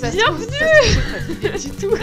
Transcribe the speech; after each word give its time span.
bienvenue 0.00 1.58
du 1.58 1.70
tout. 1.70 1.94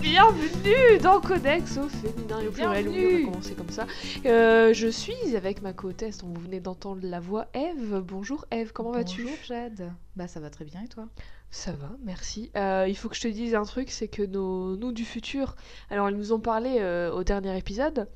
Bienvenue 0.00 0.98
dans 1.02 1.20
Codex 1.20 1.76
au 1.78 1.88
féminin 1.88 2.40
et 2.40 2.48
au 2.48 2.50
pluriel. 2.50 2.88
Oui, 2.88 2.90
on 2.90 2.92
Bienvenue. 2.92 3.24
va 3.24 3.30
commencer 3.30 3.54
comme 3.54 3.70
ça. 3.70 3.86
Euh, 4.26 4.72
je 4.74 4.88
suis 4.88 5.36
avec 5.36 5.62
ma 5.62 5.72
co-hôtesse, 5.72 6.18
dont 6.18 6.28
vous 6.28 6.40
venez 6.40 6.60
d'entendre 6.60 7.00
la 7.04 7.20
voix 7.20 7.46
Eve. 7.54 8.02
Bonjour 8.06 8.44
Eve, 8.50 8.72
comment 8.72 8.90
vas-tu? 8.92 9.22
Bonjour 9.22 9.38
Jade. 9.46 9.92
Bah 10.16 10.26
ça 10.28 10.40
va 10.40 10.50
très 10.50 10.64
bien 10.64 10.82
et 10.84 10.88
toi? 10.88 11.06
Ça 11.54 11.72
va, 11.72 11.90
merci. 12.02 12.50
Euh, 12.56 12.86
il 12.88 12.96
faut 12.96 13.10
que 13.10 13.14
je 13.14 13.20
te 13.20 13.28
dise 13.28 13.54
un 13.54 13.64
truc, 13.64 13.90
c'est 13.90 14.08
que 14.08 14.22
nos, 14.22 14.74
nous 14.74 14.90
du 14.90 15.04
futur, 15.04 15.54
alors 15.90 16.08
elles 16.08 16.16
nous 16.16 16.32
ont 16.32 16.40
parlé 16.40 16.78
euh, 16.80 17.12
au 17.12 17.24
dernier 17.24 17.54
épisode. 17.58 18.08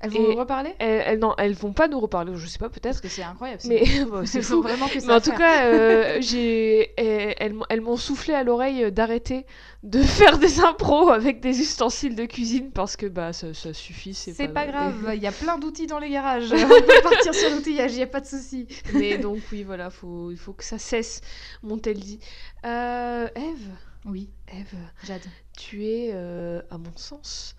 Elles 0.00 0.10
vont 0.10 0.20
nous 0.30 0.34
reparler? 0.34 0.74
Elles, 0.80 1.02
elles- 1.06 1.18
non, 1.20 1.32
elles 1.38 1.54
vont 1.54 1.72
pas 1.72 1.86
nous 1.86 2.00
reparler, 2.00 2.32
je 2.34 2.44
sais 2.48 2.58
pas 2.58 2.68
Parce 2.68 2.80
peut-être. 2.80 3.00
que 3.00 3.06
c'est 3.06 3.22
incroyable. 3.22 3.62
Mais 3.68 3.84
bon, 4.04 4.26
c'est 4.26 4.42
fou. 4.42 4.62
vraiment 4.62 4.88
que 4.88 4.98
ça. 4.98 5.06
Mais 5.06 5.12
en 5.14 5.20
tout 5.20 5.30
faire. 5.30 5.38
cas, 5.38 5.64
euh, 5.66 6.16
j'ai, 6.20 6.92
elles 6.98 7.80
m'ont 7.80 7.96
soufflé 7.96 8.34
à 8.34 8.42
l'oreille 8.42 8.90
d'arrêter 8.90 9.46
de 9.82 10.00
faire 10.02 10.38
des 10.38 10.60
impros 10.60 11.10
avec 11.10 11.40
des 11.40 11.60
ustensiles 11.60 12.14
de 12.14 12.24
cuisine 12.24 12.70
parce 12.70 12.96
que 12.96 13.06
bah 13.06 13.32
ça, 13.32 13.52
ça 13.52 13.74
suffit. 13.74 14.14
C'est 14.14 14.32
c'est 14.32 14.48
pas 14.48 14.66
grave, 14.66 15.12
il 15.14 15.22
y 15.22 15.26
a 15.26 15.32
plein 15.32 15.58
d'outils 15.58 15.86
dans 15.86 15.98
les 15.98 16.10
garages. 16.10 16.52
On 16.52 16.68
peut 16.68 17.02
partir 17.02 17.34
sur 17.34 17.50
l'outillage, 17.50 17.92
il 17.92 17.98
y 17.98 18.02
a 18.02 18.06
pas 18.06 18.20
de 18.20 18.26
souci. 18.26 18.66
Mais 18.94 19.18
donc 19.18 19.42
oui, 19.50 19.64
voilà, 19.64 19.90
faut, 19.90 20.30
il 20.30 20.36
faut 20.38 20.52
que 20.52 20.64
ça 20.64 20.78
cesse, 20.78 21.20
m'ont-elles 21.62 21.98
dit. 22.00 22.20
Euh, 22.64 23.28
Eve, 23.34 23.68
Oui, 24.06 24.30
Eve, 24.48 24.76
Jade. 25.04 25.22
tu 25.56 25.84
es, 25.86 26.10
euh, 26.12 26.62
à 26.70 26.78
mon 26.78 26.96
sens, 26.96 27.56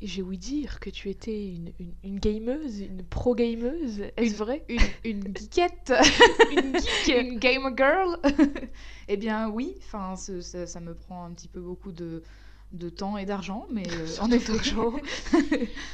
j'ai 0.00 0.22
ouï 0.22 0.38
dire 0.38 0.80
que 0.80 0.90
tu 0.90 1.10
étais 1.10 1.46
une, 1.48 1.72
une, 1.80 1.94
une 2.04 2.18
gameuse, 2.18 2.80
une 2.80 3.02
pro-gameuse. 3.02 4.02
Est-ce 4.16 4.36
vrai? 4.36 4.64
Une, 4.68 4.80
une 5.04 5.36
geekette, 5.36 5.92
Une 6.52 6.78
geek 6.78 7.16
une 7.16 7.38
gamer 7.38 7.72
girl. 7.76 8.18
eh 9.08 9.16
bien 9.16 9.48
oui, 9.48 9.74
enfin 9.78 10.14
ça, 10.16 10.66
ça 10.66 10.80
me 10.80 10.94
prend 10.94 11.24
un 11.24 11.32
petit 11.32 11.48
peu 11.48 11.60
beaucoup 11.60 11.92
de, 11.92 12.22
de 12.72 12.88
temps 12.88 13.16
et 13.18 13.26
d'argent, 13.26 13.66
mais 13.72 13.84
euh, 13.90 14.06
en 14.20 14.30
effet. 14.30 14.52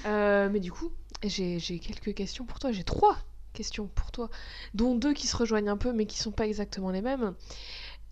Euh, 0.06 0.48
mais 0.52 0.60
du 0.60 0.70
coup, 0.72 0.92
j'ai 1.22 1.58
j'ai 1.58 1.78
quelques 1.78 2.14
questions 2.14 2.44
pour 2.44 2.58
toi. 2.58 2.72
J'ai 2.72 2.84
trois 2.84 3.16
questions 3.52 3.86
pour 3.86 4.10
toi, 4.10 4.30
dont 4.74 4.94
deux 4.96 5.14
qui 5.14 5.26
se 5.26 5.36
rejoignent 5.36 5.70
un 5.70 5.76
peu, 5.76 5.92
mais 5.92 6.06
qui 6.06 6.18
sont 6.18 6.32
pas 6.32 6.46
exactement 6.46 6.90
les 6.90 7.02
mêmes. 7.02 7.34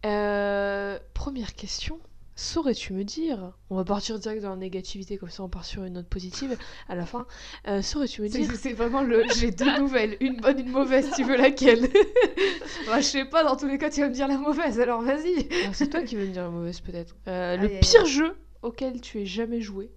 Euh, 0.06 0.98
première 1.14 1.54
question. 1.54 2.00
Saurais-tu 2.34 2.94
me 2.94 3.04
dire, 3.04 3.52
on 3.68 3.76
va 3.76 3.84
partir 3.84 4.18
direct 4.18 4.42
dans 4.42 4.50
la 4.50 4.56
négativité, 4.56 5.18
comme 5.18 5.28
ça 5.28 5.42
on 5.42 5.48
part 5.50 5.64
sur 5.66 5.84
une 5.84 5.92
note 5.94 6.08
positive 6.08 6.56
à 6.88 6.94
la 6.94 7.04
fin. 7.04 7.26
Euh, 7.68 7.82
Saurais-tu 7.82 8.22
me 8.22 8.28
dire, 8.28 8.48
C'est 8.58 8.72
vraiment 8.72 9.02
le. 9.02 9.24
J'ai 9.36 9.50
deux 9.50 9.70
nouvelles, 9.78 10.16
une 10.20 10.40
bonne, 10.40 10.58
une 10.58 10.70
mauvaise. 10.70 11.10
Tu 11.14 11.24
veux 11.24 11.36
laquelle? 11.36 11.88
Bah, 12.86 13.00
Je 13.00 13.06
sais 13.06 13.24
pas. 13.26 13.44
Dans 13.44 13.56
tous 13.56 13.66
les 13.66 13.78
cas, 13.78 13.90
tu 13.90 14.00
vas 14.00 14.08
me 14.08 14.14
dire 14.14 14.28
la 14.28 14.38
mauvaise. 14.38 14.80
Alors 14.80 15.02
vas-y. 15.02 15.46
C'est 15.72 15.88
toi 15.90 16.02
qui 16.02 16.16
veux 16.16 16.26
me 16.26 16.32
dire 16.32 16.42
la 16.42 16.48
mauvaise 16.50 16.80
peut-être, 16.80 17.14
Euh, 17.28 17.56
le 17.56 17.68
pire 17.80 18.06
jeu 18.06 18.34
auquel 18.62 19.00
tu 19.00 19.20
aies 19.20 19.26
jamais 19.26 19.60
joué 19.60 19.90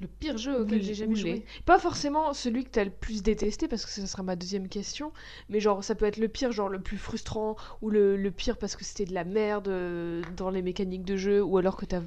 Le 0.00 0.08
pire 0.08 0.38
jeu 0.38 0.62
auquel 0.62 0.82
j'ai 0.82 0.94
jamais 0.94 1.14
joué. 1.14 1.44
Pas 1.66 1.78
forcément 1.78 2.32
celui 2.32 2.64
que 2.64 2.70
t'as 2.70 2.84
le 2.84 2.90
plus 2.90 3.22
détesté, 3.22 3.68
parce 3.68 3.84
que 3.84 3.90
ça 3.92 4.06
sera 4.06 4.22
ma 4.22 4.34
deuxième 4.34 4.68
question, 4.68 5.12
mais 5.50 5.60
genre 5.60 5.84
ça 5.84 5.94
peut 5.94 6.06
être 6.06 6.16
le 6.16 6.28
pire, 6.28 6.52
genre 6.52 6.70
le 6.70 6.80
plus 6.80 6.96
frustrant, 6.96 7.56
ou 7.82 7.90
le, 7.90 8.16
le 8.16 8.30
pire 8.30 8.56
parce 8.56 8.76
que 8.76 8.84
c'était 8.84 9.04
de 9.04 9.12
la 9.14 9.24
merde 9.24 9.68
euh, 9.68 10.22
dans 10.36 10.50
les 10.50 10.62
mécaniques 10.62 11.04
de 11.04 11.16
jeu, 11.16 11.42
ou 11.42 11.58
alors 11.58 11.76
que 11.76 11.84
t'as... 11.84 12.00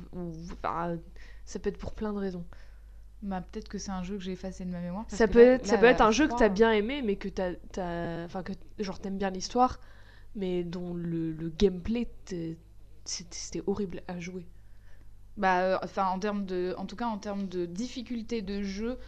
enfin, 0.63 0.97
ça 1.45 1.59
peut 1.59 1.69
être 1.69 1.78
pour 1.78 1.94
plein 1.94 2.13
de 2.13 2.18
raisons. 2.19 2.45
Bah, 3.22 3.41
peut-être 3.41 3.69
que 3.69 3.78
c'est 3.78 3.91
un 3.91 4.03
jeu 4.03 4.18
que 4.18 4.23
j'ai 4.23 4.34
effacé 4.34 4.66
de 4.66 4.69
ma 4.69 4.81
mémoire. 4.81 5.06
parce 5.06 5.18
Ça 5.19 5.28
que 5.28 5.31
peut, 5.31 5.39
là- 5.39 5.53
être, 5.56 5.66
ça 5.66 5.75
là, 5.75 5.81
peut 5.81 5.85
être 5.85 6.01
un 6.01 6.12
jeu 6.12 6.28
que 6.28 6.34
t'as 6.35 6.50
bien 6.50 6.72
aimé, 6.72 7.01
mais 7.01 7.16
que 7.16 7.29
t'as... 7.29 7.53
t'as- 7.72 8.25
Enfin, 8.25 8.44
que 8.44 8.53
genre 8.79 9.00
t'aimes 9.00 9.18
bien 9.18 9.29
l'histoire, 9.29 9.79
mais 10.35 10.63
dont 10.63 10.94
le, 10.94 11.31
le 11.34 11.50
gameplay, 11.50 12.09
c'était 13.06 13.62
horrible 13.68 14.03
à 14.07 14.19
jouer. 14.19 14.45
Bah, 15.38 15.61
euh, 15.61 15.77
enfin, 15.83 16.07
en 16.07 16.19
termes 16.19 16.45
de, 16.45 16.75
en 16.77 16.85
tout 16.85 16.95
cas, 16.95 17.07
en 17.07 17.17
termes 17.17 17.47
de 17.47 17.66
difficulté 17.66 18.41
de 18.41 18.61
jeu, 18.61 18.99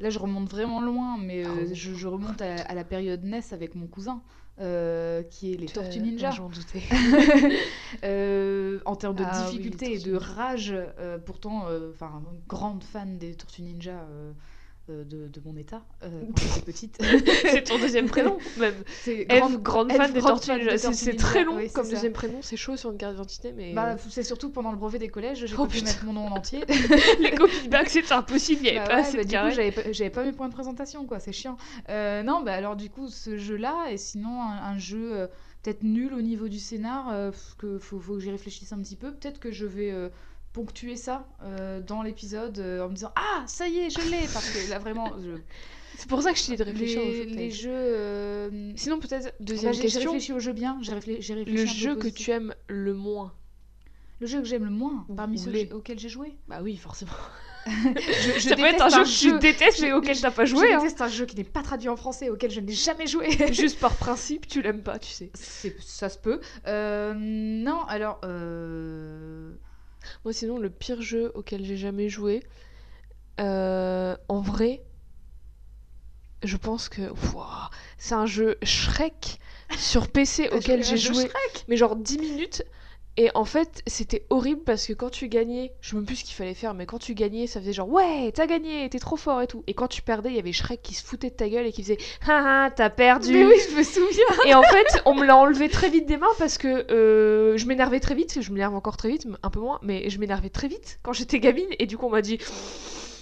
là, 0.00 0.10
je 0.10 0.18
remonte 0.18 0.50
vraiment 0.50 0.80
loin, 0.80 1.18
mais 1.18 1.44
euh, 1.44 1.48
Ah 1.60 1.64
oui. 1.66 1.74
je, 1.74 1.94
je 1.94 2.08
remonte 2.08 2.42
à, 2.42 2.62
à 2.62 2.74
la 2.74 2.84
période 2.84 3.24
NES 3.24 3.52
avec 3.52 3.74
mon 3.74 3.86
cousin, 3.86 4.22
euh, 4.60 5.22
qui 5.22 5.52
est 5.52 5.56
les 5.56 5.66
Tortues 5.66 6.00
Ninja. 6.00 6.30
J'en 6.30 6.48
doutais. 6.48 6.82
Euh, 8.04 8.80
en 8.84 8.96
termes 8.96 9.14
de 9.16 9.24
Ah 9.24 9.30
difficulté 9.44 9.94
et 9.94 9.98
de 9.98 10.14
rage, 10.14 10.74
euh, 10.74 11.18
pourtant, 11.18 11.68
euh, 11.68 11.90
enfin, 11.92 12.22
grande 12.46 12.84
fan 12.84 13.18
des 13.18 13.34
Tortues 13.34 13.62
Ninja 13.62 13.92
euh, 13.92 14.32
euh, 14.32 14.32
de, 14.92 15.28
de 15.28 15.40
mon 15.44 15.56
état 15.56 15.82
euh, 16.02 16.08
quand 16.26 16.42
j'étais 16.46 16.60
petite. 16.60 16.98
c'est 17.42 17.64
ton 17.64 17.78
deuxième 17.78 18.06
prénom, 18.06 18.38
même. 18.58 18.74
C'est 19.02 19.26
grande 19.62 19.92
fan 19.92 20.12
des 20.12 20.20
Tortues 20.20 20.50
Ninja. 20.52 20.78
C'est- 20.78 20.92
C'est 20.92 21.16
très 21.16 21.44
long 21.44 21.56
oui, 21.56 21.64
c'est 21.68 21.74
comme 21.74 21.84
ça. 21.84 21.90
deuxième 21.92 22.12
prénom, 22.12 22.38
c'est 22.42 22.56
chaud 22.56 22.76
sur 22.76 22.90
une 22.90 22.98
carte 22.98 23.12
d'identité, 23.14 23.52
mais 23.56 23.72
Bah, 23.72 23.96
c'est 24.10 24.22
surtout 24.22 24.50
pendant 24.50 24.70
le 24.70 24.76
brevet 24.78 24.98
des 24.98 25.08
collèges, 25.08 25.44
j'ai 25.46 25.54
Oh, 25.58 25.64
pas 25.64 25.68
pu 25.68 25.82
mettre 25.82 26.04
mon 26.04 26.12
nom 26.14 26.26
en 26.26 26.36
entier. 26.36 26.64
les 27.20 27.30
copies 27.32 27.68
back 27.68 27.88
c'était 27.88 28.12
impossible, 28.12 28.60
il 28.64 28.72
n'y 28.72 28.78
avait 28.78 28.78
Bah 28.80 28.86
pas 28.88 28.94
ouais, 28.96 29.00
assez 29.02 29.16
bah, 29.16 29.24
de 29.24 29.28
du 29.28 29.36
coup, 29.36 29.92
j'avais 29.92 30.10
pas, 30.10 30.24
mes 30.24 30.32
points 30.32 30.48
de 30.48 30.54
présentation, 30.54 31.04
quoi, 31.06 31.18
c'est 31.20 31.32
chiant. 31.32 31.56
Euh, 31.88 32.22
non, 32.22 32.42
bah 32.42 32.54
alors 32.54 32.76
du 32.76 32.90
coup, 32.90 33.08
ce 33.08 33.36
jeu-là, 33.36 33.90
et 33.90 33.96
sinon 33.96 34.40
un, 34.42 34.56
un 34.72 34.78
jeu 34.78 35.12
euh, 35.16 35.26
peut-être 35.62 35.82
nul 35.82 36.12
au 36.14 36.20
niveau 36.22 36.48
du 36.48 36.58
scénar, 36.58 37.10
euh, 37.12 37.30
que 37.58 37.78
faut, 37.78 37.98
faut 38.00 38.14
que 38.14 38.20
j'y 38.20 38.30
réfléchisse 38.30 38.72
un 38.72 38.78
petit 38.80 38.96
peu. 38.96 39.12
Peut-être 39.12 39.38
que 39.40 39.50
je 39.50 39.66
vais 39.66 39.90
euh, 39.90 40.08
ponctuer 40.58 40.96
ça 40.96 41.26
euh, 41.44 41.80
dans 41.80 42.02
l'épisode 42.02 42.58
euh, 42.58 42.84
en 42.84 42.88
me 42.88 42.94
disant 42.94 43.12
Ah, 43.16 43.44
ça 43.46 43.68
y 43.68 43.78
est, 43.78 43.90
je 43.90 44.00
l'ai 44.10 44.26
Parce 44.32 44.50
que 44.50 44.70
là, 44.70 44.78
vraiment, 44.80 45.12
je- 45.22 45.38
C'est 45.96 46.08
pour 46.08 46.22
ça 46.22 46.32
que 46.32 46.38
je 46.38 46.46
t'ai 46.46 46.52
dit 46.52 46.58
de 46.58 46.64
réfléchir 46.64 47.00
aux 47.02 47.10
jeux 47.12 47.24
les 47.24 47.66
euh, 47.66 48.72
Sinon, 48.76 48.98
peut-être, 49.00 49.24
bah, 49.26 49.30
deuxième 49.40 49.72
j'ai 49.72 49.82
j'ai 49.82 49.88
question, 49.88 50.12
réfléchi 50.12 50.32
au 50.32 50.38
jeu 50.40 50.52
bien, 50.52 50.78
j'ai 50.82 50.94
réfléchi, 50.94 51.22
j'ai 51.22 51.34
réfléchi 51.34 51.58
le 51.58 51.66
jeu 51.66 51.94
que 51.96 52.08
tu 52.08 52.30
aimes 52.30 52.54
le 52.68 52.94
moins. 52.94 53.32
Le 54.20 54.26
jeu 54.26 54.38
que 54.40 54.46
j'aime 54.46 54.64
le 54.64 54.70
moins 54.70 55.06
parmi 55.16 55.38
ceux 55.38 55.50
les. 55.52 55.72
auxquels 55.72 55.98
j'ai 56.00 56.08
joué. 56.08 56.36
Bah 56.48 56.58
oui, 56.62 56.76
forcément. 56.76 57.12
Je, 57.66 57.72
je 58.38 58.48
ça 58.48 58.56
peut 58.56 58.62
être 58.64 58.78
déteste 58.78 58.94
un 58.96 59.04
jeu 59.04 59.04
que 59.04 59.34
tu 59.34 59.38
détestes, 59.40 59.80
mais 59.82 59.88
je- 59.90 59.94
auquel 59.94 60.18
t'as 60.20 60.30
pas 60.30 60.44
Je 60.46 60.56
joué. 60.56 60.72
hein. 60.72 60.78
déteste 60.78 61.02
un 61.02 61.08
jeu 61.08 61.26
qui 61.26 61.36
n'est 61.36 61.44
pas 61.44 61.62
traduit 61.62 61.88
en 61.90 61.96
français, 61.96 62.30
auquel 62.30 62.50
je 62.50 62.60
n'ai 62.60 62.72
jamais 62.72 63.06
joué. 63.06 63.28
Juste 63.52 63.78
par 63.78 63.94
principe, 63.96 64.46
tu 64.46 64.62
l'aimes 64.62 64.82
pas, 64.82 64.98
tu 64.98 65.10
sais. 65.10 65.30
Ça 65.80 66.08
se 66.08 66.16
peut. 66.18 66.40
Euh, 66.66 67.12
non, 67.14 67.82
alors. 67.88 68.20
euh, 68.24 69.52
Moi, 70.24 70.32
sinon, 70.32 70.58
le 70.58 70.70
pire 70.70 71.02
jeu 71.02 71.32
auquel 71.34 71.64
j'ai 71.64 71.76
jamais 71.76 72.08
joué, 72.08 72.42
euh, 73.40 74.16
en 74.28 74.40
vrai, 74.40 74.82
je 76.42 76.56
pense 76.56 76.88
que 76.88 77.02
c'est 77.96 78.14
un 78.14 78.26
jeu 78.26 78.58
Shrek 78.62 79.38
sur 79.76 80.08
PC 80.08 80.48
auquel 80.50 80.84
j'ai 80.84 80.96
joué, 80.96 81.28
mais 81.68 81.76
genre 81.76 81.96
10 81.96 82.18
minutes. 82.18 82.62
Et 83.18 83.32
en 83.34 83.44
fait, 83.44 83.82
c'était 83.88 84.24
horrible 84.30 84.62
parce 84.62 84.86
que 84.86 84.92
quand 84.92 85.10
tu 85.10 85.28
gagnais, 85.28 85.72
je 85.80 85.90
sais 85.90 85.96
même 85.96 86.06
plus 86.06 86.14
ce 86.14 86.24
qu'il 86.24 86.36
fallait 86.36 86.54
faire, 86.54 86.72
mais 86.72 86.86
quand 86.86 87.00
tu 87.00 87.14
gagnais, 87.14 87.48
ça 87.48 87.58
faisait 87.58 87.72
genre 87.72 87.88
ouais, 87.88 88.30
t'as 88.32 88.46
gagné, 88.46 88.88
t'es 88.88 89.00
trop 89.00 89.16
fort 89.16 89.42
et 89.42 89.48
tout. 89.48 89.64
Et 89.66 89.74
quand 89.74 89.88
tu 89.88 90.02
perdais, 90.02 90.28
il 90.28 90.36
y 90.36 90.38
avait 90.38 90.52
Shrek 90.52 90.80
qui 90.82 90.94
se 90.94 91.04
foutait 91.04 91.30
de 91.30 91.34
ta 91.34 91.48
gueule 91.48 91.66
et 91.66 91.72
qui 91.72 91.82
faisait 91.82 91.98
haha, 92.28 92.70
t'as 92.70 92.90
perdu. 92.90 93.32
Mais 93.32 93.44
oui, 93.44 93.56
je 93.70 93.76
me 93.76 93.82
souviens. 93.82 94.24
Et 94.46 94.54
en 94.54 94.62
fait, 94.62 95.02
on 95.04 95.14
me 95.16 95.24
l'a 95.24 95.36
enlevé 95.36 95.68
très 95.68 95.90
vite 95.90 96.06
des 96.06 96.16
mains 96.16 96.28
parce 96.38 96.58
que 96.58 96.92
euh, 96.92 97.56
je 97.56 97.66
m'énervais 97.66 97.98
très 97.98 98.14
vite, 98.14 98.40
je 98.40 98.52
m'énerve 98.52 98.76
encore 98.76 98.96
très 98.96 99.08
vite, 99.08 99.26
un 99.42 99.50
peu 99.50 99.58
moins, 99.58 99.80
mais 99.82 100.08
je 100.10 100.20
m'énervais 100.20 100.50
très 100.50 100.68
vite 100.68 101.00
quand 101.02 101.12
j'étais 101.12 101.40
gamine 101.40 101.70
et 101.80 101.86
du 101.86 101.98
coup 101.98 102.06
on 102.06 102.10
m'a 102.10 102.22
dit 102.22 102.38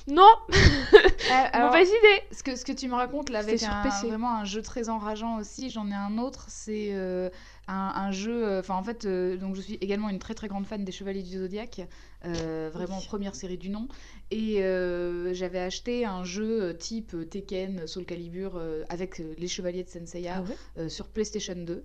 non, 0.09 0.29
alors, 1.53 1.71
mauvaise 1.71 1.89
idée. 1.89 2.23
ce, 2.31 2.45
que, 2.45 2.55
ce 2.55 2.65
que 2.65 2.71
tu 2.71 2.87
me 2.87 2.95
racontes 2.95 3.29
là, 3.29 3.41
avec 3.41 3.59
sur 3.59 3.71
un, 3.71 3.83
PC. 3.83 4.07
vraiment 4.07 4.37
un 4.37 4.45
jeu 4.45 4.63
très 4.63 4.89
enrageant 4.89 5.39
aussi, 5.39 5.69
j'en 5.69 5.91
ai 5.91 5.95
un 5.95 6.19
autre, 6.19 6.47
c'est 6.49 6.91
euh, 6.93 7.29
un, 7.69 7.93
un 7.95 8.13
jeu. 8.13 8.47
euh, 8.47 8.61
Enfin, 8.61 8.75
en 8.77 8.83
fait, 8.83 9.05
euh, 9.05 9.37
donc 9.37 9.57
je 9.57 9.61
suis 9.61 9.75
également 9.75 10.09
une 10.09 10.19
très 10.19 10.35
très 10.35 10.49
grande 10.49 10.67
fan 10.67 10.85
des 10.85 10.93
Chevaliers 10.93 11.23
du 11.23 11.39
Zodiaque, 11.39 11.81
euh, 12.25 12.71
vraiment 12.73 13.01
première 13.01 13.35
série 13.35 13.59
du 13.59 13.69
nom. 13.71 13.89
Et 14.31 14.57
j'avais 15.35 15.61
acheté 15.61 16.05
un 16.05 16.25
jeu 16.25 16.77
type 16.77 17.17
Tekken, 17.31 17.87
Soul 17.87 18.05
Calibur, 18.05 18.61
avec 18.89 19.19
les 19.39 19.49
Chevaliers 19.49 19.85
de 19.85 19.89
Senseiya 19.89 20.43
ouais? 20.43 20.59
euh, 20.79 20.89
sur 20.89 21.09
PlayStation 21.09 21.55
2. 21.57 21.83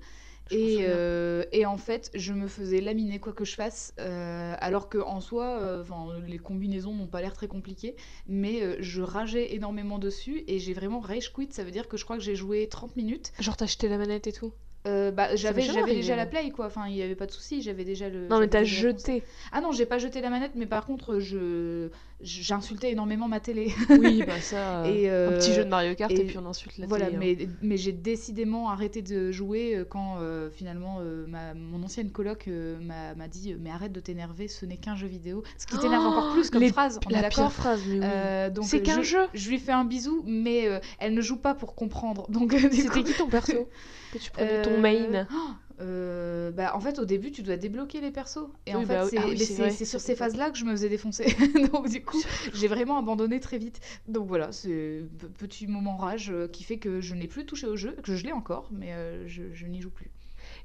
Je 0.47 0.57
m'en 0.57 0.67
Et, 0.67 0.79
euh, 0.81 1.45
et 1.53 1.65
en 1.65 1.77
fait, 1.77 2.11
je 2.13 2.33
me 2.33 2.47
faisais 2.47 2.81
laminer 2.81 3.19
quoi 3.19 3.31
que 3.31 3.45
je 3.45 3.55
fasse, 3.55 3.93
euh, 3.99 4.53
alors 4.59 4.89
que 4.89 4.97
en 4.97 5.21
soi, 5.21 5.59
euh, 5.61 5.83
les 6.27 6.39
combinaisons 6.39 6.93
n'ont 6.93 7.07
pas 7.07 7.21
l'air 7.21 7.33
très 7.33 7.47
compliquées, 7.47 7.95
mais 8.27 8.81
je 8.83 9.01
rageais 9.01 9.53
énormément 9.55 9.97
dessus 9.97 10.43
et 10.47 10.59
j'ai 10.59 10.73
vraiment 10.73 10.99
rage 10.99 11.31
quit. 11.31 11.47
Ça 11.51 11.63
veut 11.63 11.71
dire 11.71 11.87
que 11.87 11.95
je 11.95 12.03
crois 12.03 12.17
que 12.17 12.23
j'ai 12.23 12.35
joué 12.35 12.67
30 12.67 12.97
minutes. 12.97 13.31
Genre 13.39 13.55
t'as 13.55 13.65
acheté 13.65 13.87
la 13.87 13.97
manette 13.97 14.27
et 14.27 14.33
tout? 14.33 14.53
Euh, 14.87 15.11
bah, 15.11 15.35
j'avais 15.35 15.61
j'avais 15.61 15.93
déjà 15.93 16.15
la 16.15 16.25
play 16.25 16.49
quoi. 16.49 16.65
Enfin, 16.65 16.87
il 16.87 16.95
y 16.95 17.03
avait 17.03 17.15
pas 17.15 17.27
de 17.27 17.31
souci. 17.31 17.61
J'avais 17.61 17.83
déjà 17.83 18.09
le. 18.09 18.27
Non 18.27 18.39
mais 18.39 18.47
t'as 18.47 18.63
jeté. 18.63 19.23
Ah 19.51 19.61
non, 19.61 19.71
j'ai 19.71 19.85
pas 19.85 19.99
jeté 19.99 20.21
la 20.21 20.29
manette, 20.29 20.53
mais 20.55 20.65
par 20.65 20.85
contre, 20.85 21.19
je 21.19 21.89
j'insultais 22.23 22.91
énormément 22.91 23.27
ma 23.27 23.39
télé. 23.39 23.73
Oui 23.99 24.23
bah 24.25 24.39
ça. 24.39 24.87
Et, 24.89 25.09
Un 25.09 25.11
euh, 25.13 25.37
petit 25.37 25.53
jeu 25.53 25.63
de 25.63 25.69
Mario 25.69 25.95
Kart 25.95 26.11
et, 26.11 26.21
et 26.21 26.23
puis 26.25 26.37
on 26.37 26.45
insulte 26.45 26.77
la 26.77 26.87
Voilà, 26.87 27.05
télé, 27.05 27.17
hein. 27.17 27.19
mais, 27.39 27.47
mais 27.61 27.77
j'ai 27.77 27.91
décidément 27.91 28.69
arrêté 28.69 29.01
de 29.01 29.31
jouer 29.31 29.75
euh, 29.75 29.85
quand 29.85 30.17
euh, 30.19 30.49
finalement 30.49 30.97
euh, 31.01 31.25
ma, 31.27 31.53
mon 31.53 31.83
ancienne 31.83 32.11
coloc 32.11 32.47
euh, 32.47 32.77
m'a 32.79 33.27
dit 33.27 33.53
euh, 33.53 33.57
Mais 33.59 33.69
arrête 33.71 33.91
de 33.91 33.99
t'énerver, 33.99 34.47
ce 34.47 34.65
n'est 34.65 34.77
qu'un 34.77 34.95
jeu 34.95 35.07
vidéo. 35.07 35.43
Ce 35.57 35.65
qui 35.67 35.77
t'énerve 35.79 36.03
Oh, 36.05 36.09
encore 36.09 36.33
plus 36.33 36.49
comme 36.49 36.61
les- 36.61 36.69
phrase, 36.71 36.99
on 37.05 37.09
est 37.09 37.13
La 37.13 37.21
d'accord 37.21 37.47
pire 37.49 37.53
phrase, 37.53 37.81
oui. 37.87 37.99
Euh, 38.03 38.49
C'est 38.63 38.77
euh, 38.77 38.83
qu'un 38.83 39.01
je- 39.01 39.09
jeu. 39.09 39.27
Je 39.33 39.49
lui 39.49 39.59
fais 39.59 39.71
un 39.71 39.85
bisou, 39.85 40.23
mais 40.25 40.67
euh, 40.67 40.79
elle 40.99 41.13
ne 41.13 41.21
joue 41.21 41.37
pas 41.37 41.53
pour 41.55 41.75
comprendre. 41.75 42.29
Donc, 42.29 42.53
euh, 42.53 42.69
C'était 42.71 43.03
qui 43.03 43.13
ton 43.13 43.27
perso? 43.27 43.67
Que 44.11 44.17
tu 44.17 44.31
prenais 44.31 44.49
euh, 44.57 44.63
ton 44.63 44.79
main? 44.79 45.25
oh, 45.31 45.51
Euh, 45.81 46.51
bah, 46.51 46.75
en 46.75 46.79
fait, 46.79 46.99
au 46.99 47.05
début, 47.05 47.31
tu 47.31 47.41
dois 47.41 47.57
débloquer 47.57 48.01
les 48.01 48.11
persos. 48.11 48.47
Et 48.65 48.75
Oui, 48.75 48.83
en 48.83 48.85
bah 48.85 49.05
fait, 49.05 49.17
oui. 49.17 49.23
Ah 49.33 49.45
c'est 49.45 49.63
oui, 49.63 49.85
sur 49.85 49.99
ces 49.99 50.15
phases-là 50.15 50.51
que 50.51 50.57
je 50.57 50.65
me 50.65 50.71
faisais 50.71 50.89
défoncer. 50.89 51.25
Donc, 51.73 51.89
du 51.89 52.03
coup, 52.03 52.21
j'ai 52.53 52.67
vraiment 52.67 52.97
abandonné 52.97 53.39
très 53.39 53.57
vite. 53.57 53.79
Donc 54.07 54.27
voilà, 54.27 54.51
c'est 54.51 55.01
petit 55.37 55.67
moment 55.67 55.97
rage 55.97 56.31
euh, 56.31 56.47
qui 56.47 56.63
fait 56.63 56.77
que 56.77 57.01
je 57.01 57.15
n'ai 57.15 57.27
plus 57.27 57.45
touché 57.45 57.67
au 57.67 57.75
jeu, 57.75 57.95
que 58.03 58.15
je 58.15 58.23
l'ai 58.25 58.31
encore, 58.31 58.69
mais 58.71 58.93
euh, 58.93 59.27
je, 59.27 59.43
je 59.53 59.65
n'y 59.65 59.81
joue 59.81 59.89
plus. 59.89 60.11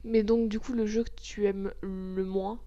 Mais 0.04 0.22
donc, 0.22 0.48
du 0.48 0.60
coup, 0.60 0.72
le 0.72 0.86
jeu 0.86 1.04
que 1.04 1.10
tu 1.20 1.46
aimes 1.46 1.72
le 1.82 2.24
moins, 2.24 2.60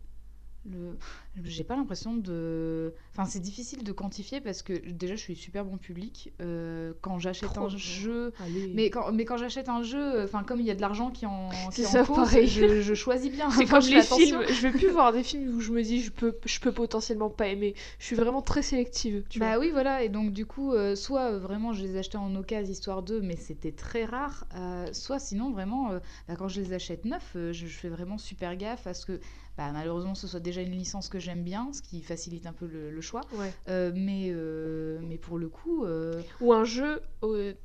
Le... 0.66 0.98
J'ai 1.44 1.64
pas 1.64 1.76
l'impression 1.76 2.16
de. 2.16 2.94
Enfin, 3.12 3.26
c'est 3.26 3.40
difficile 3.40 3.84
de 3.84 3.92
quantifier 3.92 4.42
parce 4.42 4.62
que 4.62 4.74
déjà, 4.92 5.16
je 5.16 5.22
suis 5.22 5.36
super 5.36 5.64
bon 5.66 5.78
public. 5.78 6.34
Euh, 6.42 6.94
quand 7.02 7.18
j'achète 7.20 7.58
un 7.58 7.70
jeu. 7.70 8.34
allez. 8.44 8.72
Mais 8.76 8.90
quand, 8.90 9.12
mais 9.12 9.26
quand 9.26 9.38
j'achète 9.38 9.70
un 9.70 9.82
jeu, 9.84 10.24
enfin 10.24 10.44
comme 10.44 10.60
il 10.60 10.66
y 10.66 10.72
a 10.72 10.76
de 10.76 10.82
l'argent 10.82 11.12
qui 11.12 11.26
en, 11.26 11.50
qui 11.72 11.84
C'est 11.84 11.88
en 11.88 11.92
ça, 11.92 12.04
cause, 12.04 12.30
je, 12.46 12.82
je 12.82 12.94
choisis 12.94 13.32
bien. 13.32 13.50
C'est 13.52 13.66
comme 13.66 13.82
je 13.82 13.90
les 13.90 14.02
films. 14.02 14.44
Je 14.50 14.62
vais 14.68 14.72
plus 14.72 14.90
voir 14.90 15.14
des 15.14 15.24
films 15.24 15.56
où 15.56 15.62
je 15.62 15.72
me 15.72 15.82
dis 15.82 16.02
je 16.02 16.12
peux, 16.12 16.38
je 16.46 16.60
peux 16.60 16.72
potentiellement 16.72 17.30
pas 17.30 17.48
aimer. 17.48 17.74
Je 17.98 18.06
suis 18.06 18.16
vraiment 18.16 18.42
très 18.42 18.62
sélective. 18.62 19.24
Tu 19.30 19.40
Bah 19.40 19.56
vois. 19.56 19.60
oui, 19.66 19.72
voilà, 19.72 20.04
et 20.04 20.10
donc 20.10 20.34
du 20.34 20.46
coup, 20.46 20.74
euh, 20.74 20.96
soit 20.96 21.32
euh, 21.32 21.40
vraiment 21.40 21.74
je 21.74 21.82
les 21.84 21.96
achetais 21.98 22.18
en 22.18 22.36
occasion 22.36 22.60
histoire 22.70 23.04
d'eux, 23.04 23.22
mais 23.22 23.36
c'était 23.36 23.72
très 23.72 24.06
rare, 24.06 24.46
euh, 24.56 24.88
soit 24.94 25.20
sinon 25.20 25.52
vraiment, 25.52 25.92
euh, 25.92 26.00
bah, 26.28 26.36
quand 26.38 26.48
je 26.48 26.62
les 26.62 26.74
achète 26.74 27.06
neufs, 27.06 27.34
euh, 27.36 27.54
je, 27.54 27.68
je 27.68 27.78
fais 27.78 27.90
vraiment 27.90 28.18
super 28.18 28.56
gaffe 28.58 28.86
à 28.88 28.94
ce 28.94 29.06
que 29.06 29.20
bah, 29.60 29.74
malheureusement 29.74 30.16
ce 30.16 30.26
soit 30.26 30.40
déjà 30.40 30.62
une 30.62 30.72
licence 30.72 31.10
que 31.10 31.20
j'aime 31.20 31.44
bien, 31.44 31.74
ce 31.74 31.82
qui 31.82 32.02
facilite 32.02 32.46
un 32.46 32.54
peu 32.54 32.66
le, 32.66 32.90
le 32.92 33.02
choix. 33.02 33.20
Ouais. 33.34 33.54
Euh, 33.68 33.92
mais, 33.94 34.30
euh, 34.32 35.00
mais 35.02 35.18
pour 35.18 35.38
le 35.38 35.50
coup, 35.50 35.84
euh, 35.84 36.22
Ou 36.40 36.54
un 36.54 36.64
jeu 36.64 37.02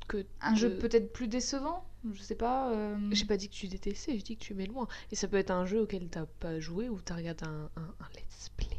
que. 0.09 0.25
un 0.41 0.55
jeu 0.55 0.77
peut-être 0.77 1.13
plus 1.13 1.29
décevant, 1.29 1.85
je 2.13 2.21
sais 2.21 2.35
pas. 2.35 2.73
J'ai 3.11 3.23
pas 3.23 3.37
dit 3.37 3.47
que 3.47 3.53
tu 3.53 3.67
détestais, 3.69 4.11
j'ai 4.11 4.21
dit 4.21 4.35
que 4.35 4.43
tu 4.43 4.53
le 4.53 4.65
moins. 4.73 4.89
Et 5.13 5.15
ça 5.15 5.29
peut 5.29 5.37
être 5.37 5.51
un 5.51 5.65
jeu 5.65 5.83
auquel 5.83 6.09
t'as 6.09 6.25
pas 6.25 6.59
joué 6.59 6.89
ou 6.89 6.99
t'as 6.99 7.15
regardé 7.15 7.45
un, 7.45 7.69
un, 7.77 7.81
un 8.01 8.09
let's 8.13 8.49
play. 8.57 8.77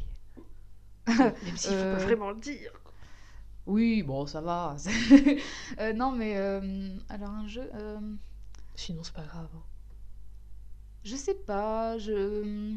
Même 1.07 1.57
s'il 1.57 1.71
faut 1.71 1.83
pas 1.83 2.03
vraiment 2.03 2.29
le 2.29 2.39
dire. 2.39 2.71
Oui, 3.65 4.03
bon, 4.03 4.27
ça 4.27 4.41
va. 4.41 4.75
Non, 5.95 6.11
mais 6.11 6.35
alors 7.09 7.31
un 7.31 7.47
jeu. 7.47 7.67
Sinon, 8.75 9.01
c'est 9.01 9.13
pas 9.15 9.25
grave. 9.25 9.49
hein. 9.55 9.63
Je 11.03 11.15
sais 11.15 11.33
pas, 11.35 11.97
je- 11.97 12.75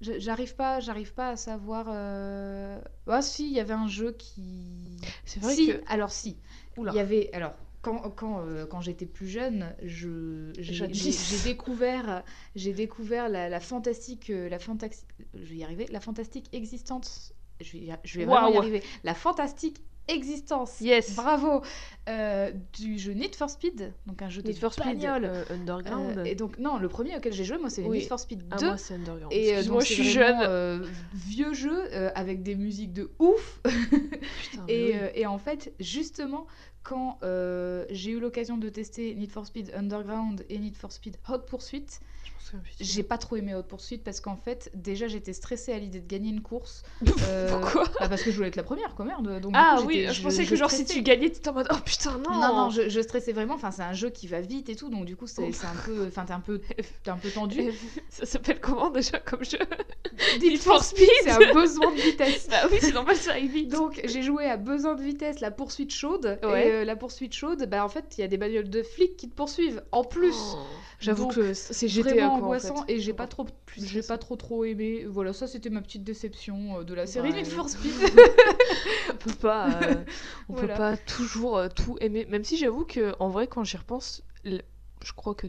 j'arrive 0.00 0.54
pas, 0.56 0.80
j'arrive 0.80 1.14
pas 1.14 1.30
à 1.30 1.36
savoir. 1.36 1.86
euh, 1.90 2.80
Ah 3.06 3.22
si, 3.22 3.46
il 3.46 3.52
y 3.52 3.60
avait 3.60 3.74
un 3.74 3.88
jeu 3.88 4.12
qui. 4.12 4.96
C'est 5.24 5.40
vrai 5.40 5.54
si, 5.54 5.68
que. 5.68 5.82
alors 5.86 6.10
si, 6.10 6.38
il 6.76 6.94
y 6.96 6.98
avait 6.98 7.30
alors. 7.32 7.54
Quand, 7.82 8.10
quand, 8.10 8.40
euh, 8.40 8.66
quand 8.66 8.80
j'étais 8.80 9.06
plus 9.06 9.28
jeune, 9.28 9.72
je, 9.80 10.50
j'ai, 10.58 10.88
découvert, 11.44 12.24
j'ai 12.56 12.72
découvert 12.72 13.28
la, 13.28 13.48
la 13.48 13.60
fantastique, 13.60 14.28
euh, 14.30 14.48
la 14.48 14.58
fantaxi- 14.58 15.04
je 15.34 15.44
vais 15.44 15.56
y 15.56 15.62
arriver, 15.62 15.86
la 15.92 16.00
fantastique 16.00 16.48
existence, 16.52 17.32
je 17.60 17.72
vais, 17.78 17.88
je 18.02 18.18
vais 18.18 18.24
vraiment 18.24 18.48
y 18.48 18.56
arriver, 18.56 18.82
la 19.04 19.14
fantastique 19.14 19.84
existence, 20.08 20.80
Yes. 20.80 21.14
bravo, 21.16 21.62
euh, 22.08 22.52
du 22.72 22.98
jeu 22.98 23.12
Need 23.12 23.34
for 23.34 23.50
Speed, 23.50 23.92
donc 24.06 24.22
un 24.22 24.28
jeu 24.28 24.42
de 24.42 24.48
Need 24.48 24.58
for 24.58 24.72
Speed 24.72 25.04
euh, 25.04 25.44
Underground. 25.50 26.18
Euh, 26.18 26.24
et 26.24 26.34
donc, 26.34 26.58
non, 26.58 26.78
le 26.78 26.88
premier 26.88 27.16
auquel 27.16 27.32
j'ai 27.32 27.44
joué, 27.44 27.58
moi, 27.58 27.70
c'est 27.70 27.82
Oui. 27.82 27.98
Need 27.98 28.08
for 28.08 28.20
Speed 28.20 28.40
2. 28.40 28.46
Ah, 28.50 28.64
moi, 28.64 28.76
c'est 28.76 28.94
Underground. 28.94 29.32
et 29.32 29.62
donc, 29.64 29.80
je 29.82 29.92
suis 29.92 30.04
jeune. 30.04 30.82
vieux 31.14 31.54
jeu 31.54 31.92
avec 32.14 32.42
des 32.42 32.54
musiques 32.54 32.92
de 32.92 33.10
ouf. 33.18 33.60
Putain, 33.64 34.64
et, 34.68 34.92
oui. 34.94 34.98
et 35.14 35.26
en 35.26 35.38
fait, 35.38 35.72
justement, 35.80 36.46
quand 36.82 37.18
j'ai 37.90 38.10
eu 38.12 38.20
l'occasion 38.20 38.58
de 38.58 38.68
tester 38.68 39.14
Need 39.14 39.30
for 39.30 39.46
Speed 39.46 39.72
Underground 39.74 40.44
et 40.48 40.58
Need 40.58 40.76
for 40.76 40.92
Speed 40.92 41.16
Hot 41.28 41.40
Pursuit, 41.40 41.86
J'ai 42.80 43.02
pas 43.02 43.18
trop 43.18 43.36
aimé 43.36 43.54
Hot 43.54 43.62
Pursuit 43.62 43.98
parce 43.98 44.20
qu'en 44.20 44.36
fait, 44.36 44.70
déjà, 44.74 45.08
j'étais 45.08 45.32
stressée 45.32 45.72
à 45.72 45.78
l'idée 45.78 46.00
de 46.00 46.06
gagner 46.06 46.30
une 46.30 46.42
course. 46.42 46.82
Euh, 47.28 47.48
Pourquoi 47.48 47.84
bah, 47.98 48.08
Parce 48.08 48.22
que 48.22 48.30
je 48.30 48.36
voulais 48.36 48.48
être 48.48 48.56
la 48.56 48.62
première, 48.62 48.94
quoi, 48.94 49.04
merde. 49.04 49.40
Donc, 49.40 49.52
Ah 49.56 49.76
coup, 49.78 49.86
oui, 49.86 50.06
je, 50.12 50.22
pensais 50.22 50.44
que 50.44 50.50
je 50.50 50.54
genre 50.54 50.70
si 50.70 50.84
tu 50.84 51.02
gagnais, 51.02 51.30
t'étais 51.30 51.48
en 51.48 51.54
mode 51.54 51.66
oh 51.72 51.76
putain, 51.84 52.18
non 52.18 52.34
Non, 52.34 52.54
non, 52.54 52.70
je, 52.70 52.88
je 52.88 53.00
stressais 53.00 53.32
vraiment. 53.32 53.54
Enfin, 53.54 53.70
c'est 53.70 53.82
un 53.82 53.94
jeu 53.94 54.10
qui 54.10 54.28
va 54.28 54.40
vite 54.40 54.68
et 54.68 54.76
tout, 54.76 54.90
donc 54.90 55.06
du 55.06 55.16
coup, 55.16 55.26
c'est 55.26 55.42
un 55.42 55.76
peu, 55.84 56.06
enfin, 56.06 56.24
t'es 56.24 56.32
un 56.34 56.40
peu, 56.40 56.60
un 57.06 57.16
peu 57.16 57.30
tendu. 57.30 57.72
Ça 58.10 58.26
s'appelle 58.26 58.60
comment 58.60 58.90
déjà 58.90 59.18
comme 59.18 59.44
jeu? 59.44 59.58
Need 60.40 60.58
for 60.60 60.84
Speed. 60.84 61.08
c'est 61.22 61.30
un 61.30 61.52
besoin 61.52 61.92
de 61.92 62.00
vitesse. 62.00 62.48
Bah 62.50 62.68
oui, 62.70 62.78
c'est 62.80 62.92
normal, 62.92 63.16
ça 63.16 63.38
vite. 63.38 63.70
Donc 63.70 64.00
j'ai 64.04 64.22
joué 64.22 64.44
à 64.44 64.56
besoin 64.56 64.94
de 64.94 65.02
vitesse, 65.02 65.40
la 65.40 65.50
poursuite 65.50 65.92
chaude. 65.92 66.38
Ouais. 66.42 66.68
Et 66.68 66.72
euh, 66.72 66.84
la 66.84 66.96
poursuite 66.96 67.32
chaude, 67.32 67.66
bah 67.68 67.84
en 67.84 67.88
fait, 67.88 68.14
il 68.16 68.20
y 68.20 68.24
a 68.24 68.28
des 68.28 68.36
bagnoles 68.36 68.70
de 68.70 68.82
flics 68.82 69.16
qui 69.16 69.28
te 69.28 69.34
poursuivent. 69.34 69.82
En 69.90 70.04
plus, 70.04 70.36
Oh, 70.54 70.58
J'avoue 70.98 71.28
que 71.28 71.52
c'est 71.52 71.88
GTA 71.88 72.30
en 72.36 72.44
angoissant. 72.44 72.84
fait. 72.86 72.94
Et 72.94 73.00
j'ai 73.00 73.12
pas 73.12 73.26
trop, 73.26 73.46
j'ai 73.76 74.02
pas 74.02 74.18
trop 74.18 74.36
trop 74.36 74.64
aimé. 74.64 75.04
Voilà, 75.04 75.32
ça 75.32 75.46
c'était 75.46 75.70
ma 75.70 75.80
petite 75.82 76.04
déception 76.04 76.80
euh, 76.80 76.84
de 76.84 76.94
la 76.94 77.06
série 77.06 77.30
Ouais. 77.30 77.36
Need 77.42 77.46
for 77.46 77.68
Speed. 77.68 77.92
on 79.12 79.16
peut 79.16 79.34
pas, 79.34 79.70
euh, 79.82 80.04
on 80.48 80.54
Voilà. 80.54 80.68
peut 80.68 80.78
pas 80.78 80.96
toujours 80.96 81.56
euh, 81.56 81.68
tout 81.68 81.96
aimer. 82.00 82.24
Même 82.26 82.44
si 82.44 82.56
j'avoue 82.56 82.84
que 82.84 83.14
en 83.20 83.28
vrai, 83.28 83.46
quand 83.46 83.64
j'y 83.64 83.76
repense, 83.76 84.22
je 84.44 85.12
crois 85.14 85.34
que 85.34 85.46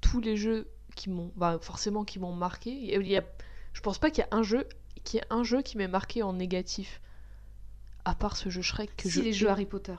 tous 0.00 0.20
les 0.20 0.36
jeux 0.36 0.68
qui 0.96 1.10
m'ont, 1.10 1.30
bah 1.36 1.58
forcément 1.60 2.04
qui 2.04 2.18
m'ont 2.18 2.32
marqué, 2.34 2.70
il 2.72 3.06
y 3.06 3.16
a- 3.16 3.24
je 3.72 3.80
pense 3.80 3.98
pas 3.98 4.10
qu'il 4.10 4.24
y 4.24 4.26
a 4.34 4.36
un 4.36 4.42
jeu, 4.42 4.66
qui 5.04 5.18
est 5.18 5.24
un 5.30 5.44
jeu 5.44 5.62
qui 5.62 5.78
m'ait 5.78 5.88
marqué 5.88 6.22
en 6.22 6.32
négatif. 6.32 7.00
À 8.04 8.14
part 8.14 8.36
ce 8.36 8.48
jeu 8.48 8.62
Shrek 8.62 8.96
que 8.96 9.08
si 9.08 9.18
je 9.18 9.20
les 9.20 9.32
jeux. 9.32 9.48
Harry 9.48 9.66
Potter. 9.66 9.94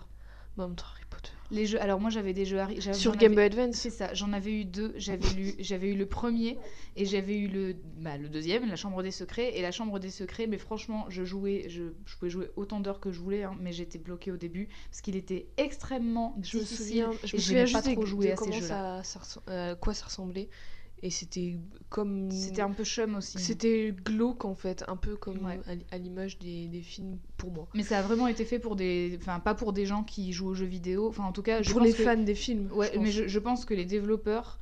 Bah, 0.57 0.63
Harry 0.63 1.03
Potter. 1.09 1.31
Les 1.51 1.65
jeux. 1.65 1.81
Alors 1.81 1.99
moi 1.99 2.09
j'avais 2.09 2.33
des 2.33 2.45
jeux 2.45 2.59
Harry. 2.59 2.79
j'avais- 2.79 2.97
Sur 2.97 3.15
Game 3.17 3.35
Boy 3.35 3.43
Advance. 3.43 3.75
C'est 3.75 3.89
ça, 3.89 4.13
j'en 4.13 4.31
avais 4.33 4.51
eu 4.53 4.65
deux. 4.65 4.93
J'avais 4.95 5.27
lu, 5.35 5.53
j'avais 5.59 5.89
eu 5.89 5.95
le 5.95 6.05
premier 6.05 6.57
et 6.95 7.05
j'avais 7.05 7.37
eu 7.37 7.47
le, 7.47 7.75
bah, 7.99 8.17
le 8.17 8.29
deuxième, 8.29 8.67
la 8.69 8.75
Chambre 8.77 9.03
des 9.03 9.11
Secrets. 9.11 9.57
Et 9.57 9.61
la 9.61 9.71
Chambre 9.71 9.99
des 9.99 10.09
Secrets, 10.09 10.47
mais 10.47 10.57
franchement, 10.57 11.05
je 11.09 11.23
jouais, 11.23 11.65
je, 11.67 11.83
je 12.05 12.15
pouvais 12.17 12.31
jouer 12.31 12.49
autant 12.55 12.79
d'heures 12.79 12.99
que 13.01 13.11
je 13.11 13.19
voulais, 13.19 13.43
hein, 13.43 13.55
mais 13.59 13.73
j'étais 13.73 13.99
bloquée 13.99 14.31
au 14.31 14.37
début 14.37 14.69
parce 14.89 15.01
qu'il 15.01 15.15
était 15.15 15.47
extrêmement 15.57 16.35
Je 16.41 16.57
me 16.57 16.63
difficile. 16.63 16.85
souviens, 16.85 17.11
je 17.25 17.35
me 17.35 17.41
souviens 17.41 17.65
pas 17.65 17.81
trop 17.81 18.05
jouer 18.05 18.31
à 18.31 18.37
ces 18.37 18.51
jeux-là. 18.53 19.01
ça, 19.03 19.19
ça 19.21 19.41
euh, 19.49 19.73
à 19.73 19.75
quoi 19.75 19.93
ça 19.93 20.05
ressemblait. 20.05 20.47
Et 21.03 21.09
c'était 21.09 21.57
comme. 21.89 22.29
C'était 22.29 22.61
un 22.61 22.69
peu 22.71 22.83
chum 22.83 23.15
aussi. 23.15 23.39
C'était 23.39 23.91
glauque 24.05 24.45
en 24.45 24.53
fait, 24.53 24.83
un 24.87 24.95
peu 24.95 25.15
comme 25.15 25.45
Ouais. 25.45 25.59
à 25.91 25.97
l'image 25.97 26.37
des, 26.37 26.67
des 26.67 26.81
films 26.81 27.17
pour 27.37 27.51
moi. 27.51 27.67
Mais 27.73 27.81
ça 27.83 27.97
a 27.99 28.01
vraiment 28.03 28.27
été 28.27 28.45
fait 28.45 28.59
pour 28.59 28.75
des, 28.75 29.17
enfin 29.19 29.39
pas 29.39 29.55
pour 29.55 29.73
des 29.73 29.85
gens 29.87 30.03
qui 30.03 30.31
jouent 30.31 30.49
aux 30.49 30.53
jeux 30.53 30.65
vidéo. 30.67 31.07
Enfin 31.09 31.23
en 31.23 31.31
tout 31.31 31.41
cas, 31.41 31.63
je 31.63 31.71
pour 31.71 31.79
pense 31.79 31.87
les 31.87 31.93
que- 31.95 32.03
fans 32.03 32.17
des 32.17 32.35
films. 32.35 32.69
Ouais, 32.73 32.91
je 32.93 32.99
mais 32.99 33.11
je 33.11 33.39
pense 33.39 33.65
que 33.65 33.73
les 33.73 33.85
développeurs 33.85 34.59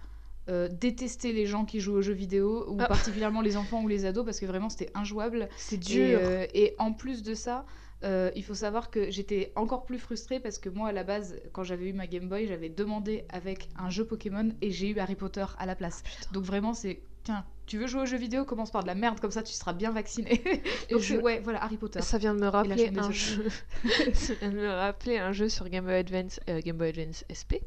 euh, 0.49 0.67
détestaient 0.69 1.31
les 1.31 1.45
gens 1.45 1.63
qui 1.65 1.79
jouent 1.79 1.93
aux 1.95 2.01
jeux 2.01 2.13
vidéo, 2.13 2.65
ou 2.67 2.77
Ah. 2.79 2.87
particulièrement 2.87 3.41
les 3.41 3.55
enfants 3.55 3.81
ou 3.83 3.87
les 3.87 4.05
ados, 4.05 4.25
parce 4.25 4.39
que 4.39 4.45
vraiment 4.45 4.69
c'était 4.69 4.91
injouable. 4.95 5.47
c'est 5.57 5.77
dur. 5.77 6.19
euh, 6.21 6.45
et 6.53 6.75
en 6.79 6.91
plus 6.93 7.23
de 7.23 7.33
ça, 7.35 7.65
euh, 8.03 8.31
il 8.35 8.43
faut 8.43 8.53
savoir 8.55 8.89
que 8.91 9.11
j'étais 9.11 9.51
encore 9.55 9.83
plus 9.85 9.99
frustrée 9.99 10.39
parce 10.39 10.57
que 10.57 10.69
moi, 10.69 10.89
à 10.89 10.91
la 10.93 11.03
base, 11.03 11.35
quand 11.51 11.63
j'avais 11.63 11.87
eu 11.89 11.93
ma 11.93 12.07
Game 12.07 12.29
Boy, 12.29 12.47
j'avais 12.47 12.69
demandé 12.69 13.25
avec 13.29 13.67
un 13.77 13.89
jeu 13.89 14.05
Pokémon 14.05 14.49
et 14.61 14.71
j'ai 14.71 14.89
eu 14.89 14.97
Harry 14.99 15.15
Potter 15.15 15.45
à 15.57 15.65
la 15.65 15.75
place. 15.75 16.01
Donc 16.31 16.43
vraiment, 16.45 16.73
c'est 16.73 17.01
tiens, 17.25 17.43
tu 17.65 17.77
veux 17.77 17.85
jouer 17.87 18.01
aux 18.03 18.05
jeux 18.05 18.17
vidéo, 18.17 18.45
commence 18.45 18.71
par 18.71 18.83
de 18.83 18.87
la 18.87 18.95
merde, 18.95 19.19
comme 19.19 19.31
ça 19.31 19.43
tu 19.43 19.51
seras 19.53 19.73
bien 19.73 19.91
vacciné. 19.91 20.41
Donc 20.89 21.01
je- 21.01 21.17
ouais, 21.17 21.41
voilà, 21.43 21.61
Harry 21.61 21.75
Potter. 21.75 22.01
Ça 22.01 22.17
vient 22.17 22.33
de 22.33 22.39
me 22.39 22.47
rappeler 22.47 22.89
un 22.97 23.11
jeu. 23.11 23.45
ça 24.13 24.33
vient 24.35 24.49
de 24.51 24.55
me 24.55 24.69
rappeler 24.69 25.17
un 25.17 25.33
jeu 25.33 25.49
sur 25.49 25.67
Game 25.67 25.83
Boy 25.83 25.95
Advance, 25.95 26.39
euh, 26.49 26.61
Game 26.63 26.77
Boy 26.77 26.89
Advance 26.89 27.25
SP, 27.27 27.59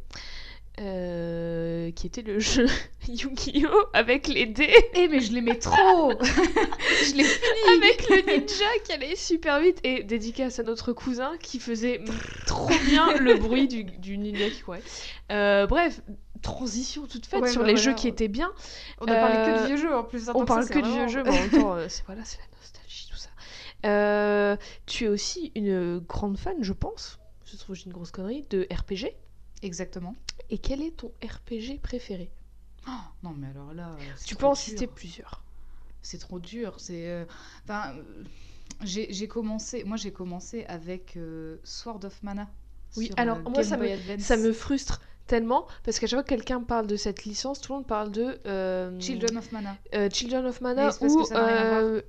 euh, 0.80 1.90
qui 1.92 2.06
était 2.06 2.22
le 2.22 2.38
jeu 2.38 2.66
Yu-Gi-Oh 3.08 3.84
avec 3.92 4.26
les 4.28 4.46
dés, 4.46 4.74
Eh 4.94 5.08
mais 5.08 5.20
je 5.20 5.32
l'aimais 5.32 5.58
trop 5.58 6.12
Je 6.20 7.14
l'ai 7.14 7.24
fini 7.24 7.76
avec 7.76 8.08
le 8.08 8.38
ninja 8.40 8.64
qui 8.84 8.92
allait 8.92 9.16
super 9.16 9.60
vite 9.60 9.78
et 9.84 10.02
dédicace 10.02 10.58
à 10.58 10.62
notre 10.62 10.92
cousin 10.92 11.36
qui 11.38 11.58
faisait 11.58 12.00
trop 12.46 12.70
bien 12.86 13.16
le 13.18 13.34
bruit 13.34 13.68
du, 13.68 13.84
du 13.84 14.16
ninja 14.16 14.48
qui 14.48 14.60
courait. 14.62 14.82
Euh, 15.30 15.66
bref, 15.66 16.00
transition 16.40 17.06
toute 17.06 17.26
faite 17.26 17.42
Ouais, 17.42 17.50
sur 17.50 17.60
bah 17.60 17.66
les 17.66 17.74
voilà, 17.74 17.90
jeux 17.90 17.94
qui 17.94 18.08
étaient 18.08 18.28
bien. 18.28 18.50
On 19.00 19.06
a 19.06 19.14
parlé 19.14 19.34
que 19.36 19.58
Euh, 19.58 19.62
de 19.62 19.66
vieux 19.66 19.76
jeux 19.76 19.94
en 19.94 20.04
plus. 20.04 20.30
On 20.34 20.44
parle 20.44 20.68
que 20.68 20.78
de 20.78 20.88
vieux 20.88 21.08
jeux, 21.08 21.22
mais 21.22 21.30
en 21.30 21.32
même 21.40 21.50
temps, 21.50 21.74
euh, 21.74 21.86
c'est 21.88 22.04
voilà, 22.06 22.24
c'est 22.24 22.38
la 22.38 22.56
nostalgie, 22.56 23.08
tout 23.10 23.16
ça. 23.16 23.28
Euh, 23.86 24.56
tu 24.86 25.04
es 25.04 25.08
aussi 25.08 25.52
une 25.54 25.98
grande 25.98 26.38
fan, 26.38 26.56
je 26.60 26.72
pense, 26.72 27.18
je 27.44 27.56
trouve 27.56 27.76
que 27.76 27.80
j'ai 27.80 27.86
une 27.86 27.92
grosse 27.92 28.10
connerie, 28.10 28.44
de 28.50 28.66
RPG. 28.72 29.14
Exactement. 29.62 30.14
Et 30.50 30.58
quel 30.58 30.82
est 30.82 30.96
ton 30.96 31.12
RPG 31.24 31.80
préféré? 31.82 32.30
Oh, 32.88 32.90
non 33.22 33.30
mais 33.36 33.46
alors 33.48 33.72
là... 33.72 33.90
euh, 33.90 34.12
Tu 34.26 34.34
peux 34.34 34.46
en 34.46 34.54
citer 34.54 34.86
plusieurs. 34.86 35.42
C'est 36.02 36.18
trop 36.18 36.40
dur. 36.40 36.74
C'est, 36.78 37.08
euh, 37.08 37.24
enfin, 37.64 37.94
euh, 37.94 38.24
j'ai 38.82 39.28
commencé. 39.28 39.84
Moi, 39.84 39.96
j'ai 39.96 40.12
commencé 40.12 40.64
avec 40.64 41.16
euh, 41.16 41.58
Sword 41.62 42.00
of 42.04 42.22
Mana. 42.24 42.48
Oui, 42.96 43.10
alors, 43.16 43.38
moi, 43.44 43.62
Game 43.62 43.64
ça 43.64 43.76
Boy 43.76 43.88
me- 43.88 43.94
Advance. 43.94 44.20
Ça 44.20 44.36
me 44.36 44.52
frustre 44.52 45.00
tellement 45.28 45.66
parce 45.84 46.00
qu'à 46.00 46.08
chaque 46.08 46.16
fois 46.18 46.22
que 46.24 46.28
quelqu'un 46.28 46.60
parle 46.60 46.88
de 46.88 46.96
cette 46.96 47.24
licence, 47.24 47.60
tout 47.60 47.72
le 47.72 47.78
monde 47.78 47.86
parle 47.86 48.10
de 48.10 48.40
euh, 48.46 48.98
Children 49.00 49.38
of 49.38 49.52
Mana. 49.52 49.76
euh, 49.94 50.10
Children 50.10 50.46
of 50.46 50.60
Mana 50.60 50.90
ou 51.00 51.22
euh, 51.36 52.02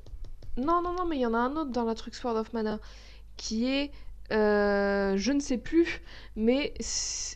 non 0.57 0.81
non 0.81 0.93
non 0.93 1.05
mais 1.05 1.17
il 1.17 1.21
y 1.21 1.25
en 1.25 1.33
a 1.35 1.37
un 1.37 1.55
autre 1.55 1.69
dans 1.71 1.83
la 1.85 1.93
truc 1.95 2.15
Sword 2.15 2.35
of 2.37 2.51
Mana 2.53 2.79
qui 3.37 3.65
est 3.67 3.91
Euh, 4.31 5.15
je 5.17 5.31
ne 5.31 5.39
sais 5.39 5.57
plus, 5.57 6.01
mais 6.35 6.73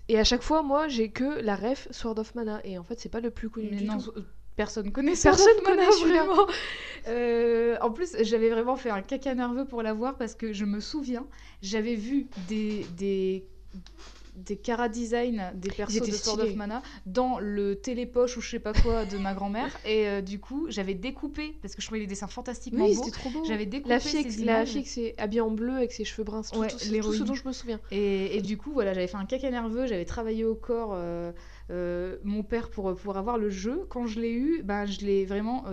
et 0.08 0.18
à 0.18 0.24
chaque 0.24 0.42
fois, 0.42 0.64
moi, 0.64 0.88
j'ai 0.88 1.10
que 1.10 1.42
la 1.42 1.56
ref 1.56 1.88
Sword 1.92 2.18
of 2.20 2.34
Mana, 2.36 2.62
et 2.64 2.78
en 2.78 2.84
fait, 2.84 3.00
c'est 3.00 3.10
pas 3.10 3.20
le 3.20 3.30
plus 3.30 3.50
connu 3.50 3.68
Mais 3.72 3.78
du 3.78 3.86
non, 3.86 3.98
tout. 3.98 4.14
personne 4.56 4.92
connaît 4.92 5.12
Personne 5.22 5.34
Sword 5.46 5.58
of 5.58 5.64
connaît 5.64 5.78
Mana, 5.86 5.92
celui-là. 5.92 6.24
vraiment. 6.24 6.48
Euh, 7.08 7.78
en 7.82 7.92
plus, 7.92 8.16
j'avais 8.22 8.50
vraiment 8.50 8.76
fait 8.78 8.90
un 8.90 9.02
caca 9.02 9.36
nerveux 9.36 9.66
pour 9.66 9.82
la 9.84 9.94
voir 9.94 10.18
parce 10.18 10.34
que 10.34 10.54
je 10.54 10.66
me 10.66 10.80
souviens, 10.80 11.26
j'avais 11.62 11.96
vu 11.96 12.28
des, 12.48 12.86
des, 12.98 13.46
des 14.38 14.56
cara 14.56 14.88
design 14.88 15.52
des 15.56 15.70
persos 15.70 16.00
de 16.08 16.12
Sword 16.12 16.40
of 16.42 16.56
Mana 16.56 16.82
dans 17.06 17.40
le 17.40 17.76
télépoche 17.76 18.38
ou 18.38 18.42
je 18.42 18.50
sais 18.52 18.60
pas 18.60 18.74
quoi 18.74 19.06
de 19.06 19.18
ma 19.18 19.34
grand-mère. 19.34 19.76
Et 19.86 20.08
euh, 20.08 20.22
du 20.22 20.40
coup, 20.40 20.68
j'avais 20.70 20.94
découpé, 20.94 21.58
parce 21.62 21.76
que 21.76 21.82
je 21.82 21.88
trouvais 21.88 22.00
les 22.02 22.08
dessins 22.08 22.28
fantastiquement 22.28 22.86
Oui, 22.86 22.96
beaux, 22.96 23.10
trop 23.10 23.30
beau. 23.30 23.44
j'avais 23.46 23.66
découpé 23.66 23.90
La 23.90 24.00
fille, 24.00 24.32
ces 24.32 24.46
la 24.46 24.66
fille 24.66 24.84
qui 24.84 24.90
s'est 24.90 25.16
habillée 25.18 25.42
en 25.42 25.52
bleu 25.52 25.76
avec 25.76 25.92
ses 25.92 26.06
cheveux 26.06 26.24
bruns, 26.24 26.44
c'est 26.44 26.54
tout, 26.54 26.60
Ouais, 26.60 26.68
tout, 26.68 26.78
tout 26.78 27.14
ce 27.14 27.24
dont 27.24 27.34
je 27.34 27.48
me 27.48 27.52
souviens. 27.52 27.80
Et, 27.92 28.38
et 28.38 28.42
du 28.42 28.58
coup, 28.58 28.72
voilà, 28.72 28.94
j'avais 28.94 29.08
fait 29.08 29.18
un 29.18 29.26
caca 29.26 29.50
nerveux, 29.50 29.88
j'avais 29.88 30.06
travaillé 30.06 30.46
au 30.46 30.56
corps 30.56 30.92
euh, 30.94 31.32
euh, 31.72 32.18
mon 32.24 32.44
père 32.44 32.70
pour, 32.70 32.96
pour 32.96 33.18
avoir 33.18 33.38
le 33.38 33.50
jeu. 33.50 33.86
Quand 33.90 34.06
je 34.06 34.20
l'ai 34.20 34.32
eu, 34.34 34.62
ben, 34.64 34.86
je 34.86 35.02
l'ai 35.06 35.26
vraiment. 35.26 35.66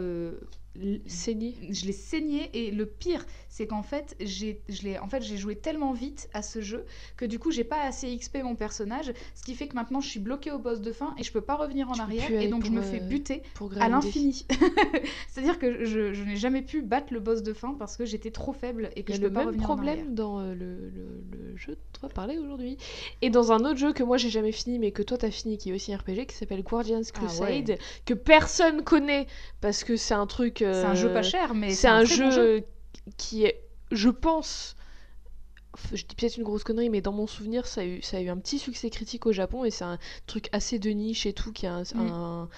Saigné. 1.07 1.55
je 1.71 1.87
l'ai 1.87 1.93
saigné 1.93 2.51
et 2.53 2.73
le 2.73 2.85
pire 2.87 3.25
c'est 3.57 3.69
qu'en 3.69 3.85
fait 3.85 4.17
j'ai 4.19 4.61
je 4.69 4.83
l'ai 4.83 4.99
en 4.99 5.07
fait 5.07 5.23
j'ai 5.23 5.37
joué 5.37 5.55
tellement 5.55 5.93
vite 5.93 6.29
à 6.33 6.43
ce 6.43 6.61
jeu 6.61 6.85
que 7.17 7.25
du 7.25 7.39
coup 7.39 7.53
j'ai 7.53 7.63
pas 7.63 7.81
assez 7.83 8.17
XP 8.17 8.39
mon 8.43 8.57
personnage 8.57 9.13
ce 9.37 9.45
qui 9.45 9.55
fait 9.55 9.69
que 9.69 9.77
maintenant 9.77 10.01
je 10.01 10.09
suis 10.09 10.19
bloquée 10.19 10.51
au 10.51 10.59
boss 10.59 10.81
de 10.81 10.91
fin 10.91 11.15
et 11.19 11.23
je 11.23 11.31
peux 11.31 11.41
pas 11.41 11.55
revenir 11.55 11.89
en 11.89 11.95
arrière 12.01 12.29
et 12.33 12.49
donc 12.49 12.65
je 12.65 12.73
me 12.73 12.83
fais 12.83 13.01
euh, 13.01 13.05
buter 13.07 13.43
à 13.79 13.89
l'infini 13.89 14.45
c'est 15.29 15.41
à 15.41 15.43
dire 15.45 15.61
que 15.61 15.85
je, 15.85 16.13
je 16.13 16.25
n'ai 16.25 16.35
jamais 16.37 16.63
pu 16.63 16.83
battre 16.83 17.13
le 17.13 17.21
boss 17.21 17.45
de 17.45 17.53
fin 17.53 17.75
parce 17.79 17.97
que 17.97 18.05
j'étais 18.05 18.33
trop 18.33 18.53
faible 18.53 18.91
et 18.97 19.05
que 19.05 19.13
je 19.13 19.21
le 19.21 19.29
peux 19.29 19.35
pas 19.35 19.41
même 19.45 19.49
revenir 19.51 19.71
en 19.71 19.79
arrière 19.79 19.95
problème 19.95 20.15
dans 20.17 20.41
euh, 20.41 20.55
le, 20.55 20.89
le- 20.91 21.23
le 21.31 21.57
jeu 21.57 21.75
dont 21.75 22.01
on 22.03 22.07
va 22.09 22.13
parler 22.13 22.37
aujourd'hui. 22.39 22.77
Et 23.23 23.31
dans 23.31 23.53
un 23.53 23.61
autre 23.61 23.77
jeu 23.77 23.93
que 23.93 24.03
moi 24.03 24.17
j'ai 24.17 24.31
jamais 24.31 24.51
fini, 24.51 24.81
mais 24.81 24.91
que 24.91 25.03
toi 25.03 25.17
t'as 25.17 25.31
fini, 25.31 25.57
qui 25.59 25.71
est 25.71 25.73
aussi 25.73 25.95
un 25.95 25.99
RPG, 25.99 26.27
qui 26.27 26.35
s'appelle 26.35 26.65
Guardians 26.65 27.01
Ah 27.15 27.19
Crusade, 27.19 27.69
ouais. 27.71 27.79
que 28.05 28.15
personne 28.15 28.83
connaît 28.83 29.29
parce 29.61 29.85
que 29.85 29.95
c'est 29.97 30.15
un 30.15 30.27
truc. 30.27 30.57
c'est 30.59 30.65
un 30.85 30.95
jeu 30.95 31.11
euh, 31.11 31.15
pas 31.15 31.23
cher 31.23 31.55
mais 31.55 31.71
C'est 31.71 31.87
un, 31.87 32.01
bon 32.01 32.07
jeu, 32.07 32.65
qui 33.17 33.45
est, 33.45 33.63
je 33.93 34.09
pense, 34.09 34.77
je 35.93 36.05
dis 36.05 36.15
peut-être 36.15 36.37
une 36.37 36.45
grosse 36.45 36.65
connerie, 36.65 36.91
mais 36.91 37.01
dans 37.01 37.13
mon 37.13 37.27
souvenir, 37.27 37.67
ça 37.67 37.81
a 37.81 37.85
eu, 37.85 38.01
ça 38.03 38.19
a 38.19 38.21
eu 38.21 38.29
un 38.29 38.37
petit 38.39 38.59
succès 38.59 38.91
critique 38.91 39.27
au 39.27 39.33
Japon 39.33 39.65
et 39.65 39.71
c'est 39.71 39.85
un 39.85 39.99
truc 40.27 40.49
assez 40.53 40.79
de 40.79 40.91
niche 40.91 41.27
et 41.27 41.33
tout, 41.33 41.53
qui 41.53 41.67
a, 41.67 41.75
un- 41.75 41.83
Mm. 41.83 42.01
un- 42.01 42.49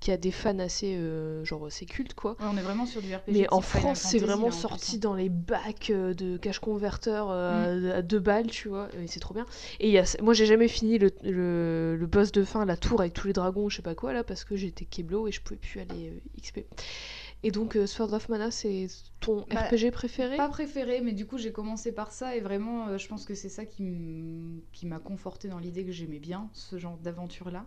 qui 0.00 0.10
a 0.10 0.16
des 0.16 0.32
fans 0.32 0.58
assez, 0.58 0.96
euh, 0.96 1.44
genre, 1.44 1.68
c'est 1.70 1.86
culte 1.86 2.14
quoi. 2.14 2.32
Ouais, 2.40 2.46
on 2.52 2.56
est 2.56 2.62
vraiment 2.62 2.86
sur 2.86 3.00
du 3.00 3.14
RPG 3.14 3.30
Mais 3.30 3.46
en 3.52 3.60
France, 3.60 4.00
c'est 4.00 4.18
vraiment 4.18 4.46
là, 4.48 4.52
plus, 4.52 4.60
sorti 4.60 4.96
hein. 4.96 4.98
dans 5.00 5.14
les 5.14 5.28
bacs 5.28 5.90
euh, 5.90 6.12
de 6.12 6.36
cache 6.38 6.58
converteur 6.58 7.28
Mm. 7.28 7.90
à 7.94 8.02
deux 8.02 8.18
balles, 8.18 8.48
tu 8.50 8.68
vois, 8.68 8.88
et 9.00 9.06
c'est 9.06 9.20
trop 9.20 9.32
bien. 9.34 9.46
Et 9.78 9.90
y 9.90 9.98
a, 9.98 10.04
moi, 10.20 10.34
j'ai 10.34 10.46
jamais 10.46 10.66
fini 10.66 10.98
le, 10.98 11.12
le, 11.22 11.94
le 11.96 12.06
boss 12.06 12.32
de 12.32 12.42
fin, 12.42 12.64
la 12.64 12.76
tour 12.76 13.00
avec 13.00 13.12
tous 13.12 13.28
les 13.28 13.32
dragons, 13.32 13.68
je 13.68 13.76
sais 13.76 13.82
pas 13.82 13.94
quoi, 13.94 14.12
là, 14.12 14.24
parce 14.24 14.42
que 14.44 14.56
j'étais 14.56 14.86
Keblo 14.86 15.28
et 15.28 15.30
je 15.32 15.40
pouvais 15.40 15.60
plus 15.60 15.78
aller 15.78 16.08
euh, 16.10 16.40
XP. 16.40 16.64
Et 17.44 17.50
donc, 17.50 17.76
euh, 17.76 17.86
Sword 17.86 18.12
of 18.12 18.28
Mana, 18.28 18.50
c'est 18.50 18.86
ton 19.20 19.44
Bah, 19.50 19.62
RPG 19.62 19.90
préféré? 19.90 20.36
Pas 20.36 20.48
préféré, 20.48 21.00
mais 21.00 21.12
du 21.12 21.26
coup 21.26 21.38
j'ai 21.38 21.52
commencé 21.52 21.92
par 21.92 22.12
ça 22.12 22.36
et 22.36 22.40
vraiment 22.40 22.88
euh, 22.88 22.98
je 22.98 23.08
pense 23.08 23.24
que 23.24 23.34
c'est 23.34 23.48
ça 23.48 23.64
qui 23.64 23.94
m'a 24.84 24.98
conforté 24.98 25.48
dans 25.48 25.58
l'idée 25.58 25.84
que 25.84 25.92
j'aimais 25.92 26.18
bien 26.20 26.48
ce 26.52 26.78
genre 26.78 26.98
d'aventure-là. 26.98 27.66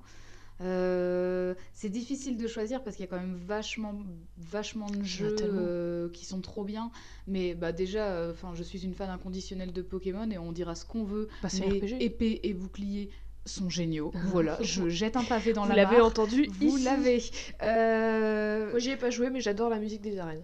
Euh, 0.61 1.53
c'est 1.73 1.89
difficile 1.89 2.37
de 2.37 2.47
choisir 2.47 2.81
parce 2.81 2.95
qu'il 2.95 3.03
y 3.03 3.09
a 3.09 3.11
quand 3.11 3.19
même 3.19 3.35
vachement, 3.35 3.93
vachement 4.37 4.89
de 4.89 5.03
jeux 5.03 5.35
euh, 5.41 6.09
qui 6.09 6.23
sont 6.25 6.39
trop 6.39 6.63
bien. 6.63 6.91
Mais 7.27 7.55
bah 7.55 7.73
déjà, 7.73 8.29
enfin, 8.31 8.53
je 8.55 8.63
suis 8.63 8.85
une 8.85 8.93
fan 8.93 9.09
inconditionnelle 9.09 9.73
de 9.73 9.81
Pokémon 9.81 10.29
et 10.31 10.37
on 10.37 10.53
dira 10.53 10.75
ce 10.75 10.85
qu'on 10.85 11.03
veut. 11.03 11.27
Bah, 11.43 11.49
mais 11.59 11.79
RPG. 11.79 11.97
épée 11.99 12.39
et 12.43 12.53
bouclier 12.53 13.09
sont 13.45 13.69
géniaux. 13.69 14.11
voilà, 14.31 14.57
je 14.61 14.89
jette 14.89 15.15
un 15.17 15.23
pavé 15.23 15.53
dans 15.53 15.63
Vous 15.63 15.69
la 15.69 15.75
l'avez 15.75 15.97
mare. 15.97 16.05
entendu 16.07 16.47
Vous 16.59 16.77
l'avez. 16.77 17.23
Euh, 17.61 18.69
Moi, 18.71 18.79
j'y 18.79 18.89
ai 18.91 18.97
pas 18.97 19.09
joué, 19.09 19.29
mais 19.29 19.41
j'adore 19.41 19.69
la 19.69 19.79
musique 19.79 20.01
des 20.01 20.17
arènes. 20.19 20.43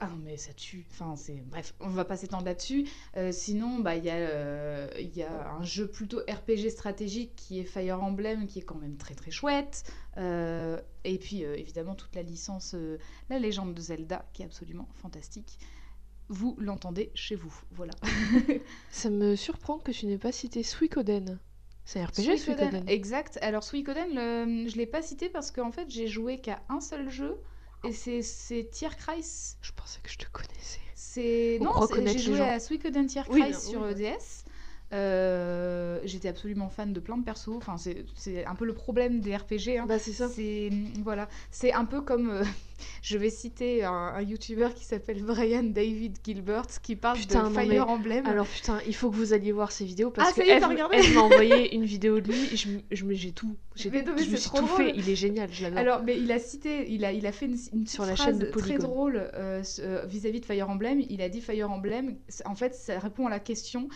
ah 0.00 0.06
non, 0.08 0.18
mais 0.24 0.36
ça 0.36 0.52
tue. 0.52 0.84
Enfin, 0.90 1.14
c'est... 1.16 1.42
Bref, 1.50 1.74
on 1.80 1.88
va 1.88 2.04
pas 2.04 2.16
s'étendre 2.16 2.44
là-dessus. 2.44 2.88
Euh, 3.16 3.30
sinon, 3.32 3.78
bah, 3.78 3.94
il 3.96 4.04
y, 4.04 4.10
a, 4.10 4.14
euh, 4.16 4.88
il 4.98 5.16
y 5.16 5.22
a 5.22 5.52
un 5.52 5.62
jeu 5.62 5.86
plutôt 5.88 6.18
RPG 6.20 6.70
stratégique 6.70 7.34
qui 7.36 7.60
est 7.60 7.64
Fire 7.64 8.02
Emblem, 8.02 8.46
qui 8.46 8.58
est 8.58 8.62
quand 8.62 8.78
même 8.78 8.96
très 8.96 9.14
très 9.14 9.30
chouette. 9.30 9.84
Euh, 10.18 10.80
et 11.04 11.18
puis, 11.18 11.44
euh, 11.44 11.54
évidemment, 11.56 11.94
toute 11.94 12.14
la 12.16 12.22
licence 12.22 12.74
euh, 12.74 12.98
La 13.30 13.38
légende 13.38 13.74
de 13.74 13.80
Zelda, 13.80 14.24
qui 14.32 14.42
est 14.42 14.46
absolument 14.46 14.88
fantastique. 15.00 15.58
Vous 16.28 16.56
l'entendez 16.58 17.10
chez 17.14 17.34
vous. 17.36 17.54
Voilà. 17.70 17.94
Ça 18.90 19.08
me 19.10 19.36
surprend 19.36 19.78
que 19.78 19.92
tu 19.92 20.06
n'aies 20.06 20.18
pas 20.18 20.32
cité 20.32 20.62
Suikoden. 20.62 21.38
C'est 21.84 22.04
RPG, 22.04 22.36
Suikoden, 22.38 22.84
exact. 22.88 23.38
Alors, 23.42 23.64
Suikoden, 23.64 24.08
le- 24.14 24.68
je 24.68 24.76
l'ai 24.76 24.86
pas 24.86 25.02
cité 25.02 25.28
parce 25.28 25.50
qu'en 25.50 25.72
fait, 25.72 25.90
j'ai 25.90 26.06
joué 26.06 26.40
qu'à 26.40 26.62
un 26.68 26.80
seul 26.80 27.10
jeu. 27.10 27.40
Et 27.84 27.92
c'est, 27.92 28.22
c'est 28.22 28.68
Tierkreis. 28.70 29.22
Je 29.60 29.72
pensais 29.74 29.98
que 30.02 30.10
je 30.10 30.16
te 30.18 30.26
connaissais. 30.30 30.78
C'est 30.94 31.58
non, 31.60 31.72
j'ai 32.06 32.18
joué 32.18 32.40
à 32.40 32.60
Suikoden 32.60 33.06
Tierkreis 33.06 33.46
Oui, 33.46 33.54
sur 33.54 33.80
oui, 33.80 33.94
oui. 33.96 34.06
Euh, 34.92 35.98
J'étais 36.04 36.28
absolument 36.28 36.68
fan 36.68 36.92
de 36.92 37.00
plein 37.00 37.16
de 37.16 37.24
persos. 37.24 37.56
Enfin, 37.56 37.76
c'est 38.14 38.44
un 38.44 38.54
peu 38.54 38.64
le 38.64 38.74
problème 38.74 39.20
des 39.20 39.36
RPG. 39.36 39.78
hein. 39.78 39.86
Bah, 39.86 39.98
c'est 39.98 40.12
ça. 40.12 40.28
C'est 40.28 40.70
voilà, 41.04 41.28
c'est 41.50 41.72
un 41.72 41.84
peu 41.84 42.00
comme 42.00 42.30
euh, 42.30 42.44
je 43.02 43.16
vais 43.18 43.30
citer 43.30 43.84
un, 43.84 43.92
un 43.92 44.22
YouTuber 44.22 44.68
qui 44.74 44.84
s'appelle 44.84 45.22
Brian 45.22 45.62
David 45.64 46.18
Gilbert 46.24 46.66
qui 46.82 46.96
parle 46.96 47.18
Putain, 47.18 47.48
de 47.48 47.54
Fire 47.54 47.66
mais- 47.68 47.80
Emblem. 47.80 48.26
Alors 48.26 48.46
putain, 48.46 48.78
il 48.86 48.94
faut 48.94 49.10
que 49.10 49.16
vous 49.16 49.32
alliez 49.32 49.52
voir 49.52 49.70
ces 49.72 49.84
vidéos 49.84 50.10
parce 50.10 50.30
Ah, 50.30 50.40
que 50.40 50.46
elle, 50.48 50.60
m'a 51.14 51.20
envoyé 51.20 51.74
une 51.74 51.84
vidéo 51.84 52.20
de 52.20 52.28
lui 52.28 52.56
je, 52.56 52.68
je 52.90 53.04
j'ai 53.12 53.32
tout, 53.32 53.56
j'ai, 53.76 53.90
tout 53.90 54.02
drôle. 54.56 54.66
fait. 54.76 54.92
Il 54.96 55.08
est 55.08 55.16
génial, 55.16 55.48
je 55.52 55.62
l'adore. 55.64 55.78
Alors, 55.78 56.02
mais 56.02 56.18
il 56.18 56.30
a 56.32 56.38
cité, 56.38 56.90
il 56.90 57.04
a, 57.04 57.12
il 57.12 57.26
a 57.26 57.32
fait 57.32 57.46
une, 57.46 57.58
une 57.72 57.86
Sur 57.86 58.04
la 58.06 58.16
chaîne 58.16 58.38
de 58.38 58.46
très 58.46 58.78
drôle 58.78 59.16
euh, 59.34 59.62
euh, 59.80 60.04
vis-à-vis 60.06 60.40
de 60.40 60.46
Fire 60.46 60.68
Emblem. 60.70 61.00
Il 61.08 61.20
a 61.22 61.28
dit 61.28 61.40
Fire 61.40 61.70
Emblem, 61.70 62.16
en 62.44 62.54
fait, 62.54 62.74
ça 62.74 62.98
répond 62.98 63.26
à 63.26 63.30
la 63.30 63.38
question 63.40 63.88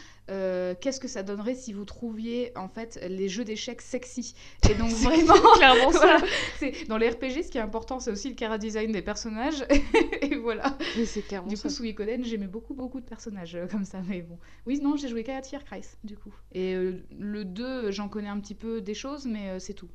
qu'est-ce 0.86 1.00
que 1.00 1.08
ça 1.08 1.24
donnerait 1.24 1.56
si 1.56 1.72
vous 1.72 1.84
trouviez 1.84 2.56
en 2.56 2.68
fait 2.68 3.04
les 3.08 3.28
jeux 3.28 3.42
d'échecs 3.42 3.82
sexy 3.82 4.36
Et 4.70 4.74
donc 4.74 4.90
vraiment, 4.90 5.34
clairement 5.56 5.90
ça. 5.90 5.98
voilà, 6.60 6.76
dans 6.86 6.96
les 6.96 7.08
RPG, 7.08 7.42
ce 7.42 7.50
qui 7.50 7.58
est 7.58 7.60
important, 7.60 7.98
c'est 7.98 8.12
aussi 8.12 8.28
le 8.28 8.36
cara 8.36 8.56
design 8.56 8.92
des 8.92 9.02
personnages. 9.02 9.66
et 10.22 10.36
voilà. 10.36 10.78
Mais 10.96 11.04
c'est 11.04 11.22
clairement 11.22 11.48
Du 11.48 11.58
coup, 11.58 11.68
Suikoden, 11.68 12.24
j'aimais 12.24 12.46
beaucoup, 12.46 12.74
beaucoup 12.74 13.00
de 13.00 13.04
personnages 13.04 13.56
euh, 13.56 13.66
comme 13.66 13.84
ça. 13.84 14.00
Mais 14.06 14.22
bon. 14.22 14.38
Oui, 14.64 14.78
non, 14.80 14.94
j'ai 14.94 15.08
joué 15.08 15.24
qu'à 15.24 15.40
Tierkreis, 15.40 15.96
du 16.04 16.16
coup. 16.16 16.32
Et 16.52 16.76
euh, 16.76 17.02
le 17.18 17.44
2, 17.44 17.90
j'en 17.90 18.08
connais 18.08 18.28
un 18.28 18.38
petit 18.38 18.54
peu 18.54 18.80
des 18.80 18.94
choses, 18.94 19.26
mais 19.26 19.50
euh, 19.50 19.58
c'est 19.58 19.74
tout. 19.74 19.90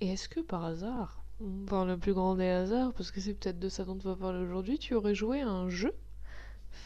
Et 0.00 0.08
est-ce 0.08 0.28
que 0.28 0.40
par 0.40 0.64
hasard, 0.64 1.22
par 1.68 1.86
le 1.86 1.96
plus 1.96 2.14
grand 2.14 2.34
des 2.34 2.48
hasards, 2.48 2.94
parce 2.94 3.12
que 3.12 3.20
c'est 3.20 3.34
peut-être 3.34 3.60
de 3.60 3.68
ça 3.68 3.84
dont 3.84 3.98
on 4.04 4.08
va 4.08 4.16
parler 4.16 4.40
aujourd'hui, 4.40 4.80
tu 4.80 4.94
aurais 4.94 5.14
joué 5.14 5.42
à 5.42 5.48
un 5.48 5.68
jeu 5.68 5.94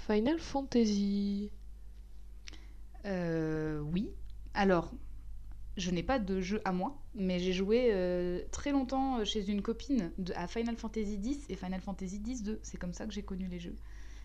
Final 0.07 0.38
Fantasy? 0.38 1.50
Euh, 3.06 3.80
oui. 3.80 4.11
Alors, 4.54 4.92
je 5.76 5.90
n'ai 5.90 6.02
pas 6.02 6.18
de 6.18 6.40
jeu 6.40 6.61
à 6.64 6.73
moi, 6.73 6.96
mais 7.14 7.38
j'ai 7.38 7.52
joué 7.52 7.88
euh, 7.92 8.40
très 8.52 8.70
longtemps 8.70 9.25
chez 9.25 9.49
une 9.49 9.62
copine 9.62 10.12
de- 10.18 10.32
à 10.34 10.46
Final 10.46 10.76
Fantasy 10.76 11.18
X 11.23 11.44
et 11.49 11.56
Final 11.56 11.80
Fantasy 11.80 12.23
X-2. 12.25 12.58
C'est 12.62 12.78
comme 12.78 12.92
ça 12.92 13.06
que 13.06 13.12
j'ai 13.12 13.23
connu 13.23 13.46
les 13.46 13.58
jeux. 13.58 13.75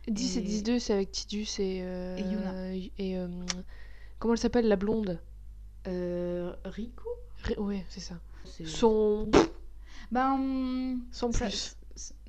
10 0.08 0.38
et 0.38 0.40
Et- 0.40 0.44
10-2, 0.44 0.80
c'est 0.80 0.94
avec 0.94 1.12
Tidus 1.12 1.46
et. 1.60 1.82
euh, 1.84 2.18
Et 2.18 2.22
Yuna. 2.22 2.76
Et. 2.98 3.18
euh, 3.18 3.28
comment 4.18 4.34
elle 4.34 4.40
s'appelle, 4.40 4.68
la 4.68 4.76
blonde? 4.76 5.20
Euh, 5.88 6.54
Rico 6.66 7.08
Ré- 7.44 7.58
Ouais, 7.58 7.86
c'est 7.90 8.00
ça. 8.02 8.20
Son. 8.66 9.30
Ben, 10.12 11.00
Sans 11.12 11.30
plus. 11.32 11.76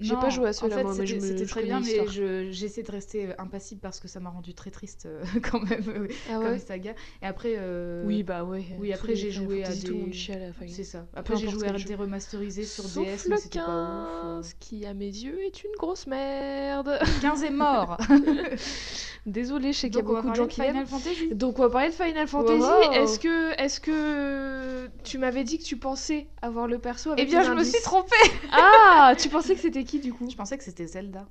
J'ai 0.00 0.14
pas 0.16 0.30
joué 0.30 0.48
à 0.48 0.52
celui-là, 0.52 0.76
En 0.76 0.78
fait, 0.78 0.84
moi, 0.84 0.94
mais 0.98 1.20
c'était 1.20 1.46
très 1.46 1.62
bien, 1.62 1.80
mais 1.80 1.86
l'histoire. 1.86 2.08
je- 2.08 2.50
j'essaie 2.50 2.82
de 2.82 2.90
rester 2.90 3.26
euh, 3.28 3.34
impassible 3.38 3.80
parce 3.80 4.00
que 4.00 4.08
ça 4.08 4.18
m'a 4.20 4.30
rendu 4.30 4.54
très 4.54 4.70
triste 4.70 5.06
euh, 5.06 5.22
quand 5.42 5.60
même 5.60 5.84
euh, 5.88 6.08
Ah 6.30 6.34
comme 6.38 6.44
ouais? 6.52 6.58
saga. 6.58 6.94
Et 7.22 7.26
après, 7.26 7.54
euh, 7.58 8.04
Oui, 8.06 8.22
bah 8.22 8.44
ouais. 8.44 8.64
oui, 8.78 8.92
après, 8.92 9.14
j'ai 9.14 9.30
joué 9.30 9.62
à 9.64 9.68
Tout 9.74 9.88
le 9.88 9.92
des- 9.92 9.98
monde 10.00 10.12
chiale 10.12 10.42
à 10.42 10.46
la 10.48 10.52
fin. 10.52 10.64
c'est 10.68 10.84
ça. 10.84 11.06
Après, 11.14 11.36
j'ai 11.36 11.48
joué 11.48 11.66
à 11.68 11.72
quel 11.72 11.82
RD 11.82 11.88
jeu. 11.88 11.94
remasterisé 11.96 12.64
sur 12.64 12.84
Sauf 12.84 13.04
DS, 13.06 13.24
le 13.26 13.30
mais 13.30 13.36
c'était 13.36 13.58
pas 13.58 13.64
ouf. 13.66 13.68
euh. 13.70 14.36
15, 14.38 14.54
qui 14.58 14.86
à 14.86 14.94
mes 14.94 15.06
yeux 15.06 15.38
est 15.44 15.64
une 15.64 15.70
grosse 15.78 16.06
merde. 16.06 16.98
15 17.20 17.42
est 17.44 17.50
mort. 17.50 17.98
Désolée, 19.26 19.72
je 19.74 19.78
sais 19.78 19.88
qu'il 19.90 19.98
y 19.98 20.00
a 20.00 20.02
beaucoup 20.04 20.30
de 20.30 20.34
gens 20.34 20.46
qui 20.46 20.60
Fantasy. 20.60 21.28
Donc 21.34 21.58
on 21.58 21.62
va 21.62 21.70
parler 21.70 21.88
de 21.90 21.94
Final 21.94 22.26
Fantasy. 22.26 22.70
Est-ce 22.94 23.18
que, 23.18 23.60
est-ce 23.60 23.80
que 23.80 24.88
tu 25.04 25.18
m'avais 25.18 25.44
dit 25.44 25.58
que 25.58 25.64
tu 25.64 25.76
pensais 25.76 26.26
avoir 26.42 26.66
le 26.66 26.78
perso 26.78 27.10
avec 27.12 27.24
Eh 27.26 27.28
bien, 27.30 27.42
je 27.42 27.52
me 27.52 27.62
suis 27.64 27.80
trompée. 27.82 28.16
Ah, 28.52 29.14
tu 29.18 29.28
pensais 29.28 29.54
que 29.54 29.60
c'était 29.60 29.84
qui 29.90 30.00
du 30.00 30.12
coup? 30.12 30.28
Je 30.30 30.36
pensais 30.36 30.56
que 30.58 30.64
c'était 30.64 30.86
Zelda. 30.86 31.28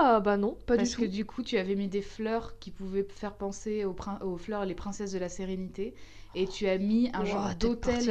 Ah 0.00 0.20
bah 0.20 0.36
non, 0.36 0.56
pas 0.66 0.76
Parce 0.76 0.90
du 0.90 0.96
que 0.96 1.04
tout. 1.04 1.10
du 1.10 1.24
coup, 1.24 1.42
tu 1.42 1.56
avais 1.56 1.74
mis 1.76 1.88
des 1.88 2.02
fleurs 2.02 2.58
qui 2.58 2.70
pouvaient 2.70 3.06
faire 3.08 3.34
penser 3.36 3.84
aux, 3.84 3.92
prin- 3.92 4.18
aux 4.22 4.36
fleurs 4.36 4.64
les 4.64 4.74
princesses 4.74 5.12
de 5.12 5.18
la 5.18 5.28
sérénité. 5.28 5.94
Et 6.34 6.46
tu 6.46 6.68
as 6.68 6.78
mis 6.78 7.10
un 7.14 7.24
genre 7.24 7.54
d'hôtel. 7.54 8.10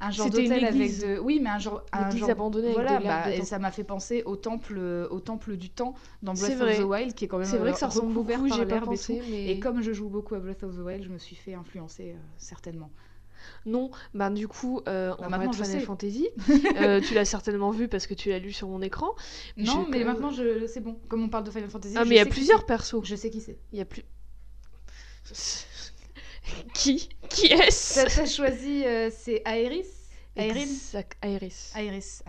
Un 0.00 0.10
genre 0.10 0.30
d'hôtel 0.30 0.64
avec 0.64 0.98
de. 0.98 1.18
Oui, 1.18 1.40
mais 1.42 1.50
un 1.50 1.58
genre. 1.58 1.84
Un 1.92 2.10
genre- 2.10 2.30
abandonnée 2.30 2.66
avec 2.68 2.76
Voilà, 2.76 2.98
de 2.98 3.04
l'herbe 3.04 3.24
bah, 3.24 3.30
et 3.34 3.42
ça 3.42 3.58
m'a 3.58 3.70
fait 3.70 3.84
penser 3.84 4.22
au 4.26 4.36
temple, 4.36 4.78
au 5.10 5.20
temple 5.20 5.56
du 5.56 5.70
temps 5.70 5.94
dans 6.22 6.34
Breath 6.34 6.60
of 6.60 6.78
the 6.78 6.84
Wild, 6.84 7.14
qui 7.14 7.24
est 7.24 7.28
quand 7.28 7.38
même 7.38 7.46
C'est 7.46 7.58
vrai 7.58 7.72
que 7.72 7.78
ça 7.78 7.86
euh, 7.86 7.88
ressemble 7.90 8.12
beaucoup, 8.12 8.48
j'ai 8.48 8.66
pas 8.66 8.76
et 8.76 8.80
pensé, 8.80 9.22
mais... 9.30 9.46
Et 9.50 9.60
comme 9.60 9.82
je 9.82 9.92
joue 9.92 10.08
beaucoup 10.08 10.34
à 10.34 10.40
Breath 10.40 10.62
of 10.62 10.76
the 10.76 10.80
Wild, 10.80 11.04
je 11.04 11.10
me 11.10 11.18
suis 11.18 11.36
fait 11.36 11.54
influencer 11.54 12.12
euh, 12.12 12.18
certainement. 12.36 12.90
Non, 13.66 13.90
bah 14.14 14.30
du 14.30 14.48
coup, 14.48 14.80
euh, 14.88 15.10
Bah, 15.10 15.16
on 15.20 15.30
maintenant, 15.30 15.50
va 15.52 15.64
Final 15.64 15.80
sais. 15.80 15.86
Fantasy. 15.86 16.28
Euh, 16.80 17.00
tu 17.00 17.14
l'as 17.14 17.24
certainement 17.24 17.70
vu 17.70 17.88
parce 17.88 18.06
que 18.06 18.14
tu 18.14 18.28
l'as 18.30 18.38
lu 18.38 18.52
sur 18.52 18.68
mon 18.68 18.82
écran. 18.82 19.14
Non, 19.56 19.84
Je- 19.86 19.90
mais 19.90 20.04
maintenant, 20.04 20.30
je... 20.30 20.66
c'est 20.66 20.80
bon. 20.80 20.98
Comme 21.08 21.22
on 21.24 21.28
parle 21.28 21.44
de 21.44 21.50
Final 21.50 21.68
Fantasy, 21.70 21.94
Ah, 21.96 22.04
je 22.04 22.08
mais 22.08 22.14
il 22.16 22.18
y 22.18 22.20
a 22.20 22.26
plusieurs 22.26 22.66
persos. 22.66 23.02
Je 23.04 23.16
sais 23.16 23.30
qui 23.30 23.40
c'est. 23.40 23.58
Il 23.72 23.78
y 23.78 23.82
a 23.82 23.84
plus... 23.84 24.02
Qui 26.74 27.08
Qui 27.30 27.46
est-ce 27.46 28.04
T'as 28.16 28.26
choisi, 28.26 28.84
euh, 28.84 29.10
c'est 29.10 29.42
Aeris 29.46 29.86
Aeris. 30.36 30.92
Aeris. 31.22 31.72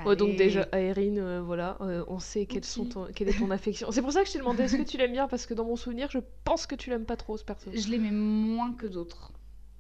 Ouais, 0.06 0.16
donc 0.16 0.36
déjà, 0.36 0.68
Aeryn, 0.72 1.18
euh, 1.18 1.42
voilà, 1.44 1.76
euh, 1.82 2.06
on 2.08 2.20
sait 2.20 2.46
quelles 2.46 2.64
sont 2.64 2.86
ton- 2.86 3.08
quelle 3.14 3.30
est 3.30 3.38
ton 3.40 3.50
affection. 3.50 3.92
C'est 3.92 4.02
pour 4.04 4.12
ça 4.12 4.22
que 4.22 4.28
je 4.28 4.34
t'ai 4.34 4.38
demandé 4.40 4.62
est-ce 4.64 4.78
que 4.78 4.84
tu 4.84 4.98
l'aimes 4.98 5.12
bien, 5.12 5.28
parce 5.28 5.48
que 5.48 5.56
dans 5.56 5.66
mon 5.66 5.76
souvenir, 5.76 6.10
je 6.12 6.20
pense 6.44 6.68
que 6.68 6.76
tu 6.76 6.92
l'aimes 6.92 7.06
pas 7.06 7.18
trop, 7.18 7.36
ce 7.36 7.44
perso. 7.44 7.72
Je 7.74 7.88
l'aimais 7.90 8.12
moins 8.12 8.74
que 8.74 8.86
d'autres. 8.86 9.32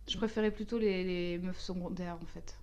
Je 0.07 0.17
préférais 0.17 0.51
plutôt 0.51 0.77
les, 0.77 1.03
les 1.03 1.37
meufs 1.39 1.59
secondaires 1.59 2.17
en 2.21 2.25
fait. 2.27 2.55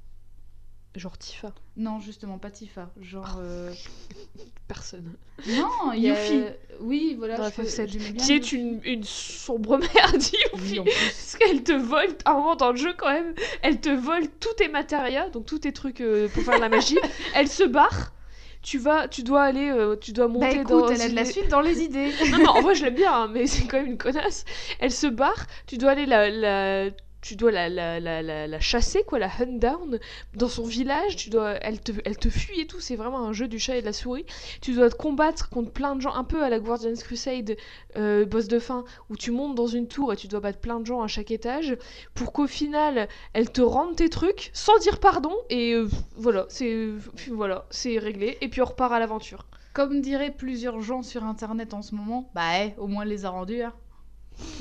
Genre 0.94 1.16
Tifa. 1.16 1.54
Non, 1.78 2.00
justement, 2.00 2.36
pas 2.38 2.50
Tifa. 2.50 2.90
Genre. 3.00 3.38
euh, 3.40 3.72
Personne. 4.68 5.14
Non, 5.48 5.92
il 5.94 6.02
y 6.02 6.10
a. 6.10 6.22
Yuffie. 6.32 6.44
Oui, 6.80 7.14
voilà. 7.18 7.36
Dans 7.38 7.48
je 7.48 7.54
peux- 7.54 7.62
FF7. 7.62 7.88
j'aimais 7.88 8.10
bien 8.12 8.24
Qui 8.24 8.32
est 8.34 8.52
une, 8.52 8.80
une 8.84 9.02
sombre 9.04 9.78
merde, 9.78 10.22
Yuffie. 10.54 10.80
Oui. 10.80 10.84
Parce 10.84 11.36
qu'elle 11.38 11.62
te 11.62 11.72
vole, 11.72 12.14
à 12.26 12.32
un 12.32 12.34
moment 12.34 12.56
dans 12.56 12.70
le 12.72 12.76
jeu 12.76 12.92
quand 12.96 13.10
même, 13.10 13.34
elle 13.62 13.80
te 13.80 13.88
vole 13.88 14.28
tous 14.38 14.52
tes 14.58 14.68
matérias, 14.68 15.30
donc 15.30 15.46
tous 15.46 15.60
tes 15.60 15.72
trucs 15.72 16.00
euh, 16.02 16.28
pour 16.28 16.42
faire 16.42 16.56
de 16.56 16.60
la 16.60 16.68
magie. 16.68 16.98
elle 17.34 17.48
se 17.48 17.64
barre. 17.64 18.12
Tu 18.60 18.78
vas, 18.78 19.08
tu 19.08 19.24
dois 19.24 19.42
aller, 19.42 19.70
euh, 19.70 19.96
tu 19.96 20.12
dois 20.12 20.28
Bah 20.28 20.34
monter 20.34 20.56
écoute, 20.60 20.68
dans 20.68 20.88
elle 20.88 21.00
a 21.02 21.08
de 21.08 21.14
la 21.16 21.24
suite 21.24 21.48
dans 21.48 21.60
les 21.62 21.80
idées. 21.82 22.12
Non, 22.30 22.38
non, 22.38 22.50
en 22.50 22.60
vrai, 22.60 22.76
je 22.76 22.84
l'aime 22.84 22.94
bien, 22.94 23.12
hein, 23.12 23.28
mais 23.32 23.48
c'est 23.48 23.64
quand 23.66 23.78
même 23.78 23.86
une 23.90 23.98
connasse. 23.98 24.44
Elle 24.78 24.92
se 24.92 25.08
barre, 25.08 25.46
tu 25.66 25.78
dois 25.78 25.90
aller 25.92 26.06
la. 26.06 26.30
la- 26.30 26.90
Tu 27.22 27.36
dois 27.36 27.52
la, 27.52 27.68
la, 27.68 28.00
la, 28.00 28.46
la, 28.46 28.60
chasser, 28.60 29.04
quoi, 29.04 29.18
la 29.18 29.28
hunt 29.28 29.58
down 29.58 29.98
dans 30.34 30.48
son 30.48 30.64
village. 30.64 31.16
Tu 31.16 31.30
dois, 31.30 31.52
elle, 31.52 31.80
te, 31.80 31.92
elle 32.04 32.18
te 32.18 32.28
fuit 32.28 32.60
et 32.60 32.66
tout. 32.66 32.80
C'est 32.80 32.96
vraiment 32.96 33.24
un 33.26 33.32
jeu 33.32 33.48
du 33.48 33.58
chat 33.58 33.76
et 33.76 33.80
de 33.80 33.86
la 33.86 33.92
souris. 33.92 34.26
Tu 34.60 34.74
dois 34.74 34.90
te 34.90 34.96
combattre 34.96 35.48
contre 35.48 35.70
plein 35.70 35.94
de 35.94 36.00
gens, 36.00 36.14
un 36.14 36.24
peu 36.24 36.42
à 36.42 36.50
la 36.50 36.58
Guardian's 36.58 37.02
Crusade, 37.02 37.56
euh, 37.96 38.26
boss 38.26 38.48
de 38.48 38.58
fin, 38.58 38.84
où 39.08 39.16
tu 39.16 39.30
montes 39.30 39.54
dans 39.54 39.68
une 39.68 39.86
tour 39.88 40.12
et 40.12 40.16
tu 40.16 40.26
dois 40.26 40.40
battre 40.40 40.58
plein 40.58 40.80
de 40.80 40.86
gens 40.86 41.00
à 41.00 41.06
chaque 41.06 41.30
étage. 41.30 41.76
Pour 42.14 42.32
qu'au 42.32 42.46
final, 42.46 43.08
elle 43.32 43.50
te 43.50 43.62
rende 43.62 43.96
tes 43.96 44.08
trucs 44.08 44.50
sans 44.52 44.76
dire 44.78 44.98
pardon. 44.98 45.34
Et 45.48 45.74
euh, 45.74 45.88
voilà, 46.16 46.46
c'est 46.48 46.88
voilà, 47.30 47.66
réglé. 47.84 48.36
Et 48.40 48.48
puis 48.48 48.60
on 48.60 48.66
repart 48.66 48.92
à 48.92 48.98
l'aventure. 48.98 49.46
Comme 49.72 50.00
diraient 50.00 50.30
plusieurs 50.32 50.80
gens 50.82 51.02
sur 51.02 51.24
internet 51.24 51.72
en 51.72 51.82
ce 51.82 51.94
moment, 51.94 52.30
bah 52.34 52.62
eh, 52.62 52.74
au 52.78 52.88
moins 52.88 53.04
elle 53.04 53.08
les 53.08 53.24
a 53.24 53.30
rendus. 53.30 53.62
Hein. 53.62 53.72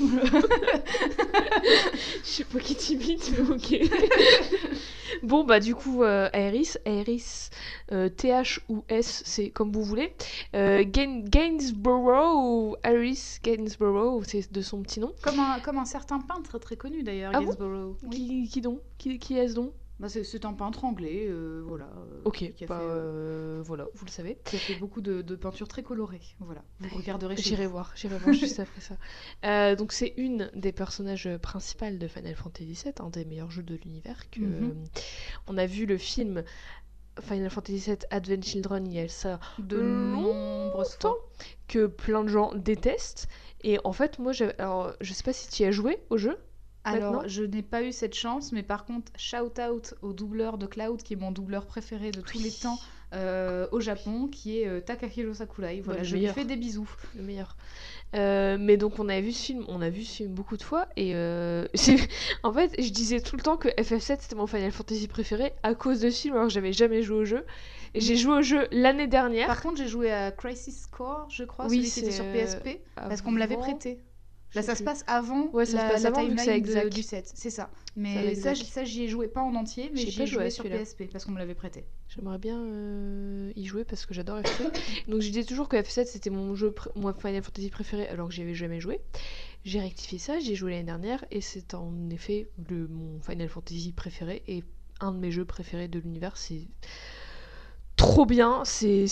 Je 2.24 2.28
sais 2.28 2.44
pas 2.44 2.58
qui 2.60 2.74
t'imite, 2.74 3.32
mais 3.32 3.54
ok. 3.54 3.90
bon, 5.22 5.44
bah, 5.44 5.60
du 5.60 5.74
coup, 5.74 6.02
euh, 6.02 6.28
Aeris, 6.32 6.74
Aeris, 6.84 7.50
euh, 7.92 8.08
TH 8.08 8.60
ou 8.68 8.84
S, 8.88 9.22
c'est 9.24 9.50
comme 9.50 9.72
vous 9.72 9.82
voulez. 9.82 10.14
Euh, 10.54 10.84
Gain- 10.84 11.22
Gainsborough 11.24 12.36
ou 12.36 12.76
Aeris 12.84 13.38
Gainsborough, 13.42 14.22
c'est 14.26 14.52
de 14.52 14.60
son 14.60 14.82
petit 14.82 15.00
nom. 15.00 15.12
Comme 15.22 15.38
un, 15.40 15.60
comme 15.60 15.78
un 15.78 15.84
certain 15.84 16.20
peintre 16.20 16.58
très 16.58 16.76
connu 16.76 17.02
d'ailleurs, 17.02 17.32
Ah 17.34 17.40
bon 17.40 17.46
Gainsborough. 17.46 17.96
Oui. 18.04 18.10
Qui, 18.10 18.48
qui 18.48 18.60
donc? 18.60 18.80
Qui, 18.98 19.18
qui 19.18 19.36
est-ce 19.38 19.54
donc? 19.54 19.72
Bah, 20.02 20.08
c'est, 20.08 20.44
un 20.44 20.52
peintre 20.52 20.84
anglais, 20.84 21.26
euh, 21.28 21.62
voilà. 21.64 21.88
Ok, 22.24 22.52
qui 22.56 22.64
a, 22.64 22.66
bah, 22.66 22.78
fait, 22.80 22.84
euh, 22.84 23.62
voilà, 23.64 23.86
vous 23.94 24.04
le 24.04 24.10
savez. 24.10 24.36
qui 24.44 24.56
a 24.56 24.58
fait 24.58 24.74
beaucoup 24.74 25.00
de, 25.00 25.22
de 25.22 25.36
peintures 25.36 25.68
très 25.68 25.84
colorées. 25.84 26.20
Voilà, 26.40 26.64
vous 26.80 26.88
regarderez 26.98 27.36
chez 27.36 27.42
J'irai 27.50 27.68
voir, 27.68 27.92
j'irai 27.94 28.18
voir 28.18 28.34
juste 28.34 28.58
après 28.60 28.80
ça. 28.80 28.96
Euh, 29.44 29.76
donc 29.76 29.92
c'est 29.92 30.12
une 30.16 30.50
des 30.56 30.72
personnages 30.72 31.28
principaux 31.40 31.88
de 31.90 32.08
Final 32.08 32.34
Fantasy 32.34 32.72
VII, 32.84 32.92
un 32.98 33.10
des 33.10 33.24
meilleurs 33.24 33.52
jeux 33.52 33.62
de 33.62 33.76
l'univers. 33.76 34.28
Que 34.30 34.40
Mhm. 34.40 34.74
on 35.46 35.56
a 35.56 35.66
vu 35.66 35.86
le 35.86 35.96
film 35.98 36.42
Final 37.20 37.48
Fantasy 37.50 37.78
VII 37.90 37.98
Advent 38.10 38.42
Children 38.42 38.86
il 38.88 38.94
y 38.94 38.98
a 38.98 39.08
ça 39.08 39.38
De 39.60 39.80
nombreuses 39.80 40.96
fois. 41.00 41.16
que 41.68 41.86
plein 41.86 42.24
de 42.24 42.28
gens 42.28 42.52
détestent. 42.54 43.28
Et 43.62 43.78
en 43.84 43.92
fait, 43.92 44.18
moi, 44.18 44.32
alors 44.58 44.92
je 45.00 45.12
sais 45.12 45.22
pas 45.22 45.32
si 45.32 45.48
tu 45.48 45.62
y 45.62 45.66
as 45.66 45.70
joué 45.70 45.98
au 46.10 46.16
jeu. 46.18 46.36
Alors, 46.84 47.12
Maintenant 47.12 47.28
je 47.28 47.44
n'ai 47.44 47.62
pas 47.62 47.82
eu 47.82 47.92
cette 47.92 48.14
chance, 48.14 48.52
mais 48.52 48.62
par 48.62 48.84
contre, 48.84 49.12
shout 49.16 49.60
out 49.60 49.94
au 50.02 50.12
doubleur 50.12 50.58
de 50.58 50.66
Cloud, 50.66 51.02
qui 51.02 51.12
est 51.14 51.16
mon 51.16 51.30
doubleur 51.30 51.66
préféré 51.66 52.10
de 52.10 52.20
tous 52.20 52.38
Oui. 52.38 52.44
les 52.44 52.50
temps 52.50 52.78
euh, 53.14 53.66
au 53.72 53.80
Japon, 53.80 54.26
qui 54.26 54.58
est 54.58 54.66
euh, 54.66 54.80
Takahiro 54.80 55.34
Sakurai. 55.34 55.80
Voilà, 55.80 56.02
je 56.02 56.16
lui 56.16 56.26
fais 56.28 56.44
des 56.44 56.56
bisous. 56.56 56.90
le 57.14 57.22
meilleur. 57.22 57.56
Euh, 58.14 58.56
mais 58.58 58.76
donc 58.76 58.98
on 58.98 59.08
avait 59.08 59.22
vu 59.22 59.32
ce 59.32 59.42
film, 59.44 59.64
on 59.68 59.80
a 59.80 59.88
vu 59.90 60.02
ce 60.04 60.16
film 60.16 60.34
beaucoup 60.34 60.56
de 60.58 60.62
fois 60.62 60.86
et 60.96 61.12
en 62.42 62.52
fait 62.52 62.74
je 62.78 62.90
disais 62.90 63.20
tout 63.20 63.36
le 63.36 63.42
temps 63.42 63.56
que 63.56 63.68
FF7 63.68 64.18
c'était 64.20 64.36
mon 64.36 64.46
Final 64.46 64.70
Fantasy 64.70 65.08
préféré 65.08 65.54
à 65.62 65.74
cause 65.74 66.00
de 66.00 66.10
ce 66.10 66.20
film 66.20 66.34
alors 66.34 66.48
que 66.48 66.52
j'avais 66.52 66.74
jamais 66.74 67.02
joué 67.02 67.16
au 67.16 67.24
jeu. 67.24 67.46
J'ai 67.94 68.16
joué 68.16 68.38
au 68.38 68.42
jeu 68.42 68.66
l'année 68.70 69.06
dernière. 69.06 69.46
Par 69.46 69.60
contre, 69.62 69.76
j'ai 69.78 69.88
joué 69.88 70.10
à 70.10 70.30
Crisis 70.30 70.86
Core, 70.86 71.26
je 71.30 71.44
crois, 71.44 71.66
Oui, 71.66 71.86
celui 71.86 71.90
qui 71.90 72.00
était 72.00 72.10
sur 72.10 72.24
PSP, 72.32 72.80
parce 72.96 73.20
qu'on 73.22 73.30
me 73.30 73.38
l'avait 73.38 73.56
prêté. 73.56 73.98
Là, 74.54 74.62
ça 74.62 74.74
se 74.74 74.82
passe 74.82 75.02
avant 75.06 75.48
Ouais, 75.52 75.64
ça 75.64 75.70
se 75.72 75.76
la, 75.76 75.88
passe 75.90 76.02
la 76.02 76.08
avant, 76.10 76.20
timeline 76.26 76.62
de- 76.62 76.88
du 76.90 77.02
set, 77.02 77.30
c'est 77.34 77.50
ça. 77.50 77.70
Mais 77.96 78.34
ça, 78.34 78.84
j'y 78.84 79.04
ai 79.04 79.08
joué 79.08 79.28
pas 79.28 79.40
en 79.42 79.54
entier, 79.54 79.90
mais 79.94 80.00
j'y 80.00 80.22
ai 80.22 80.26
joué 80.26 80.50
sur. 80.50 80.64
PSP, 80.64 81.04
parce 81.10 81.24
qu'on 81.24 81.32
me 81.32 81.38
l'avait 81.38 81.54
prêté. 81.54 81.84
J'aimerais 82.08 82.38
bien 82.38 82.60
euh, 82.62 83.52
y 83.56 83.64
jouer 83.64 83.84
parce 83.84 84.04
que 84.04 84.12
j'adore 84.12 84.38
FF7. 84.40 84.72
Donc 85.08 85.22
je 85.22 85.28
disais 85.28 85.44
toujours 85.44 85.68
que 85.68 85.76
FF7 85.76 86.04
c'était 86.06 86.28
mon 86.30 86.54
jeu, 86.54 86.74
mon 86.94 87.12
Final 87.14 87.42
Fantasy 87.42 87.70
préféré 87.70 88.06
alors 88.08 88.28
que 88.28 88.34
j'y 88.34 88.42
avais 88.42 88.54
jamais 88.54 88.80
joué. 88.80 89.00
J'ai 89.64 89.80
rectifié 89.80 90.18
ça, 90.18 90.38
j'ai 90.38 90.54
joué 90.54 90.72
l'année 90.72 90.82
dernière 90.84 91.24
et 91.30 91.40
c'est 91.40 91.72
en 91.74 92.10
effet 92.10 92.48
le, 92.68 92.88
mon 92.88 93.20
Final 93.20 93.48
Fantasy 93.48 93.92
préféré 93.92 94.42
et 94.46 94.62
un 95.00 95.12
de 95.12 95.18
mes 95.18 95.30
jeux 95.30 95.44
préférés 95.46 95.88
de 95.88 95.98
l'univers. 96.00 96.36
C'est 96.36 96.66
trop 98.02 98.26
bien, 98.26 98.62
c'est 98.64 99.06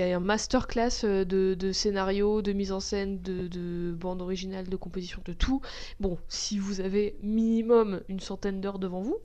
un 0.00 0.20
masterclass 0.20 1.02
euh, 1.02 1.24
de, 1.24 1.54
de 1.54 1.72
scénario, 1.72 2.40
de 2.40 2.52
mise 2.52 2.70
en 2.70 2.78
scène, 2.78 3.20
de, 3.20 3.48
de 3.48 3.92
bande 3.92 4.22
originale, 4.22 4.68
de 4.68 4.76
composition, 4.76 5.20
de 5.24 5.32
tout. 5.32 5.60
Bon, 5.98 6.16
si 6.28 6.58
vous 6.58 6.80
avez 6.80 7.16
minimum 7.22 8.00
une 8.08 8.20
centaine 8.20 8.60
d'heures 8.60 8.78
devant 8.78 9.00
vous, 9.00 9.16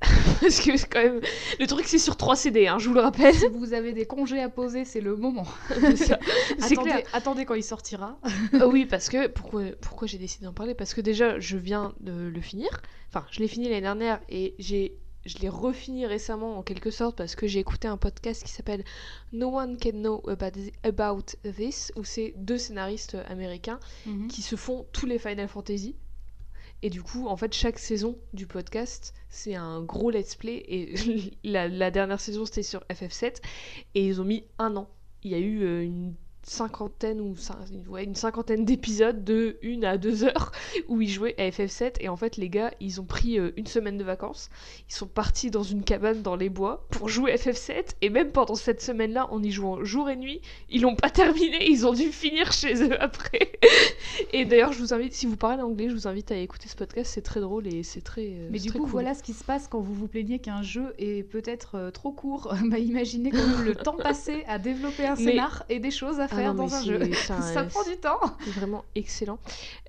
parce 0.40 0.60
que 0.60 0.76
c'est 0.76 0.88
quand 0.88 1.02
même... 1.02 1.20
Le 1.58 1.66
truc 1.66 1.86
c'est 1.86 1.98
sur 1.98 2.16
3 2.16 2.36
CD, 2.36 2.68
hein, 2.68 2.78
je 2.78 2.88
vous 2.88 2.94
le 2.94 3.00
rappelle. 3.00 3.34
si 3.34 3.48
vous 3.48 3.72
avez 3.72 3.92
des 3.92 4.06
congés 4.06 4.40
à 4.40 4.48
poser, 4.48 4.84
c'est 4.84 5.00
le 5.00 5.16
moment. 5.16 5.46
attendez, 6.62 6.90
clair. 6.90 7.02
attendez 7.12 7.44
quand 7.44 7.54
il 7.54 7.64
sortira. 7.64 8.20
Ah 8.60 8.68
oui, 8.68 8.86
parce 8.86 9.08
que 9.08 9.26
pourquoi, 9.26 9.62
pourquoi 9.80 10.06
j'ai 10.06 10.18
décidé 10.18 10.46
d'en 10.46 10.52
parler? 10.52 10.74
Parce 10.74 10.94
que 10.94 11.00
déjà, 11.00 11.40
je 11.40 11.56
viens 11.56 11.92
de 12.00 12.12
le 12.12 12.40
finir. 12.40 12.68
Enfin, 13.08 13.26
je 13.32 13.40
l'ai 13.40 13.48
fini 13.48 13.68
l'année 13.68 13.80
dernière 13.80 14.20
et 14.28 14.54
j'ai 14.58 14.96
je 15.26 15.38
l'ai 15.38 15.48
refini 15.48 16.06
récemment 16.06 16.58
en 16.58 16.62
quelque 16.62 16.90
sorte 16.90 17.16
parce 17.16 17.34
que 17.34 17.46
j'ai 17.46 17.58
écouté 17.58 17.86
un 17.88 17.96
podcast 17.96 18.42
qui 18.44 18.52
s'appelle 18.52 18.84
No 19.32 19.48
One 19.58 19.76
Can 19.78 19.90
Know 19.92 20.22
About 20.28 20.52
Thi- 20.52 20.72
About 20.84 21.24
This 21.56 21.92
où 21.96 22.04
c'est 22.04 22.32
deux 22.36 22.58
scénaristes 22.58 23.16
américains 23.26 23.80
Mhm. 24.06 24.28
qui 24.28 24.42
se 24.42 24.56
font 24.56 24.86
tous 24.92 25.06
les 25.06 25.18
Final 25.18 25.48
Fantasy. 25.48 25.96
Et 26.82 26.90
du 26.90 27.02
coup, 27.02 27.26
en 27.26 27.36
fait, 27.36 27.52
chaque 27.52 27.78
saison 27.80 28.16
du 28.32 28.46
podcast, 28.46 29.12
c'est 29.28 29.56
un 29.56 29.82
gros 29.82 30.10
let's 30.10 30.36
play. 30.36 30.62
Et 30.68 30.94
la, 31.44 31.66
la 31.66 31.90
dernière 31.90 32.20
saison, 32.20 32.44
c'était 32.46 32.62
sur 32.62 32.84
FF7. 32.88 33.42
Et 33.96 34.06
ils 34.06 34.20
ont 34.20 34.24
mis 34.24 34.44
un 34.60 34.76
an. 34.76 34.88
Il 35.24 35.32
y 35.32 35.34
a 35.34 35.38
eu 35.38 35.64
euh, 35.64 35.82
une 35.82 36.14
cinquantaine 36.48 37.20
ou 37.20 37.34
ouais, 37.88 38.04
une 38.04 38.14
cinquantaine 38.14 38.64
d'épisodes 38.64 39.24
de 39.24 39.56
1 39.64 39.82
à 39.82 39.96
2 39.98 40.24
heures 40.24 40.52
où 40.88 41.00
ils 41.00 41.08
jouaient 41.08 41.34
à 41.38 41.48
FF7 41.50 41.94
et 42.00 42.08
en 42.08 42.16
fait 42.16 42.36
les 42.36 42.48
gars 42.48 42.72
ils 42.80 43.00
ont 43.00 43.04
pris 43.04 43.38
euh, 43.38 43.52
une 43.56 43.66
semaine 43.66 43.98
de 43.98 44.04
vacances. 44.04 44.48
Ils 44.88 44.94
sont 44.94 45.06
partis 45.06 45.50
dans 45.50 45.62
une 45.62 45.82
cabane 45.84 46.22
dans 46.22 46.36
les 46.36 46.48
bois 46.48 46.86
pour 46.90 47.08
jouer 47.08 47.32
à 47.32 47.36
FF7 47.36 47.94
et 48.02 48.10
même 48.10 48.30
pendant 48.32 48.54
cette 48.54 48.80
semaine 48.82 49.12
là 49.12 49.28
en 49.32 49.42
y 49.42 49.50
jouant 49.50 49.84
jour 49.84 50.08
et 50.10 50.16
nuit 50.16 50.40
ils 50.70 50.82
l'ont 50.82 50.96
pas 50.96 51.10
terminé. 51.24 51.68
Ils 51.70 51.86
ont 51.86 51.92
dû 51.92 52.06
finir 52.12 52.52
chez 52.52 52.82
eux 52.82 53.00
après. 53.02 53.52
Et 54.32 54.44
d'ailleurs 54.44 54.72
je 54.72 54.78
vous 54.80 54.94
invite 54.94 55.12
si 55.14 55.26
vous 55.26 55.36
parlez 55.36 55.62
anglais 55.62 55.88
je 55.88 55.94
vous 55.94 56.08
invite 56.08 56.30
à 56.32 56.36
écouter 56.36 56.68
ce 56.68 56.76
podcast. 56.76 57.12
C'est 57.14 57.22
très 57.22 57.40
drôle 57.40 57.66
et 57.66 57.82
c'est 57.82 58.00
très 58.00 58.26
euh, 58.26 58.48
Mais 58.50 58.58
du 58.58 58.68
très 58.68 58.78
coup, 58.78 58.84
cool. 58.84 58.92
voilà 58.92 59.14
ce 59.14 59.22
qui 59.22 59.32
se 59.32 59.44
passe 59.44 59.68
quand 59.68 59.80
vous 59.80 59.94
vous 59.94 60.08
plaignez 60.08 60.38
qu'un 60.38 60.62
jeu 60.62 60.94
est 60.98 61.22
peut-être 61.22 61.76
euh, 61.76 61.90
trop 61.90 62.12
court. 62.12 62.54
bah, 62.70 62.78
imaginez 62.78 63.30
quand 63.30 63.46
même 63.46 63.64
le 63.64 63.74
temps 63.74 63.96
passé 63.96 64.44
à 64.48 64.58
développer 64.58 65.06
un 65.06 65.14
Mais- 65.16 65.24
scénar 65.24 65.64
et 65.68 65.78
des 65.80 65.90
choses 65.90 66.20
à 66.20 66.24
Ah 66.30 66.34
faire 66.38 66.54
non, 66.54 66.64
dans 66.64 66.68
mais 66.68 66.74
un 66.74 66.80
c'est- 66.80 66.86
jeu. 66.86 67.00
c'est 67.14 67.32
un- 67.32 67.40
Ça 67.42 67.64
prend 67.64 67.82
du 67.84 67.96
temps. 67.96 68.20
C'est 68.44 68.50
vraiment 68.58 68.84
excellent. 68.94 69.38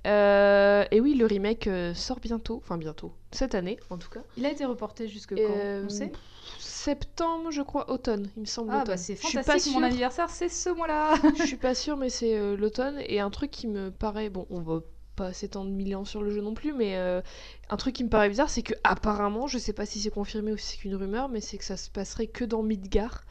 Euh, 0.07 0.85
et 0.91 0.99
oui, 1.01 1.13
le 1.15 1.25
remake 1.25 1.67
euh, 1.67 1.93
sort 1.93 2.19
bientôt. 2.19 2.62
Enfin, 2.63 2.77
bientôt. 2.77 3.12
cette 3.31 3.55
année 3.55 3.77
en 3.89 3.97
tout 3.97 4.09
cas. 4.09 4.21
Il 4.38 4.45
a 4.45 4.51
été 4.51 4.65
reporté 4.65 5.07
jusque 5.07 5.35
quand 5.35 5.41
Euh, 5.41 5.83
On 5.85 5.89
sait? 5.89 6.12
septembre, 6.57 7.51
je 7.51 7.62
crois, 7.62 7.91
automne, 7.91 8.29
il 8.38 8.41
me 8.41 8.45
semble. 8.45 8.69
Ah 8.71 8.77
automne. 8.77 8.88
bah 8.88 8.97
c'est 8.97 9.15
suis 9.15 9.38
pas 9.38 9.43
fantastique, 9.43 9.73
mon 9.73 9.83
anniversaire 9.83 10.29
c'est 10.29 10.49
ce 10.49 10.69
mois-là 10.69 11.15
Je 11.38 11.43
suis 11.45 11.57
pas 11.57 11.75
sûre, 11.75 11.97
mais 11.97 12.09
c'est 12.09 12.38
euh, 12.38 12.55
l'automne. 12.55 12.99
Et 13.05 13.19
un 13.19 13.29
truc 13.29 13.51
qui 13.51 13.67
me 13.67 13.91
paraît. 13.91 14.29
Bon, 14.29 14.47
on 14.49 14.62
va 14.62 14.79
pas 15.15 15.33
s'étendre 15.33 15.69
mille 15.69 15.93
ans 15.97 16.05
sur 16.05 16.21
le 16.23 16.29
jeu 16.31 16.39
non 16.41 16.53
plus, 16.53 16.71
mais 16.73 16.95
euh, 16.95 17.21
un 17.69 17.75
truc 17.77 17.93
qui 17.95 18.03
me 18.05 18.09
paraît 18.09 18.29
bizarre, 18.29 18.49
c'est 18.49 18.62
que 18.62 18.73
apparemment, 18.85 19.47
je 19.47 19.57
sais 19.57 19.73
pas 19.73 19.85
si 19.85 19.99
c'est 19.99 20.09
confirmé 20.12 20.53
ou 20.53 20.57
si 20.57 20.65
c'est 20.71 20.77
qu'une 20.77 20.95
rumeur, 20.95 21.27
mais 21.27 21.41
c'est 21.41 21.57
que 21.57 21.65
ça 21.65 21.75
se 21.75 21.89
passerait 21.89 22.27
que 22.27 22.45
dans 22.45 22.63
Midgar, 22.63 23.23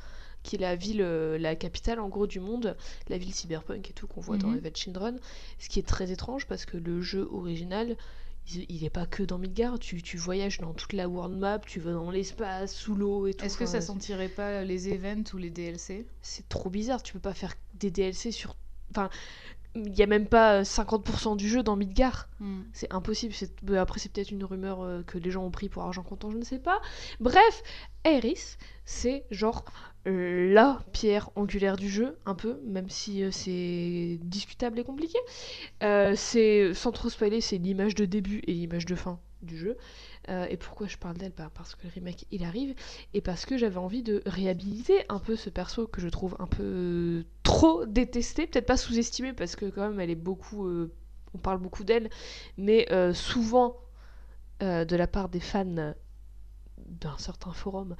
qui 0.42 0.56
est 0.56 0.58
la 0.60 0.76
ville, 0.76 1.02
euh, 1.02 1.38
la 1.38 1.56
capitale 1.56 2.00
en 2.00 2.08
gros 2.08 2.26
du 2.26 2.40
monde, 2.40 2.76
la 3.08 3.18
ville 3.18 3.34
cyberpunk 3.34 3.90
et 3.90 3.92
tout 3.92 4.06
qu'on 4.06 4.20
voit 4.20 4.36
dans 4.38 4.48
Mhm. 4.48 4.58
Event 4.58 4.74
Children. 4.74 5.20
Ce 5.58 5.68
qui 5.68 5.78
est 5.78 5.86
très 5.86 6.10
étrange 6.10 6.46
parce 6.46 6.64
que 6.64 6.76
le 6.76 7.00
jeu 7.00 7.28
original. 7.32 7.96
Il 8.54 8.64
il 8.70 8.82
est 8.82 8.88
pas 8.88 9.04
que 9.04 9.22
dans 9.22 9.36
Midgar, 9.36 9.78
tu, 9.78 10.00
tu 10.02 10.16
voyages 10.16 10.58
dans 10.58 10.72
toute 10.72 10.94
la 10.94 11.06
world 11.06 11.36
map, 11.36 11.58
tu 11.58 11.80
vas 11.80 11.92
dans 11.92 12.10
l'espace, 12.10 12.74
sous 12.74 12.94
l'eau 12.94 13.26
et 13.26 13.34
tout. 13.34 13.44
Est-ce 13.44 13.58
que 13.58 13.66
ça 13.66 13.82
sentirait 13.82 14.30
pas 14.30 14.64
les 14.64 14.88
events 14.88 15.34
ou 15.34 15.36
les 15.36 15.50
DLC 15.50 16.06
c'est 16.22 16.48
trop 16.48 16.70
bizarre. 16.70 17.02
Tu 17.02 17.12
peux 17.12 17.18
pas 17.20 17.34
faire 17.34 17.52
des 17.74 17.90
DLC 17.90 18.32
sur. 18.32 18.56
Enfin, 18.90 19.10
il 19.74 19.94
y 19.94 20.02
a 20.02 20.06
même 20.06 20.26
pas 20.26 20.60
euh, 20.60 20.62
50% 20.62 21.36
du 21.36 21.46
jeu 21.46 21.62
dans 21.62 21.76
Midgar. 21.76 22.30
Hmm. 22.40 22.62
C'est 22.72 22.90
impossible. 22.90 23.34
bah, 23.64 23.82
Après, 23.82 24.00
c'est 24.00 24.10
peut-être 24.10 24.30
une 24.30 24.44
rumeur 24.44 24.80
euh, 24.80 25.02
que 25.02 25.18
les 25.18 25.30
gens 25.30 25.44
ont 25.44 25.50
pris 25.50 25.68
pour 25.68 25.82
argent 25.82 26.02
comptant, 26.02 26.30
je 26.30 26.38
ne 26.38 26.44
sais 26.44 26.58
pas. 26.58 26.80
Bref, 27.20 27.62
Aeris, 28.04 28.56
c'est 28.86 29.26
genre 29.30 29.66
euh, 29.66 29.70
la 30.04 30.80
pierre 30.92 31.30
angulaire 31.36 31.76
du 31.76 31.88
jeu, 31.88 32.18
un 32.24 32.34
peu, 32.34 32.60
même 32.64 32.88
si 32.88 33.22
euh, 33.22 33.30
c'est 33.30 34.18
discutable 34.22 34.78
et 34.78 34.84
compliqué. 34.84 35.18
Euh, 35.82 36.14
c'est, 36.16 36.72
sans 36.74 36.92
trop 36.92 37.08
spoiler, 37.08 37.40
c'est 37.40 37.58
l'image 37.58 37.94
de 37.94 38.04
début 38.04 38.40
et 38.46 38.52
l'image 38.52 38.86
de 38.86 38.94
fin 38.94 39.20
du 39.42 39.56
jeu. 39.56 39.76
Euh, 40.28 40.46
et 40.50 40.56
pourquoi 40.56 40.86
je 40.86 40.96
parle 40.96 41.16
d'elle? 41.16 41.32
Bah, 41.36 41.50
Parce 41.54 41.74
que 41.74 41.84
le 41.84 41.90
remake 41.94 42.26
il 42.30 42.44
arrive 42.44 42.74
et 43.14 43.20
parce 43.20 43.46
que 43.46 43.56
j'avais 43.56 43.78
envie 43.78 44.02
de 44.02 44.22
réhabiliter 44.26 45.04
un 45.08 45.18
peu 45.18 45.36
ce 45.36 45.50
perso 45.50 45.86
que 45.86 46.00
je 46.00 46.08
trouve 46.08 46.36
un 46.38 46.46
peu 46.46 47.24
trop 47.42 47.86
détesté, 47.86 48.46
peut-être 48.46 48.66
pas 48.66 48.76
sous-estimé 48.76 49.32
parce 49.32 49.56
que 49.56 49.66
quand 49.66 49.88
même 49.88 50.00
elle 50.00 50.10
est 50.10 50.14
beaucoup, 50.16 50.68
on 51.34 51.38
parle 51.38 51.58
beaucoup 51.58 51.84
d'elle, 51.84 52.10
mais 52.58 52.88
souvent 53.14 53.76
de 54.60 54.96
la 54.96 55.06
part 55.06 55.28
des 55.28 55.40
fans 55.40 55.94
d'un 57.00 57.16
certain 57.18 57.52
forum, 57.52 57.96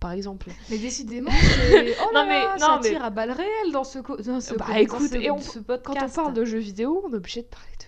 par 0.00 0.12
exemple. 0.12 0.48
Mais 0.70 0.78
décidément. 0.78 1.30
Oh 1.72 2.12
là 2.12 2.22
Non, 2.22 2.26
mais- 2.26 2.40
là, 2.40 2.52
non, 2.54 2.66
ça 2.66 2.80
mais- 2.82 2.88
tire 2.90 3.04
à 3.04 3.10
balles 3.10 3.30
réelles 3.32 3.72
dans 3.72 3.84
ce, 3.84 3.98
dans 4.00 4.40
ce, 4.40 4.54
Bah, 4.54 4.66
dans 4.68 4.74
écoute, 4.74 5.10
ce- 5.10 5.16
et 5.16 5.30
on- 5.30 5.38
ce 5.38 5.58
Quand 5.60 5.74
on 5.74 5.78
podcast. 5.78 6.16
parle 6.16 6.34
de 6.34 6.44
jeux 6.44 6.58
vidéo, 6.58 7.02
on 7.06 7.12
est 7.12 7.16
obligé 7.16 7.42
de 7.42 7.46
parler 7.48 7.66
de. 7.78 7.84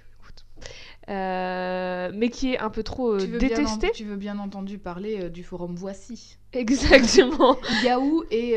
Euh, 1.11 2.11
mais 2.15 2.31
qui 2.31 2.55
est 2.55 2.59
un 2.59 2.71
peu 2.71 2.83
trop 2.83 3.13
euh, 3.13 3.19
tu 3.19 3.27
détesté. 3.37 3.89
en- 3.89 3.93
tu 3.93 4.05
veux 4.07 4.17
bien 4.17 4.39
entendu 4.39 4.79
parler 4.79 5.25
euh, 5.25 5.29
du 5.29 5.45
forum 5.45 5.75
Voici. 5.77 6.39
Exactement. 6.55 7.59
Yahoo 7.85 8.25
et. 8.31 8.55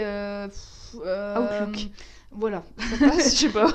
Outlook. 0.95 1.89
Voilà. 2.31 2.63
Ça 2.99 3.07
passe, 3.09 3.33
je 3.35 3.47
sais 3.47 3.49
pas. 3.49 3.67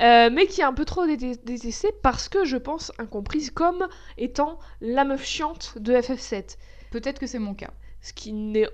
Mais 0.30 0.46
qui 0.46 0.60
est 0.60 0.64
un 0.64 0.72
peu 0.74 0.84
trop 0.84 1.06
déte- 1.06 1.44
détesté 1.44 1.90
parce 2.02 2.28
que 2.28 2.44
je 2.44 2.56
pense 2.56 2.92
incomprise 2.98 3.50
comme 3.50 3.88
étant 4.16 4.60
la 4.80 5.04
meuf 5.04 5.24
chiante 5.24 5.74
de 5.78 5.92
FF7. 5.94 6.56
Peut-être 6.92 7.18
que 7.20 7.26
c'est 7.28 7.40
mon 7.40 7.54
cas. 7.54 7.72
Ce 8.02 8.12
qui 8.14 8.32
n'est 8.32 8.68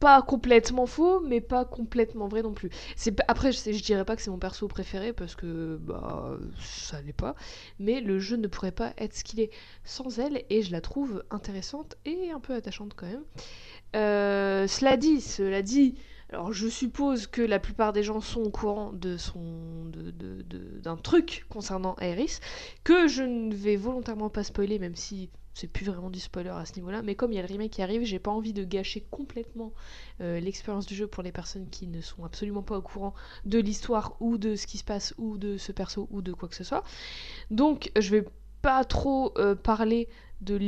pas 0.00 0.20
complètement 0.22 0.86
faux, 0.86 1.20
mais 1.20 1.40
pas 1.40 1.64
complètement 1.64 2.28
vrai 2.28 2.42
non 2.42 2.52
plus. 2.52 2.70
C'est 2.96 3.18
après, 3.28 3.52
je, 3.52 3.72
je 3.72 3.82
dirais 3.82 4.04
pas 4.04 4.16
que 4.16 4.22
c'est 4.22 4.30
mon 4.30 4.38
perso 4.38 4.68
préféré 4.68 5.14
parce 5.14 5.34
que 5.36 5.78
bah 5.80 6.38
ça 6.60 7.00
l'est 7.02 7.14
pas, 7.14 7.34
mais 7.78 8.00
le 8.02 8.18
jeu 8.18 8.36
ne 8.36 8.46
pourrait 8.46 8.72
pas 8.72 8.92
être 8.98 9.14
ce 9.14 9.24
qu'il 9.24 9.40
est 9.40 9.50
sans 9.84 10.18
elle 10.18 10.44
et 10.50 10.62
je 10.62 10.72
la 10.72 10.82
trouve 10.82 11.24
intéressante 11.30 11.96
et 12.04 12.30
un 12.30 12.40
peu 12.40 12.54
attachante 12.54 12.92
quand 12.94 13.06
même. 13.06 13.24
Euh, 13.94 14.66
cela 14.66 14.96
dit, 14.96 15.20
cela 15.20 15.62
dit, 15.62 15.94
alors 16.30 16.52
je 16.52 16.68
suppose 16.68 17.26
que 17.26 17.42
la 17.42 17.58
plupart 17.60 17.92
des 17.92 18.02
gens 18.02 18.20
sont 18.20 18.42
au 18.42 18.50
courant 18.50 18.92
de 18.92 19.16
son 19.16 19.86
de- 19.86 20.10
de- 20.10 20.42
de- 20.42 20.78
d'un 20.80 20.96
truc 20.96 21.46
concernant 21.48 21.96
Aeris 22.00 22.38
que 22.84 23.08
je 23.08 23.22
ne 23.22 23.54
vais 23.54 23.76
volontairement 23.76 24.30
pas 24.30 24.44
spoiler, 24.44 24.78
même 24.78 24.96
si 24.96 25.30
c'est 25.56 25.68
plus 25.68 25.86
vraiment 25.86 26.10
du 26.10 26.20
spoiler 26.20 26.50
à 26.50 26.66
ce 26.66 26.74
niveau-là. 26.74 27.00
Mais 27.00 27.14
comme 27.14 27.32
il 27.32 27.36
y 27.36 27.38
a 27.38 27.42
le 27.42 27.48
remake 27.48 27.70
qui 27.70 27.80
arrive, 27.80 28.04
j'ai 28.04 28.18
pas 28.18 28.30
envie 28.30 28.52
de 28.52 28.62
gâcher 28.62 29.06
complètement 29.10 29.72
euh, 30.20 30.38
l'expérience 30.38 30.84
du 30.84 30.94
jeu 30.94 31.06
pour 31.06 31.22
les 31.22 31.32
personnes 31.32 31.70
qui 31.70 31.86
ne 31.86 32.02
sont 32.02 32.24
absolument 32.26 32.62
pas 32.62 32.76
au 32.76 32.82
courant 32.82 33.14
de 33.46 33.58
l'histoire 33.58 34.16
ou 34.20 34.36
de 34.36 34.54
ce 34.54 34.66
qui 34.66 34.76
se 34.76 34.84
passe 34.84 35.14
ou 35.16 35.38
de 35.38 35.56
ce 35.56 35.72
perso 35.72 36.08
ou 36.10 36.20
de 36.20 36.34
quoi 36.34 36.50
que 36.50 36.54
ce 36.54 36.62
soit. 36.62 36.84
Donc 37.50 37.90
je 37.98 38.10
vais 38.10 38.24
pas 38.60 38.84
trop 38.84 39.32
euh, 39.38 39.54
parler 39.54 40.08
de 40.42 40.58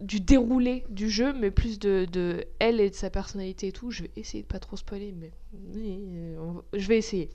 du 0.00 0.20
déroulé 0.20 0.84
du 0.90 1.08
jeu, 1.08 1.32
mais 1.32 1.50
plus 1.50 1.78
de, 1.78 2.06
de 2.12 2.44
elle 2.58 2.80
et 2.80 2.90
de 2.90 2.94
sa 2.94 3.08
personnalité 3.08 3.68
et 3.68 3.72
tout. 3.72 3.90
Je 3.90 4.02
vais 4.02 4.10
essayer 4.16 4.42
de 4.42 4.48
pas 4.48 4.58
trop 4.58 4.76
spoiler, 4.76 5.14
mais 5.16 5.30
euh, 5.76 6.52
je 6.74 6.86
vais 6.86 6.98
essayer. 6.98 7.30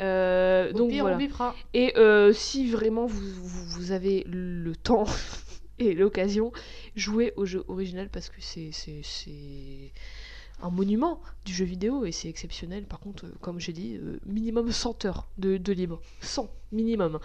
Euh, 0.00 0.70
Au 0.70 0.78
donc 0.78 0.90
pire, 0.90 1.04
voilà. 1.04 1.18
on. 1.18 1.52
Et 1.74 1.96
euh, 1.98 2.32
si 2.32 2.70
vraiment 2.70 3.06
vous, 3.06 3.20
vous, 3.20 3.64
vous 3.66 3.92
avez 3.92 4.24
le 4.26 4.74
temps 4.76 5.04
et 5.80 5.94
l'occasion, 5.94 6.52
jouez 6.94 7.32
au 7.36 7.46
jeu 7.46 7.64
original 7.68 8.08
parce 8.08 8.28
que 8.28 8.40
c'est 8.40 8.70
un 10.62 10.70
monument 10.70 11.20
du 11.44 11.52
jeu 11.52 11.64
vidéo 11.64 12.04
et 12.04 12.12
c'est 12.12 12.28
exceptionnel. 12.28 12.84
Par 12.84 13.00
contre, 13.00 13.24
euh, 13.24 13.32
comme 13.40 13.58
j'ai 13.58 13.72
dit, 13.72 13.96
euh, 13.96 14.20
minimum 14.26 14.70
100 14.70 15.06
heures 15.06 15.26
de, 15.38 15.56
de 15.56 15.72
libre. 15.72 16.00
100 16.20 16.50
minimum. 16.70 17.18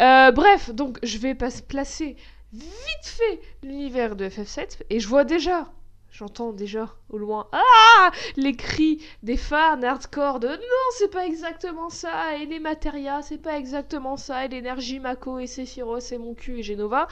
Euh, 0.00 0.30
bref, 0.30 0.70
donc 0.70 0.98
je 1.02 1.18
vais 1.18 1.34
pas 1.34 1.50
placer 1.66 2.16
vite 2.52 3.02
fait 3.02 3.40
l'univers 3.62 4.16
de 4.16 4.26
FF7 4.28 4.82
et 4.90 5.00
je 5.00 5.08
vois 5.08 5.24
déjà. 5.24 5.68
J'entends 6.10 6.52
déjà 6.52 6.96
au 7.10 7.18
loin 7.18 7.48
ah 7.52 8.10
les 8.36 8.56
cris 8.56 9.04
des 9.22 9.36
fans 9.36 9.82
hardcore 9.82 10.40
de 10.40 10.48
non 10.48 10.88
c'est 10.96 11.10
pas 11.10 11.26
exactement 11.26 11.90
ça 11.90 12.34
et 12.38 12.46
les 12.46 12.58
matérias 12.58 13.22
c'est 13.22 13.38
pas 13.38 13.58
exactement 13.58 14.16
ça 14.16 14.46
et 14.46 14.48
l'énergie 14.48 15.00
Mako 15.00 15.38
et 15.38 15.46
Sephiroth 15.46 16.10
et 16.10 16.18
mon 16.18 16.34
cul 16.34 16.60
et 16.60 16.62
Genova 16.62 17.08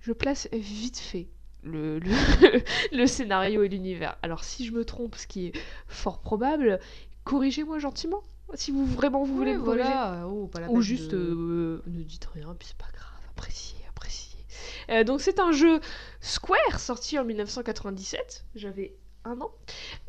je 0.00 0.12
place 0.12 0.48
vite 0.52 0.98
fait 0.98 1.28
le, 1.62 1.98
le, 1.98 2.10
le 2.96 3.06
scénario 3.06 3.62
et 3.62 3.68
l'univers 3.68 4.16
alors 4.22 4.44
si 4.44 4.64
je 4.64 4.72
me 4.72 4.84
trompe 4.84 5.16
ce 5.16 5.26
qui 5.26 5.46
est 5.48 5.52
fort 5.88 6.20
probable 6.20 6.80
corrigez-moi 7.24 7.78
gentiment 7.78 8.22
si 8.54 8.70
vous 8.72 8.84
vraiment 8.86 9.22
vous 9.24 9.36
voulez 9.36 9.52
Oui, 9.52 9.58
me 9.58 9.64
corriger 9.64 9.84
voilà. 9.84 10.26
Oh, 10.26 10.46
pas 10.48 10.60
la 10.60 10.70
ou 10.70 10.80
juste 10.80 11.12
de- 11.12 11.16
euh, 11.18 11.82
ne 11.86 12.02
dites 12.02 12.24
rien, 12.24 12.52
puis 12.58 12.66
c'est 12.68 12.76
pas 12.76 12.90
grave, 12.92 13.12
appréciez, 13.30 13.78
appréciez. 13.88 14.44
Euh, 14.88 15.04
donc 15.04 15.20
c'est 15.20 15.38
un 15.38 15.52
jeu 15.52 15.78
Square 16.20 16.80
sorti 16.80 17.16
en 17.18 17.24
1997, 17.24 18.46
j'avais 18.56 18.96
un 19.24 19.40
an, 19.40 19.50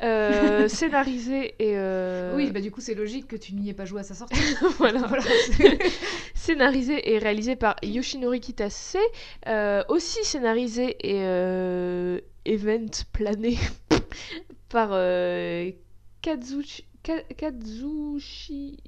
Euh, 0.02 0.68
scénarisé 0.68 1.54
et 1.58 1.76
euh, 1.76 2.34
Oui, 2.36 2.50
bah 2.50 2.60
du 2.60 2.70
coup, 2.70 2.80
c'est 2.80 2.94
logique 2.94 3.28
que 3.28 3.36
tu 3.36 3.54
n'y 3.54 3.68
aies 3.68 3.74
pas 3.74 3.84
joué 3.84 4.00
à 4.00 4.04
sa 4.04 4.14
sortie. 4.14 4.40
voilà, 4.78 5.00
voilà. 5.06 5.22
scénarisé 6.34 7.12
et 7.12 7.18
réalisé 7.18 7.56
par 7.56 7.76
Yoshinori 7.82 8.40
Kitase, 8.40 8.96
euh, 9.46 9.82
aussi 9.88 10.24
scénarisé 10.24 10.96
et 11.02 11.20
event 12.46 12.86
plané 13.12 13.58
par 14.68 14.90
Kazuchi, 16.22 16.84
Ka- 17.02 17.22
Kazushi 17.36 18.78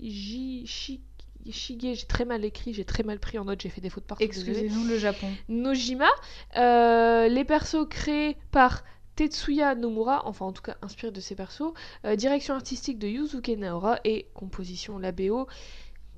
Shige, 1.50 1.94
j'ai 1.96 2.06
très 2.06 2.24
mal 2.24 2.42
écrit, 2.44 2.72
j'ai 2.72 2.86
très 2.86 3.02
mal 3.02 3.18
pris 3.18 3.38
en 3.38 3.44
note, 3.44 3.60
j'ai 3.60 3.68
fait 3.68 3.82
des 3.82 3.90
fautes 3.90 4.04
partout. 4.04 4.24
Excusez-nous 4.24 4.84
le 4.86 4.96
Japon. 4.98 5.28
Nojima. 5.50 6.08
Euh, 6.56 7.28
les 7.28 7.44
persos 7.44 7.86
créés 7.88 8.38
par 8.50 8.82
Tetsuya 9.16 9.74
Nomura, 9.74 10.22
enfin 10.26 10.46
en 10.46 10.52
tout 10.52 10.62
cas 10.62 10.76
inspirés 10.82 11.12
de 11.12 11.20
ces 11.20 11.34
persos. 11.34 11.72
Euh, 12.04 12.16
direction 12.16 12.54
artistique 12.54 12.98
de 12.98 13.06
Yuzuke 13.08 13.48
Naora 13.56 13.98
et 14.04 14.26
composition 14.34 14.98
la 14.98 15.12
BO, 15.12 15.46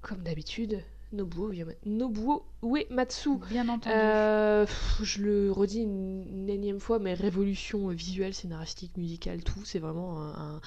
comme 0.03 0.23
d'habitude, 0.23 0.83
Nobuo, 1.13 1.53
Nobuo 1.85 2.45
Uematsu. 2.63 3.39
Bien 3.49 3.69
entendu. 3.69 3.95
Euh, 3.95 4.65
pff, 4.67 4.99
je 5.03 5.23
le 5.23 5.53
redis 5.53 5.83
une, 5.83 6.27
une 6.29 6.49
énième 6.51 6.81
fois, 6.81 6.99
mais 6.99 7.15
révolution 7.15 7.89
visuelle, 7.89 8.35
scénaristique, 8.35 8.97
musicale, 8.97 9.43
tout, 9.45 9.65
c'est 9.65 9.79
vraiment 9.79 10.21
un, 10.21 10.57
un- 10.57 10.61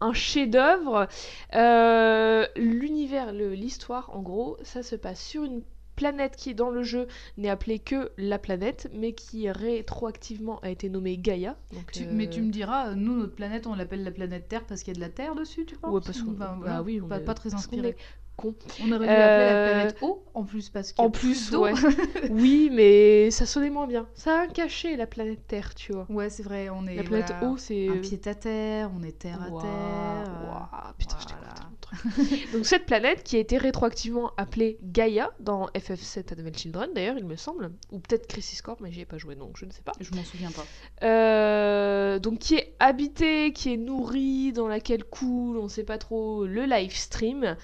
un 0.00 0.12
chef-d'œuvre. 0.12 1.06
Euh, 1.54 2.46
L'univers, 2.56 3.32
l'histoire, 3.32 4.10
en 4.14 4.20
gros, 4.22 4.56
ça 4.62 4.82
se 4.82 4.96
passe 4.96 5.22
sur 5.24 5.44
une 5.44 5.62
planète 5.96 6.36
qui, 6.36 6.54
dans 6.54 6.70
le 6.70 6.82
jeu, 6.82 7.06
n'est 7.36 7.48
appelée 7.48 7.78
que 7.78 8.10
la 8.18 8.38
planète, 8.38 8.90
mais 8.94 9.12
qui 9.12 9.50
rétroactivement 9.50 10.60
a 10.60 10.70
été 10.70 10.88
nommée 10.88 11.16
Gaïa. 11.18 11.56
Donc, 11.72 11.92
Tu- 11.92 12.02
euh, 12.04 12.06
Mais 12.12 12.28
tu 12.28 12.42
me 12.42 12.50
diras, 12.50 12.88
euh, 12.90 12.94
nous, 12.94 13.16
notre 13.16 13.34
planète, 13.34 13.66
on 13.66 13.74
l'appelle 13.74 14.02
la 14.04 14.10
planète 14.10 14.48
Terre 14.48 14.64
parce 14.64 14.82
qu'il 14.82 14.94
y 14.94 14.96
a 14.96 15.00
de 15.00 15.00
la 15.00 15.08
Terre 15.10 15.34
dessus, 15.34 15.64
tu 15.66 15.76
penses 15.76 15.92
Ouais, 15.94 16.00
parce 16.04 16.20
qu'on- 16.22 16.32
ben, 16.32 16.58
bah 16.62 16.82
oui, 16.82 17.00
on 17.02 17.08
pas, 17.08 17.18
est- 17.18 17.24
pas 17.24 17.34
très 17.34 17.54
inspiré. 17.54 17.96
Con. 18.36 18.54
On 18.82 18.92
aurait 18.92 19.06
dû 19.06 19.12
appeler 19.12 19.44
la 19.44 19.52
Euh, 19.54 19.72
planète 19.72 19.96
eau 20.02 20.24
en 20.34 20.44
plus 20.44 20.68
parce 20.70 20.92
qu'il 20.92 21.04
En 21.04 21.10
plus, 21.10 21.50
d'eau. 21.50 21.62
ouais. 21.64 21.72
oui, 22.30 22.68
mais 22.72 23.30
ça 23.30 23.46
sonnait 23.46 23.70
moins 23.70 23.86
bien. 23.86 24.06
Ça 24.14 24.38
a 24.40 24.42
un 24.42 24.48
cachet, 24.48 24.96
la 24.96 25.06
planète 25.06 25.46
Terre, 25.46 25.74
tu 25.74 25.92
vois. 25.92 26.06
Ouais, 26.08 26.30
c'est 26.30 26.42
vrai, 26.42 26.68
on 26.70 26.86
est 26.86 26.96
La 26.96 27.02
planète 27.04 27.28
voilà, 27.40 27.52
eau, 27.52 27.56
c'est. 27.56 27.88
un 27.88 27.98
pied 27.98 28.20
à 28.26 28.34
terre, 28.34 28.90
on 28.98 29.02
est 29.02 29.18
terre 29.18 29.40
à 29.42 29.46
terre. 29.46 29.54
euh, 29.64 30.48
waouh, 30.50 30.94
putain, 30.98 31.16
je 31.20 31.26
t'ai 31.26 31.34
voilà. 31.38 31.54
truc. 31.80 32.50
Donc 32.52 32.66
cette 32.66 32.86
planète 32.86 33.22
qui 33.22 33.36
a 33.36 33.38
été 33.38 33.56
rétroactivement 33.56 34.32
appelée 34.36 34.78
Gaia 34.82 35.30
dans 35.38 35.66
FF7 35.68 36.32
Advent 36.32 36.52
Children 36.56 36.90
d'ailleurs 36.94 37.16
il 37.18 37.24
me 37.24 37.36
semble, 37.36 37.70
ou 37.92 38.00
peut-être 38.00 38.26
Crisis 38.26 38.62
Core 38.62 38.78
mais 38.80 38.90
j'y 38.90 39.02
ai 39.02 39.04
pas 39.04 39.18
joué 39.18 39.36
donc 39.36 39.56
je 39.56 39.64
ne 39.64 39.70
sais 39.70 39.82
pas. 39.82 39.92
Je 40.00 40.12
m'en 40.14 40.24
souviens 40.24 40.50
pas. 40.50 40.64
Euh, 41.06 42.18
donc 42.18 42.38
qui 42.40 42.56
est 42.56 42.74
habitée, 42.80 43.52
qui 43.52 43.72
est 43.72 43.76
nourrie, 43.76 44.52
dans 44.52 44.66
laquelle 44.68 45.04
coule, 45.04 45.58
on 45.58 45.68
sait 45.68 45.84
pas 45.84 45.98
trop, 45.98 46.46
le 46.46 46.64
live 46.64 46.96
stream, 46.96 47.56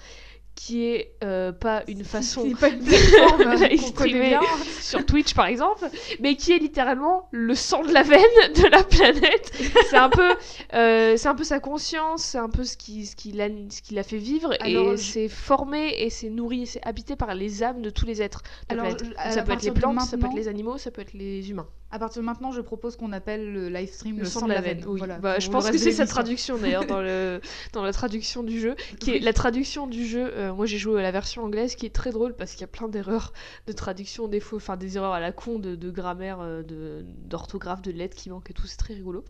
qui 0.63 0.85
est 0.85 1.13
euh, 1.23 1.51
pas 1.51 1.81
une 1.87 2.03
façon 2.03 2.47
pas 2.59 2.69
une 2.69 2.79
de 2.81 4.19
bien. 4.19 4.39
sur 4.79 5.03
Twitch 5.05 5.33
par 5.33 5.47
exemple, 5.47 5.89
mais 6.19 6.35
qui 6.35 6.51
est 6.51 6.59
littéralement 6.59 7.27
le 7.31 7.55
sang 7.55 7.81
de 7.83 7.91
la 7.91 8.03
veine 8.03 8.21
de 8.55 8.67
la 8.67 8.83
planète. 8.83 9.51
C'est 9.89 9.97
un 9.97 10.09
peu, 10.09 10.35
euh, 10.75 11.15
c'est 11.17 11.27
un 11.27 11.33
peu 11.35 11.43
sa 11.43 11.59
conscience, 11.59 12.21
c'est 12.23 12.37
un 12.37 12.49
peu 12.49 12.63
ce 12.63 12.77
qui, 12.77 13.07
ce 13.07 13.15
qui 13.15 13.31
l'a, 13.31 13.47
ce 13.69 13.81
qui 13.81 13.95
l'a 13.95 14.03
fait 14.03 14.17
vivre 14.17 14.53
Alors, 14.59 14.93
et 14.93 14.97
je- 14.97 15.01
c'est 15.01 15.29
formé 15.29 15.95
et 16.03 16.09
c'est 16.11 16.29
nourri, 16.29 16.67
c'est 16.67 16.81
habité 16.85 17.15
par 17.15 17.33
les 17.33 17.63
âmes 17.63 17.81
de 17.81 17.89
tous 17.89 18.05
les 18.05 18.21
êtres. 18.21 18.43
De 18.69 18.75
la 18.75 18.83
Alors, 18.83 18.97
planète. 18.97 19.17
ça 19.31 19.41
peut 19.41 19.53
être 19.53 19.63
les 19.63 19.71
plantes, 19.71 20.01
ça 20.01 20.17
peut 20.17 20.27
être 20.27 20.35
les 20.35 20.47
animaux, 20.47 20.77
ça 20.77 20.91
peut 20.91 21.01
être 21.01 21.13
les 21.13 21.49
humains. 21.49 21.67
À 21.91 21.99
partir 21.99 22.21
de 22.21 22.25
maintenant, 22.25 22.51
je 22.51 22.61
propose 22.61 22.95
qu'on 22.95 23.11
appelle 23.11 23.51
le 23.51 23.69
live 23.69 23.91
stream 23.91 24.17
le, 24.17 24.25
sang 24.25 24.47
de 24.47 24.53
la 24.53 24.61
veine. 24.61 24.83
oui. 24.87 24.99
Voilà, 24.99 25.17
Bah, 25.19 25.39
je 25.39 25.49
pense 25.49 25.69
que 25.69 25.77
c'est 25.77 25.91
sa 25.91 26.07
traduction 26.07 26.57
d'ailleurs 26.57 26.85
dans, 26.85 27.01
le, 27.01 27.41
dans 27.73 27.83
la 27.83 27.91
traduction 27.91 28.43
du 28.43 28.59
jeu. 28.59 28.75
Qui 28.99 29.15
est, 29.15 29.19
la 29.19 29.33
traduction 29.33 29.87
du 29.87 30.05
jeu, 30.05 30.31
euh, 30.33 30.53
moi 30.53 30.65
j'ai 30.65 30.77
joué 30.77 30.99
à 30.99 31.03
la 31.03 31.11
version 31.11 31.43
anglaise 31.43 31.75
qui 31.75 31.85
est 31.85 31.93
très 31.93 32.11
drôle 32.11 32.33
parce 32.33 32.51
qu'il 32.51 32.61
y 32.61 32.63
a 32.63 32.67
plein 32.67 32.87
d'erreurs 32.87 33.33
de 33.67 33.73
traduction, 33.73 34.27
des 34.27 34.39
fois, 34.39 34.57
enfin 34.57 34.77
des 34.77 34.95
erreurs 34.95 35.13
à 35.13 35.19
la 35.19 35.31
con 35.31 35.59
de, 35.59 35.75
de 35.75 35.91
grammaire, 35.91 36.39
euh, 36.39 36.63
de- 36.63 37.03
d'orthographe, 37.25 37.81
de, 37.81 37.91
lettres 37.91 38.15
qui 38.15 38.29
manquent 38.29 38.49
et 38.51 38.53
tout, 38.53 38.67
c'est 38.67 38.77
très 38.77 38.93
rigolo. 38.93 39.25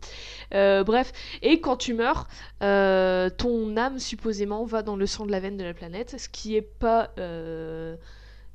Euh, 0.54 0.84
bref, 0.84 1.12
et 1.42 1.60
quand 1.60 1.76
tu 1.76 1.94
meurs, 1.94 2.28
euh, 2.62 3.28
ton 3.30 3.76
âme 3.76 3.98
supposément 3.98 4.64
va 4.64 4.82
dans 4.82 4.96
le 4.96 5.06
sang 5.06 5.26
de 5.26 5.32
la 5.32 5.40
veine 5.40 5.56
de 5.56 5.64
la 5.64 5.74
planète, 5.74 6.14
ce 6.18 6.28
qui 6.28 6.54
est 6.56 6.62
pas. 6.62 7.10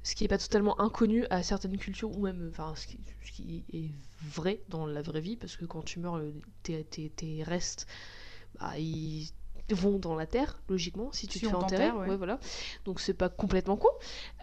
Ce 0.10 0.16
qui 0.16 0.24
est 0.24 0.28
pas 0.30 0.38
totalement 0.38 0.80
inconnu 0.80 1.26
à 1.30 1.44
certaines 1.44 1.78
cultures 1.78 2.16
ou 2.18 2.22
même 2.24 2.48
enfin 2.52 2.74
ce 2.76 2.88
qui, 2.88 3.00
ce 3.26 3.32
qui 3.32 3.66
est 3.74 3.92
vrai 4.26 4.62
dans 4.70 4.86
la 4.86 5.02
vraie 5.02 5.22
vie 5.22 5.36
parce 5.36 5.58
que 5.58 5.66
quand 5.66 5.82
tu 5.84 6.00
meurs 6.00 6.18
euh, 6.18 6.32
tes, 6.64 6.84
tes- 6.86 7.10
tes 7.10 7.44
restes 7.44 7.88
bah, 8.60 8.78
ils 8.80 9.28
vont 9.72 10.00
dans 10.00 10.16
la 10.16 10.26
terre 10.26 10.62
logiquement 10.70 11.12
si 11.12 11.28
tu 11.28 11.40
Si 11.40 11.46
te 11.46 11.50
fais 11.50 11.56
enterrer. 11.56 11.90
t'enterre, 11.90 12.08
ouais. 12.10 12.16
voilà. 12.16 12.40
Donc 12.86 13.02
c'est 13.02 13.14
pas 13.14 13.28
complètement 13.28 13.76
con. 13.76 13.90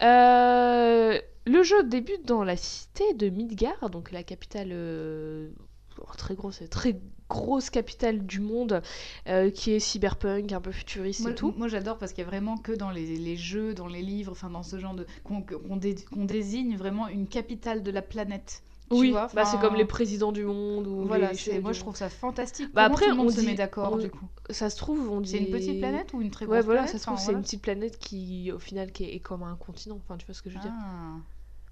Euh, 0.03 1.19
le 1.47 1.63
jeu 1.63 1.83
débute 1.83 2.25
dans 2.27 2.43
la 2.43 2.57
cité 2.57 3.13
de 3.15 3.29
Midgard 3.29 3.89
donc 3.89 4.11
la 4.11 4.23
capitale 4.23 4.69
euh, 4.71 5.49
oh, 5.97 6.05
très 6.17 6.35
grosse 6.35 6.61
très 6.69 6.99
grosse 7.29 7.69
capitale 7.69 8.25
du 8.25 8.39
monde 8.39 8.81
euh, 9.27 9.49
qui 9.49 9.71
est 9.71 9.79
cyberpunk 9.79 10.51
un 10.51 10.61
peu 10.61 10.71
futuriste 10.71 11.21
Moi, 11.21 11.31
et 11.31 11.35
tout 11.35 11.53
moi, 11.57 11.67
j'adore 11.67 11.97
parce 11.97 12.13
qu'il 12.13 12.23
y 12.23 12.27
a 12.27 12.29
vraiment 12.29 12.57
que 12.57 12.71
dans 12.71 12.91
les, 12.91 13.17
les 13.17 13.35
jeux, 13.35 13.73
dans 13.73 13.87
les 13.87 14.01
livres, 14.01 14.31
enfin 14.31 14.49
dans 14.49 14.63
ce 14.63 14.77
genre 14.79 14.93
de 14.93 15.07
qu'on 15.23 15.41
qu'on 15.41 15.75
dé- 15.77 15.95
qu'on 16.11 16.25
désigne 16.25 16.77
vraiment 16.77 17.07
une 17.07 17.27
capitale 17.27 17.81
de 17.83 17.91
la 17.91 18.01
planète. 18.01 18.61
Tu 18.91 18.97
oui 18.97 19.09
vois, 19.09 19.27
bah, 19.33 19.45
c'est 19.45 19.57
comme 19.59 19.73
les 19.73 19.85
présidents 19.85 20.31
du 20.31 20.43
monde 20.45 20.85
ou 20.85 21.05
Voilà, 21.07 21.31
les 21.47 21.59
moi 21.59 21.73
je 21.73 21.79
trouve 21.79 21.95
ça 21.95 22.07
fantastique. 22.07 22.69
Bah, 22.75 22.83
après, 22.83 23.05
tout 23.05 23.11
le 23.11 23.17
monde 23.17 23.27
on 23.27 23.31
se 23.31 23.39
dit- 23.39 23.47
met 23.47 23.55
d'accord 23.55 23.97
du 23.97 24.11
coup? 24.11 24.27
ça 24.51 24.69
se 24.69 24.77
trouve 24.77 25.09
on 25.09 25.21
dit 25.21 25.31
C'est 25.31 25.37
une 25.39 25.49
petite 25.49 25.79
planète 25.79 26.13
ou 26.13 26.21
une 26.21 26.29
très 26.29 26.45
grosse 26.45 26.57
Ouais, 26.57 26.61
voilà, 26.61 26.81
planète 26.81 26.91
ça 26.93 26.99
se 26.99 27.05
trouve, 27.07 27.17
c'est 27.17 27.31
une 27.31 27.41
petite 27.41 27.63
planète 27.63 27.97
qui, 27.97 28.51
au 28.51 28.59
final, 28.59 28.91
qui 28.91 29.05
est, 29.05 29.15
est 29.15 29.19
comme 29.19 29.41
un 29.41 29.55
continent. 29.55 29.97
Enfin, 30.05 30.17
tu 30.17 30.27
vois 30.27 30.35
ce 30.35 30.43
que 30.43 30.51
je 30.51 30.55
veux 30.57 30.61
dire 30.61 30.71
Ah. 30.75 31.15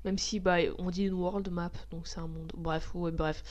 Même 0.06 0.18
si, 0.18 0.40
bah, 0.40 0.58
on 0.80 0.90
dit 0.92 1.06
une 1.06 1.14
world 1.14 1.50
map, 1.50 1.72
donc 1.92 2.08
c'est 2.08 2.20
un 2.20 2.28
monde. 2.28 2.52
Bref, 2.58 2.94
ouais, 2.96 3.12
bref. 3.12 3.44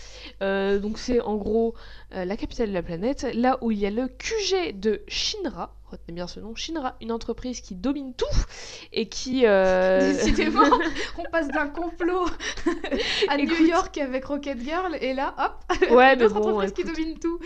Euh, 0.43 0.79
donc, 0.79 0.99
c'est 0.99 1.21
en 1.21 1.37
gros 1.37 1.75
euh, 2.15 2.25
la 2.25 2.37
capitale 2.37 2.69
de 2.69 2.75
la 2.75 2.83
planète, 2.83 3.27
là 3.35 3.59
où 3.62 3.71
il 3.71 3.79
y 3.79 3.87
a 3.87 3.91
le 3.91 4.09
QG 4.09 4.79
de 4.79 5.03
Shinra. 5.09 5.75
Retenez 5.92 6.14
bien 6.14 6.26
ce 6.26 6.40
nom, 6.40 6.55
Shinra, 6.55 6.96
une 7.02 7.12
entreprise 7.12 7.61
qui 7.61 7.74
domine 7.76 8.14
tout 8.14 8.24
et 8.92 9.09
qui. 9.09 9.46
euh, 9.46 10.12
Décidément, 10.12 10.62
on 11.18 11.24
passe 11.31 11.48
d'un 11.48 11.68
complot 11.68 12.26
à 13.28 13.37
New. 13.37 13.52
York 13.66 13.98
avec 13.98 14.24
Rocket 14.24 14.59
Girl 14.61 14.96
et 15.00 15.12
là, 15.14 15.35
hop, 15.38 15.78
Ouais, 15.90 16.16
mais 16.16 16.28
bon, 16.28 16.37
entreprise 16.37 16.72
qui 16.72 16.85
domine 16.85 17.18
tout. 17.18 17.38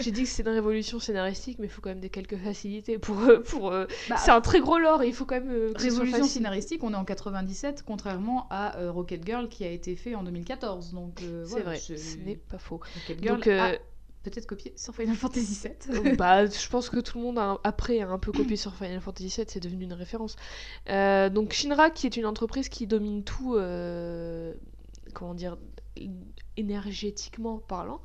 j'ai 0.00 0.10
dit 0.10 0.22
que 0.24 0.28
c'est 0.28 0.42
une 0.42 0.48
révolution 0.48 0.98
scénaristique, 0.98 1.58
mais 1.58 1.66
il 1.66 1.70
faut 1.70 1.80
quand 1.82 1.90
même 1.90 2.00
des 2.00 2.08
quelques 2.10 2.38
facilités 2.38 2.98
pour. 2.98 3.20
euh, 3.20 3.40
pour 3.42 3.70
euh, 3.70 3.86
Bah, 4.08 4.16
c'est 4.16 4.30
un 4.30 4.40
très 4.40 4.60
gros 4.60 4.78
lore 4.78 5.02
et 5.02 5.08
il 5.08 5.14
faut 5.14 5.26
quand 5.26 5.36
même. 5.36 5.50
euh, 5.50 5.72
Révolution 5.76 6.24
scénaristique, 6.24 6.82
on 6.82 6.92
est 6.92 6.96
en 6.96 7.04
97, 7.04 7.82
contrairement 7.86 8.46
à 8.50 8.76
euh, 8.78 8.90
Rocket 8.90 9.24
Girl 9.26 9.48
qui 9.48 9.64
a 9.64 9.70
été 9.70 9.94
fait 9.96 10.14
en 10.14 10.22
2014. 10.22 10.92
Donc 10.94 11.20
euh, 11.22 11.42
C'est 11.44 11.50
voilà, 11.50 11.64
vrai, 11.66 11.76
ce 11.78 11.92
n'est 12.24 12.36
pas 12.36 12.58
faux. 12.58 12.80
Rocket 12.94 13.22
Girl 13.22 13.36
Donc, 13.36 13.46
a 13.46 13.72
peut-être 14.22 14.46
copié 14.46 14.72
sur 14.76 14.94
Final 14.94 15.16
Fantasy 15.16 15.68
VII. 15.68 15.96
Euh, 15.96 16.16
bah, 16.16 16.46
je 16.46 16.68
pense 16.68 16.90
que 16.90 17.00
tout 17.00 17.18
le 17.18 17.24
monde 17.24 17.38
a, 17.38 17.58
après 17.64 18.00
a 18.00 18.08
un 18.08 18.18
peu 18.18 18.32
copié 18.32 18.56
sur 18.56 18.74
Final 18.74 19.00
Fantasy 19.00 19.34
VII, 19.34 19.46
c'est 19.48 19.60
devenu 19.60 19.84
une 19.84 19.92
référence. 19.92 20.36
Euh, 20.88 21.28
donc 21.30 21.52
Shinra, 21.52 21.90
qui 21.90 22.06
est 22.06 22.16
une 22.16 22.26
entreprise 22.26 22.68
qui 22.68 22.86
domine 22.86 23.24
tout, 23.24 23.54
euh, 23.56 24.52
comment 25.14 25.34
dire, 25.34 25.56
énergétiquement 26.56 27.58
parlant. 27.58 28.00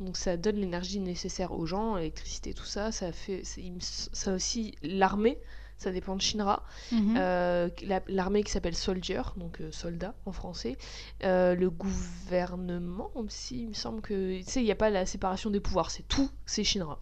Donc 0.00 0.16
ça 0.16 0.36
donne 0.36 0.56
l'énergie 0.56 1.00
nécessaire 1.00 1.52
aux 1.52 1.66
gens, 1.66 1.96
l'électricité, 1.96 2.54
tout 2.54 2.64
ça. 2.64 2.92
Ça 2.92 3.12
fait, 3.12 3.42
ça 3.80 4.32
aussi 4.32 4.74
l'armée. 4.82 5.38
Ça 5.78 5.92
dépend 5.92 6.16
de 6.16 6.22
Shinra. 6.22 6.62
Mhm. 6.92 7.14
Euh, 7.18 7.68
la- 7.82 8.02
L'armée 8.08 8.42
qui 8.42 8.50
s'appelle 8.50 8.74
Soldier, 8.74 9.20
donc 9.36 9.60
euh, 9.60 9.70
soldat 9.72 10.14
en 10.24 10.32
français. 10.32 10.78
Euh, 11.24 11.54
le 11.54 11.68
gouvernement 11.70 13.10
aussi, 13.14 13.62
il 13.62 13.68
me 13.68 13.74
semble 13.74 14.00
que. 14.00 14.38
Tu 14.38 14.44
sais, 14.50 14.60
il 14.60 14.64
n'y 14.64 14.72
a 14.72 14.76
pas 14.76 14.90
la 14.90 15.06
séparation 15.06 15.50
des 15.50 15.60
pouvoirs, 15.60 15.90
c'est 15.90 16.06
tout, 16.08 16.30
c'est 16.46 16.64
Shinra. 16.64 16.98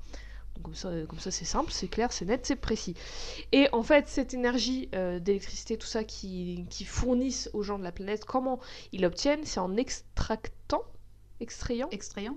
Donc 0.57 0.65
comme 0.67 0.75
ça, 0.75 0.91
comme 1.09 1.19
ça 1.19 1.31
c'est 1.33 1.45
simple, 1.45 1.73
c'est 1.73 1.89
clair, 1.89 2.13
c'est 2.13 2.25
net, 2.27 2.47
c'est 2.47 2.55
précis. 2.57 2.95
Et 3.51 3.69
en 3.73 3.83
fait, 3.83 4.09
cette 4.09 4.35
énergie 4.35 4.89
euh, 4.95 5.19
d'électricité, 5.19 5.77
tout 5.77 5.87
ça 5.87 6.05
qui, 6.05 6.65
qui 6.71 6.85
fournissent 6.85 7.51
aux 7.55 7.63
gens 7.63 7.77
de 7.79 7.83
la 7.85 7.91
planète, 7.91 8.25
comment 8.25 8.61
ils 8.93 9.03
l'obtiennent 9.03 9.45
C'est 9.45 9.59
en 9.59 9.77
extractant, 9.77 10.83
extrayant 11.41 11.89
Extrayant 11.91 12.37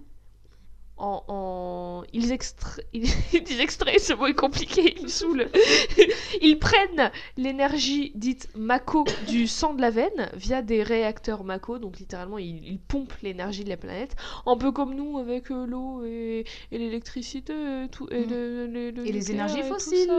en, 0.98 1.24
en- 1.28 2.04
Ils, 2.14 2.32
extra... 2.32 2.82
ils... 2.94 3.06
ils 3.34 3.44
disent 3.44 3.60
extraient, 3.60 4.00
ce 4.00 4.14
mot 4.14 4.28
est 4.28 4.34
compliqué, 4.34 4.96
il 4.98 5.04
me 5.04 5.08
saoule. 5.08 5.48
Ils 6.42 6.58
prennent 6.60 7.12
l'énergie 7.38 8.12
dite 8.16 8.50
Mako 8.56 9.06
du 9.28 9.48
sang 9.48 9.74
de 9.74 9.82
la 9.82 9.90
veine 9.90 10.30
via 10.34 10.62
des 10.62 10.84
réacteurs 10.84 11.44
Mako, 11.44 11.80
donc 11.80 12.00
littéralement 12.00 12.38
ils, 12.38 12.64
ils 12.68 12.80
pompent 12.80 13.14
l'énergie 13.24 13.64
de 13.64 13.70
la 13.70 13.78
planète, 13.78 14.16
un 14.46 14.58
peu 14.58 14.72
comme 14.72 14.94
nous 14.96 15.18
avec 15.18 15.52
euh, 15.52 15.66
l'eau 15.66 16.04
et, 16.06 16.46
et 16.72 16.78
l'électricité 16.78 17.54
et, 17.54 17.90
tout, 17.90 18.08
et, 18.12 18.26
Mm. 18.26 18.30
le- 18.30 18.68
le- 18.68 18.92
le 18.92 19.08
Et 19.08 19.12
les 19.12 19.32
énergies 19.32 19.60
et 19.60 19.62
tout 19.62 19.74
fossiles. 19.76 20.12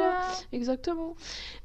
Exactement. 0.52 1.14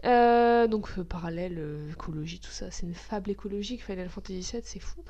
Euh, 0.06 0.67
donc 0.67 0.88
euh, 0.97 1.04
parallèle, 1.04 1.58
euh, 1.58 1.91
écologie, 1.91 2.39
tout 2.39 2.52
ça, 2.52 2.71
c'est 2.71 2.86
une 2.86 2.93
fable 2.95 3.32
écologique. 3.32 3.84
Final 3.84 4.10
Fantasy 4.10 4.39
VII, 4.54 4.62
c'est 4.63 4.80
fou. 4.80 5.02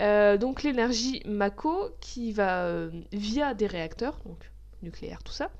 Euh, 0.00 0.36
donc 0.36 0.62
l'énergie 0.62 1.22
Mako 1.26 1.88
qui 2.00 2.32
va 2.32 2.64
euh, 2.64 2.90
des 3.54 3.66
réacteurs, 3.66 4.20
donc 4.26 4.50
nucléaire, 4.82 5.22
tout 5.22 5.32
ça, 5.32 5.50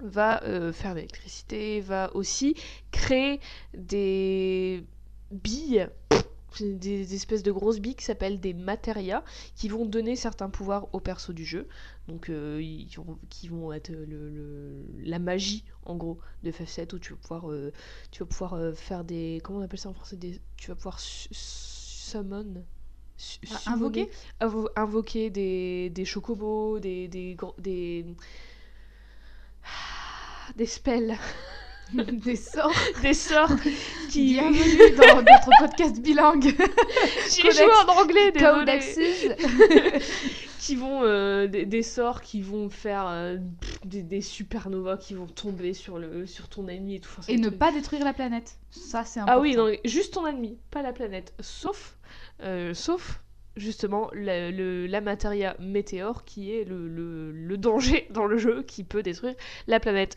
va 0.00 0.42
euh, 0.44 0.72
faire 0.72 0.92
de 0.92 0.96
l'électricité, 0.96 1.80
va 1.80 2.14
aussi 2.14 2.54
créer 2.92 3.40
des 3.74 4.84
billes. 5.30 5.88
Des 6.60 7.14
espèces 7.14 7.42
de 7.42 7.52
grosses 7.52 7.80
billes 7.80 7.94
qui 7.96 8.04
s'appellent 8.04 8.40
des 8.40 8.54
matérias 8.54 9.22
qui 9.54 9.68
vont 9.68 9.84
donner 9.84 10.16
certains 10.16 10.48
pouvoirs 10.48 10.88
au 10.94 11.00
perso 11.00 11.34
du 11.34 11.44
jeu. 11.44 11.68
Donc, 12.08 12.30
euh, 12.30 12.60
ils 12.62 12.88
qui 13.28 13.48
vont 13.48 13.72
être 13.74 13.90
le, 13.90 14.86
la 15.04 15.18
magie, 15.18 15.64
en 15.84 15.96
gros, 15.96 16.18
de 16.44 16.50
FF7 16.50 16.94
où 16.94 16.98
tu 16.98 17.12
vas 17.12 17.18
pouvoir, 17.18 17.50
euh, 17.50 17.72
tu 18.10 18.20
vas 18.20 18.26
pouvoir 18.26 18.74
faire 18.74 19.04
des. 19.04 19.40
Comment 19.44 19.58
on 19.58 19.62
appelle 19.62 19.78
ça 19.78 19.90
en 19.90 19.94
français 19.94 20.18
Tu 20.56 20.68
vas 20.68 20.74
pouvoir 20.76 20.98
su- 20.98 21.28
summon. 21.32 22.64
Invoquer 23.66 24.10
invo- 24.40 24.68
invoquer 24.76 25.30
des, 25.30 25.90
des 25.90 26.04
chocobos, 26.04 26.78
des. 26.78 27.08
des, 27.08 27.36
des 27.58 28.04
des 30.56 30.66
spells, 30.66 31.16
Des 31.94 32.34
sorts 32.36 32.72
des 33.00 33.14
sorts 33.14 33.52
qui. 34.10 34.32
Bienvenue 34.34 34.96
dans 34.96 35.16
notre 35.22 35.50
podcast 35.60 36.00
bilingue 36.00 36.52
J'ai 37.30 37.52
joué 37.52 37.68
en 37.86 37.92
anglais. 38.02 38.32
Codexes 38.32 38.98
qui 40.58 40.74
vont 40.74 41.04
euh, 41.04 41.46
des, 41.46 41.64
des 41.64 41.82
sorts 41.84 42.22
qui 42.22 42.42
vont 42.42 42.68
faire 42.70 43.06
euh, 43.06 43.36
des, 43.84 44.02
des 44.02 44.20
supernovas 44.20 44.96
qui 44.96 45.14
vont 45.14 45.28
tomber 45.28 45.74
sur 45.74 45.98
le 46.00 46.26
sur 46.26 46.48
ton 46.48 46.66
ennemi 46.66 46.96
et 46.96 47.00
tout. 47.00 47.12
Enfin, 47.18 47.32
Et 47.32 47.36
des 47.36 47.42
ne 47.42 47.50
pas 47.50 47.70
détruire 47.70 48.04
la 48.04 48.12
planète. 48.12 48.58
Ça, 48.70 49.04
c'est 49.04 49.20
important. 49.20 49.38
Ah 49.38 49.40
oui, 49.40 49.54
non, 49.54 49.70
juste 49.84 50.14
ton 50.14 50.26
ennemi, 50.26 50.58
pas 50.72 50.82
la 50.82 50.92
planète. 50.92 51.34
Sauf, 51.38 51.95
sauf 52.74 53.22
justement 53.56 54.10
la, 54.12 54.50
le- 54.50 54.86
la 54.86 55.00
matéria 55.00 55.56
météore 55.58 56.24
qui 56.24 56.52
est 56.52 56.64
le, 56.64 57.56
danger 57.56 58.06
dans 58.10 58.26
le 58.26 58.36
jeu 58.36 58.62
qui 58.62 58.84
peut 58.84 59.02
détruire 59.02 59.34
la 59.66 59.80
planète. 59.80 60.14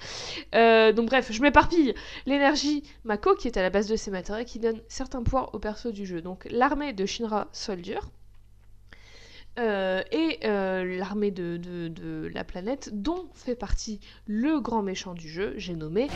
Euh, 0.56 0.92
donc 0.92 1.08
bref, 1.08 1.32
je 1.32 1.42
m'éparpille. 1.42 1.94
L'énergie 2.26 2.84
Mako 3.06 3.36
qui 3.36 3.48
est 3.48 3.58
à 3.58 3.62
la 3.62 3.70
base 3.70 3.88
de 3.88 3.96
ces 3.96 4.12
matérias 4.12 4.44
qui 4.44 4.60
donne 4.60 4.82
certains 4.90 5.24
pouvoirs 5.24 5.54
au 5.56 5.60
perso 5.60 5.92
du 5.92 6.06
jeu. 6.06 6.22
Donc 6.22 6.48
l'armée 6.52 6.92
de 6.94 7.06
Shinra 7.06 7.48
Soldier. 7.54 8.00
Euh, 9.58 10.02
et 10.12 10.40
euh, 10.46 10.98
l'armée 10.98 11.32
de, 11.32 11.58
de- 11.58 12.30
la 12.34 12.44
planète 12.44 12.90
dont 12.94 13.26
fait 13.34 13.56
partie 13.56 14.00
le 14.28 14.60
grand 14.60 14.82
méchant 14.84 15.14
du 15.14 15.28
jeu, 15.30 15.54
j'ai 15.58 15.74
nommé 15.76 16.08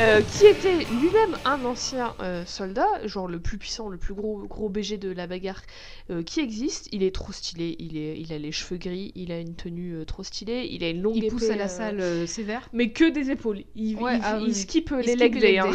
euh, 0.00 0.20
qui 0.38 0.46
était 0.46 0.78
lui-même 1.00 1.36
un 1.44 1.64
ancien 1.64 2.14
soldat, 2.46 2.86
genre 3.06 3.28
le 3.28 3.38
plus 3.40 3.58
puissant, 3.58 3.88
le 3.88 3.98
plus 3.98 4.14
gros, 4.14 4.38
gros 4.46 4.68
BG 4.68 4.96
de 4.96 5.10
la 5.10 5.26
bagarre 5.26 5.62
qui 6.24 6.40
existe. 6.40 6.88
Il 6.92 7.02
est 7.02 7.14
trop 7.14 7.32
stylé, 7.32 7.76
il, 7.78 7.96
est, 7.98 8.18
il 8.18 8.32
a 8.32 8.38
les 8.38 8.52
cheveux 8.52 8.78
gris, 8.78 9.12
il 9.14 9.32
a 9.32 9.38
une 9.38 9.54
tenue 9.54 10.04
trop 10.06 10.22
stylée, 10.22 10.66
il 10.70 10.82
a 10.84 10.88
une 10.88 11.02
longue 11.02 11.16
Il 11.16 11.26
pousse 11.28 11.50
à 11.50 11.56
la 11.56 11.68
salle 11.68 12.26
sévère. 12.26 12.68
Mais 12.72 12.90
que 12.90 13.08
des 13.10 13.30
épaules. 13.30 13.60
Il, 13.74 13.96
Ouais, 13.96 14.16
il, 14.16 14.40
il 14.40 14.46
oui. 14.48 14.54
skip 14.54 14.90
Il 14.92 14.96
les 14.98 15.12
skip 15.12 15.20
leg 15.20 15.40
day. 15.40 15.58
hein. 15.58 15.66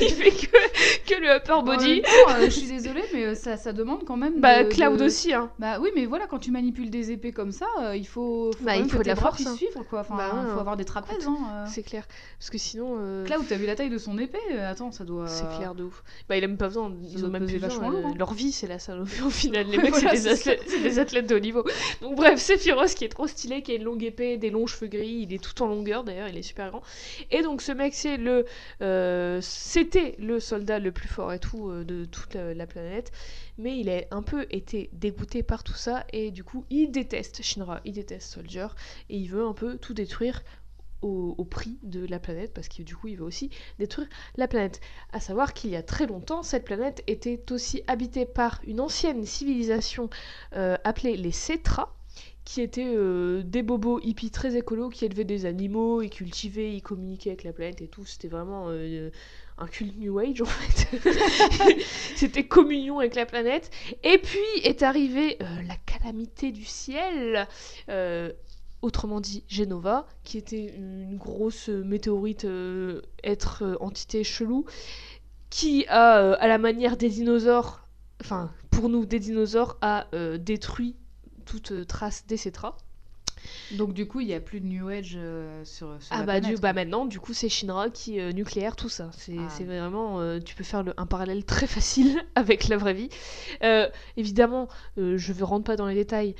il 0.00 0.08
fait 0.10 0.30
que, 0.30 1.14
que 1.14 1.20
le 1.20 1.36
upper 1.36 1.62
body. 1.64 2.02
je 2.44 2.50
suis 2.50 2.68
désolée, 2.68 2.99
mais 3.12 3.24
euh, 3.26 3.34
ça, 3.34 3.56
ça 3.56 3.72
demande 3.72 4.04
quand 4.04 4.16
même. 4.16 4.40
Bah, 4.40 4.64
de- 4.64 4.68
Cloud 4.68 4.98
de- 4.98 5.04
aussi, 5.04 5.32
hein. 5.32 5.50
Bah 5.58 5.78
oui, 5.80 5.90
mais 5.94 6.06
voilà, 6.06 6.26
quand 6.26 6.38
tu 6.38 6.50
manipules 6.50 6.90
des 6.90 7.10
épées 7.12 7.32
comme 7.32 7.52
ça, 7.52 7.66
euh, 7.82 7.96
il 7.96 8.06
faut, 8.06 8.50
faut 8.52 8.64
Bah, 8.64 8.76
il 8.76 8.88
faut 8.88 8.98
que 8.98 9.02
de 9.02 9.08
la 9.08 9.16
force, 9.16 9.46
hein. 9.46 9.54
suivre, 9.56 9.82
quoi. 9.88 10.00
Enfin, 10.00 10.16
Bah, 10.16 10.30
faut 10.30 10.36
hein. 10.36 10.58
avoir 10.58 10.76
des 10.76 10.84
trapèzes, 10.84 11.26
hein. 11.26 11.36
euh. 11.52 11.64
C'est 11.68 11.82
clair. 11.82 12.06
Parce 12.38 12.50
que 12.50 12.58
sinon. 12.58 12.96
euh, 12.98 13.24
Cloud, 13.24 13.44
t'as 13.48 13.56
vu 13.56 13.66
la 13.66 13.74
taille 13.76 13.90
de 13.90 13.98
son 13.98 14.18
épée 14.18 14.38
Attends, 14.58 14.92
ça 14.92 15.04
doit. 15.04 15.26
C'est 15.28 15.48
clair 15.56 15.74
de 15.74 15.84
ouf. 15.84 16.02
Bah, 16.28 16.36
il 16.36 16.44
a 16.44 16.46
même 16.48 16.56
pas 16.56 16.68
besoin. 16.68 16.92
Ils 17.12 17.24
ont 17.24 17.28
même 17.28 17.46
plus 17.46 17.58
vachement 17.58 17.88
lourd. 17.90 18.14
Leur 18.18 18.32
vie, 18.34 18.52
c'est 18.52 18.66
la 18.66 18.78
salle 18.78 19.00
au 19.24 19.30
final. 19.30 19.66
Les 19.66 19.78
mecs, 19.78 19.90
Voilà, 19.90 20.14
c'est 20.16 20.22
des, 20.30 20.36
c'est 20.36 20.50
athlètes- 20.52 20.62
c'est 20.68 20.82
des 20.82 20.98
athlètes 20.98 21.28
de 21.28 21.34
haut 21.36 21.40
niveau. 21.40 21.64
Donc, 22.02 22.16
bref, 22.16 22.38
Sephiroth 22.40 22.94
qui 22.94 23.04
est 23.04 23.08
trop 23.08 23.26
stylé, 23.26 23.62
qui 23.62 23.72
a 23.72 23.74
une 23.76 23.84
longue 23.84 24.02
épée, 24.02 24.36
des 24.36 24.50
longs 24.50 24.66
cheveux 24.66 24.88
gris. 24.88 25.26
Il 25.28 25.32
est 25.34 25.42
tout 25.42 25.62
en 25.62 25.66
longueur 25.66 26.04
d'ailleurs, 26.04 26.28
il 26.28 26.36
est 26.36 26.42
super 26.42 26.70
grand. 26.70 26.82
Et 27.30 27.42
donc, 27.42 27.62
ce 27.62 27.72
mec, 27.72 27.94
c'est 27.94 28.16
le. 28.16 28.44
C'était 29.40 30.14
le 30.18 30.40
soldat 30.40 30.78
le 30.78 30.92
plus 30.92 31.08
fort 31.08 31.32
et 31.32 31.38
tout 31.38 31.70
de 31.84 32.04
toute 32.04 32.34
la, 32.34 32.54
la 32.54 32.66
Mais 33.58 33.78
il 33.78 33.88
a 33.88 34.02
un 34.10 34.22
peu 34.22 34.46
été 34.50 34.90
dégoûté 34.92 35.42
par 35.42 35.64
tout 35.64 35.74
ça. 35.74 36.04
Et 36.12 36.30
du 36.30 36.44
coup, 36.44 36.64
il 36.70 36.90
déteste 36.90 37.42
Shinra, 37.42 37.80
il 37.84 37.92
déteste 37.92 38.32
Soldier. 38.32 38.66
Et 39.08 39.16
il 39.16 39.28
veut 39.28 39.44
un 39.44 39.54
peu 39.54 39.78
tout 39.78 39.94
détruire. 39.94 40.42
Au, 41.02 41.46
prix 41.46 41.78
de 41.82 42.04
la 42.04 42.18
planète 42.18 42.52
parce 42.52 42.68
que 42.68 42.82
du 42.82 42.94
coup 42.94 43.08
il 43.08 43.16
veut 43.16 43.24
aussi 43.24 43.48
détruire 43.78 44.06
la 44.36 44.46
planète. 44.46 44.82
À 45.14 45.18
savoir 45.18 45.54
qu'il 45.54 45.70
y 45.70 45.76
a 45.76 45.82
très 45.82 46.06
longtemps, 46.06 46.42
cette 46.42 46.66
planète 46.66 47.02
était 47.06 47.42
aussi 47.52 47.82
habitée 47.86 48.26
par 48.26 48.60
une 48.66 48.80
ancienne 48.80 49.24
civilisation 49.24 50.10
euh, 50.54 50.76
appelée 50.84 51.16
les 51.16 51.32
Cetras, 51.32 51.88
qui 52.44 52.60
étaient 52.62 52.92
euh, 52.96 53.42
des 53.44 53.62
bobos 53.62 54.00
hippies 54.00 54.30
très 54.30 54.56
écolos 54.56 54.88
qui 54.88 55.04
élevaient 55.04 55.24
des 55.24 55.46
animaux, 55.46 56.02
ils 56.02 56.10
cultivaient, 56.10 56.74
ils 56.74 56.82
communiquaient 56.82 57.30
avec 57.30 57.44
la 57.44 57.52
planète 57.52 57.80
et 57.80 57.88
tout. 57.88 58.04
C'était 58.04 58.28
vraiment 58.28 58.66
euh, 58.68 59.10
un 59.60 59.66
culte 59.66 59.96
New 59.98 60.18
Age 60.18 60.42
en 60.42 60.46
fait. 60.46 60.88
C'était 62.16 62.46
communion 62.46 62.98
avec 62.98 63.14
la 63.14 63.26
planète. 63.26 63.70
Et 64.02 64.18
puis 64.18 64.38
est 64.64 64.82
arrivée 64.82 65.36
euh, 65.42 65.46
la 65.68 65.76
calamité 65.76 66.50
du 66.50 66.64
ciel. 66.64 67.46
euh, 67.88 68.32
Autrement 68.82 69.20
dit, 69.20 69.44
Genova, 69.46 70.06
qui 70.24 70.38
était 70.38 70.74
une 70.74 71.18
grosse 71.18 71.68
météorite, 71.68 72.46
euh, 72.46 73.02
être 73.22 73.76
entité 73.80 74.24
chelou, 74.24 74.64
qui 75.50 75.84
a, 75.88 76.32
à 76.32 76.48
la 76.48 76.56
manière 76.56 76.96
des 76.96 77.10
dinosaures, 77.10 77.86
enfin 78.22 78.50
pour 78.70 78.88
nous 78.88 79.04
des 79.04 79.18
dinosaures, 79.18 79.76
a 79.82 80.06
détruit 80.38 80.96
toute 81.44 81.86
trace 81.86 82.26
des 82.26 82.38
cétras. 82.38 82.78
Donc, 83.72 83.92
du 83.94 84.06
coup, 84.06 84.20
il 84.20 84.26
n'y 84.26 84.34
a 84.34 84.40
plus 84.40 84.60
de 84.60 84.66
New 84.66 84.88
Age 84.88 85.14
euh, 85.16 85.64
sur, 85.64 85.96
sur 86.00 86.12
Ah 86.12 86.18
la 86.20 86.24
bah, 86.26 86.32
planète, 86.40 86.56
du, 86.56 86.60
bah 86.60 86.72
maintenant, 86.72 87.06
du 87.06 87.20
coup, 87.20 87.32
c'est 87.32 87.48
Shinra 87.48 87.90
qui 87.90 88.20
euh, 88.20 88.32
nucléaire 88.32 88.76
tout 88.76 88.88
ça. 88.88 89.10
C'est 89.16 89.36
Ah. 89.38 89.64
vraiment, 89.64 90.20
euh, 90.20 90.38
tu 90.40 90.54
peux 90.54 90.64
faire 90.64 90.82
le- 90.82 90.94
un 90.96 91.06
parallèle 91.06 91.44
très 91.44 91.66
facile 91.66 92.20
avec 92.34 92.68
la 92.68 92.76
vraie 92.76 92.94
vie. 92.94 93.08
Euh, 93.62 93.88
évidemment, 94.16 94.68
je 94.96 95.32
ne 95.32 95.42
rentre 95.44 95.64
pas 95.64 95.76
dans 95.76 95.86
les 95.86 95.94
détails 95.94 96.34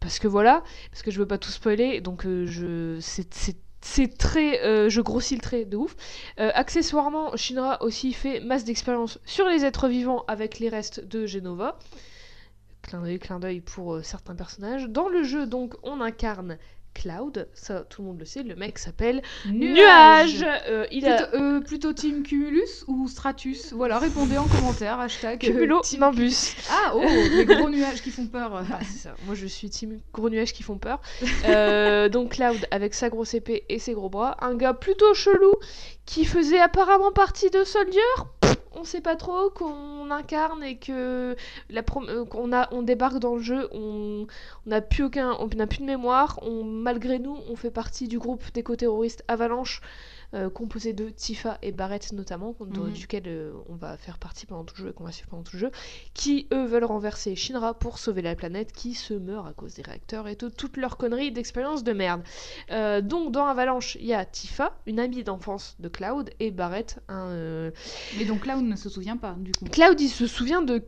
parce 0.00 0.18
que 0.18 0.28
voilà, 0.28 0.62
parce 0.90 1.02
que 1.02 1.10
je 1.10 1.18
veux 1.18 1.26
pas 1.26 1.38
tout 1.38 1.50
spoiler, 1.50 2.00
donc 2.00 2.24
je, 2.26 2.98
c'est, 3.00 4.18
très, 4.18 4.90
je 4.90 5.00
grossis 5.00 5.34
le 5.36 5.40
trait 5.40 5.64
de 5.64 5.76
ouf. 5.76 5.96
Accessoirement, 6.36 7.36
Shinra 7.36 7.82
aussi 7.82 8.12
fait 8.12 8.40
masse 8.40 8.64
d'expérience 8.64 9.18
sur 9.24 9.48
les 9.48 9.64
êtres 9.64 9.88
vivants 9.88 10.24
avec 10.28 10.58
les 10.58 10.68
restes 10.68 11.04
de 11.06 11.26
Genova. 11.26 11.78
Clin 12.86 13.00
d'œil, 13.00 13.18
clin 13.18 13.38
d'œil 13.40 13.60
pour 13.60 13.94
euh, 13.94 14.02
certains 14.02 14.34
personnages. 14.34 14.86
Dans 14.88 15.08
le 15.08 15.22
jeu, 15.22 15.46
donc, 15.46 15.74
on 15.82 16.00
incarne 16.00 16.58
Cloud, 16.94 17.48
ça 17.54 17.80
tout 17.80 18.02
le 18.02 18.08
monde 18.08 18.20
le 18.20 18.24
sait, 18.24 18.44
le 18.44 18.54
mec 18.54 18.78
s'appelle 18.78 19.20
Nuage. 19.46 20.46
Euh, 20.68 20.86
il 20.92 21.04
a 21.08 21.24
Plutôt, 21.26 21.36
euh, 21.42 21.60
plutôt 21.60 21.92
Team 21.92 22.22
Cumulus 22.22 22.84
ou 22.86 23.08
Stratus 23.08 23.72
Voilà, 23.72 23.98
répondez 23.98 24.38
en 24.38 24.44
commentaire, 24.46 25.00
hashtag 25.00 25.40
Cumulo 25.40 25.80
team- 25.80 26.00
Nimbus. 26.00 26.54
Ah, 26.70 26.92
oh, 26.94 27.02
les 27.32 27.44
gros 27.46 27.68
nuages 27.68 28.00
qui 28.00 28.10
font 28.12 28.26
peur. 28.28 28.62
Ah, 28.70 28.78
c'est 28.84 28.98
ça. 29.08 29.14
Moi, 29.26 29.34
je 29.34 29.46
suis 29.46 29.68
team 29.70 29.98
gros 30.12 30.30
nuages 30.30 30.52
qui 30.52 30.62
font 30.62 30.78
peur. 30.78 31.00
Euh, 31.46 32.08
donc 32.08 32.32
Cloud 32.36 32.64
avec 32.70 32.94
sa 32.94 33.08
grosse 33.08 33.34
épée 33.34 33.64
et 33.68 33.80
ses 33.80 33.94
gros 33.94 34.08
bras, 34.08 34.36
un 34.40 34.54
gars 34.54 34.74
plutôt 34.74 35.14
chelou 35.14 35.52
qui 36.06 36.24
faisait 36.24 36.60
apparemment 36.60 37.10
partie 37.10 37.50
de 37.50 37.64
Soldier. 37.64 38.00
Pff, 38.40 38.54
On 38.76 38.84
sait 38.84 39.00
pas 39.00 39.16
trop 39.16 39.50
qu'on 39.50 40.10
incarne 40.10 40.62
et 40.62 40.76
que 40.76 41.36
la 41.70 41.82
euh, 42.08 42.24
qu'on 42.24 42.52
a 42.52 42.68
on 42.72 42.82
débarque 42.82 43.18
dans 43.18 43.36
le 43.36 43.42
jeu, 43.42 43.68
on 43.72 44.26
on 44.66 44.70
n'a 44.70 44.80
plus 44.80 45.04
aucun 45.04 45.36
on 45.38 45.46
n'a 45.48 45.66
plus 45.66 45.78
de 45.78 45.84
mémoire, 45.84 46.38
on 46.42 46.64
malgré 46.64 47.18
nous, 47.18 47.36
on 47.48 47.56
fait 47.56 47.70
partie 47.70 48.08
du 48.08 48.18
groupe 48.18 48.42
d'éco-terroristes 48.52 49.24
Avalanche 49.28 49.80
euh, 50.34 50.50
composé 50.50 50.92
de 50.92 51.08
Tifa 51.08 51.58
et 51.62 51.72
Barrett 51.72 52.12
notamment, 52.12 52.52
contre- 52.52 52.80
Mhm. 52.80 52.92
duquel 52.92 53.22
euh, 53.26 53.52
on 53.68 53.74
va 53.76 53.96
faire 53.96 54.18
partie 54.18 54.46
pendant 54.46 54.64
tout 54.64 54.74
le 54.78 54.84
jeu 54.84 54.90
et 54.90 54.92
qu'on 54.92 55.04
va 55.04 55.12
suivre 55.12 55.28
pendant 55.30 55.42
tout 55.44 55.54
le 55.56 55.60
jeu, 55.60 55.70
qui 56.12 56.48
eux 56.52 56.64
veulent 56.64 56.84
renverser 56.84 57.36
Shinra 57.36 57.74
pour 57.74 57.98
sauver 57.98 58.20
la 58.22 58.34
planète 58.34 58.72
qui 58.72 58.94
se 58.94 59.14
meurt 59.14 59.46
à 59.46 59.52
cause 59.52 59.74
des 59.74 59.82
réacteurs 59.82 60.26
et 60.28 60.34
de 60.36 60.48
toutes 60.48 60.76
leurs 60.76 60.96
conneries 60.96 61.30
d'expérience 61.32 61.84
de 61.84 61.92
merde. 61.92 62.22
Euh, 62.70 63.00
donc 63.00 63.32
dans 63.32 63.46
Avalanche, 63.46 63.96
il 64.00 64.06
y 64.06 64.14
a 64.14 64.24
Tifa, 64.24 64.72
une 64.86 64.98
amie 64.98 65.22
d'enfance 65.24 65.76
de 65.78 65.88
Cloud, 65.88 66.30
et 66.40 66.50
Barrett, 66.50 66.98
un... 67.08 67.70
Mais 68.18 68.24
donc 68.26 68.40
Cloud 68.40 68.64
ne 68.64 68.76
se 68.76 68.88
souvient 68.88 69.16
pas, 69.16 69.34
du 69.38 69.52
coup. 69.52 69.64
Cloud, 69.66 70.00
il 70.00 70.08
se 70.08 70.26
souvient 70.26 70.62
de 70.62 70.82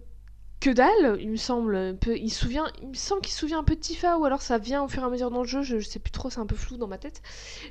que 0.61 0.71
dalle, 0.71 1.19
il 1.21 1.31
me 1.31 1.37
semble. 1.37 1.97
il, 2.07 2.31
souvient, 2.31 2.67
il 2.83 2.89
me 2.89 2.95
semble 2.95 3.21
qu'il 3.21 3.33
se 3.33 3.39
souvient 3.39 3.59
un 3.59 3.65
peu 3.65 3.75
de 3.75 3.81
Tifa, 3.81 4.17
ou 4.19 4.25
alors 4.25 4.43
ça 4.43 4.59
vient 4.59 4.83
au 4.83 4.89
fur 4.89 5.03
et 5.03 5.07
à 5.07 5.11
mesure 5.11 5.31
dans 5.31 5.43
le 5.43 5.49
jeu, 5.49 5.63
je, 5.63 5.81
sais 5.81 5.99
plus 5.99 6.11
trop, 6.11 6.31
c'est 6.31 6.41
un 6.41 6.47
peu 6.47 6.57
flou 6.57 6.77
dans 6.77 6.89
ma 6.89 6.99
tête. 6.99 7.23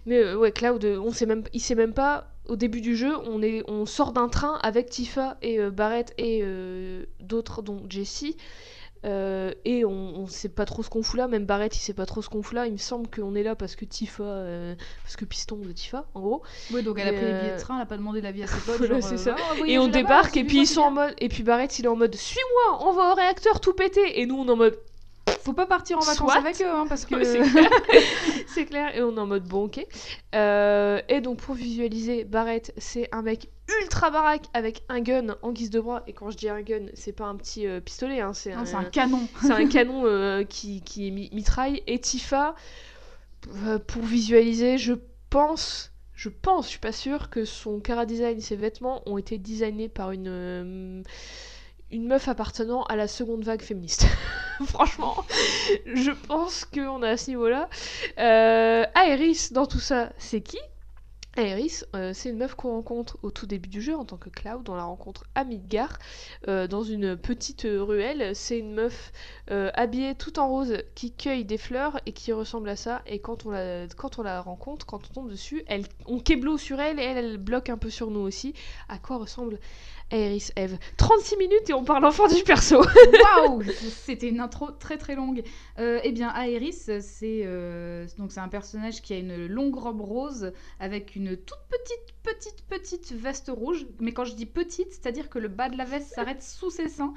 Mais 0.05 0.19
euh, 0.19 0.37
ouais, 0.37 0.51
Cloud, 0.51 0.85
on 0.85 1.11
sait 1.11 1.25
même, 1.25 1.43
il 1.53 1.59
sait 1.59 1.75
même 1.75 1.93
pas, 1.93 2.31
au 2.47 2.55
début 2.55 2.81
du 2.81 2.95
jeu, 2.95 3.17
on, 3.25 3.41
est, 3.41 3.63
on 3.67 3.85
sort 3.85 4.11
d'un 4.11 4.29
train 4.29 4.59
avec 4.61 4.89
Tifa 4.89 5.37
et 5.41 5.59
euh, 5.59 5.71
Barrett 5.71 6.13
et 6.17 6.41
euh, 6.43 7.05
d'autres, 7.19 7.61
dont 7.61 7.83
Jessie. 7.89 8.37
Euh, 9.05 9.51
et 9.65 9.85
on, 9.85 9.91
on 9.91 10.27
sait 10.27 10.49
pas 10.49 10.65
trop 10.65 10.81
ce 10.81 10.89
qu'on 10.89 11.03
fout 11.03 11.17
là, 11.17 11.27
même 11.27 11.45
Barrett 11.45 11.75
il 11.75 11.79
sait 11.79 11.93
pas 11.93 12.05
trop 12.07 12.21
ce 12.21 12.29
qu'on 12.29 12.41
fout 12.41 12.55
là. 12.55 12.65
Il 12.65 12.73
me 12.73 12.77
semble 12.77 13.07
qu'on 13.07 13.35
est 13.35 13.43
là 13.43 13.55
parce 13.55 13.75
que 13.75 13.85
Tifa, 13.85 14.23
euh, 14.23 14.75
parce 15.03 15.15
que 15.15 15.25
Piston 15.25 15.57
de 15.57 15.71
Tifa, 15.71 16.05
en 16.15 16.21
gros. 16.21 16.41
Oui, 16.73 16.81
donc 16.81 16.97
elle 16.99 17.09
a 17.09 17.13
pris 17.13 17.21
les 17.25 17.33
billets 17.33 17.51
euh, 17.51 17.55
de 17.55 17.61
train, 17.61 17.75
elle 17.75 17.83
a 17.83 17.85
pas 17.85 17.97
demandé 17.97 18.21
l'avis 18.21 18.43
à 18.43 18.47
ses 18.47 18.59
potes. 18.65 18.77
Voilà, 18.77 18.99
genre, 18.99 19.09
c'est 19.09 19.15
euh, 19.29 19.35
ça. 19.35 19.35
Ah, 19.37 19.55
Et 19.67 19.77
on 19.77 19.87
débarque, 19.87 20.35
et 20.37 20.43
puis 20.43 20.59
ils 20.61 20.67
sont 20.67 20.81
en 20.81 20.91
mode. 20.91 21.13
Et 21.19 21.29
puis 21.29 21.43
Barrett, 21.43 21.77
il 21.77 21.85
est 21.85 21.89
en 21.89 21.95
mode 21.95 22.15
Suis-moi, 22.15 22.87
on 22.87 22.93
va 22.93 23.11
au 23.11 23.15
réacteur 23.15 23.59
tout 23.59 23.73
péter. 23.73 24.19
Et 24.19 24.25
nous, 24.25 24.37
on 24.37 24.47
est 24.47 24.51
en 24.51 24.55
mode. 24.55 24.77
Faut 25.41 25.53
pas 25.53 25.65
partir 25.67 25.97
en 25.97 26.01
vacances 26.01 26.17
Soit. 26.31 26.37
avec 26.37 26.59
eux, 26.61 26.69
hein, 26.69 26.85
parce 26.87 27.05
que. 27.07 27.23
C'est 27.23 27.39
clair. 27.41 27.69
c'est 28.47 28.65
clair. 28.65 28.95
Et 28.95 29.01
on 29.03 29.15
est 29.15 29.19
en 29.19 29.27
mode 29.27 29.43
bon, 29.47 29.65
ok. 29.65 29.85
Euh, 30.33 31.01
et 31.09 31.21
donc, 31.21 31.37
pour 31.39 31.55
visualiser, 31.55 32.23
Barrett, 32.23 32.73
c'est 32.77 33.07
un 33.11 33.21
mec 33.21 33.49
ultra 33.81 34.09
baraque 34.11 34.45
avec 34.53 34.83
un 34.89 35.01
gun 35.01 35.35
en 35.41 35.51
guise 35.51 35.69
de 35.69 35.79
bras. 35.79 36.03
Et 36.07 36.13
quand 36.13 36.29
je 36.31 36.37
dis 36.37 36.49
un 36.49 36.61
gun, 36.61 36.87
c'est 36.93 37.13
pas 37.13 37.25
un 37.25 37.35
petit 37.35 37.65
euh, 37.67 37.79
pistolet, 37.79 38.21
hein, 38.21 38.33
c'est 38.33 38.53
un, 38.53 38.63
canon. 38.85 39.27
c'est 39.41 39.51
un 39.51 39.67
canon 39.67 40.03
euh, 40.05 40.43
qui, 40.43 40.81
qui 40.81 41.11
mi- 41.11 41.29
mitraille. 41.33 41.81
Et 41.87 41.99
Tifa, 41.99 42.55
euh, 43.65 43.79
pour 43.79 44.03
visualiser, 44.03 44.77
je 44.77 44.93
pense. 45.29 45.91
Je 46.13 46.29
pense, 46.29 46.65
je 46.65 46.69
suis 46.71 46.79
pas 46.79 46.93
sûre, 46.93 47.29
que 47.29 47.43
son 47.43 47.81
cara 47.81 48.05
design, 48.05 48.39
ses 48.39 48.55
vêtements 48.55 49.01
ont 49.05 49.17
été 49.17 49.37
designés 49.37 49.89
par 49.89 50.11
une, 50.11 50.27
euh, 50.29 51.01
une 51.91 52.07
meuf 52.07 52.27
appartenant 52.27 52.83
à 52.83 52.95
la 52.95 53.07
seconde 53.07 53.43
vague 53.43 53.61
féministe. 53.61 54.05
Franchement, 54.65 55.23
je 55.85 56.11
pense 56.11 56.65
qu'on 56.65 57.03
est 57.03 57.09
à 57.09 57.17
ce 57.17 57.29
niveau-là. 57.31 57.69
Euh, 58.17 58.85
Aerys, 58.95 59.49
dans 59.51 59.65
tout 59.65 59.79
ça, 59.79 60.11
c'est 60.17 60.41
qui? 60.41 60.59
Aerys, 61.37 61.83
euh, 61.95 62.11
c'est 62.13 62.29
une 62.29 62.37
meuf 62.37 62.55
qu'on 62.55 62.71
rencontre 62.71 63.17
au 63.21 63.29
tout 63.29 63.45
début 63.45 63.67
du 63.67 63.81
jeu 63.81 63.95
en 63.95 64.05
tant 64.05 64.15
que 64.15 64.29
Cloud. 64.29 64.69
On 64.69 64.75
la 64.75 64.83
rencontre 64.83 65.25
à 65.35 65.43
Midgar, 65.43 65.99
euh, 66.47 66.67
dans 66.67 66.83
une 66.83 67.17
petite 67.17 67.67
ruelle. 67.69 68.33
C'est 68.35 68.57
une 68.57 68.73
meuf 68.73 69.11
euh, 69.51 69.69
habillée 69.73 70.15
tout 70.15 70.39
en 70.39 70.47
rose 70.47 70.77
qui 70.95 71.11
cueille 71.11 71.43
des 71.43 71.57
fleurs 71.57 71.99
et 72.05 72.13
qui 72.13 72.31
ressemble 72.31 72.69
à 72.69 72.77
ça. 72.77 73.01
Et 73.05 73.19
quand 73.19 73.45
on 73.45 73.51
la, 73.51 74.41
rencontre, 74.41 74.85
quand 74.85 75.01
on 75.09 75.13
tombe 75.13 75.29
dessus, 75.29 75.65
on 76.05 76.19
keblo 76.19 76.57
sur 76.57 76.79
elle 76.79 76.99
et 76.99 77.03
elle 77.03 77.37
bloque 77.37 77.69
un 77.69 77.77
peu 77.77 77.89
sur 77.89 78.11
nous 78.11 78.21
aussi. 78.21 78.53
À 78.87 78.97
quoi 78.97 79.17
ressemble 79.17 79.59
Aerys 80.11 80.51
Eve 80.55 80.77
36 80.97 81.37
minutes 81.37 81.69
et 81.69 81.73
on 81.73 81.83
parle 81.83 82.05
enfin 82.05 82.27
du 82.27 82.43
perso. 82.43 82.81
Waouh 83.37 83.63
C'était 83.89 84.29
une 84.29 84.39
intro 84.39 84.71
très 84.71 84.97
très 84.97 85.15
longue. 85.15 85.43
Euh, 85.79 85.99
eh 86.03 86.11
bien, 86.11 86.33
Aerys, 86.33 87.01
c'est 87.01 87.41
euh, 87.43 88.05
donc 88.17 88.31
c'est 88.31 88.39
un 88.39 88.47
personnage 88.47 89.01
qui 89.01 89.13
a 89.13 89.17
une 89.17 89.47
longue 89.47 89.75
robe 89.75 90.01
rose 90.01 90.53
avec 90.79 91.15
une 91.15 91.35
toute 91.35 91.59
petite 91.69 92.15
petite 92.23 92.65
petite 92.67 93.11
veste 93.13 93.51
rouge. 93.53 93.85
Mais 93.99 94.13
quand 94.13 94.25
je 94.25 94.35
dis 94.35 94.45
petite, 94.45 94.91
c'est-à-dire 94.91 95.29
que 95.29 95.39
le 95.39 95.47
bas 95.47 95.69
de 95.69 95.77
la 95.77 95.85
veste 95.85 96.13
s'arrête 96.13 96.43
sous 96.43 96.69
ses 96.69 96.89
seins 96.89 97.13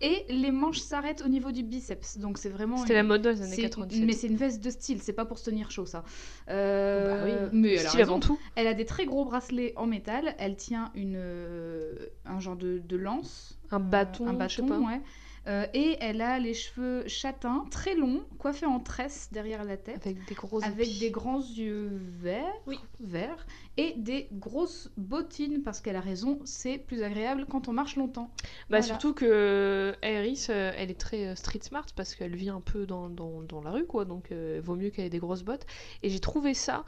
et 0.00 0.24
les 0.28 0.50
manches 0.50 0.80
s'arrêtent 0.80 1.22
au 1.24 1.28
niveau 1.28 1.52
du 1.52 1.62
biceps. 1.62 2.18
Donc 2.18 2.38
c'est 2.38 2.48
vraiment. 2.48 2.78
C'était 2.78 2.90
une- 2.92 2.96
la 2.96 3.02
mode 3.04 3.22
dans 3.22 3.30
les 3.30 3.42
années 3.42 3.54
c'est- 3.54 3.62
97. 3.62 4.04
Mais 4.04 4.12
c'est 4.12 4.26
une 4.26 4.36
veste 4.36 4.62
de 4.62 4.70
style, 4.70 5.00
c'est 5.02 5.12
pas 5.12 5.24
pour 5.24 5.38
se 5.38 5.44
tenir 5.50 5.70
chaud 5.70 5.86
ça. 5.86 6.04
Euh, 6.48 7.24
Bah 7.24 7.48
oui, 7.52 7.58
mais 7.60 7.74
elle 7.74 7.86
a 7.86 7.88
Style 7.90 8.00
avant 8.02 8.20
tout. 8.20 8.38
Elle 8.56 8.66
a 8.66 8.74
des 8.74 8.84
très 8.84 9.04
gros 9.06 9.24
bracelets 9.24 9.72
en 9.76 9.86
métal. 9.86 10.34
Elle 10.38 10.56
tient 10.56 10.90
une, 10.94 11.16
euh, 11.16 11.94
un 12.24 12.40
genre 12.40 12.56
de, 12.56 12.78
de 12.78 12.96
lance. 12.96 13.58
Un 13.70 13.76
Euh, 13.76 13.78
bâton, 13.80 14.26
un 14.28 14.48
je 14.48 14.56
sais 14.56 14.62
bâton, 14.62 14.82
pas. 14.82 14.88
ouais. 14.88 15.00
Euh, 15.48 15.66
et 15.74 15.96
elle 16.00 16.20
a 16.20 16.38
les 16.38 16.54
cheveux 16.54 17.02
châtains, 17.08 17.64
très 17.68 17.96
longs, 17.96 18.22
coiffés 18.38 18.66
en 18.66 18.78
tresse 18.78 19.28
derrière 19.32 19.64
la 19.64 19.76
tête, 19.76 20.06
Avec 20.06 20.24
des 20.28 20.34
gros 20.36 20.62
avec 20.62 20.98
des 21.00 21.10
grands 21.10 21.40
yeux 21.40 21.90
verts, 22.20 22.44
Oui. 22.68 22.78
verts, 23.00 23.44
et 23.76 23.94
des 23.96 24.28
grosses 24.32 24.90
bottines, 24.96 25.62
parce 25.62 25.80
qu'elle 25.80 25.96
a 25.96 26.00
raison, 26.00 26.40
c'est 26.44 26.78
plus 26.78 27.02
agréable 27.02 27.46
quand 27.48 27.68
on 27.68 27.72
marche 27.72 27.96
longtemps. 27.96 28.30
Bah 28.68 28.78
Voilà. 28.78 28.82
surtout 28.82 29.14
que 29.14 29.94
Aerys, 30.02 30.46
euh, 30.50 30.72
elle 30.76 30.90
est 30.90 30.98
très 31.00 31.26
euh, 31.28 31.34
street 31.34 31.60
smart 31.62 31.86
parce 31.96 32.14
qu'elle 32.14 32.36
vit 32.36 32.50
un 32.50 32.60
peu 32.60 32.86
dans, 32.86 33.08
dans, 33.08 33.42
dans 33.42 33.62
la 33.62 33.70
rue, 33.70 33.86
quoi. 33.86 34.04
Donc, 34.04 34.30
euh, 34.30 34.60
vaut 34.62 34.76
mieux 34.76 34.90
qu'elle 34.90 35.06
ait 35.06 35.10
des 35.10 35.18
grosses 35.18 35.42
bottes. 35.42 35.66
Et 36.02 36.10
j'ai 36.10 36.20
trouvé 36.20 36.54
ça, 36.54 36.84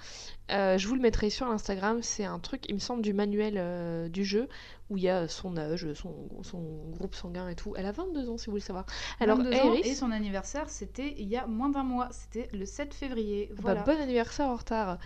euh, 0.50 0.76
je 0.76 0.86
vous 0.88 0.94
le 0.94 1.00
mettrai 1.00 1.30
sur 1.30 1.46
l'Instagram, 1.48 2.02
c'est 2.02 2.24
un 2.24 2.38
truc, 2.38 2.64
il 2.68 2.74
me 2.74 2.80
semble, 2.80 3.02
du 3.02 3.14
manuel 3.14 3.54
euh, 3.56 4.08
du 4.08 4.24
jeu, 4.24 4.48
où 4.90 4.98
il 4.98 5.04
y 5.04 5.08
a 5.08 5.26
son 5.28 5.56
âge, 5.56 5.90
son, 5.94 6.12
son 6.42 6.60
groupe 6.90 7.14
sanguin 7.14 7.48
et 7.48 7.54
tout. 7.54 7.72
Elle 7.76 7.86
a 7.86 7.92
22 7.92 8.28
ans, 8.28 8.36
si 8.36 8.46
vous 8.46 8.52
voulez 8.52 8.60
savoir. 8.62 8.84
Alors, 9.20 9.38
22 9.38 9.50
ans, 9.50 9.72
Aerys, 9.72 9.80
et 9.88 9.94
son 9.94 10.10
anniversaire, 10.10 10.68
c'était 10.68 11.14
il 11.16 11.26
y 11.28 11.36
a 11.38 11.46
moins 11.46 11.70
d'un 11.70 11.82
mois, 11.82 12.08
c'était 12.10 12.48
le 12.54 12.66
7 12.66 12.92
février. 12.92 13.50
bah, 13.62 13.74
bon 13.86 13.98
anniversaire 13.98 14.48
en 14.48 14.56
retard. 14.56 14.98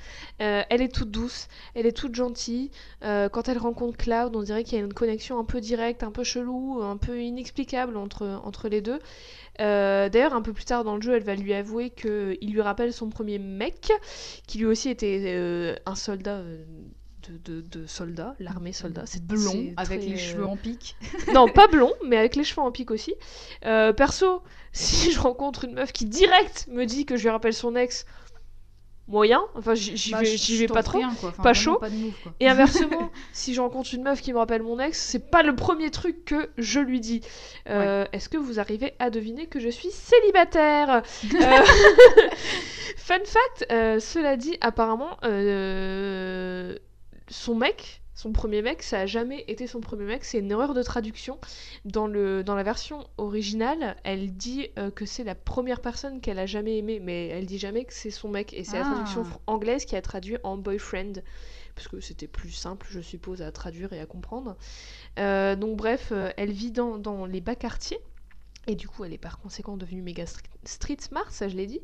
Euh, 0.43 0.63
elle 0.69 0.83
est 0.83 0.93
toute 0.93 1.13
douce, 1.13 1.47
elle 1.75 1.87
est 1.87 1.97
toute 1.97 2.15
gentille. 2.15 2.71
Euh, 3.05 3.29
quand 3.29 3.49
elle 3.49 3.59
rencontre 3.59 3.97
Cloud, 3.97 4.35
on 4.37 4.43
dirait 4.43 4.65
qu'il 4.65 4.79
y 4.79 4.81
a 4.81 4.85
une 4.85 4.95
connexion 4.95 5.39
un 5.39 5.45
peu 5.45 5.61
directe, 5.61 6.03
un 6.03 6.11
peu 6.11 6.25
chelou, 6.25 6.81
un 6.83 6.97
peu 6.97 7.21
inexplicable 7.21 7.97
entre, 7.97 8.41
entre 8.45 8.69
les 8.69 8.81
deux. 8.81 8.99
Euh, 9.61 10.09
D'ailleurs, 10.09 10.35
un 10.35 10.43
peu 10.43 10.53
plus 10.53 10.65
tard 10.65 10.85
dans 10.85 10.97
le 10.97 11.03
jeu, 11.03 11.15
elle 11.15 11.25
va 11.25 11.35
lui 11.35 11.53
avouer 11.53 11.91
qu'il 11.91 12.53
lui 12.53 12.61
rappelle 12.61 12.93
son 12.93 13.09
premier 13.09 13.39
mec, 13.39 13.91
qui 14.47 14.59
lui 14.59 14.67
aussi 14.67 14.89
était 14.89 15.23
euh, 15.27 15.75
un 15.87 15.95
soldat. 15.95 16.43
de, 16.43 17.37
de, 17.45 17.61
de 17.61 17.87
soldats, 17.87 18.35
l'armée 18.39 18.73
soldat, 18.73 19.03
c'est 19.05 19.23
blond, 19.23 19.75
avec 19.77 20.01
très, 20.01 20.09
les 20.09 20.17
cheveux 20.17 20.47
en 20.47 20.57
pique. 20.57 20.97
non, 21.35 21.47
pas 21.47 21.67
blond, 21.67 21.93
mais 22.07 22.17
avec 22.17 22.37
les 22.37 22.45
cheveux 22.45 22.63
en 22.63 22.73
pique 22.73 22.91
aussi. 22.91 23.15
Euh, 23.67 23.93
perso, 23.93 24.43
si 24.73 25.13
je 25.13 25.21
rencontre 25.21 25.65
une 25.65 25.75
meuf 25.75 25.93
qui 25.93 26.07
direct 26.07 26.69
me 26.71 26.87
dit 26.87 27.05
que 27.05 27.17
je 27.17 27.25
lui 27.25 27.31
rappelle 27.31 27.53
son 27.53 27.77
ex, 27.77 28.07
moyen, 29.09 29.43
enfin 29.55 29.75
j'y 29.75 30.13
Bah, 30.13 30.21
vais, 30.23 30.67
pas 30.67 30.83
trop. 30.83 30.99
rien. 30.99 31.09
Enfin, 31.09 31.31
pas 31.43 31.55
chaud. 31.55 31.77
Pas 31.79 31.89
move. 31.89 32.13
Et 32.41 32.49
inversement, 32.49 33.11
si 33.33 33.55
je 33.55 33.61
rencontre 33.61 33.93
une 33.95 34.03
meuf 34.03 34.21
qui 34.21 34.33
me 34.33 34.39
rappelle 34.39 34.63
mon 34.63 34.79
ex, 34.79 34.99
c'est 35.01 35.31
pas 35.31 35.43
le 35.43 35.57
premier 35.57 35.91
truc 35.91 36.25
que 36.27 36.51
je 36.59 36.79
lui 36.81 37.01
dis. 37.01 37.23
Euh, 37.69 38.05
Est-ce 38.13 38.29
que 38.29 38.37
vous 38.37 38.61
arrivez 38.61 38.95
à 38.99 39.11
deviner 39.11 39.47
que 39.47 39.61
je 39.61 39.69
suis 39.69 39.91
célibataire 39.91 41.03
Euh, 41.35 41.63
Fun 42.97 43.19
fact, 43.25 43.67
euh, 43.73 43.99
cela 44.01 44.37
dit, 44.37 44.57
apparemment, 44.61 45.17
son 47.31 47.55
mec, 47.55 48.03
son 48.19 48.33
premier 48.33 48.63
mec, 48.63 48.83
ça 48.83 48.99
a 48.99 49.07
jamais 49.07 49.45
été 49.47 49.69
son 49.69 49.81
premier 49.81 50.03
mec, 50.05 50.25
c'est 50.25 50.41
une 50.41 50.51
erreur 50.51 50.75
de 50.75 50.83
traduction. 50.83 51.39
Dans, 51.85 52.09
le, 52.09 52.43
dans 52.43 52.57
la 52.57 52.65
version 52.65 53.07
originale, 53.17 53.97
elle 54.03 54.33
dit 54.37 54.67
euh, 54.77 54.91
que 54.91 55.07
c'est 55.07 55.23
la 55.23 55.37
première 55.37 55.81
personne 55.81 56.21
qu'elle 56.21 56.41
a 56.41 56.47
jamais 56.47 56.79
aimée, 56.79 56.99
mais 56.99 57.29
elle 57.29 57.47
dit 57.47 57.59
jamais 57.61 57.85
que 57.85 57.93
c'est 57.93 58.11
son 58.11 58.29
mec. 58.29 58.53
Et 58.55 58.65
c'est 58.65 58.77
la 58.77 58.83
Ah. 58.83 58.91
traduction 58.91 59.25
anglaise 59.47 59.85
qui 59.85 59.95
a 59.95 60.03
traduit 60.03 60.37
en 60.43 60.57
boyfriend, 60.57 61.13
parce 61.77 61.87
que 61.87 62.01
c'était 62.01 62.27
plus 62.27 62.51
simple, 62.51 62.89
je 62.91 62.99
suppose, 62.99 63.41
à 63.41 63.53
traduire 63.53 63.93
et 63.93 64.01
à 64.01 64.07
comprendre. 64.07 64.57
Euh, 65.21 65.55
donc 65.55 65.77
bref, 65.77 66.09
euh, 66.11 66.31
elle 66.37 66.51
vit 66.51 66.73
dans, 66.73 66.99
dans 66.99 67.25
les 67.25 67.41
bas 67.41 67.55
quartiers. 67.55 68.01
Et 68.69 68.75
du 68.75 68.87
coup, 68.87 69.03
elle 69.03 69.15
est 69.15 69.19
par 69.19 69.39
conséquent 69.39 69.79
devenue 69.79 70.03
méga 70.03 70.25
street 70.65 70.99
smart, 71.01 71.31
ça 71.31 71.49
je 71.49 71.57
l'ai 71.57 71.67
dit. 71.67 71.81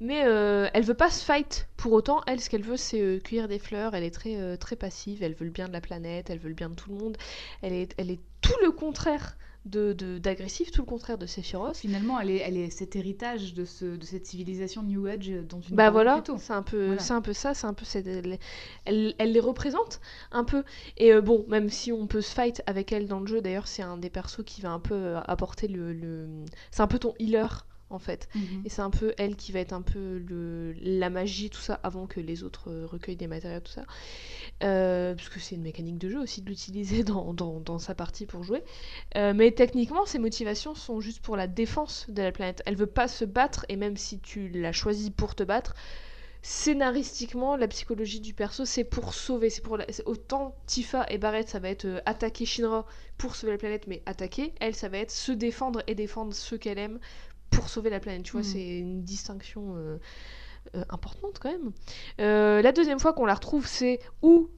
Mais 0.00 0.24
euh, 0.24 0.68
elle 0.72 0.82
veut 0.82 0.94
pas 0.94 1.10
se 1.10 1.22
fight 1.22 1.68
pour 1.76 1.92
autant. 1.92 2.22
Elle, 2.26 2.40
ce 2.40 2.48
qu'elle 2.48 2.62
veut, 2.62 2.78
c'est 2.78 3.00
euh, 3.00 3.20
cueillir 3.20 3.46
des 3.46 3.58
fleurs. 3.58 3.94
Elle 3.94 4.04
est 4.04 4.10
très, 4.10 4.36
euh, 4.36 4.56
très 4.56 4.74
passive. 4.74 5.22
Elle 5.22 5.34
veut 5.34 5.44
le 5.44 5.50
bien 5.50 5.68
de 5.68 5.72
la 5.74 5.82
planète. 5.82 6.30
Elle 6.30 6.38
veut 6.38 6.48
le 6.48 6.54
bien 6.54 6.70
de 6.70 6.74
tout 6.74 6.90
le 6.90 6.96
monde. 6.96 7.18
Elle 7.60 7.74
est, 7.74 7.94
elle 7.98 8.10
est 8.10 8.20
tout 8.40 8.56
le 8.62 8.72
contraire 8.72 9.36
de 9.64 9.92
tout 10.72 10.82
le 10.82 10.86
contraire 10.86 11.18
de 11.18 11.26
Sephiroth. 11.26 11.76
Finalement, 11.76 12.20
elle 12.20 12.30
est, 12.30 12.38
elle 12.38 12.56
est 12.56 12.70
cet 12.70 12.96
héritage 12.96 13.54
de, 13.54 13.64
ce, 13.64 13.84
de 13.96 14.04
cette 14.04 14.26
civilisation 14.26 14.82
New 14.82 15.06
Age 15.06 15.30
dont 15.48 15.60
tu 15.60 15.72
Bah 15.74 15.90
voilà, 15.90 16.22
c'est 16.38 16.52
un 16.52 16.62
peu, 16.62 16.86
Voilà. 16.86 17.00
c'est 17.00 17.12
un 17.14 17.22
peu 17.22 17.32
ça, 17.32 17.54
c'est 17.54 17.66
un 17.66 17.74
peu 17.74 17.84
cette- 17.84 18.06
elle, 18.06 18.38
elle, 18.84 19.14
elle 19.18 19.32
les 19.32 19.40
représente 19.40 20.00
un 20.32 20.44
peu. 20.44 20.64
Et 20.96 21.12
euh, 21.12 21.20
bon, 21.20 21.44
même 21.48 21.68
si 21.70 21.92
on 21.92 22.06
peut 22.06 22.20
se 22.20 22.34
fight 22.34 22.62
avec 22.66 22.92
elle 22.92 23.06
dans 23.08 23.20
le 23.20 23.26
jeu, 23.26 23.40
d'ailleurs, 23.40 23.66
c'est 23.68 23.82
un 23.82 23.96
des 23.96 24.10
persos 24.10 24.42
qui 24.44 24.60
va 24.60 24.70
un 24.70 24.80
peu 24.80 24.94
euh, 24.94 25.20
apporter 25.26 25.68
le, 25.68 25.92
le... 25.92 26.28
c'est 26.70 26.82
un 26.82 26.86
peu 26.86 26.98
ton 26.98 27.14
healer 27.18 27.66
en 27.94 27.98
fait. 27.98 28.28
Mhm. 28.34 28.62
Et 28.64 28.68
c'est 28.68 28.82
un 28.82 28.90
peu 28.90 29.14
elle 29.18 29.36
qui 29.36 29.52
va 29.52 29.60
être 29.60 29.72
un 29.72 29.82
peu 29.82 30.18
le, 30.18 30.72
la 30.82 31.10
magie, 31.10 31.50
tout 31.50 31.60
ça, 31.60 31.80
avant 31.82 32.06
que 32.06 32.20
les 32.20 32.44
autres 32.44 32.70
euh, 32.70 32.86
recueillent 32.86 33.16
des 33.16 33.26
matériaux, 33.28 33.60
tout 33.60 33.72
ça. 33.72 33.84
Euh, 34.62 35.14
parce 35.14 35.28
que 35.28 35.40
c'est 35.40 35.54
une 35.54 35.62
mécanique 35.62 35.98
de 35.98 36.08
jeu 36.08 36.20
aussi 36.20 36.42
de 36.42 36.48
l'utiliser 36.48 37.04
dans, 37.04 37.34
dans, 37.34 37.60
dans 37.60 37.78
sa 37.78 37.94
partie 37.94 38.26
pour 38.26 38.44
jouer. 38.44 38.62
Euh, 39.16 39.32
mais 39.34 39.50
techniquement, 39.52 40.06
ses 40.06 40.18
motivations 40.18 40.74
sont 40.74 41.00
juste 41.00 41.20
pour 41.22 41.36
la 41.36 41.46
défense 41.46 42.06
de 42.08 42.22
la 42.22 42.32
planète. 42.32 42.62
Elle 42.66 42.76
veut 42.76 42.86
pas 42.86 43.08
se 43.08 43.24
battre, 43.24 43.66
et 43.68 43.76
même 43.76 43.96
si 43.96 44.20
tu 44.20 44.48
l'as 44.48 44.72
choisi 44.72 45.10
pour 45.10 45.34
te 45.34 45.42
battre, 45.42 45.74
scénaristiquement, 46.42 47.56
la 47.56 47.68
psychologie 47.68 48.20
du 48.20 48.34
perso, 48.34 48.64
c'est 48.64 48.84
pour 48.84 49.14
sauver. 49.14 49.50
C'est 49.50 49.62
pour 49.62 49.76
la- 49.78 49.86
autant 50.06 50.54
Tifa 50.66 51.06
et 51.08 51.18
Barrett, 51.18 51.48
ça 51.48 51.58
va 51.58 51.70
être 51.70 51.86
euh, 51.86 52.00
attaquer 52.06 52.44
Shinra 52.46 52.86
pour 53.16 53.34
sauver 53.36 53.52
la 53.52 53.58
planète, 53.58 53.86
mais 53.86 54.02
attaquer. 54.06 54.52
Elle, 54.60 54.74
ça 54.74 54.88
va 54.88 54.98
être 54.98 55.10
se 55.10 55.32
défendre 55.32 55.82
et 55.86 55.94
défendre 55.94 56.34
ceux 56.34 56.58
qu'elle 56.58 56.78
aime 56.78 56.98
pour 57.54 57.68
sauver 57.68 57.90
la 57.90 58.00
planète. 58.00 58.22
Tu 58.22 58.32
vois, 58.32 58.40
Mhm. 58.42 58.46
c'est 58.46 58.78
une 58.78 59.02
distinction 59.02 59.74
euh, 59.76 59.98
euh, 60.76 60.84
importante 60.90 61.38
quand 61.40 61.50
même. 61.50 61.72
Euh, 62.20 62.62
la 62.62 62.72
deuxième 62.72 62.98
fois 62.98 63.12
qu'on 63.12 63.26
la 63.26 63.34
retrouve, 63.34 63.66
c'est 63.66 64.00
où? 64.22 64.50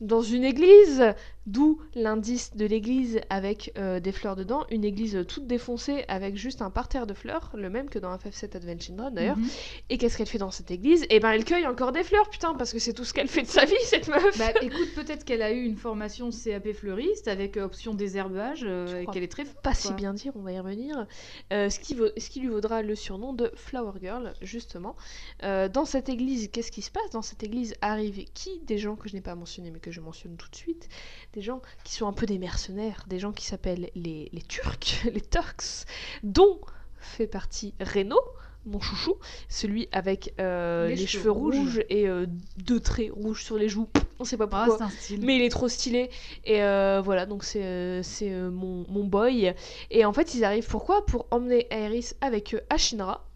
Dans 0.00 0.22
une 0.22 0.42
église, 0.44 1.14
d'où 1.46 1.80
l'indice 1.94 2.54
de 2.56 2.64
l'église 2.66 3.20
avec 3.30 3.72
euh, 3.76 3.98
des 4.00 4.12
fleurs 4.12 4.36
dedans, 4.36 4.64
une 4.70 4.84
église 4.84 5.24
toute 5.26 5.46
défoncée 5.46 6.04
avec 6.08 6.36
juste 6.36 6.62
un 6.62 6.70
parterre 6.70 7.06
de 7.06 7.14
fleurs, 7.14 7.50
le 7.54 7.68
même 7.68 7.88
que 7.90 7.98
dans 7.98 8.14
FF7 8.16 8.56
Advent 8.56 8.78
Children 8.80 9.14
d'ailleurs. 9.14 9.36
Mhm. 9.36 9.48
Et 9.90 9.98
qu'est-ce 9.98 10.16
qu'elle 10.16 10.28
fait 10.28 10.38
dans 10.38 10.50
cette 10.50 10.70
église? 10.70 11.04
Eh 11.10 11.18
ben 11.20 11.30
elle 11.32 11.44
cueille 11.44 11.66
encore 11.66 11.92
des 11.92 12.04
fleurs, 12.04 12.28
putain, 12.30 12.54
parce 12.54 12.72
que 12.72 12.78
c'est 12.78 12.92
tout 12.92 13.04
ce 13.04 13.12
qu'elle 13.12 13.28
fait 13.28 13.42
de 13.42 13.48
sa 13.48 13.64
vie, 13.64 13.74
cette 13.84 14.08
meuf 14.08 14.38
Bah 14.38 14.52
écoute, 14.62 14.94
peut-être 14.94 15.24
qu'elle 15.24 15.42
a 15.42 15.52
eu 15.52 15.62
une 15.64 15.76
formation 15.76 16.30
CAP 16.30 16.72
fleuriste 16.72 17.26
avec 17.28 17.56
euh, 17.56 17.64
option 17.64 17.94
désherbage 17.94 18.64
euh, 18.64 19.00
et 19.00 19.06
qu'elle 19.06 19.22
est 19.24 19.28
très 19.32 19.44
forte. 19.44 19.62
Pas 19.62 19.74
si 19.74 19.92
bien 19.94 20.14
dire, 20.14 20.32
on 20.36 20.42
va 20.42 20.52
y 20.52 20.58
revenir. 20.60 21.06
Euh, 21.52 21.68
ce, 21.70 21.80
qui 21.80 21.94
vaut- 21.94 22.10
ce 22.16 22.30
qui 22.30 22.40
lui 22.40 22.48
vaudra 22.48 22.82
le 22.82 22.94
surnom 22.94 23.32
de 23.32 23.50
Flower 23.56 23.92
Girl, 24.00 24.32
justement. 24.42 24.94
Dans 25.42 25.84
cette 25.84 26.08
église, 26.08 26.48
qu'est-ce 26.52 26.70
qui 26.72 26.82
se 26.82 26.90
passe? 26.90 27.10
Dans 27.10 27.22
cette 27.22 27.42
église 27.42 27.74
arrivent 27.80 28.24
qui? 28.32 28.60
Des 28.66 28.78
gens 28.78 28.96
que 28.96 29.08
je 29.08 29.14
n'ai 29.14 29.20
pas 29.20 29.34
mentionnés, 29.34 29.70
mais 29.70 29.80
que 29.80 29.90
je 29.90 30.00
mentionne 30.00 30.36
tout 30.36 30.48
de 30.50 30.56
suite. 30.56 30.88
Des 31.34 31.40
gens 31.42 31.62
qui 31.84 31.94
sont 31.94 32.06
un 32.06 32.12
peu 32.12 32.26
des 32.26 32.38
mercenaires, 32.38 33.04
des 33.08 33.18
gens 33.18 33.32
qui 33.32 33.46
s'appellent 33.46 33.90
les, 33.94 34.28
les 34.32 34.42
Turcs, 34.42 35.02
les 35.12 35.20
Turks, 35.20 35.86
dont 36.22 36.60
fait 36.98 37.26
partie 37.26 37.74
Reno, 37.80 38.18
mon 38.64 38.80
chouchou, 38.80 39.16
celui 39.48 39.88
avec 39.92 40.34
euh, 40.40 40.88
les, 40.88 40.96
Les 40.96 41.06
cheveux, 41.06 41.22
cheveux 41.24 41.30
rouges, 41.32 41.56
rouges. 41.58 41.84
et 41.88 42.06
euh, 42.06 42.26
deux 42.58 42.78
traits 42.80 43.10
rouges 43.12 43.42
sur 43.44 43.56
les 43.56 43.68
joues. 43.68 43.88
On 44.20 44.24
sait 44.24 44.36
pas 44.36 44.48
Ah, 44.52 44.66
pourquoi. 44.68 44.88
Mais 45.20 45.36
il 45.36 45.42
est 45.42 45.48
trop 45.48 45.68
stylé. 45.68 46.10
Et 46.44 46.62
euh, 46.62 47.00
voilà, 47.04 47.26
donc 47.26 47.42
c'est 47.42 48.02
c'est, 48.04 48.30
mon, 48.30 48.84
mon 48.88 49.02
boy. 49.04 49.52
Et 49.90 50.04
en 50.04 50.12
fait, 50.12 50.34
ils 50.34 50.44
arrivent 50.44 50.68
pourquoi? 50.68 51.04
Pour 51.06 51.26
emmener 51.32 51.66
Aerys 51.70 52.10
avec 52.20 52.54
eux 52.54 52.60
à 52.70 52.76
Shinra. 52.76 53.26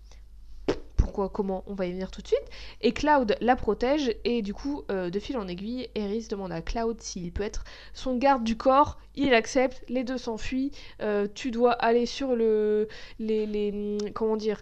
Pourquoi 1.07 1.29
Comment 1.29 1.63
On 1.69 1.75
va 1.75 1.87
y 1.87 1.93
venir 1.93 2.11
tout 2.11 2.21
de 2.21 2.27
suite. 2.27 2.51
Et 2.81 2.91
Cloud 2.91 3.37
la 3.41 3.55
protège. 3.55 4.17
Et 4.25 4.43
du 4.43 4.53
coup, 4.53 4.83
euh, 4.91 5.09
de 5.09 5.21
fil 5.21 5.39
en 5.39 5.47
aiguille, 5.47 5.89
Aerys 5.95 6.27
demande 6.29 6.51
à 6.51 6.61
Cloud 6.63 7.01
s'il 7.01 7.31
peut 7.31 7.45
être 7.45 7.63
son 7.95 8.17
garde 8.17 8.43
du 8.43 8.57
corps. 8.57 8.99
Il 9.15 9.33
accepte. 9.33 9.85
Les 9.89 10.03
deux 10.03 10.19
s'enfuient. 10.19 10.73
Euh, 11.01 11.29
tu 11.33 11.53
dois 11.53 11.71
aller 11.71 12.07
sur 12.07 12.35
le. 12.35 12.89
Les, 13.21 13.47
les. 13.47 13.99
Comment 14.17 14.37
dire 14.37 14.61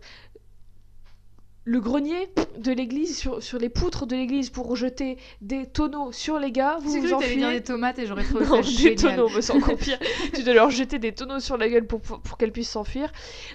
le 1.67 1.81
grenier 1.81 2.29
de 2.59 2.73
l'église, 2.73 3.17
sur, 3.17 3.43
sur 3.43 3.59
les 3.59 3.71
poutres 3.71 4.07
de 4.07 4.15
l'église 4.15 4.51
pour 4.51 4.77
jeter 4.77 5.17
des 5.41 5.67
tonneaux 5.67 6.13
sur 6.13 6.39
les 6.39 6.53
gars. 6.53 6.77
Vous 6.81 6.91
vous 7.01 7.13
enfuyez. 7.15 7.53
des 7.53 7.63
tomates 7.63 7.99
et 7.99 8.07
j'aurais 8.07 8.25
trouvé 8.25 8.45
Non, 8.47 8.63
ça 8.63 8.69
des 8.71 8.77
génial. 8.77 8.97
tonneaux, 9.17 9.31
mais 9.35 9.41
c'est 9.43 9.53
encore 9.55 9.77
pire. 9.77 9.99
tu 10.35 10.43
dois 10.43 10.53
leur 10.55 10.71
jeter 10.71 10.99
des 10.99 11.13
tonneaux 11.15 11.41
sur 11.41 11.57
la 11.57 11.69
gueule 11.69 11.87
pour, 11.87 12.01
pour, 12.03 12.21
pour 12.21 12.37
qu'elles 12.37 12.53
puissent 12.53 12.69
s'enfuir. 12.71 13.11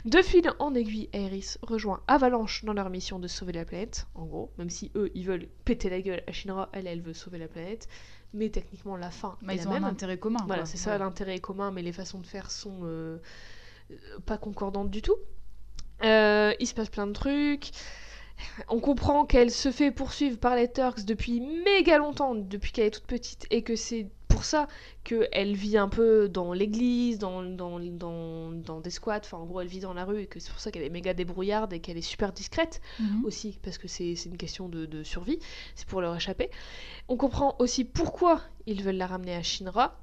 De 0.05 0.21
fil 0.23 0.49
en 0.59 0.73
aiguille, 0.73 1.07
Aerys 1.13 1.55
rejoint 1.61 2.01
Avalanche 2.07 2.65
dans 2.65 2.73
leur 2.73 2.89
mission 2.89 3.19
de 3.19 3.27
sauver 3.27 3.53
la 3.53 3.63
planète. 3.65 4.07
En 4.15 4.25
gros, 4.25 4.51
même 4.57 4.69
si 4.71 4.91
eux, 4.95 5.11
ils 5.13 5.25
veulent 5.25 5.47
péter 5.63 5.89
la 5.89 6.01
gueule 6.01 6.23
à 6.27 6.31
Shinra, 6.31 6.69
elle, 6.73 6.87
elle 6.87 7.01
veut 7.01 7.13
sauver 7.13 7.37
la 7.37 7.47
planète. 7.47 7.87
Mais 8.33 8.49
techniquement, 8.49 8.95
la 8.97 9.11
fin 9.11 9.37
Bah, 9.43 9.53
est 9.53 9.57
ils 9.57 9.63
la 9.63 9.69
ont 9.69 9.73
même. 9.73 9.83
un 9.83 9.89
intérêt 9.89 10.17
commun. 10.17 10.39
Voilà, 10.47 10.65
c'est 10.65 10.77
ça, 10.77 10.97
l'intérêt 10.97 11.39
commun, 11.39 11.71
mais 11.71 11.81
les 11.83 11.91
façons 11.93 12.19
de 12.19 12.27
faire 12.27 12.49
sont 12.51 12.79
euh, 12.83 13.17
pas 14.25 14.37
concordantes 14.37 14.89
du 14.89 15.01
tout. 15.01 15.15
Euh, 16.03 16.53
il 16.59 16.67
se 16.67 16.73
passe 16.73 16.89
plein 16.89 17.07
de 17.07 17.13
trucs. 17.13 17.71
On 18.69 18.79
comprend 18.79 19.25
qu'elle 19.25 19.51
se 19.51 19.69
fait 19.71 19.91
poursuivre 19.91 20.37
par 20.37 20.55
les 20.55 20.71
Turks 20.71 21.03
depuis 21.03 21.41
méga 21.41 21.97
longtemps, 21.97 22.35
depuis 22.35 22.71
qu'elle 22.71 22.85
est 22.85 22.91
toute 22.91 23.05
petite, 23.07 23.45
et 23.51 23.63
que 23.63 23.75
c'est 23.75 24.07
pour 24.29 24.45
ça 24.45 24.67
qu'elle 25.03 25.55
vit 25.55 25.77
un 25.77 25.89
peu 25.89 26.29
dans 26.29 26.53
l'église, 26.53 27.17
dans, 27.17 27.43
dans, 27.43 27.79
dans, 27.79 28.51
dans 28.51 28.79
des 28.79 28.91
squats, 28.91 29.19
enfin 29.21 29.37
en 29.39 29.45
gros 29.45 29.59
elle 29.59 29.67
vit 29.67 29.81
dans 29.81 29.93
la 29.93 30.05
rue, 30.05 30.21
et 30.21 30.25
que 30.27 30.39
c'est 30.39 30.51
pour 30.51 30.61
ça 30.61 30.71
qu'elle 30.71 30.83
est 30.83 30.89
méga 30.89 31.13
débrouillarde 31.13 31.73
et 31.73 31.79
qu'elle 31.81 31.97
est 31.97 32.01
super 32.01 32.31
discrète 32.31 32.79
Mhm. 32.99 33.25
aussi, 33.25 33.59
parce 33.61 33.77
que 33.77 33.89
c'est 33.89 34.15
c'est 34.15 34.29
une 34.29 34.37
question 34.37 34.69
de, 34.69 34.85
de 34.85 35.03
survie, 35.03 35.39
c'est 35.75 35.87
pour 35.87 35.99
leur 35.99 36.15
échapper. 36.15 36.49
On 37.09 37.17
comprend 37.17 37.55
aussi 37.59 37.83
pourquoi 37.83 38.39
ils 38.67 38.81
veulent 38.83 38.95
la 38.97 39.07
ramener 39.07 39.35
à 39.35 39.43
Shinra. 39.43 39.97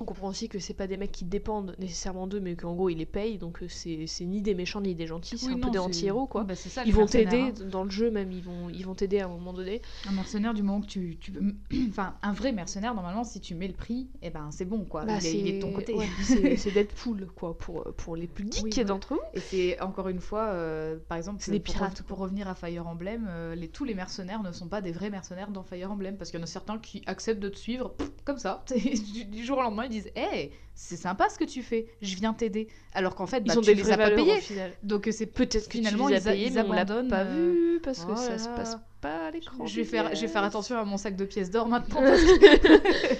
On 0.00 0.04
comprend 0.04 0.28
aussi 0.28 0.48
que 0.48 0.58
c'est 0.58 0.74
pas 0.74 0.86
des 0.86 0.96
mecs 0.96 1.12
qui 1.12 1.24
dépendent 1.24 1.74
nécessairement 1.78 2.26
d'eux, 2.26 2.40
mais 2.40 2.54
qu'en 2.54 2.74
gros 2.74 2.90
ils 2.90 2.98
les 2.98 3.06
payent, 3.06 3.38
donc 3.38 3.62
euh, 3.62 3.66
c'est 3.68 4.24
ni 4.24 4.42
des 4.42 4.54
méchants 4.54 4.80
ni 4.80 4.94
des 4.94 5.06
gentils, 5.06 5.38
c'est 5.38 5.46
Oui, 5.46 5.54
un 5.54 5.56
non, 5.56 5.66
peu 5.66 5.70
des 5.70 5.78
anti-héros 5.78 6.26
quoi. 6.26 6.44
Bah, 6.44 6.54
ça, 6.54 6.84
Ils 6.84 6.92
vont 6.94 7.06
t'aider 7.06 7.40
hein. 7.40 7.64
dans 7.70 7.84
le 7.84 7.90
jeu 7.90 8.10
même, 8.10 8.30
ils 8.32 8.42
vont 8.42 8.68
ils 8.68 8.84
vont 8.84 8.94
t'aider 8.94 9.20
à 9.20 9.26
un 9.26 9.28
moment 9.28 9.52
donné. 9.52 9.80
Un 10.08 10.12
mercenaire, 10.12 10.54
du 10.54 10.62
moment 10.62 10.80
que 10.80 10.86
tu, 10.86 11.16
tu 11.20 11.32
Enfin, 11.88 12.14
un 12.22 12.32
vrai 12.32 12.52
mercenaire, 12.52 12.94
normalement, 12.94 13.24
si 13.24 13.40
tu 13.40 13.54
mets 13.54 13.68
le 13.68 13.74
prix, 13.74 14.08
eh 14.22 14.30
ben 14.30 14.50
c'est 14.50 14.64
bon, 14.64 14.84
quoi. 14.84 15.04
Bah, 15.04 15.18
il, 15.20 15.26
est, 15.26 15.38
il 15.38 15.48
est 15.48 15.56
de 15.58 15.62
ton 15.62 15.72
côté. 15.72 15.94
ouais, 15.94 16.08
c'est 16.56 16.72
Deadpool 16.72 17.26
quoi 17.34 17.56
pour 17.56 17.84
pour 17.96 18.16
les 18.16 18.26
plus 18.26 18.44
geeks 18.50 18.64
Oui, 18.64 18.72
ouais. 18.76 18.84
d'entre 18.84 19.14
vous. 19.14 19.20
Et 19.34 19.40
c'est 19.40 19.80
encore 19.80 20.08
une 20.08 20.20
fois, 20.20 20.48
euh, 20.52 20.96
par 21.08 21.16
exemple, 21.18 21.38
C'est 21.40 21.52
des 21.52 21.60
pour, 21.60 21.74
pirates, 21.74 22.02
pour 22.02 22.18
revenir 22.18 22.48
à 22.48 22.54
Fire 22.54 22.86
Emblem, 22.86 23.26
euh, 23.28 23.54
les, 23.54 23.68
tous 23.68 23.84
les 23.84 23.94
mercenaires 23.94 24.42
ne 24.42 24.52
sont 24.52 24.68
pas 24.68 24.80
des 24.80 24.92
vrais 24.92 25.10
mercenaires 25.10 25.50
dans 25.50 25.62
Fire 25.62 25.90
Emblem 25.90 26.16
parce 26.16 26.30
qu'il 26.30 26.38
y 26.38 26.42
en 26.42 26.44
a 26.44 26.48
certains 26.48 26.78
qui 26.78 27.02
acceptent 27.06 27.40
de 27.40 27.48
te 27.48 27.56
suivre 27.58 27.90
pff, 27.90 28.10
comme 28.24 28.38
ça. 28.38 28.64
du 29.30 29.44
jour 29.44 29.58
au 29.58 29.62
lendemain, 29.62 29.85
ils 29.86 29.90
disent 29.90 30.10
Hey, 30.14 30.52
c'est 30.74 30.96
sympa 30.96 31.28
ce 31.30 31.38
que 31.38 31.44
tu 31.44 31.62
fais, 31.62 31.86
je 32.02 32.14
viens 32.16 32.32
t'aider. 32.34 32.68
Alors 32.92 33.14
qu'en 33.14 33.26
fait, 33.26 33.38
Ils 33.38 33.44
bah, 33.48 33.58
ont 33.58 33.60
tu 33.60 33.74
des 33.74 33.74
les 33.82 33.90
as 33.90 33.96
pas 33.96 34.10
payés. 34.10 34.40
Donc 34.82 35.08
euh, 35.08 35.12
c'est 35.12 35.26
Peut-être 35.26 35.66
que 35.66 35.72
Finalement, 35.78 36.08
ils 36.08 36.20
payés, 36.20 36.48
ils 36.48 36.58
abandonnent, 36.58 37.08
pas 37.08 37.22
euh, 37.24 37.52
vu 37.74 37.80
parce 37.82 38.04
que 38.04 38.12
oh 38.12 38.16
ça 38.16 38.38
se 38.38 38.48
passe 38.50 38.76
pas 39.00 39.26
à 39.26 39.30
l'écran. 39.30 39.66
je 39.66 39.76
vais, 39.76 39.84
faire, 39.84 40.14
je 40.14 40.20
vais 40.20 40.28
faire 40.28 40.42
yes. 40.42 40.48
attention 40.50 40.76
à 40.78 40.84
mon 40.84 40.96
sac 40.96 41.16
de 41.16 41.24
pièces 41.24 41.50
d'or 41.50 41.68
maintenant. 41.68 42.00
parce 42.04 42.22
que- 42.22 43.16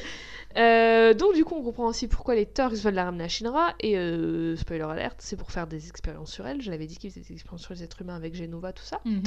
Euh, 0.59 1.13
donc 1.13 1.35
du 1.35 1.45
coup 1.45 1.55
on 1.55 1.63
comprend 1.63 1.85
aussi 1.85 2.09
pourquoi 2.09 2.35
les 2.35 2.47
Turks 2.47 2.77
veulent 2.77 2.95
la 2.95 3.05
ramener 3.05 3.25
à 3.25 3.29
Shinra 3.29 3.75
et 3.79 3.99
euh, 3.99 4.57
spoiler 4.57 4.85
alerte 4.85 5.17
c'est 5.19 5.37
pour 5.37 5.51
faire 5.51 5.67
des 5.67 5.89
expériences 5.91 6.33
sur 6.33 6.47
elle 6.47 6.63
je 6.63 6.71
l'avais 6.71 6.87
dit 6.87 6.97
qu'ils 6.97 7.11
faisaient 7.11 7.21
des 7.21 7.35
expériences 7.35 7.61
sur 7.61 7.75
les 7.75 7.83
êtres 7.83 8.01
humains 8.01 8.17
avec 8.17 8.35
Genova 8.35 8.73
tout 8.73 8.83
ça 8.85 9.03
Mhm. 9.05 9.23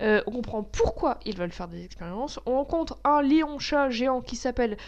Euh, 0.00 0.22
on 0.26 0.30
comprend 0.30 0.62
pourquoi 0.62 1.18
ils 1.26 1.36
veulent 1.36 1.52
faire 1.52 1.68
des 1.68 1.84
expériences 1.84 2.40
on 2.46 2.52
rencontre 2.52 2.98
un 3.04 3.20
lion 3.20 3.58
chat 3.58 3.90
géant 3.90 4.22
qui 4.22 4.36
s'appelle 4.36 4.78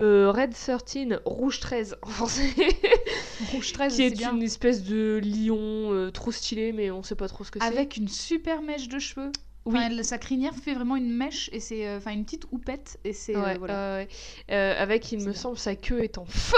euh, 0.00 0.30
Red 0.30 0.52
13 0.52 1.20
Rouge 1.24 1.60
13 1.60 1.96
en 2.02 2.06
français 2.08 2.52
Rouge 3.52 3.72
13, 3.72 3.92
qui 3.92 3.96
c'est 3.96 4.06
est 4.06 4.10
bien. 4.10 4.34
une 4.34 4.42
espèce 4.42 4.84
de 4.84 5.20
lion 5.22 5.92
euh, 5.92 6.10
trop 6.10 6.32
stylé 6.32 6.72
mais 6.72 6.90
on 6.90 7.02
sait 7.02 7.14
pas 7.14 7.28
trop 7.28 7.44
ce 7.44 7.50
que 7.50 7.58
c'est 7.60 7.66
Avec 7.66 7.96
une 7.96 8.08
super 8.08 8.62
mèche 8.62 8.88
de 8.88 8.98
cheveux. 8.98 9.32
Oui. 9.68 9.76
Enfin, 9.76 9.88
elle- 9.90 10.04
sa 10.04 10.18
crinière 10.18 10.54
fait 10.54 10.74
vraiment 10.74 10.96
une 10.96 11.10
mèche 11.12 11.50
et 11.52 11.60
c'est 11.60 11.86
euh, 11.86 11.98
enfin 11.98 12.12
une 12.12 12.24
petite 12.24 12.44
houppette 12.52 12.98
et 13.04 13.12
c'est 13.12 13.36
euh, 13.36 13.40
Ouais, 13.42 13.58
voilà. 13.58 14.04
Euh, 14.50 14.74
avec, 14.82 15.12
il 15.12 15.18
me 15.18 15.24
bien. 15.24 15.32
semble, 15.34 15.58
sa 15.58 15.74
queue 15.76 16.02
est 16.02 16.18
en 16.18 16.24
feu, 16.24 16.56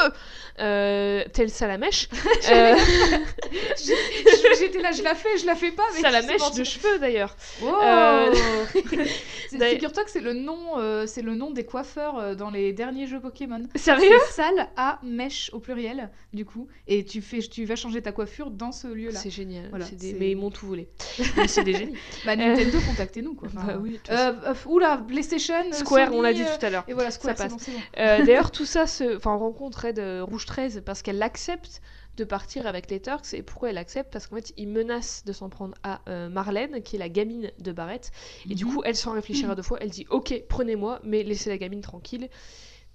euh, 0.61 1.25
telle 1.33 1.51
Salamèche. 1.51 2.09
Euh, 2.51 2.75
J'étais 4.59 4.81
là, 4.81 4.93
je 4.93 5.03
la 5.03 5.15
fais, 5.15 5.37
je 5.39 5.47
la 5.47 5.55
fais 5.55 5.71
pas. 5.73 5.83
Mais 5.95 6.01
Salamèche 6.01 6.53
de 6.53 6.65
cheveux 6.65 6.99
d'ailleurs. 7.01 7.37
Figure-toi 9.51 10.05
que 10.05 10.11
c'est 10.11 10.21
le 10.21 10.33
nom, 10.33 11.07
c'est 11.07 11.23
le 11.23 11.35
nom 11.35 11.51
des 11.51 11.65
coiffeurs 11.65 12.37
dans 12.37 12.51
les 12.51 12.73
derniers 12.73 13.07
jeux 13.07 13.21
Pokémon. 13.21 13.63
Sérieux? 13.75 14.09
C'est 14.29 14.43
Sal 14.43 14.69
à 14.77 14.99
mèche 15.03 15.51
au 15.53 15.59
pluriel, 15.59 16.11
du 16.33 16.45
coup. 16.45 16.69
Et 16.87 17.05
tu 17.05 17.21
fais, 17.21 17.41
tu 17.41 17.65
vas 17.65 17.77
changer 17.77 18.01
ta 18.03 18.13
coiffure 18.13 18.51
dans 18.51 18.73
ce 18.73 18.87
lieu-là. 18.89 19.19
C'est 19.19 19.31
génial. 19.31 19.69
Voilà, 19.71 19.85
c'est 19.87 19.97
des- 19.97 20.11
c'est- 20.13 20.17
Mais 20.19 20.31
ils 20.31 20.37
m'ont 20.37 20.51
tout 20.51 20.67
volé. 20.67 20.89
C'est 21.47 21.65
des 21.65 21.75
génies. 21.75 21.97
Bah 22.25 22.37
Nintendo, 22.37 22.79
contactez-nous 23.01 23.35
quoi. 23.35 23.49
Enfin, 23.49 23.67
Bah 23.67 23.79
oui, 23.81 23.99
euh, 24.11 24.55
oula, 24.67 24.99
PlayStation, 24.99 25.55
euh, 25.71 25.73
Square, 25.73 26.07
Sony, 26.09 26.19
on 26.19 26.23
l'a 26.23 26.33
dit 26.33 26.43
euh, 26.43 26.57
tout 26.59 26.67
à 26.67 26.71
l'heure. 26.71 26.85
Et 26.89 26.93
voilà, 26.93 27.11
Square, 27.11 27.37
ça 27.37 27.45
passe. 27.45 27.53
bon, 27.53 27.59
c'est 27.59 27.73
bon. 27.73 28.25
D'ailleurs, 28.25 28.51
tout 28.53 28.65
ça, 28.67 28.87
se... 28.87 29.17
enfin, 29.17 29.35
on 29.35 29.39
rencontre 29.39 29.87
Red 29.87 30.01
Rouge 30.29 30.47
13 30.47 30.83
parce 30.85 31.03
qu'elle 31.03 31.23
accepte 31.23 31.81
de 32.17 32.25
partir 32.25 32.67
avec 32.67 32.91
les 32.91 33.01
Turks. 33.01 33.33
Et 33.35 33.43
pourquoi 33.43 33.71
elle 33.71 33.79
accepte? 33.79 34.13
Parce 34.13 34.27
qu'en 34.27 34.37
fait, 34.37 34.53
ils 34.57 34.69
menacent 34.69 35.25
de 35.25 35.33
s'en 35.33 35.49
prendre 35.49 35.75
à 35.83 36.01
euh, 36.09 36.29
Marlène, 36.29 36.83
qui 36.83 36.97
est 36.97 36.99
la 36.99 37.09
gamine 37.09 37.51
de 37.59 37.73
Barrett. 37.73 38.11
Et 38.51 38.55
du 38.55 38.65
Mhm. 38.65 38.75
coup, 38.75 38.83
elle, 38.85 38.97
sans 38.97 39.13
réfléchir 39.13 39.51
à 39.51 39.55
deux 39.57 39.63
fois, 39.63 39.79
elle 39.81 39.91
dit 39.91 40.07
Ok, 40.11 40.35
prenez-moi, 40.49 41.01
mais 41.05 41.23
laissez 41.23 41.49
la 41.51 41.57
gamine 41.59 41.81
tranquille. 41.81 42.29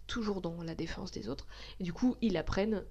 Toujours 0.08 0.41
dans 0.41 0.62
la 0.62 0.76
défense 0.76 1.12
des 1.12 1.30
autres. 1.30 1.47
Et 1.80 1.84
du 1.84 1.91
coup, 1.93 2.16
ils 2.22 2.34
la 2.34 2.43
prennent. 2.43 2.84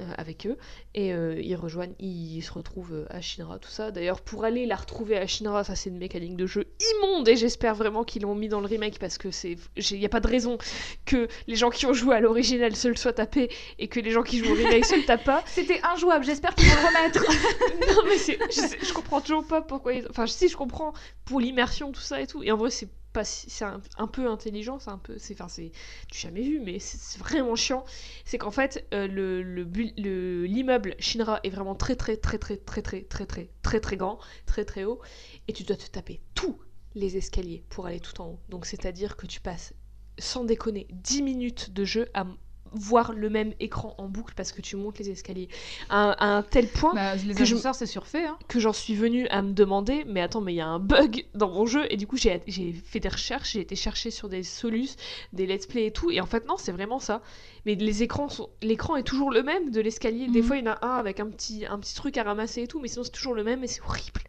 Euh, 0.00 0.12
avec 0.16 0.46
eux 0.46 0.56
et 0.94 1.12
euh, 1.14 1.40
ils 1.40 1.54
rejoignent, 1.56 1.94
ils 1.98 2.42
se 2.42 2.52
retrouvent 2.52 2.92
euh, 2.94 3.06
à 3.10 3.20
Shinra, 3.20 3.58
tout 3.58 3.68
ça. 3.68 3.90
D'ailleurs, 3.90 4.20
pour 4.20 4.44
aller 4.44 4.66
la 4.66 4.76
retrouver 4.76 5.16
à 5.18 5.26
Shinra, 5.26 5.62
ça 5.64 5.74
c'est 5.76 5.90
une 5.90 5.98
mécanique 5.98 6.36
de 6.36 6.46
jeu 6.46 6.66
immonde 6.96 7.28
et 7.28 7.36
j'espère 7.36 7.74
vraiment 7.74 8.02
qu'ils 8.04 8.22
l'ont 8.22 8.34
mis 8.34 8.48
dans 8.48 8.60
le 8.60 8.66
remake 8.66 8.98
parce 8.98 9.18
que 9.18 9.30
c'est, 9.30 9.56
il 9.76 9.98
n'y 9.98 10.06
a 10.06 10.08
pas 10.08 10.20
de 10.20 10.26
raison 10.28 10.58
que 11.04 11.28
les 11.46 11.56
gens 11.56 11.70
qui 11.70 11.86
ont 11.86 11.92
joué 11.92 12.16
à 12.16 12.20
l'original 12.20 12.74
se 12.74 12.88
le 12.88 12.96
soient 12.96 13.12
tapé 13.12 13.50
et 13.78 13.88
que 13.88 14.00
les 14.00 14.10
gens 14.10 14.22
qui 14.22 14.38
jouent 14.38 14.52
au 14.52 14.54
remake 14.56 14.84
se 14.84 14.96
le 14.96 15.04
tapent 15.04 15.24
pas. 15.24 15.42
C'était 15.46 15.80
injouable, 15.94 16.24
j'espère 16.24 16.54
qu'ils 16.54 16.66
vont 16.66 16.74
le 16.80 16.86
remettre. 16.88 17.24
non 17.96 18.02
mais 18.08 18.16
je, 18.18 18.86
je 18.86 18.92
comprends 18.92 19.20
toujours 19.20 19.46
pas 19.46 19.60
pourquoi. 19.62 19.92
ils- 19.94 20.06
Enfin, 20.10 20.26
si 20.26 20.48
je 20.48 20.56
comprends 20.56 20.92
pour 21.24 21.40
l'immersion, 21.40 21.92
tout 21.92 22.00
ça 22.00 22.20
et 22.20 22.26
tout. 22.26 22.42
Et 22.42 22.50
en 22.52 22.56
vrai, 22.56 22.70
c'est 22.70 22.88
pas, 23.12 23.24
c'est 23.24 23.64
un, 23.64 24.06
peu 24.06 24.28
intelligent, 24.28 24.78
c'est 24.78 24.90
un 24.90 24.98
peu, 24.98 25.18
c'est, 25.18 25.34
enfin, 25.34 25.48
c'est, 25.48 25.72
tu 26.10 26.18
jamais 26.18 26.42
vu, 26.42 26.60
mais 26.60 26.78
c'est, 26.78 27.18
vraiment 27.18 27.56
chiant. 27.56 27.84
C'est 28.24 28.38
qu'en 28.38 28.50
fait, 28.50 28.86
euh, 28.94 29.06
le, 29.06 29.42
le, 29.42 30.44
l'immeuble 30.44 30.94
Shinra 30.98 31.40
est 31.42 31.50
vraiment 31.50 31.74
très 31.74 31.96
très 31.96 32.16
très 32.16 32.38
très 32.38 32.56
très 32.56 32.82
très 32.82 33.02
très 33.02 33.26
très 33.26 33.50
très 33.62 33.80
très 33.80 33.96
grand, 33.96 34.18
très 34.46 34.64
très 34.64 34.84
haut, 34.84 35.00
et 35.48 35.52
tu 35.52 35.64
dois 35.64 35.76
te 35.76 35.86
taper 35.86 36.20
tous 36.34 36.58
les 36.94 37.16
escaliers 37.16 37.64
pour 37.68 37.86
aller 37.86 38.00
tout 38.00 38.20
en 38.20 38.26
haut. 38.26 38.40
Donc 38.48 38.66
c'est-à-dire 38.66 39.16
que 39.16 39.26
tu 39.26 39.40
passes 39.40 39.74
sans 40.18 40.44
déconner 40.44 40.86
10 40.90 41.22
minutes 41.22 41.72
de 41.72 41.84
jeu 41.84 42.08
à 42.14 42.26
voir 42.72 43.12
le 43.12 43.28
même 43.30 43.52
écran 43.60 43.94
en 43.98 44.08
boucle 44.08 44.34
parce 44.36 44.52
que 44.52 44.60
tu 44.60 44.76
montes 44.76 44.98
les 44.98 45.10
escaliers. 45.10 45.48
À, 45.88 46.10
un- 46.10 46.16
à 46.18 46.26
un 46.36 46.42
tel 46.42 46.68
point 46.68 46.94
Bah, 46.94 47.14
les 47.16 47.34
Que 47.34 47.44
je- 47.44 47.56
c'est 47.56 47.86
surfait. 47.86 48.24
Hein. 48.26 48.38
que 48.48 48.58
j'en 48.60 48.72
suis 48.72 48.94
venue 48.94 49.26
à 49.28 49.42
me 49.42 49.52
demander 49.52 50.04
mais 50.06 50.20
attends 50.20 50.40
mais 50.40 50.52
il 50.52 50.56
y 50.56 50.60
a 50.60 50.66
un 50.66 50.78
bug 50.78 51.24
dans 51.34 51.48
mon 51.50 51.66
jeu. 51.66 51.86
Et 51.90 51.96
du 51.96 52.06
coup 52.06 52.16
j'ai 52.16 52.40
j'ai 52.46 52.72
fait 52.72 53.00
des 53.00 53.08
recherches 53.08 53.52
j'ai 53.52 53.60
été 53.60 53.76
chercher 53.76 54.10
sur 54.10 54.28
des 54.28 54.42
solus 54.42 54.90
des 55.32 55.46
let's 55.46 55.66
play 55.66 55.86
et 55.86 55.90
tout. 55.92 56.10
Et 56.10 56.20
en 56.20 56.26
fait 56.26 56.46
non 56.46 56.56
c'est 56.58 56.72
vraiment 56.72 56.98
ça. 57.00 57.22
Mais 57.66 57.74
les 57.74 58.02
écrans 58.02 58.28
sont 58.28 58.48
l'écran 58.62 58.96
est 58.96 59.02
toujours 59.02 59.30
le 59.30 59.42
même 59.42 59.70
de 59.70 59.80
l'escalier. 59.80 60.28
Des 60.28 60.40
Mhm. 60.40 60.46
fois 60.46 60.56
il 60.56 60.64
y 60.64 60.68
en 60.68 60.72
a 60.72 60.78
un 60.86 60.96
avec 60.96 61.20
un 61.20 61.26
petit 61.26 61.66
un 61.66 61.78
petit 61.78 61.94
truc 61.94 62.16
à 62.18 62.22
ramasser 62.22 62.62
et 62.62 62.66
tout 62.66 62.80
mais 62.80 62.88
sinon 62.88 63.04
c'est 63.04 63.10
toujours 63.10 63.34
le 63.34 63.44
même 63.44 63.62
et 63.64 63.66
c'est 63.66 63.82
horrible. 63.82 64.20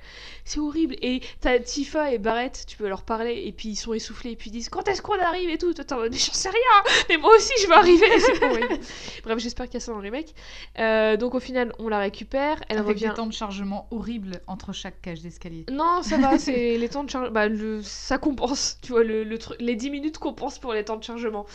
C'est 0.45 0.59
horrible. 0.59 0.95
Et 1.01 1.21
t'as 1.39 1.59
Tifa 1.59 2.11
et 2.11 2.17
Barrett 2.17 2.65
tu 2.67 2.75
peux 2.77 2.87
leur 2.87 3.03
parler 3.03 3.43
et 3.45 3.51
puis 3.51 3.69
ils 3.69 3.75
sont 3.75 3.93
essoufflés 3.93 4.31
et 4.31 4.35
puis 4.35 4.49
ils 4.49 4.53
disent 4.53 4.69
quand 4.69 4.87
est-ce 4.87 5.01
qu'on 5.01 5.19
arrive 5.19 5.49
et 5.49 5.57
tout? 5.57 5.73
Attends 5.77 5.99
mais 6.01 6.09
j'en 6.17 6.33
sais 6.33 6.49
rien. 6.49 6.93
Mais 7.09 7.17
moi 7.17 7.35
aussi 7.35 7.51
je 7.61 7.67
vais 7.67 7.73
arriver 7.75 8.07
bref 9.23 9.39
j'espère 9.39 9.65
qu'il 9.67 9.75
y 9.75 9.77
a 9.77 9.79
ça 9.79 9.91
dans 9.91 9.97
le 9.99 10.03
remake 10.03 10.33
Euh, 10.79 11.17
donc 11.17 11.35
au 11.35 11.39
final 11.39 11.73
on 11.79 11.87
la 11.89 11.99
récupère 11.99 12.61
elle 12.69 12.77
Avec 12.77 12.87
revient 12.95 13.07
des 13.09 13.13
temps 13.13 13.25
de 13.27 13.33
chargement 13.33 13.87
horribles 13.91 14.41
entre 14.47 14.73
chaque 14.73 15.01
cage 15.01 15.21
d'escalier. 15.21 15.65
non, 15.71 16.01
ça 16.03 16.17
va, 16.17 16.37
c'est 16.39 16.77
les 16.77 16.89
temps 16.89 17.03
de 17.03 17.09
chargement. 17.09 17.31
Bah, 17.31 17.47
le... 17.47 17.81
ça 17.81 18.17
compense, 18.17 18.77
tu 18.81 18.91
vois, 18.93 19.03
le, 19.03 19.23
le 19.23 19.37
truc- 19.37 19.57
les 19.59 19.75
10 19.75 19.89
minutes 19.89 20.17
compensent 20.17 20.59
pour 20.59 20.73
les 20.73 20.83
temps 20.85 20.97
de 20.97 21.03
chargement. 21.03 21.45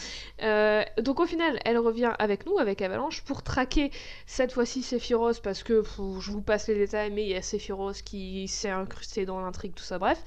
Euh, 0.42 0.82
donc 1.00 1.20
au 1.20 1.26
final, 1.26 1.58
elle 1.64 1.78
revient 1.78 2.12
avec 2.18 2.46
nous, 2.46 2.58
avec 2.58 2.82
Avalanche, 2.82 3.22
pour 3.22 3.42
traquer 3.42 3.90
cette 4.26 4.52
fois-ci 4.52 4.82
Sephiroth, 4.82 5.40
parce 5.42 5.62
que 5.62 5.80
pff, 5.80 5.96
je 6.20 6.30
vous 6.30 6.42
passe 6.42 6.68
les 6.68 6.74
détails, 6.76 7.10
mais 7.10 7.22
il 7.24 7.28
y 7.30 7.34
a 7.36 7.42
Sephiroth 7.42 8.02
qui 8.02 8.48
s'est 8.48 8.70
incrusté 8.70 9.24
dans 9.26 9.40
l'intrigue, 9.40 9.74
tout 9.74 9.84
ça, 9.84 9.98
bref. 9.98 10.22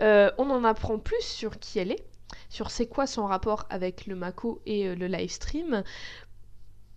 Euh, 0.00 0.30
on 0.38 0.48
en 0.50 0.64
apprend 0.64 0.98
plus 0.98 1.20
sur 1.22 1.58
qui 1.58 1.78
elle 1.78 1.92
est, 1.92 2.04
sur 2.48 2.70
c'est 2.70 2.86
quoi 2.86 3.06
son 3.06 3.26
rapport 3.26 3.66
avec 3.70 4.06
le 4.06 4.14
Mako 4.14 4.60
et 4.66 4.88
euh, 4.88 4.94
le 4.94 5.06
live 5.06 5.30
stream. 5.30 5.82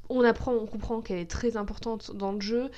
On 0.09 0.23
apprend, 0.23 0.53
on 0.53 0.67
comprend 0.67 1.01
qu'elle 1.01 1.17
est 1.17 1.29
très 1.29 1.57
importante 1.57 2.15
dans 2.15 2.31
le 2.31 2.41
jeu, 2.41 2.69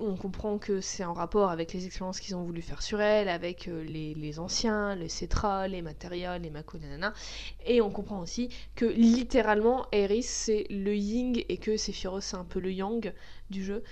on 0.00 0.16
comprend 0.16 0.58
que 0.58 0.80
c'est 0.80 1.04
en 1.04 1.12
rapport 1.12 1.50
avec 1.50 1.72
les 1.72 1.86
expériences 1.86 2.20
qu'ils 2.20 2.36
ont 2.36 2.44
voulu 2.44 2.62
faire 2.62 2.82
sur 2.82 3.00
elle, 3.00 3.28
avec 3.28 3.68
euh, 3.68 3.82
les, 3.82 4.38
anciens, 4.38 4.94
les 4.94 5.08
Cetra, 5.08 5.68
les 5.68 5.82
Materia, 5.82 6.38
les 6.38 6.50
Mako, 6.50 6.78
nanana. 6.78 7.12
Et 7.66 7.80
on 7.80 7.90
comprend 7.90 8.20
aussi 8.20 8.48
que 8.74 8.84
littéralement, 8.84 9.86
Eris 9.92 10.22
c'est 10.22 10.66
le 10.70 10.94
Ying 10.94 11.44
et 11.48 11.56
que 11.56 11.76
Sephiroth 11.76 12.22
c'est 12.22 12.36
un 12.36 12.44
peu 12.44 12.60
le 12.60 12.72
Yang 12.72 13.12
du 13.50 13.64
jeu. 13.64 13.82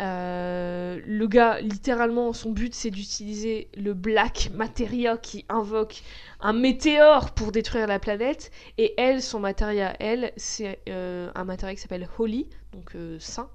Euh, 0.00 1.00
le 1.04 1.26
gars, 1.26 1.60
littéralement, 1.60 2.32
son 2.32 2.50
but 2.50 2.74
c'est 2.74 2.90
d'utiliser 2.90 3.68
le 3.76 3.92
Black 3.92 4.50
Materia 4.54 5.16
qui 5.16 5.44
invoque 5.48 6.02
un 6.40 6.52
météore 6.52 7.32
pour 7.32 7.52
détruire 7.52 7.86
la 7.86 7.98
planète. 7.98 8.50
Et 8.78 8.94
elle, 8.96 9.22
son 9.22 9.40
Materia, 9.40 9.94
elle, 10.00 10.32
c'est 10.36 10.80
euh, 10.88 11.30
un 11.34 11.44
Materia 11.44 11.74
qui 11.74 11.80
s'appelle 11.80 12.08
Holy, 12.18 12.48
donc 12.72 12.94
euh, 12.94 13.18
saint. 13.18 13.50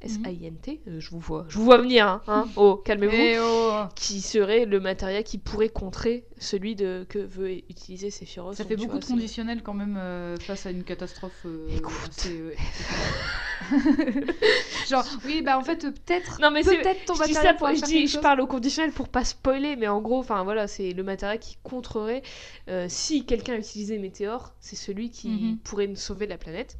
S-A-I-N-T, 0.00 0.82
euh, 0.86 1.00
je 1.00 1.10
vous 1.10 1.18
vois, 1.18 1.44
je 1.48 1.58
vous 1.58 1.64
vois 1.64 1.78
venir, 1.78 2.06
hein, 2.06 2.22
hein. 2.28 2.46
oh, 2.56 2.76
calmez-vous, 2.76 3.16
Eh 3.16 3.40
oh 3.40 3.82
qui 3.96 4.20
serait 4.20 4.64
le 4.64 4.78
matériel 4.78 5.24
qui 5.24 5.38
pourrait 5.38 5.70
contrer 5.70 6.24
celui 6.38 6.76
de, 6.76 7.04
que 7.08 7.18
veut 7.18 7.50
utiliser 7.50 8.10
Sephiroth. 8.10 8.54
Ça 8.54 8.64
fait 8.64 8.76
beaucoup 8.76 8.92
vois, 8.92 9.00
de 9.00 9.04
conditionnels 9.06 9.60
quand 9.64 9.74
même 9.74 9.98
face 10.38 10.66
à 10.66 10.70
une 10.70 10.84
catastrophe. 10.84 11.44
Écoute. 11.68 11.92
assez. 12.10 12.54
Genre, 14.88 15.04
oui, 15.24 15.42
bah 15.42 15.58
en 15.58 15.62
fait, 15.64 15.78
peut-être. 15.80 16.40
Non 16.40 16.50
mais 16.50 16.62
c'est 16.62 16.78
Peut-être 16.78 17.04
ton 17.06 17.14
je 17.14 17.24
dis, 17.24 17.32
matériel 17.34 17.52
ça 17.52 17.58
pour- 17.58 17.74
je, 17.74 17.84
dis- 17.84 18.06
je 18.06 18.18
parle 18.18 18.40
au 18.40 18.46
conditionnel 18.46 18.92
pour 18.92 19.08
pas 19.08 19.24
spoiler, 19.24 19.76
mais 19.76 19.88
en 19.88 20.00
gros, 20.00 20.18
enfin 20.20 20.42
voilà, 20.44 20.66
c'est 20.68 20.92
le 20.92 21.02
matériel 21.02 21.38
qui 21.38 21.56
contrerait 21.62 22.22
euh, 22.68 22.86
si 22.88 23.24
quelqu'un 23.26 23.56
utilisait 23.56 23.98
Météore, 23.98 24.54
c'est 24.60 24.76
celui 24.76 25.10
qui 25.10 25.28
Mhm. 25.28 25.58
pourrait 25.58 25.86
nous 25.88 25.96
sauver 25.96 26.26
la 26.26 26.38
planète. 26.38 26.78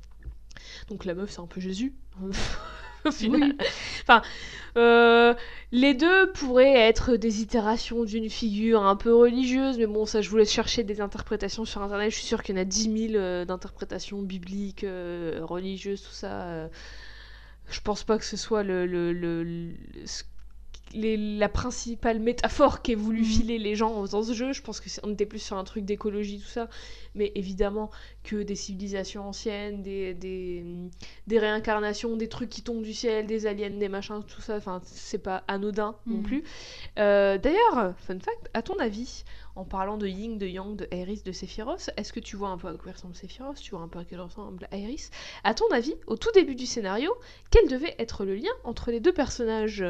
Donc 0.89 1.05
la 1.05 1.15
meuf, 1.15 1.31
c'est 1.31 1.41
un 1.41 1.47
peu 1.47 1.61
Jésus. 1.61 1.95
au 3.05 3.11
final. 3.11 3.55
Oui. 3.59 3.59
Enfin, 4.03 4.23
euh, 4.77 5.35
les 5.73 5.95
deux 5.95 6.33
pourraient 6.33 6.75
être 6.89 7.17
des 7.17 7.43
itérations 7.43 8.05
d'une 8.05 8.31
figure 8.31 8.83
un 8.83 8.97
peu 8.97 9.15
religieuse, 9.15 9.79
mais 9.79 9.87
bon, 9.87 10.07
ça, 10.07 10.21
je 10.23 10.31
vous 10.31 10.37
laisse 10.37 10.53
chercher 10.53 10.85
des 10.85 11.01
interprétations 11.01 11.65
sur 11.65 11.83
internet. 11.83 12.11
Je 12.11 12.17
suis 12.17 12.27
sûre 12.27 12.43
qu'il 12.43 12.57
y 12.57 12.59
en 12.59 12.63
a 12.63 12.65
10 12.65 12.89
000 13.11 13.15
euh, 13.17 13.45
d'interprétations 13.45 14.23
bibliques, 14.23 14.85
euh, 14.85 15.41
religieuses, 15.43 16.03
tout 16.03 16.13
ça. 16.13 16.69
je 17.71 17.81
pense 17.81 18.05
pas 18.05 18.19
que 18.19 18.25
ce 18.25 18.37
soit 18.37 18.63
le, 18.63 18.87
le- 18.87 19.13
le- 19.13 19.45
le- 19.45 19.75
ce- 20.07 20.25
les- 20.95 21.17
la 21.39 21.49
principale 21.49 22.19
métaphore 22.21 22.83
qu'aient 22.83 22.95
voulu 22.95 23.21
Mhm. 23.21 23.25
filer 23.25 23.59
les 23.59 23.75
gens 23.75 24.05
dans 24.07 24.23
ce 24.23 24.33
jeu. 24.33 24.53
Je 24.53 24.63
pense 24.63 24.81
que 24.81 24.89
c'est- 24.89 25.01
on 25.05 25.13
était 25.13 25.27
plus 25.27 25.39
sur 25.39 25.57
un 25.57 25.65
truc 25.65 25.85
d'écologie, 25.85 26.39
tout 26.41 26.47
ça. 26.49 26.69
Mais 27.15 27.33
évidemment 27.35 27.91
que 28.23 28.43
des 28.43 28.55
civilisations 28.55 29.27
anciennes, 29.29 29.83
des, 29.83 30.15
des, 30.15 30.65
des 31.27 31.39
réincarnations, 31.39 32.17
des 32.17 32.29
trucs 32.29 32.49
qui 32.51 32.63
tombent 32.63 32.83
du 32.83 32.95
ciel, 32.95 33.27
des 33.27 33.47
aliens, 33.47 33.71
des 33.71 33.89
machins, 33.89 34.23
tout 34.27 34.41
ça, 34.41 34.57
enfin, 34.57 34.81
c'est 34.85 35.23
pas 35.23 35.43
anodin 35.49 35.97
non 36.07 36.17
Mhm. 36.19 36.23
plus. 36.23 36.45
Euh, 36.99 37.39
D'ailleurs, 37.39 37.95
fun 37.99 38.19
fact, 38.21 38.49
à 38.55 38.63
ton 38.63 38.79
avis, 38.79 39.25
en 39.57 39.65
parlant 39.65 39.97
de 39.99 40.07
Ying, 40.07 40.39
de 40.39 40.47
Yang, 40.47 40.77
de 40.77 40.89
Aeris, 40.91 41.23
de 41.25 41.33
Sephiroth, 41.33 41.91
est-ce 41.97 42.13
que 42.13 42.21
tu 42.21 42.37
vois 42.37 42.49
un 42.51 42.59
peu 42.59 42.69
à 42.69 42.75
quoi 42.75 42.93
ressemble 42.93 43.15
Sephiroth 43.15 43.57
Tu 43.61 43.71
vois 43.71 43.81
un 43.81 43.89
peu 43.89 43.99
à 43.99 44.05
quoi 44.05 44.23
ressemble 44.25 44.69
Aeris 44.71 45.11
À 45.45 45.55
ton 45.55 45.69
avis, 45.73 45.95
au 46.07 46.17
tout 46.17 46.31
début 46.35 46.55
du 46.55 46.67
scénario, 46.67 47.13
quel 47.51 47.69
devait 47.69 47.95
être 47.99 48.25
le 48.25 48.35
lien 48.37 48.51
entre 48.65 48.91
les 48.91 49.01
deux 49.01 49.13
personnages? 49.13 49.85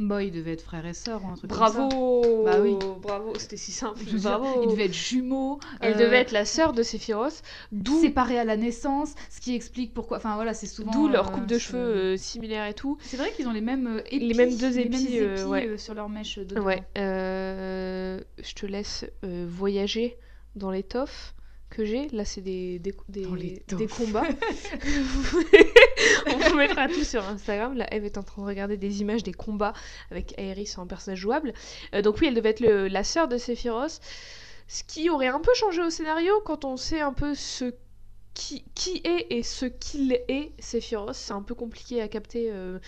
Bah, 0.00 0.22
ils 0.22 0.30
devaient 0.30 0.52
être 0.52 0.62
frères 0.62 0.86
et 0.86 0.92
sœurs 0.94 1.24
ou 1.24 1.28
un 1.28 1.34
truc 1.34 1.50
comme 1.50 1.58
ça. 1.66 1.72
Bravo 1.72 2.44
Bah 2.44 2.58
oui. 2.62 2.74
Bravo, 3.02 3.32
c'était 3.38 3.56
si 3.56 3.72
simple. 3.72 3.98
Je 4.06 4.12
veux 4.12 4.18
dire, 4.18 4.38
Bravo 4.38 4.62
ils 4.62 4.68
devaient 4.70 4.84
être 4.84 4.94
jumeaux. 4.94 5.58
Elle 5.80 5.94
euh, 5.94 5.98
devait 5.98 6.18
être 6.18 6.30
la 6.32 6.44
sœur 6.44 6.72
de 6.72 6.82
Sephiroth, 6.82 7.42
d'où 7.72 8.00
séparés 8.00 8.38
à 8.38 8.44
la 8.44 8.56
naissance, 8.56 9.14
ce 9.30 9.40
qui 9.40 9.54
explique 9.54 9.94
pourquoi. 9.94 10.18
Enfin 10.18 10.36
voilà, 10.36 10.54
c'est 10.54 10.66
souvent. 10.66 10.92
d'où 10.92 11.08
leur 11.08 11.28
euh, 11.28 11.32
coupe 11.32 11.46
de 11.46 11.54
ce- 11.58 11.64
cheveux 11.64 11.78
euh, 11.96 12.16
similaire 12.16 12.66
et 12.66 12.74
tout. 12.74 12.98
C'est 13.00 13.16
vrai 13.16 13.32
qu'ils 13.32 13.48
ont 13.48 13.52
les 13.52 13.60
mêmes 13.60 13.86
euh, 13.86 14.00
épis, 14.06 14.20
Les 14.20 14.34
mêmes 14.34 14.56
deux 14.56 14.68
les 14.68 14.78
épis, 14.80 15.08
mêmes 15.18 15.22
euh, 15.22 15.46
ouais. 15.46 15.66
euh, 15.66 15.76
sur 15.76 15.94
leur 15.94 16.08
mèche 16.08 16.38
de 16.38 16.58
Ouais, 16.60 16.82
euh, 16.98 18.20
je 18.42 18.54
te 18.54 18.66
laisse 18.66 19.04
euh, 19.24 19.46
voyager 19.48 20.16
dans 20.54 20.70
l'étoffe 20.70 21.34
que 21.76 21.84
j'ai. 21.84 22.08
Là, 22.08 22.24
c'est 22.24 22.40
des, 22.40 22.78
des, 22.78 22.92
combats. 23.86 24.24
On 26.26 26.36
vous 26.48 26.56
mettra 26.56 26.88
tout 26.88 27.04
sur 27.04 27.22
Instagram. 27.22 27.76
Là, 27.76 27.86
Eve 27.94 28.06
est 28.06 28.16
en 28.16 28.22
train 28.22 28.42
de 28.42 28.46
regarder 28.46 28.78
des 28.78 29.02
images 29.02 29.22
des 29.22 29.34
combats 29.34 29.74
avec 30.10 30.34
Aerys 30.38 30.72
en 30.78 30.86
personnage 30.86 31.18
jouable. 31.18 31.52
Euh, 31.94 32.00
donc 32.00 32.16
oui, 32.20 32.28
elle 32.28 32.34
devait 32.34 32.50
être 32.50 32.60
le- 32.60 32.88
la 32.88 33.04
sœur 33.04 33.28
de 33.28 33.36
Sephiroth. 33.36 34.00
Ce 34.68 34.82
qui 34.82 35.10
aurait 35.10 35.28
un 35.28 35.40
peu 35.40 35.52
changé 35.54 35.82
au 35.82 35.90
scénario 35.90 36.32
quand 36.44 36.64
on 36.64 36.76
sait 36.76 37.00
un 37.00 37.12
peu 37.12 37.34
ce 37.34 37.72
qui, 38.36 39.00
est 39.04 39.26
et 39.30 39.42
ce 39.42 39.66
qu'il 39.66 40.12
est 40.12 40.52
Sephiroth. 40.58 41.14
C'est 41.14 41.32
un 41.32 41.42
peu 41.42 41.54
compliqué 41.54 42.02
à 42.02 42.08
capter, 42.08 42.50
euh, 42.52 42.78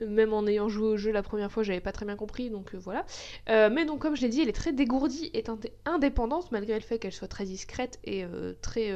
même 0.00 0.32
en 0.32 0.46
ayant 0.46 0.68
joué 0.68 0.88
au 0.88 0.96
jeu 0.96 1.12
la 1.12 1.22
première 1.22 1.52
fois, 1.52 1.62
j'avais 1.62 1.80
pas 1.80 1.92
très 1.92 2.06
bien 2.06 2.16
compris, 2.16 2.50
donc 2.50 2.74
euh, 2.74 2.78
voilà. 2.78 3.04
Euh, 3.48 3.70
mais 3.70 3.84
donc, 3.84 4.00
comme 4.00 4.16
je 4.16 4.22
l'ai 4.22 4.28
dit, 4.28 4.40
elle 4.40 4.48
est 4.48 4.52
très 4.52 4.72
dégourdie 4.72 5.30
et 5.34 5.42
indé- 5.42 5.72
indépendante, 5.84 6.50
malgré 6.52 6.74
le 6.74 6.80
fait 6.80 6.98
qu'elle 6.98 7.12
soit 7.12 7.28
très 7.28 7.44
discrète 7.44 7.98
et 8.04 8.24
très. 8.62 8.92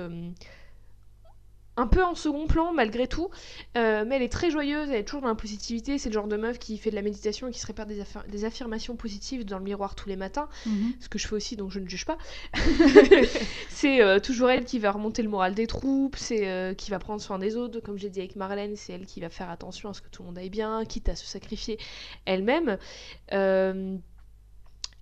Un 1.79 1.87
peu 1.87 2.05
en 2.05 2.15
second 2.15 2.47
plan 2.47 2.73
malgré 2.75 3.07
tout, 3.09 3.31
Euh, 3.77 4.05
mais 4.07 4.17
elle 4.17 4.23
est 4.23 4.29
très 4.33 4.51
joyeuse, 4.51 4.91
elle 4.91 4.97
est 4.97 5.05
toujours 5.05 5.23
dans 5.23 5.29
la 5.29 5.35
positivité, 5.35 5.99
c'est 5.99 6.09
le 6.11 6.15
genre 6.15 6.27
de 6.29 6.37
meuf 6.37 6.59
qui 6.59 6.77
fait 6.79 6.91
de 6.91 6.97
la 6.97 7.03
méditation 7.03 7.49
et 7.49 7.51
qui 7.53 7.61
se 7.61 7.67
répare 7.67 7.87
des 7.87 8.45
affirmations 8.45 8.97
positives 8.97 9.45
dans 9.45 9.59
le 9.59 9.65
miroir 9.65 9.95
tous 9.95 10.09
les 10.09 10.17
matins, 10.17 10.49
Mhm. 10.67 10.95
ce 11.01 11.09
que 11.09 11.19
je 11.19 11.27
fais 11.29 11.35
aussi 11.37 11.57
donc 11.57 11.71
je 11.71 11.79
ne 11.81 11.89
juge 11.89 12.05
pas. 12.05 12.19
c'est 13.69 14.03
euh, 14.03 14.19
toujours 14.21 14.51
elle 14.51 14.65
qui 14.65 14.79
va 14.79 14.91
remonter 14.91 15.23
le 15.23 15.29
moral 15.29 15.55
des 15.55 15.67
troupes, 15.67 16.17
c'est 16.17 16.49
euh, 16.49 16.75
qui 16.75 16.91
va 16.91 16.99
prendre 16.99 17.21
soin 17.21 17.39
des 17.39 17.57
autres, 17.57 17.81
comme 17.81 17.99
j'ai 17.99 18.11
dit 18.11 18.21
avec 18.21 18.37
Marlène, 18.37 18.77
c'est 18.77 18.93
elle 18.95 19.07
qui 19.07 19.21
va 19.21 19.31
faire 19.31 19.51
attention 19.51 19.89
à 19.91 19.95
ce 19.95 20.03
que 20.03 20.09
tout 20.09 20.23
le 20.23 20.27
monde 20.29 20.39
aille 20.39 20.51
bien, 20.51 20.85
quitte 20.85 21.09
à 21.09 21.17
se 21.17 21.27
sacrifier 21.27 21.79
elle-même. 22.27 22.79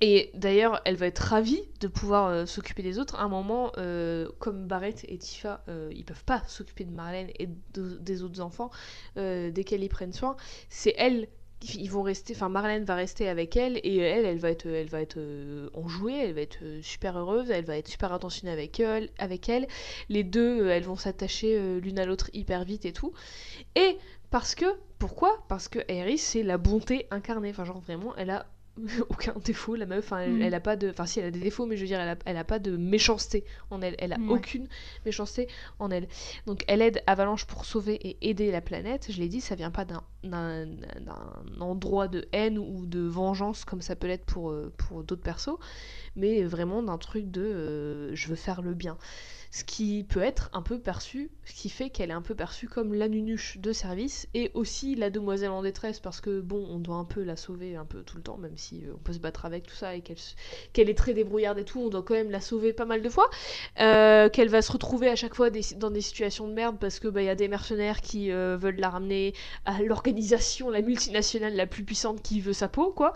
Et 0.02 0.30
d'ailleurs, 0.34 0.82
elle 0.84 0.96
va 0.96 1.06
être 1.06 1.18
ravie 1.20 1.62
de 1.80 1.88
pouvoir 1.88 2.28
euh, 2.28 2.46
s'occuper 2.46 2.82
des 2.82 2.98
autres. 2.98 3.16
À 3.16 3.22
un 3.22 3.28
moment, 3.28 3.72
euh, 3.78 4.28
comme 4.38 4.66
Barrett 4.66 5.04
et 5.08 5.16
Tifa, 5.16 5.64
euh, 5.68 5.90
ils 5.94 6.04
peuvent 6.04 6.24
pas 6.24 6.42
s'occuper 6.48 6.84
de 6.84 6.92
Marlène 6.92 7.30
et 7.38 7.48
de- 7.74 7.96
des 7.98 8.22
autres 8.22 8.40
enfants 8.40 8.70
euh, 9.16 9.50
dès 9.50 9.64
qu'elle 9.64 9.82
y 9.82 9.88
prennent 9.88 10.12
soin. 10.12 10.36
C'est 10.68 10.94
elle, 10.98 11.28
ils 11.74 11.90
vont 11.90 12.02
rester. 12.02 12.34
Enfin, 12.34 12.50
Marlène 12.50 12.84
va 12.84 12.94
rester 12.94 13.26
avec 13.28 13.56
elle 13.56 13.78
et 13.82 13.96
elle, 13.96 14.26
elle 14.26 14.38
va 14.38 14.50
être, 14.50 14.66
elle 14.66 14.88
va 14.88 15.00
être 15.00 15.18
enjouée, 15.72 16.18
elle 16.18 16.34
va 16.34 16.42
être 16.42 16.58
super 16.82 17.16
heureuse, 17.18 17.50
elle 17.50 17.64
va 17.64 17.78
être 17.78 17.88
super 17.88 18.12
attentionnée 18.12 18.52
avec 18.52 18.78
elle. 18.78 19.08
Avec 19.18 19.48
elle. 19.48 19.66
Les 20.10 20.24
deux, 20.24 20.68
elles 20.68 20.84
vont 20.84 20.96
s'attacher 20.96 21.80
l'une 21.80 21.98
à 21.98 22.04
l'autre 22.04 22.28
hyper 22.34 22.64
vite 22.64 22.84
et 22.84 22.92
tout. 22.92 23.14
Et 23.76 23.96
parce 24.30 24.54
que, 24.54 24.66
pourquoi? 24.98 25.44
Parce 25.48 25.68
que 25.68 25.78
Aerys, 25.88 26.18
c'est 26.18 26.42
la 26.42 26.58
bonté 26.58 27.06
incarnée. 27.10 27.50
Enfin, 27.50 27.64
genre 27.64 27.80
vraiment, 27.80 28.14
elle 28.16 28.30
a 28.30 28.46
aucun 29.08 29.34
défaut, 29.44 29.74
la 29.74 29.86
meuf. 29.86 30.12
Elle, 30.12 30.42
elle 30.42 30.54
a 30.54 30.60
pas 30.60 30.76
de. 30.76 30.90
Enfin, 30.90 31.06
si, 31.06 31.20
elle 31.20 31.26
a 31.26 31.30
des 31.30 31.40
défauts, 31.40 31.66
mais 31.66 31.76
je 31.76 31.82
veux 31.82 31.86
dire, 31.86 32.00
elle 32.00 32.10
a, 32.10 32.16
elle 32.26 32.36
a 32.36 32.44
pas 32.44 32.58
de 32.58 32.76
méchanceté 32.76 33.44
en 33.70 33.80
elle. 33.82 33.94
Elle 33.98 34.12
a 34.12 34.16
Ouais. 34.18 34.24
aucune 34.28 34.68
méchanceté 35.04 35.48
en 35.78 35.90
elle. 35.90 36.08
Donc, 36.46 36.64
elle 36.68 36.82
aide 36.82 37.02
Avalanche 37.06 37.46
pour 37.46 37.64
sauver 37.64 37.94
et 37.94 38.28
aider 38.28 38.50
la 38.50 38.60
planète. 38.60 39.06
Je 39.10 39.18
l'ai 39.18 39.28
dit, 39.28 39.40
ça 39.40 39.54
vient 39.54 39.70
pas 39.70 39.84
d'un 39.84 40.02
endroit 41.60 42.08
de 42.08 42.26
haine 42.32 42.58
ou 42.58 42.86
de 42.86 43.00
vengeance 43.00 43.64
comme 43.64 43.80
ça 43.80 43.96
peut 43.96 44.06
l'être 44.06 44.24
pour, 44.24 44.50
euh, 44.50 44.72
pour 44.76 45.04
d'autres 45.04 45.22
persos, 45.22 45.56
mais 46.16 46.42
vraiment 46.44 46.82
d'un 46.82 46.98
truc 46.98 47.30
de 47.30 47.42
euh, 47.42 48.14
je 48.14 48.28
veux 48.28 48.34
faire 48.36 48.62
le 48.62 48.74
bien. 48.74 48.98
Ce 49.50 49.64
qui 49.64 50.04
peut 50.04 50.22
être 50.22 50.50
un 50.52 50.62
peu 50.62 50.78
perçu, 50.78 51.30
ce 51.44 51.54
qui 51.54 51.68
fait 51.68 51.90
qu'elle 51.90 52.10
est 52.10 52.14
un 52.14 52.22
peu 52.22 52.34
perçue 52.34 52.68
comme 52.68 52.94
la 52.94 53.08
nunuche 53.08 53.58
de 53.58 53.72
service 53.72 54.28
et 54.34 54.50
aussi 54.54 54.94
la 54.94 55.10
demoiselle 55.10 55.50
en 55.50 55.62
détresse 55.62 56.00
parce 56.00 56.20
que 56.20 56.40
bon, 56.40 56.66
on 56.68 56.78
doit 56.78 56.96
un 56.96 57.04
peu 57.04 57.22
la 57.22 57.36
sauver 57.36 57.76
un 57.76 57.84
peu 57.84 58.02
tout 58.02 58.16
le 58.16 58.22
temps, 58.22 58.36
même 58.36 58.56
si 58.56 58.84
euh, 58.84 58.92
on 58.94 58.98
peut 58.98 59.12
se 59.12 59.18
battre 59.18 59.44
avec 59.44 59.66
tout 59.66 59.74
ça 59.74 59.94
et 59.94 60.02
qu'elle 60.72 60.90
est 60.90 60.98
très 60.98 61.14
débrouillarde 61.14 61.58
et 61.58 61.64
tout, 61.64 61.80
on 61.80 61.88
doit 61.88 62.02
quand 62.02 62.14
même 62.14 62.30
la 62.30 62.40
sauver 62.40 62.72
pas 62.72 62.84
mal 62.84 63.02
de 63.02 63.08
fois. 63.08 63.30
Euh, 63.80 64.28
qu'elle 64.28 64.48
va 64.48 64.62
se 64.62 64.72
retrouver 64.72 65.08
à 65.08 65.16
chaque 65.16 65.34
fois 65.34 65.50
dans 65.76 65.90
des 65.90 66.00
situations 66.00 66.48
de 66.48 66.52
merde 66.52 66.76
parce 66.80 66.98
que 66.98 67.08
bah, 67.08 67.22
y 67.22 67.28
a 67.28 67.34
des 67.34 67.48
mercenaires 67.48 68.00
qui 68.00 68.30
euh, 68.30 68.56
veulent 68.56 68.80
la 68.80 68.90
ramener 68.90 69.34
à 69.64 69.82
l'organisation, 69.82 70.70
la 70.70 70.82
multinationale 70.82 71.54
la 71.54 71.66
plus 71.66 71.84
puissante 71.84 72.22
qui 72.22 72.40
veut 72.40 72.52
sa 72.52 72.68
peau, 72.68 72.90
quoi. 72.90 73.12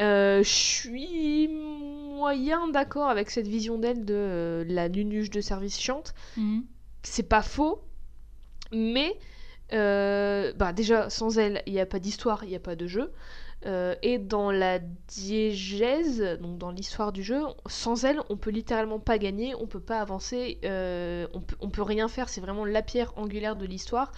Euh, 0.00 0.42
Je 0.42 0.48
suis 0.48 1.48
moyen 1.48 2.68
d'accord 2.68 3.08
avec 3.08 3.30
cette 3.30 3.46
vision 3.46 3.78
d'elle 3.78 4.04
de 4.04 4.14
euh, 4.14 4.64
la 4.66 4.88
nunuche 4.88 5.30
de 5.30 5.40
service 5.40 5.78
chiante. 5.78 6.14
Mhm. 6.36 6.64
C'est 7.02 7.28
pas 7.28 7.42
faux, 7.42 7.82
mais 8.72 9.16
euh, 9.72 10.52
bah 10.54 10.72
déjà 10.72 11.08
sans 11.10 11.38
elle, 11.38 11.62
il 11.66 11.72
n'y 11.72 11.80
a 11.80 11.86
pas 11.86 11.98
d'histoire, 12.00 12.44
il 12.44 12.50
n'y 12.50 12.56
a 12.56 12.60
pas 12.60 12.76
de 12.76 12.86
jeu. 12.86 13.12
Et 14.02 14.18
dans 14.18 14.52
la 14.52 14.78
diégèse, 14.78 16.22
donc 16.40 16.56
dans 16.56 16.70
l'histoire 16.70 17.10
du 17.10 17.24
jeu, 17.24 17.40
sans 17.66 18.04
elle, 18.04 18.20
on 18.28 18.36
peut 18.36 18.50
littéralement 18.50 19.00
pas 19.00 19.18
gagner, 19.18 19.56
on 19.56 19.66
peut 19.66 19.80
pas 19.80 20.00
avancer, 20.00 20.58
on, 20.62 21.40
peut, 21.40 21.56
on 21.60 21.68
peut 21.70 21.82
rien 21.82 22.06
faire. 22.06 22.28
C'est 22.28 22.40
vraiment 22.40 22.64
la 22.64 22.82
pierre 22.82 23.12
angulaire 23.18 23.56
de 23.56 23.66
l'histoire 23.66 24.12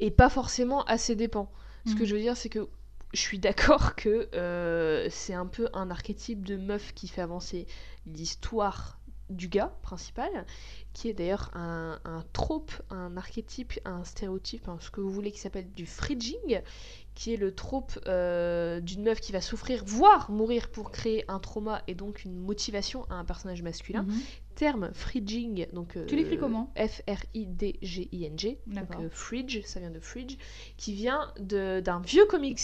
et 0.00 0.10
pas 0.10 0.28
forcément 0.28 0.84
à 0.84 0.98
ses 0.98 1.16
dépens. 1.16 1.50
Ce 1.86 1.94
que 1.94 2.00
Mhm. 2.00 2.06
je 2.06 2.14
veux 2.14 2.20
dire, 2.20 2.36
c'est 2.36 2.50
que 2.50 2.68
je 3.12 3.20
suis 3.20 3.38
d'accord 3.38 3.94
que 3.96 4.28
euh, 4.34 5.08
c'est 5.10 5.34
un 5.34 5.46
peu 5.46 5.68
un 5.72 5.90
archétype 5.90 6.44
de 6.44 6.56
meuf 6.56 6.94
qui 6.94 7.08
fait 7.08 7.22
avancer 7.22 7.66
l'histoire 8.06 9.00
du 9.30 9.48
gars 9.48 9.72
principal, 9.82 10.44
qui 10.92 11.08
est 11.08 11.12
d'ailleurs 11.12 11.50
un, 11.54 12.24
trope, 12.32 12.72
un 12.90 13.16
archétype, 13.16 13.78
un 13.84 14.04
stéréotype, 14.04 14.68
hein, 14.68 14.78
ce 14.80 14.90
que 14.90 15.00
vous 15.00 15.10
voulez, 15.10 15.30
qui 15.30 15.38
s'appelle 15.38 15.72
du 15.72 15.86
fridging, 15.86 16.60
qui 17.14 17.34
est 17.34 17.36
le 17.36 17.54
trope 17.54 17.98
euh, 18.06 18.80
d'une 18.80 19.02
meuf 19.02 19.20
qui 19.20 19.32
va 19.32 19.40
souffrir, 19.40 19.82
voire 19.84 20.30
mourir 20.30 20.70
pour 20.70 20.90
créer 20.90 21.24
un 21.28 21.38
trauma 21.38 21.82
et 21.86 21.94
donc 21.94 22.24
une 22.24 22.34
motivation 22.38 23.04
à 23.10 23.14
un 23.14 23.24
personnage 23.24 23.62
masculin. 23.62 24.02
Mhm. 24.04 24.20
Terme 24.56 24.90
fridging, 24.92 25.66
donc 25.72 25.96
euh, 25.96 26.04
Tu 26.06 26.16
l'écris 26.16 26.36
comment 26.36 26.70
F-R-I-D-G-I-N-G, 26.76 28.58
donc 28.66 28.90
euh, 29.00 29.08
fridge, 29.10 29.60
ça 29.64 29.80
vient 29.80 29.90
de 29.90 30.00
fridge, 30.00 30.36
qui 30.76 30.92
vient 30.94 31.32
de- 31.38 31.80
d'un 31.80 32.00
vieux 32.00 32.26
comics 32.26 32.60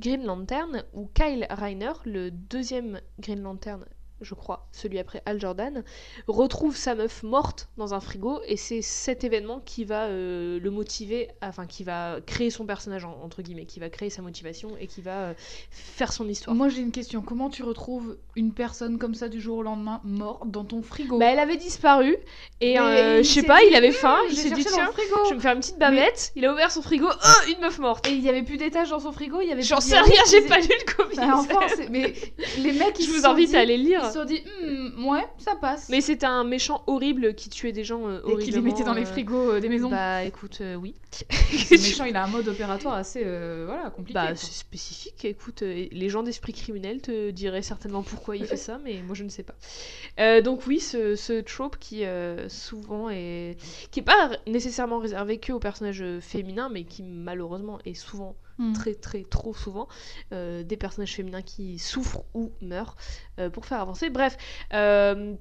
Green 0.00 0.24
Lantern 0.24 0.82
où 0.92 1.06
Kyle 1.14 1.46
Reiner, 1.50 1.92
le 2.04 2.30
deuxième 2.30 3.00
Green 3.20 3.42
Lantern, 3.42 3.84
je 4.20 4.34
crois, 4.34 4.66
celui 4.72 4.98
après 4.98 5.22
Al 5.26 5.40
Jordan, 5.40 5.84
retrouve 6.26 6.76
sa 6.76 6.94
meuf 6.94 7.22
morte 7.22 7.68
dans 7.76 7.94
un 7.94 8.00
frigo 8.00 8.40
et 8.46 8.56
c'est 8.56 8.82
cet 8.82 9.24
événement 9.24 9.60
qui 9.64 9.84
va 9.84 10.04
euh, 10.04 10.58
le 10.60 10.70
motiver, 10.70 11.28
enfin 11.42 11.66
qui 11.66 11.84
va 11.84 12.18
créer 12.24 12.50
son 12.50 12.64
personnage 12.66 13.04
en- 13.04 13.18
entre 13.22 13.42
guillemets, 13.42 13.66
qui 13.66 13.80
va 13.80 13.88
créer 13.90 14.10
sa 14.10 14.22
motivation 14.22 14.70
et 14.80 14.86
qui 14.86 15.02
va 15.02 15.16
euh, 15.18 15.34
faire 15.70 16.12
son 16.12 16.28
histoire. 16.28 16.56
Moi 16.56 16.68
j'ai 16.68 16.80
une 16.80 16.92
question. 16.92 17.22
Comment 17.22 17.50
tu 17.50 17.62
retrouves 17.62 18.16
une 18.36 18.52
personne 18.52 18.98
comme 18.98 19.14
ça 19.14 19.28
du 19.28 19.40
jour 19.40 19.58
au 19.58 19.62
lendemain 19.62 20.00
morte 20.04 20.50
dans 20.50 20.64
ton 20.64 20.82
frigo? 20.82 21.18
Bah, 21.18 21.26
elle 21.26 21.38
avait 21.38 21.56
disparu 21.56 22.16
et 22.60 22.78
euh, 22.78 23.18
je 23.22 23.28
sais 23.28 23.42
pas, 23.42 23.60
dit, 23.60 23.66
il 23.70 23.74
avait 23.76 23.92
faim, 23.92 24.18
il 24.30 24.36
s'est 24.36 24.50
dit 24.50 24.64
tiens, 24.64 24.90
je 25.24 25.28
vais 25.30 25.34
me 25.36 25.40
faire 25.40 25.52
une 25.54 25.60
petite 25.60 25.78
bavette. 25.78 26.32
Il 26.36 26.44
a 26.44 26.52
ouvert 26.52 26.70
son 26.70 26.82
frigo, 26.82 27.06
oh 27.10 27.50
une 27.50 27.60
meuf 27.60 27.78
morte. 27.78 28.06
Et 28.08 28.12
il 28.12 28.22
y 28.22 28.28
avait 28.28 28.42
plus 28.42 28.56
d'étage 28.56 28.90
dans 28.90 29.00
son 29.00 29.12
frigo, 29.12 29.40
il 29.42 29.48
y 29.48 29.52
avait 29.52 29.62
J'en 29.62 29.80
sais 29.80 29.98
rien, 29.98 30.22
j'ai 30.30 30.42
pas 30.42 30.58
lu 30.58 30.68
le 30.68 30.92
comics. 30.94 31.18
Enfin, 31.18 31.60
mais 31.90 32.14
les 32.58 32.72
mecs 32.72 32.96
ils 32.98 33.06
je 33.06 33.10
vous 33.10 33.26
invite 33.26 33.50
dit- 33.50 33.56
à 33.56 33.60
aller 33.60 33.76
Ils 34.06 34.12
se 34.12 34.18
sont 34.20 34.24
dit, 34.24 34.42
Hmm, 34.62 35.06
ouais, 35.06 35.26
ça 35.38 35.54
passe. 35.56 35.88
Mais 35.88 36.00
c'était 36.00 36.26
un 36.26 36.44
méchant 36.44 36.82
horrible 36.86 37.34
qui 37.34 37.48
tuait 37.48 37.72
des 37.72 37.84
gens 37.84 38.06
euh, 38.06 38.20
Et 38.26 38.44
qui 38.44 38.50
les 38.50 38.60
mettait 38.60 38.84
dans 38.84 38.94
les 38.94 39.02
euh, 39.02 39.06
frigos 39.06 39.52
euh, 39.52 39.60
des 39.60 39.68
maisons. 39.68 39.90
Bah 39.90 40.24
écoute, 40.24 40.58
euh, 40.60 40.74
oui. 40.74 40.94
Ce 41.30 41.74
méchant, 41.74 42.04
il 42.04 42.16
a 42.16 42.24
un 42.24 42.28
mode 42.28 42.48
opératoire 42.48 42.94
assez 42.94 43.22
voilà, 43.22 43.90
compliqué. 43.90 44.14
Bah 44.14 44.34
c'est 44.34 44.52
spécifique. 44.52 45.24
Écoute, 45.24 45.62
les 45.62 46.08
gens 46.08 46.22
d'esprit 46.22 46.52
criminel 46.52 47.00
te 47.00 47.30
diraient 47.30 47.62
certainement 47.62 48.02
pourquoi 48.02 48.36
il 48.36 48.44
fait 48.44 48.56
ça, 48.56 48.78
mais 48.84 49.02
moi 49.04 49.14
je 49.14 49.24
ne 49.24 49.28
sais 49.28 49.44
pas. 49.44 50.40
Donc 50.40 50.66
oui, 50.66 50.80
ce, 50.80 51.14
ce 51.16 51.40
trope 51.40 51.78
qui 51.78 52.04
souvent 52.48 53.10
est, 53.10 53.56
qui 53.90 54.00
est 54.00 54.04
pas 54.04 54.30
nécessairement 54.46 54.98
réservé 54.98 55.38
que 55.38 55.52
aux 55.52 55.60
personnages 55.60 56.04
féminins, 56.20 56.68
mais 56.70 56.84
qui 56.84 57.02
malheureusement 57.02 57.78
est 57.84 57.94
souvent 57.94 58.36
Hmm. 58.58 58.72
très 58.72 58.94
très 58.94 59.22
trop 59.22 59.52
souvent 59.52 59.86
euh, 60.32 60.62
des 60.62 60.78
personnages 60.78 61.14
féminins 61.14 61.42
qui 61.42 61.78
souffrent 61.78 62.24
ou 62.32 62.54
meurent 62.62 62.96
euh, 63.38 63.50
pour 63.50 63.66
faire 63.66 63.80
avancer. 63.80 64.08
Bref, 64.08 64.38
euh, 64.72 65.34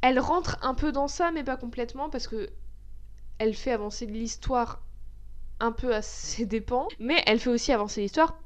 elle 0.00 0.18
rentre 0.18 0.58
un 0.62 0.74
peu 0.74 0.90
dans 0.90 1.06
ça, 1.06 1.32
mais 1.32 1.44
pas 1.44 1.58
complètement 1.58 2.08
parce 2.08 2.26
que 2.26 2.48
elle 3.36 3.54
fait 3.54 3.72
avancer 3.72 4.06
l'histoire 4.06 4.82
un 5.60 5.72
peu 5.72 5.94
à 5.94 6.00
ses 6.00 6.46
dépens, 6.46 6.88
mais 6.98 7.22
elle 7.26 7.40
fait 7.40 7.50
aussi 7.50 7.72
avancer 7.72 8.00
l'histoire 8.00 8.38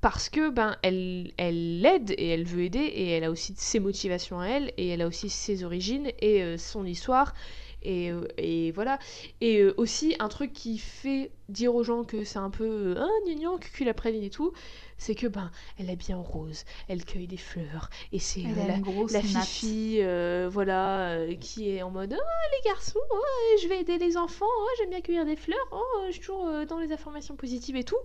parce 0.00 0.28
que 0.28 0.48
ben 0.48 0.76
elle 0.82 1.32
elle 1.36 1.80
l'aide 1.80 2.14
et 2.16 2.28
elle 2.28 2.44
veut 2.44 2.62
aider 2.62 2.78
et 2.78 3.10
elle 3.10 3.24
a 3.24 3.30
aussi 3.32 3.54
ses 3.56 3.80
motivations 3.80 4.38
à 4.38 4.46
elle 4.46 4.72
et 4.76 4.88
elle 4.88 5.02
a 5.02 5.08
aussi 5.08 5.28
ses 5.28 5.64
origines 5.64 6.12
et 6.20 6.56
son 6.58 6.86
histoire 6.86 7.34
et, 7.82 8.10
euh, 8.10 8.26
et 8.36 8.72
voilà. 8.72 8.98
Et 9.40 9.60
euh, 9.60 9.74
aussi 9.76 10.14
un 10.18 10.28
truc 10.28 10.52
qui 10.52 10.78
fait 10.78 11.30
dire 11.50 11.74
aux 11.74 11.82
gens 11.82 12.04
que 12.04 12.24
c'est 12.24 12.38
un 12.38 12.50
peu 12.50 12.64
euh, 12.64 12.94
ah 12.98 13.08
gnagnan 13.26 13.58
cucul 13.58 13.86
la 13.86 13.94
praline 13.94 14.22
et 14.22 14.30
tout 14.30 14.52
c'est 14.98 15.14
que 15.14 15.26
ben 15.26 15.50
elle 15.78 15.90
habille 15.90 16.14
en 16.14 16.22
rose 16.22 16.64
elle 16.88 17.04
cueille 17.04 17.26
des 17.26 17.36
fleurs 17.36 17.90
et 18.12 18.18
c'est 18.18 18.44
euh, 18.44 18.66
la, 18.68 18.76
la 19.10 19.22
fifi 19.22 19.98
euh, 20.00 20.48
voilà 20.50 21.10
euh, 21.10 21.34
qui 21.34 21.70
est 21.70 21.82
en 21.82 21.90
mode 21.90 22.12
ah 22.14 22.56
les 22.56 22.70
garçons 22.70 23.00
ouais, 23.10 23.62
je 23.62 23.68
vais 23.68 23.80
aider 23.80 23.98
les 23.98 24.16
enfants 24.16 24.44
ouais, 24.44 24.72
j'aime 24.78 24.90
bien 24.90 25.00
cueillir 25.00 25.24
des 25.24 25.36
fleurs 25.36 25.58
oh 25.72 25.82
je 26.06 26.12
suis 26.12 26.20
toujours 26.20 26.66
dans 26.66 26.78
les 26.78 26.92
informations 26.92 27.34
positives 27.34 27.76
et 27.76 27.84
tout. 27.84 27.98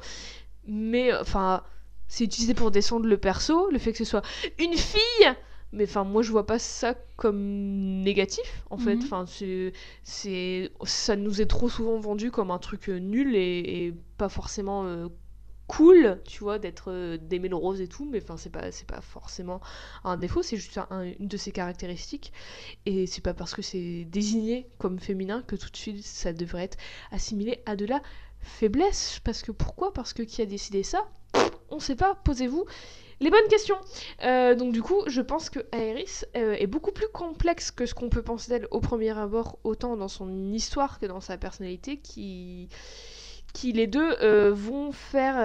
Mais 0.68 1.16
enfin 1.16 1.64
c'est 2.08 2.24
utilisé 2.24 2.54
pour 2.54 2.72
descendre 2.72 3.06
le 3.06 3.18
perso 3.18 3.70
le 3.70 3.78
fait 3.78 3.92
que 3.92 4.00
ce 4.00 4.06
soit 4.06 4.24
une 4.58 4.76
fille 4.76 5.34
mais 5.76 5.84
enfin 5.86 6.04
moi 6.04 6.22
je 6.24 6.32
vois 6.32 6.46
pas 6.46 6.60
ça 6.60 6.96
comme 7.18 8.02
négatif 8.04 8.64
en 8.70 8.78
fait. 8.78 8.96
Mhm. 8.96 9.04
enfin 9.04 9.26
c'est 9.28 9.74
c'est 10.04 10.72
ça 10.86 11.16
nous 11.16 11.42
est 11.42 11.46
trop 11.48 11.70
souvent 11.70 12.00
vendu 12.00 12.32
comme 12.32 12.52
un 12.52 12.60
truc 12.60 12.90
euh, 12.90 12.98
nul 13.00 13.36
et, 13.36 13.86
et 13.88 13.94
pas 14.18 14.30
forcément 14.30 14.86
euh, 14.86 15.08
cool 15.68 16.22
tu 16.26 16.44
vois 16.44 16.60
d'être 16.60 16.92
euh, 16.92 17.18
d'aimer 17.18 17.50
le 17.50 17.56
rose 17.56 17.82
et 17.82 17.88
tout. 17.88 18.06
Mais 18.06 18.22
enfin 18.22 18.38
c'est 18.38 18.52
pas 18.52 18.72
c'est 18.72 18.88
pas 18.88 19.02
forcément 19.02 19.62
un 20.04 20.18
défaut. 20.18 20.44
C'est 20.44 20.58
juste 20.58 20.78
un- 20.90 21.04
une 21.20 21.28
de 21.28 21.38
ses 21.38 21.52
caractéristiques. 21.52 22.32
Et 22.86 23.08
c'est 23.08 23.22
pas 23.22 23.34
parce 23.34 23.54
que 23.56 23.62
c'est 23.62 24.06
désigné 24.06 24.68
comme 24.78 25.00
féminin 25.00 25.44
que 25.48 25.56
tout 25.56 25.70
de 25.70 25.78
suite 25.78 26.04
ça 26.06 26.34
devrait 26.34 26.64
être 26.64 26.78
assimilé 27.12 27.62
à 27.66 27.76
de 27.76 27.86
la 27.86 28.02
faiblesse. 28.40 29.20
Parce 29.24 29.42
que 29.42 29.52
pourquoi? 29.52 29.94
Parce 29.94 30.14
que 30.14 30.24
qui 30.24 30.42
a 30.42 30.46
décidé 30.46 30.84
ça? 30.84 31.08
On 31.70 31.80
sait 31.80 31.96
pas. 31.96 32.16
Posez-vous 32.24 32.66
les 33.20 33.30
bonnes 33.30 33.48
questions. 33.50 33.78
Euh, 34.24 34.56
donc 34.56 34.74
du 34.74 34.82
coup 34.82 35.04
je 35.08 35.22
pense 35.22 35.50
que 35.50 35.60
Aerys 35.72 36.24
euh, 36.36 36.54
est 36.54 36.68
beaucoup 36.68 36.92
plus 36.92 37.08
complexe 37.08 37.72
que 37.72 37.86
ce 37.86 37.94
qu'on 37.94 38.10
peut 38.10 38.22
penser 38.22 38.50
d'elle 38.52 38.68
au 38.72 38.80
premier 38.80 39.18
abord 39.18 39.60
autant 39.64 39.96
dans 39.96 40.08
son 40.08 40.52
histoire 40.52 41.00
que 41.00 41.06
dans 41.06 41.22
sa 41.22 41.38
personnalité 41.38 41.98
qui 41.98 42.70
qui 43.54 43.72
les 43.72 43.88
deux 43.88 44.16
euh, 44.22 44.54
vont 44.54 44.92
faire 44.92 45.36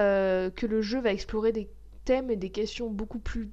que 0.55 0.67
le 0.67 0.83
jeu 0.83 1.01
va 1.01 1.13
explorer 1.13 1.53
des 1.53 1.71
thèmes 2.05 2.31
et 2.31 2.37
des 2.37 2.51
questions 2.51 2.91
beaucoup 2.91 3.21
plus 3.21 3.51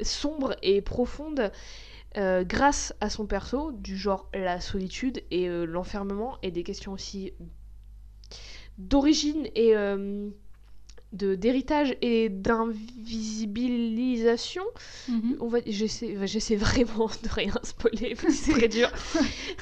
sombres 0.00 0.56
et 0.62 0.80
profondes 0.80 1.50
grâce 2.14 2.94
à 3.00 3.08
son 3.08 3.26
perso, 3.26 3.72
du 3.72 3.96
genre 3.96 4.28
la 4.34 4.60
solitude 4.60 5.22
et 5.30 5.48
l'enfermement, 5.48 6.36
et 6.42 6.50
des 6.50 6.62
questions 6.62 6.92
aussi 6.92 7.32
d'origine 8.76 9.48
et 9.54 9.74
d'héritage 11.12 11.96
et 12.00 12.28
d'invisibilisation. 12.28 14.62
Mhm. 15.08 15.36
J'essaie, 15.66 16.56
vraiment 16.56 17.10
de 17.22 17.28
rien 17.28 17.54
spoiler, 17.62 18.16
c'est 18.30 18.52
très 18.52 18.68
dur. 18.68 18.90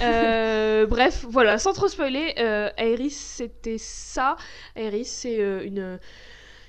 Euh, 0.01 0.87
bref, 0.87 1.27
voilà, 1.29 1.59
sans 1.59 1.73
trop 1.73 1.89
spoiler, 1.89 2.35
euh, 2.39 2.71
Aerys 2.77 3.11
c'était 3.11 3.79
ça. 3.79 4.37
Aerys 4.77 5.05
c'est 5.05 5.41
euh, 5.41 5.65
une 5.65 5.99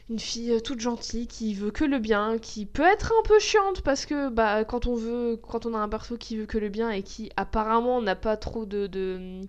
une 0.09 0.19
fille 0.19 0.61
toute 0.61 0.82
gentille 0.82 1.27
qui 1.27 1.53
veut 1.53 1.71
que 1.71 1.86
le 1.86 1.97
bien, 1.97 2.38
qui 2.38 2.65
peut 2.65 2.84
être 2.84 3.13
un 3.17 3.23
peu 3.23 3.39
chiante 3.39 3.82
parce 3.82 4.05
que 4.05 4.27
bah 4.27 4.65
quand 4.65 4.86
on 4.86 4.95
veut, 4.95 5.38
quand 5.38 5.65
on 5.65 5.73
a 5.73 5.77
un 5.77 5.88
perso 5.88 6.17
qui 6.17 6.36
veut 6.36 6.45
que 6.45 6.57
le 6.57 6.67
bien 6.67 6.89
et 6.89 7.01
qui 7.01 7.32
apparemment 7.38 8.01
n'a 8.01 8.15
pas 8.15 8.36
trop 8.36 8.65
de, 8.65 8.88
de 8.88 9.39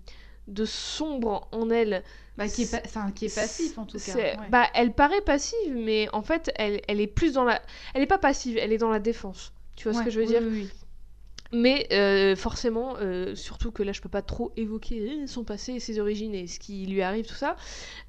de 0.47 0.65
sombre 0.65 1.47
en 1.51 1.69
elle. 1.69 2.03
Bah, 2.37 2.47
qui, 2.47 2.63
est 2.63 2.71
pa- 2.71 2.81
enfin, 2.85 3.11
qui 3.11 3.25
est 3.25 3.35
passif 3.35 3.77
en 3.77 3.85
tout 3.85 3.99
cas. 3.99 4.15
Ouais. 4.15 4.49
Bah, 4.49 4.67
elle 4.73 4.93
paraît 4.93 5.21
passive, 5.21 5.75
mais 5.75 6.07
en 6.13 6.21
fait, 6.21 6.51
elle, 6.55 6.81
elle 6.87 6.99
est 7.01 7.07
plus 7.07 7.33
dans 7.33 7.43
la. 7.43 7.61
Elle 7.93 8.01
est 8.01 8.07
pas 8.07 8.17
passive, 8.17 8.57
elle 8.57 8.71
est 8.73 8.77
dans 8.77 8.89
la 8.89 8.99
défense. 8.99 9.53
Tu 9.75 9.83
vois 9.89 9.93
ce 9.93 10.03
que 10.03 10.09
je 10.09 10.19
veux 10.19 10.25
oui, 10.25 10.31
dire? 10.31 10.41
oui, 10.43 10.49
oui. 10.61 10.69
Mais 11.51 11.87
euh, 11.91 12.35
forcément, 12.35 12.95
euh, 12.99 13.35
surtout 13.35 13.71
que 13.71 13.83
là, 13.83 13.91
je 13.91 14.01
peux 14.01 14.09
pas 14.09 14.23
trop 14.23 14.51
évoquer 14.57 15.23
euh, 15.23 15.27
son 15.27 15.43
passé, 15.43 15.79
ses 15.79 15.99
origines 15.99 16.33
et 16.33 16.47
ce 16.47 16.57
qui 16.59 16.85
lui 16.87 17.01
arrive, 17.03 17.27
tout 17.27 17.35
ça. 17.35 17.55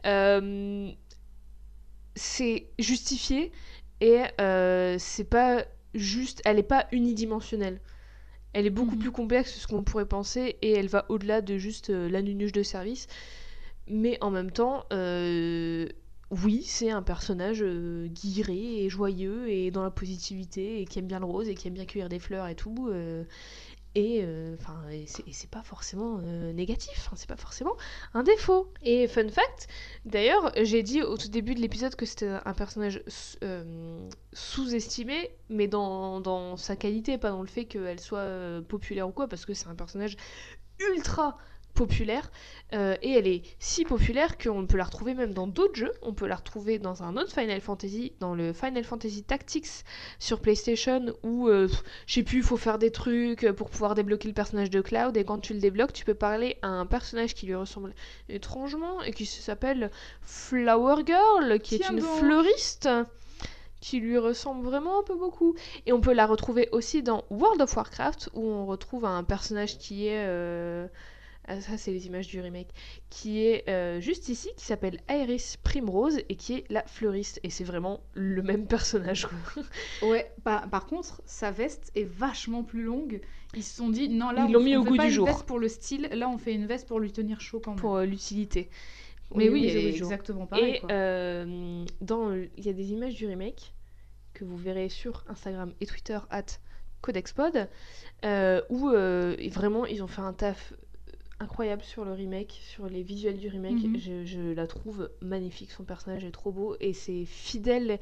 euh, 0.07 0.91
c'est 2.17 2.67
justifié 2.79 3.53
et 4.01 4.23
c'est 4.99 5.29
pas 5.29 5.65
juste. 5.95 6.43
Elle 6.45 6.59
est 6.59 6.63
pas 6.63 6.87
unidimensionnelle. 6.93 7.81
Elle 8.55 8.67
est 8.67 8.71
beaucoup 8.71 8.97
Mhm. 8.97 9.01
plus 9.01 9.13
complexe 9.13 9.53
que 9.53 9.59
ce 9.61 9.67
qu'on 9.67 9.85
pourrait 9.85 10.07
penser 10.07 10.57
et 10.63 10.73
elle 10.73 10.89
va 10.89 11.07
au-delà 11.11 11.43
de 11.43 11.59
juste 11.59 11.91
euh, 11.91 12.09
la 12.09 12.23
nunuche 12.23 12.53
de 12.53 12.63
service. 12.63 13.07
Mais 13.89 14.19
en 14.23 14.31
même 14.31 14.51
temps, 14.51 14.85
euh, 14.93 15.89
oui, 16.31 16.63
c'est 16.65 16.91
un 16.91 17.03
personnage 17.03 17.63
euh, 17.63 18.07
guiré 18.09 18.85
et 18.85 18.89
joyeux 18.89 19.49
et 19.51 19.71
dans 19.71 19.83
la 19.83 19.91
positivité 19.91 20.81
et 20.81 20.87
qui 20.87 20.99
aime 21.01 21.07
bien 21.07 21.21
le 21.21 21.27
rose 21.27 21.49
et 21.49 21.55
qui 21.55 21.69
aime 21.69 21.75
bien 21.75 21.85
cueillir 21.87 22.09
des 22.09 22.19
fleurs 22.21 22.49
et 22.49 22.55
tout. 22.57 22.91
Et 23.95 24.23
euh, 24.25 24.57
enfin, 24.61 24.83
c'est 25.07 25.51
pas 25.51 25.63
forcément 25.63 26.21
euh, 26.25 26.53
négatif, 26.53 27.09
c'est 27.15 27.29
pas 27.29 27.37
forcément 27.37 27.77
un 28.13 28.25
défaut. 28.25 28.73
Et 28.83 29.07
fun 29.07 29.29
fact, 29.29 29.69
d'ailleurs, 30.05 30.53
j'ai 30.63 30.83
dit 30.83 31.03
au 31.03 31.17
tout 31.17 31.29
début 31.29 31.55
de 31.55 31.61
l'épisode 31.61 31.95
que 31.95 32.05
c'était 32.05 32.39
un 32.45 32.55
personnage 32.55 33.03
euh, 33.45 34.09
sous-estimé, 34.33 35.31
mais 35.49 35.69
dans, 35.69 36.21
dans 36.21 36.57
sa 36.57 36.75
qualité, 36.75 37.19
pas 37.19 37.31
dans 37.31 37.43
le 37.43 37.49
fait 37.49 37.67
qu'elle 37.67 38.01
soit 38.01 38.63
populaire 38.69 39.09
ou 39.09 39.13
quoi, 39.13 39.29
parce 39.29 39.47
que 39.47 39.55
c'est 39.55 39.69
un 39.69 39.77
personnage 39.77 40.17
ultra 40.81 41.39
populaire 41.75 42.31
euh, 42.73 42.97
et 43.03 43.13
elle 43.13 43.27
est 43.27 43.43
si 43.59 43.85
populaire 43.85 44.39
qu'on 44.39 44.67
peut 44.67 44.77
la 44.77 44.85
retrouver 44.85 45.15
même 45.15 45.35
dans 45.35 45.47
d'autres 45.47 45.75
jeux. 45.75 45.93
On 46.03 46.15
peut 46.15 46.27
la 46.27 46.37
retrouver 46.37 46.79
dans 46.79 47.03
un 47.03 47.17
autre 47.17 47.33
Final 47.33 47.61
Fantasy, 47.61 48.13
dans 48.21 48.35
le 48.35 48.53
Final 48.53 48.85
Fantasy 48.85 49.23
Tactics 49.25 49.85
sur 50.19 50.41
PlayStation 50.41 51.15
où 51.23 51.49
euh, 51.49 51.69
je 52.07 52.15
sais 52.15 52.23
plus, 52.23 52.39
il 52.39 52.45
faut 52.45 52.57
faire 52.57 52.79
des 52.79 52.91
trucs 52.91 53.47
pour 53.53 53.71
pouvoir 53.71 53.95
débloquer 53.95 54.29
le 54.29 54.35
personnage 54.35 54.71
de 54.71 54.81
Cloud 54.81 55.17
et 55.17 55.25
quand 55.25 55.39
tu 55.39 55.53
le 55.53 55.61
débloques, 55.61 55.93
tu 55.93 56.05
peux 56.05 56.15
parler 56.15 56.57
à 56.63 56.69
un 56.69 56.87
personnage 56.87 57.35
qui 57.35 57.47
lui 57.47 57.55
ressemble 57.55 57.95
étrangement 58.29 59.03
et 59.03 59.13
qui 59.13 59.27
s'appelle 59.27 59.91
Flower 60.23 61.03
Girl, 61.07 61.59
qui 61.61 61.77
est 61.77 61.89
une 61.91 62.01
fleuriste 62.01 62.89
qui 63.81 64.01
lui 64.01 64.17
ressemble 64.17 64.65
vraiment 64.65 65.01
un 65.01 65.03
peu 65.03 65.15
beaucoup. 65.15 65.55
Et 65.85 65.93
on 65.93 66.01
peut 66.01 66.15
la 66.15 66.27
retrouver 66.27 66.71
aussi 66.73 67.03
dans 67.03 67.25
World 67.29 67.61
of 67.61 67.77
Warcraft, 67.77 68.31
où 68.33 68.49
on 68.49 68.65
retrouve 68.65 69.05
un 69.05 69.23
personnage 69.25 69.77
qui 69.77 70.07
est... 70.07 70.25
euh, 70.27 70.89
ah, 71.47 71.61
ça, 71.61 71.77
c'est 71.77 71.91
les 71.93 72.07
images 72.07 72.27
du 72.29 72.41
remake. 72.41 72.69
Qui 73.11 73.45
est 73.45 73.69
euh, 73.69 74.01
juste 74.01 74.29
ici, 74.29 74.49
qui 74.57 74.65
s'appelle 74.65 75.01
Iris 75.11 75.57
Primrose 75.59 76.19
et 76.29 76.37
qui 76.37 76.55
est 76.55 76.65
la 76.71 76.83
fleuriste. 76.87 77.41
Et 77.43 77.51
c'est 77.51 77.65
vraiment 77.65 78.01
le 78.15 78.43
même 78.43 78.67
personnage. 78.67 79.27
Ouais, 80.03 80.33
par, 80.43 80.69
par 80.71 80.87
contre, 80.87 81.23
sa 81.25 81.51
veste 81.51 81.91
est 81.95 82.05
vachement 82.05 82.63
plus 82.65 82.83
longue. 82.83 83.21
Ils 83.55 83.63
se 83.63 83.77
sont 83.77 83.89
dit, 83.89 84.09
non, 84.09 84.31
là, 84.31 84.47
Ils 84.49 84.57
on, 84.57 84.61
mis 84.61 84.77
on 84.77 84.81
au 84.81 84.85
fait 84.85 84.91
goût 84.91 84.97
pas 84.97 85.03
du 85.05 85.09
une 85.11 85.15
jour. 85.15 85.27
veste 85.27 85.45
pour 85.45 85.59
le 85.59 85.69
style, 85.69 86.09
là, 86.13 86.29
on 86.29 86.39
fait 86.39 86.55
une 86.55 86.67
veste 86.67 86.89
pour 86.89 87.01
lui 87.01 87.13
tenir 87.13 87.41
chaud 87.41 87.61
quand 87.61 87.73
même. 87.73 87.81
pour 87.81 87.97
euh, 87.97 88.05
l'utilité. 88.05 88.69
Mais 89.35 89.49
oui, 89.49 89.67
exactement 89.67 90.47
pareil. 90.47 90.75
Et 90.75 90.81
euh, 90.91 91.85
il 92.57 92.65
y 92.65 92.69
a 92.69 92.73
des 92.73 92.93
images 92.93 93.15
du 93.15 93.27
remake 93.27 93.75
que 94.33 94.45
vous 94.45 94.57
verrez 94.57 94.89
sur 94.89 95.25
Instagram 95.29 95.73
et 95.81 95.87
Twitter 95.87 96.19
at 96.31 96.45
CodexPod 97.01 97.69
euh, 98.25 98.63
où 98.71 98.89
euh, 98.89 99.37
vraiment 99.51 99.87
ils 99.87 100.03
ont 100.03 100.07
fait 100.07 100.23
un 100.23 100.33
taf 100.33 100.73
incroyable 101.41 101.83
sur 101.83 102.05
le 102.05 102.13
remake, 102.13 102.61
sur 102.63 102.89
les 102.89 103.03
visuels 103.03 103.39
du 103.39 103.49
remake. 103.49 103.85
Mhm. 103.85 103.99
je, 103.99 104.25
je 104.25 104.41
la 104.55 104.67
trouve 104.67 105.11
magnifique, 105.21 105.71
son 105.73 105.85
personnage 105.85 106.25
est 106.25 106.31
trop 106.31 106.53
beau 106.53 106.77
et 106.81 106.93
c'est 106.93 107.25
fidèle 107.25 107.99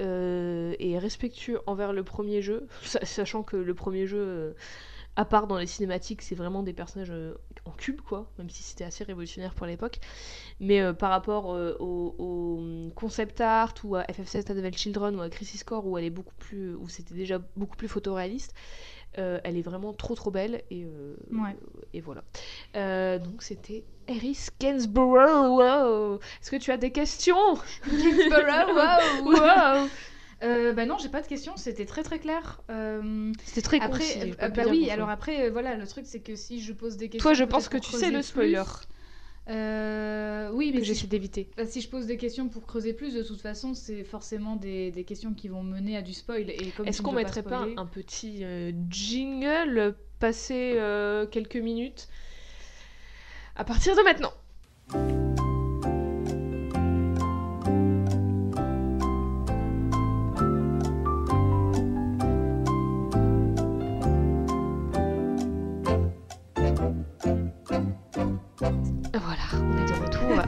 euh, 0.00 0.74
et 0.78 0.98
respectueux 0.98 1.60
envers 1.66 1.92
le 1.92 2.04
premier 2.04 2.42
jeu, 2.42 2.66
sa- 2.82 3.04
sachant 3.04 3.42
que 3.42 3.56
le 3.56 3.74
premier 3.74 4.06
jeu, 4.06 4.18
euh, 4.20 4.52
à 5.16 5.24
part 5.24 5.46
dans 5.46 5.58
les 5.58 5.66
cinématiques, 5.66 6.22
c'est 6.22 6.34
vraiment 6.34 6.62
des 6.62 6.72
personnages 6.72 7.10
euh, 7.12 7.34
en 7.66 7.72
cube, 7.72 8.00
quoi, 8.00 8.30
même 8.38 8.50
si 8.50 8.62
c'était 8.64 8.84
assez 8.84 9.04
révolutionnaire 9.04 9.54
pour 9.54 9.66
l'époque. 9.66 10.00
Mais 10.60 10.92
par 10.94 11.10
rapport 11.10 11.46
au, 11.80 12.14
au 12.18 12.90
concept 12.94 13.40
art 13.40 13.74
ou 13.84 13.96
à 13.96 14.02
FF7 14.04 14.50
Advent 14.50 14.72
Children 14.76 15.16
ou 15.16 15.20
à 15.22 15.30
Crisis 15.30 15.64
Core 15.64 15.86
où 15.86 15.98
elle 15.98 16.04
est 16.04 16.10
beaucoup 16.10 16.34
plus, 16.38 16.74
où 16.74 16.88
c'était 16.88 17.14
déjà 17.14 17.38
beaucoup 17.56 17.76
plus 17.76 17.88
photoréaliste, 17.88 18.54
euh, 19.18 19.40
elle 19.44 19.56
est 19.56 19.62
vraiment 19.62 19.92
trop 19.92 20.14
trop 20.14 20.30
belle 20.30 20.62
et, 20.70 20.84
euh, 20.84 21.14
Ouais. 21.32 21.56
et 21.92 22.00
voilà. 22.00 22.24
Euh, 22.76 23.18
donc 23.18 23.42
c'était 23.42 23.84
Eris 24.08 24.48
Gainsborough. 24.60 25.58
Wow. 25.58 26.14
Est-ce 26.42 26.50
que 26.50 26.56
tu 26.56 26.70
as 26.70 26.76
des 26.76 26.90
questions? 26.90 27.54
Gainsborough. 27.86 29.24
Wow. 29.24 29.88
Euh, 30.42 30.74
bah 30.74 30.84
non, 30.84 30.98
j'ai 30.98 31.08
pas 31.08 31.22
de 31.22 31.26
questions, 31.26 31.56
c'était 31.56 31.86
très 31.86 32.02
très 32.02 32.18
clair. 32.18 32.60
C'était 33.44 33.62
très 33.62 33.80
après, 33.80 34.00
concis, 34.00 34.30
pu 34.32 34.36
bah 34.36 34.62
oui, 34.68 34.90
alors 34.90 35.08
après, 35.08 35.48
voilà, 35.48 35.74
le 35.74 35.86
truc 35.86 36.04
c'est 36.06 36.20
que 36.20 36.36
si 36.36 36.60
je 36.60 36.74
pose 36.74 36.98
des 36.98 37.08
questions. 37.08 37.30
Toi, 37.30 37.34
je 37.34 37.44
pense 37.44 37.70
que 37.70 37.78
tu 37.78 37.92
sais 37.92 38.10
le 38.10 38.20
spoiler 38.20 38.62
plus, 38.62 38.86
euh, 39.50 40.50
oui, 40.52 40.70
mais 40.72 40.80
que 40.80 40.84
j'essaie 40.86 41.02
je, 41.02 41.06
d'éviter. 41.06 41.50
bah, 41.56 41.66
si 41.66 41.80
je 41.80 41.88
pose 41.88 42.06
des 42.06 42.16
questions 42.16 42.48
pour 42.48 42.66
creuser 42.66 42.92
plus, 42.94 43.14
de 43.14 43.22
toute 43.22 43.40
façon, 43.40 43.74
c'est 43.74 44.04
forcément 44.04 44.56
des, 44.56 44.90
des 44.90 45.04
questions 45.04 45.34
qui 45.34 45.48
vont 45.48 45.62
mener 45.62 45.96
à 45.96 46.02
du 46.02 46.14
spoil. 46.14 46.48
Et 46.50 46.70
comme 46.76 46.86
Est-ce 46.88 47.02
qu'on 47.02 47.12
mettrait 47.12 47.42
pas 47.42 47.60
spoiler- 47.62 47.74
un 47.76 47.86
petit 47.86 48.44
euh, 48.44 48.72
jingle 48.88 49.94
passé 50.18 50.72
euh, 50.76 51.26
quelques 51.26 51.56
minutes 51.56 52.08
à 53.56 53.64
partir 53.64 53.94
de 53.96 54.02
maintenant? 54.02 54.32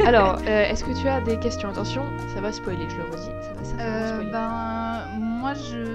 Alors, 0.07 0.39
euh, 0.47 0.65
est-ce 0.65 0.85
que 0.85 0.93
tu 0.93 1.09
as 1.09 1.21
des 1.21 1.37
questions? 1.39 1.69
Attention, 1.69 2.13
ça 2.29 2.41
va 2.41 2.53
spoiler, 2.53 2.89
je 2.89 2.99
le 2.99 3.05
redis. 3.05 3.33
Ça 3.41 3.53
va 3.55 3.61
Euh, 3.85 4.07
spoiler. 4.13 4.31
ben, 4.31 5.09
moi, 5.19 5.55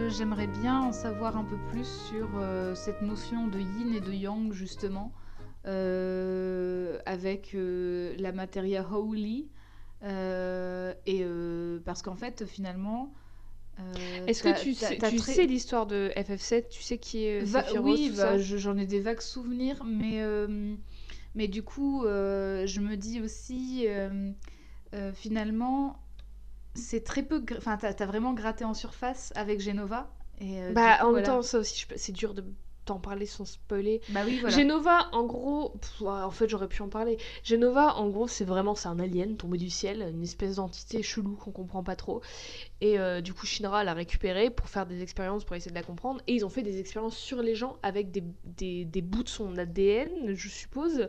j'aimerais 0.10 0.48
bien 0.48 0.82
en 0.82 0.92
savoir 0.92 1.38
un 1.38 1.46
peu 1.46 1.58
plus 1.58 1.88
sur 1.88 2.32
euh, 2.36 2.76
cette 2.76 3.02
notion 3.02 3.48
de 3.48 3.60
yin 3.60 3.94
et 3.94 4.02
de 4.02 4.12
yang, 4.12 4.52
justement, 4.52 5.14
avec 5.64 7.56
la 7.56 8.32
materia 8.34 8.86
holy. 8.92 9.48
et 10.04 11.26
parce 11.86 12.02
qu'en 12.02 12.16
fait, 12.16 12.46
finalement. 12.46 13.14
euh, 13.80 14.26
Est-ce 14.28 14.44
que 14.44 14.62
tu, 14.62 14.74
sais, 14.74 14.98
t'as 14.98 15.10
tu 15.10 15.16
très- 15.16 15.34
sais 15.34 15.46
l'histoire 15.48 15.86
de 15.88 16.12
FF7 16.18 16.68
Tu 16.70 16.84
sais 16.84 16.98
qui 16.98 17.24
est 17.26 17.42
Va- 17.42 17.64
Sephiroth, 17.64 17.84
oui, 17.86 18.12
bah, 18.16 18.38
je- 18.38 18.58
j'en 18.58 18.78
ai 18.78 18.86
des 18.86 19.00
vagues 19.00 19.22
souvenirs, 19.22 19.84
mais, 19.86 20.22
euh, 20.22 20.76
mais 21.36 21.48
du 21.48 21.64
coup, 21.64 22.06
euh, 22.06 22.66
je 22.68 22.82
me 22.82 22.96
dis 22.98 23.22
aussi, 23.22 23.86
euh, 23.88 24.32
euh, 24.94 25.14
finalement, 25.14 26.00
c'est 26.76 27.04
très 27.04 27.24
peu. 27.24 27.44
Enfin, 27.58 27.78
t'as 27.78 27.90
as 27.98 28.06
vraiment 28.06 28.34
gratté 28.34 28.66
en 28.66 28.74
surface 28.74 29.32
avec 29.36 29.62
Genova. 29.62 30.10
Et, 30.40 30.60
Bah, 30.74 30.98
coup, 31.00 31.06
en 31.08 31.12
même 31.14 31.24
temps, 31.24 31.42
ça 31.42 31.60
aussi, 31.60 31.86
je 31.90 31.96
c'est 31.98 32.12
dur 32.12 32.34
de 32.34 32.44
t'en 32.86 33.00
parler 33.00 33.26
sans 33.26 33.46
spoiler. 33.46 34.02
Bah 34.10 34.22
oui, 34.26 34.38
voilà. 34.40 34.56
Genova, 34.56 35.08
en 35.12 35.24
gros, 35.26 35.70
pff, 35.80 36.02
en 36.02 36.32
fait, 36.32 36.50
j'aurais 36.50 36.68
pu 36.68 36.82
en 36.82 36.90
parler. 36.90 37.18
Genova, 37.44 37.96
en 37.98 38.10
gros, 38.10 38.28
c'est 38.28 38.46
vraiment 38.46 38.76
c'est 38.76 38.88
un 38.90 39.00
alien 39.00 39.38
tombé 39.38 39.58
du 39.58 39.70
ciel, 39.70 40.02
une 40.14 40.24
espèce 40.24 40.56
d'entité 40.56 41.04
chelou 41.04 41.36
qu'on 41.36 41.52
comprend 41.52 41.84
pas 41.84 41.96
trop. 41.96 42.22
Et 42.82 43.00
euh, 43.00 43.22
du 43.22 43.34
coup, 43.34 43.46
Shinra 43.46 43.84
l'a 43.84 43.94
récupéré 43.94 44.50
pour 44.50 44.70
faire 44.70 44.86
des 44.86 45.02
expériences 45.04 45.44
pour 45.44 45.56
essayer 45.56 45.72
de 45.72 45.76
la 45.76 45.84
comprendre. 45.84 46.22
Et 46.28 46.34
ils 46.34 46.46
ont 46.46 46.50
fait 46.50 46.64
des 46.64 46.80
expériences 46.80 47.18
sur 47.18 47.42
les 47.42 47.56
gens 47.56 47.78
avec 47.84 48.12
des, 48.12 48.24
des, 48.46 48.86
des 48.86 49.02
bouts 49.02 49.24
de 49.24 49.30
son 49.30 49.58
ADN, 49.58 50.34
je 50.34 50.50
suppose. 50.50 51.08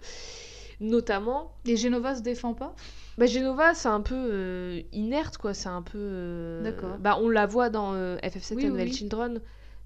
Notamment, 0.80 1.52
Et 1.64 1.76
Genova 1.76 2.16
se 2.16 2.22
défend 2.22 2.54
pas? 2.54 2.74
bah, 3.16 3.26
Genova, 3.26 3.74
c'est 3.74 3.88
un 3.88 4.00
peu 4.00 4.14
euh, 4.16 4.82
inerte, 4.92 5.36
quoi. 5.38 5.54
C'est 5.54 5.68
un 5.68 5.82
peu. 5.82 5.98
euh, 5.98 6.62
D'accord. 6.64 6.96
Bah, 6.98 7.18
on 7.20 7.28
la 7.28 7.46
voit 7.46 7.70
dans 7.70 7.94
euh, 7.94 8.16
FF7 8.18 8.56
Oui, 8.56 8.66
and 8.68 8.74
oui. 8.74 8.92
Children. 8.92 9.40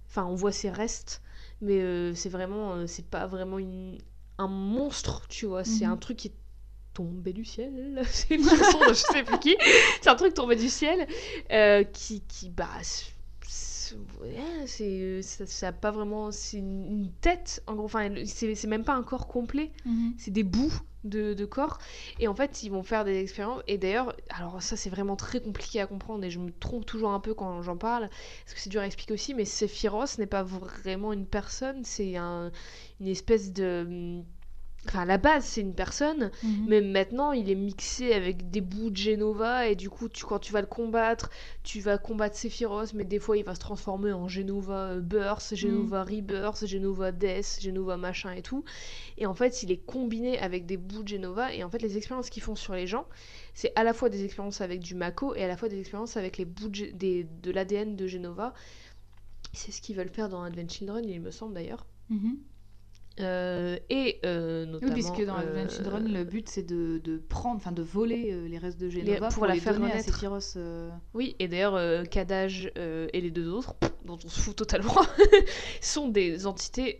Enfin, 0.08 0.24
on 0.24 0.34
voit 0.34 0.52
ses 0.52 0.70
restes, 0.70 1.20
mais 1.60 1.80
euh, 1.80 2.14
c'est 2.14 2.28
vraiment. 2.28 2.74
euh, 2.74 2.86
c'est 2.86 3.06
pas 3.06 3.26
vraiment 3.26 3.58
une... 3.58 3.98
un 4.38 4.48
monstre, 4.48 5.26
tu 5.28 5.46
vois. 5.46 5.64
C'est 5.64 5.86
Mhm. 5.86 5.92
un 5.92 5.96
truc 5.96 6.16
qui 6.18 6.28
est 6.28 6.34
tombé 6.94 7.32
du 7.32 7.44
ciel. 7.44 8.02
C'est 8.10 8.34
une 8.36 8.44
chanson 8.44 8.80
de 8.80 8.88
je 8.94 9.04
sais 9.12 9.22
plus 9.22 9.38
qui. 9.38 9.56
C'est 10.02 10.10
un 10.10 10.16
truc 10.16 10.34
tombé 10.34 10.56
du 10.56 10.68
ciel 10.68 11.06
euh, 11.52 11.84
qui, 11.84 12.20
qui. 12.22 12.50
Bah. 12.50 12.68
c'est- 14.66 15.22
ça, 15.22 15.46
ça 15.46 15.68
a 15.68 15.72
pas 15.72 15.90
vraiment 15.90 16.32
c'est 16.32 16.58
une 16.58 16.84
une 16.86 17.12
tête 17.20 17.62
en 17.66 17.74
gros 17.74 17.84
enfin 17.84 18.08
c'est 18.26 18.54
c'est 18.54 18.66
même 18.66 18.84
pas 18.84 18.94
un 18.94 19.02
corps 19.04 19.28
complet 19.28 19.70
c'est 20.18 20.32
des 20.32 20.42
bouts 20.42 20.72
de, 21.08 21.44
corps. 21.44 21.78
Et 22.18 22.28
en 22.28 22.34
fait, 22.34 22.62
ils 22.62 22.70
vont 22.70 22.82
faire 22.82 23.04
des 23.04 23.20
expériences. 23.20 23.62
Et 23.66 23.78
d'ailleurs, 23.78 24.14
alors 24.30 24.62
ça, 24.62 24.76
c'est 24.76 24.90
vraiment 24.90 25.16
très 25.16 25.40
compliqué 25.40 25.80
à 25.80 25.86
comprendre 25.86 26.24
et 26.24 26.30
je 26.30 26.38
me 26.38 26.50
trompe 26.50 26.86
toujours 26.86 27.10
un 27.10 27.20
peu 27.20 27.34
quand 27.34 27.62
j'en 27.62 27.76
parle, 27.76 28.08
parce 28.44 28.54
que 28.54 28.60
c'est 28.60 28.70
dur 28.70 28.80
à 28.80 28.86
expliquer 28.86 29.14
aussi. 29.14 29.34
Mais 29.34 29.44
Sephiroth 29.44 30.18
n'est 30.18 30.26
pas 30.26 30.42
vraiment 30.42 31.12
une 31.12 31.26
personne, 31.26 31.84
c'est 31.84 32.16
un, 32.16 32.50
une 33.00 33.08
espèce 33.08 33.52
de. 33.52 34.22
Enfin, 34.88 35.00
à 35.00 35.04
la 35.04 35.18
base, 35.18 35.44
c'est 35.44 35.60
une 35.60 35.74
personne, 35.74 36.30
Mhm. 36.42 36.64
mais 36.68 36.80
maintenant, 36.80 37.32
il 37.32 37.50
est 37.50 37.54
mixé 37.54 38.12
avec 38.12 38.50
des 38.50 38.60
bouts 38.60 38.90
de 38.90 38.96
Genova, 38.96 39.66
et 39.68 39.74
du 39.76 39.90
coup, 39.90 40.08
tu, 40.08 40.24
quand 40.24 40.38
tu 40.38 40.52
vas 40.52 40.60
le 40.60 40.66
combattre, 40.66 41.30
tu 41.62 41.80
vas 41.80 41.98
combattre 41.98 42.36
Sephiroth, 42.36 42.94
mais 42.94 43.04
des 43.04 43.18
fois, 43.18 43.36
il 43.36 43.44
va 43.44 43.54
se 43.54 43.60
transformer 43.60 44.12
en 44.12 44.28
Genova 44.28 44.90
euh, 44.92 45.00
Burst, 45.00 45.54
Genova 45.56 46.04
Rebirth, 46.04 46.66
Genova 46.66 47.12
Death, 47.12 47.58
Genova 47.60 47.96
machin 47.96 48.32
et 48.32 48.42
tout. 48.42 48.64
Et 49.18 49.26
en 49.26 49.34
fait, 49.34 49.62
il 49.62 49.70
est 49.72 49.78
combiné 49.84 50.38
avec 50.38 50.66
des 50.66 50.76
bouts 50.76 51.02
de 51.02 51.08
Genova, 51.08 51.52
et 51.54 51.64
en 51.64 51.70
fait, 51.70 51.82
les 51.82 51.96
expériences 51.96 52.30
qu'ils 52.30 52.42
font 52.42 52.54
sur 52.56 52.74
les 52.74 52.86
gens, 52.86 53.06
c'est 53.54 53.72
à 53.76 53.84
la 53.84 53.92
fois 53.92 54.08
des 54.08 54.24
expériences 54.24 54.60
avec 54.60 54.80
du 54.80 54.94
Mako, 54.94 55.34
et 55.34 55.42
à 55.44 55.48
la 55.48 55.56
fois 55.56 55.68
des 55.68 55.78
expériences 55.80 56.16
avec 56.16 56.38
les 56.38 56.44
bouts 56.44 56.68
de, 56.68 56.74
Ge- 56.76 56.92
des- 56.96 57.24
de 57.42 57.50
l'ADN 57.50 57.96
de 57.96 58.06
Genova. 58.06 58.54
C'est 59.52 59.72
ce 59.72 59.80
qu'ils 59.80 59.96
veulent 59.96 60.10
faire 60.10 60.28
dans 60.28 60.42
Advent 60.42 60.68
Children, 60.68 61.04
il 61.08 61.20
me 61.20 61.30
semble 61.30 61.54
d'ailleurs. 61.54 61.86
Mhm. 62.10 62.36
Euh, 63.18 63.78
et 63.88 64.20
euh, 64.24 64.64
Oui, 64.64 64.72
notamment... 64.72 64.92
puisque 64.92 65.24
dans 65.24 65.38
euh, 65.38 65.68
Children, 65.68 66.12
le 66.12 66.24
but 66.24 66.48
c'est 66.48 66.62
de, 66.62 66.98
de 66.98 67.16
prendre, 67.16 67.56
enfin 67.56 67.72
de 67.72 67.82
voler 67.82 68.32
euh, 68.32 68.46
les 68.46 68.58
restes 68.58 68.78
de 68.78 68.90
Genova 68.90 69.28
pour 69.28 69.36
pour, 69.36 69.46
la 69.46 69.54
les 69.54 69.60
faire 69.60 69.72
donner 69.74 69.86
à 69.86 69.90
renaître. 69.92 70.12
Sephiroth. 70.12 70.54
euh, 70.56 70.90
Oui, 71.14 71.34
et 71.38 71.48
d'ailleurs, 71.48 71.76
euh, 71.76 72.04
et 73.12 73.20
les 73.20 73.30
deux 73.30 73.48
autres, 73.50 73.74
dont 74.04 74.18
on 74.22 74.28
se 74.28 74.40
fout 74.40 74.56
totalement, 74.56 74.96
sont 75.80 76.08
des 76.08 76.46
entités 76.46 76.96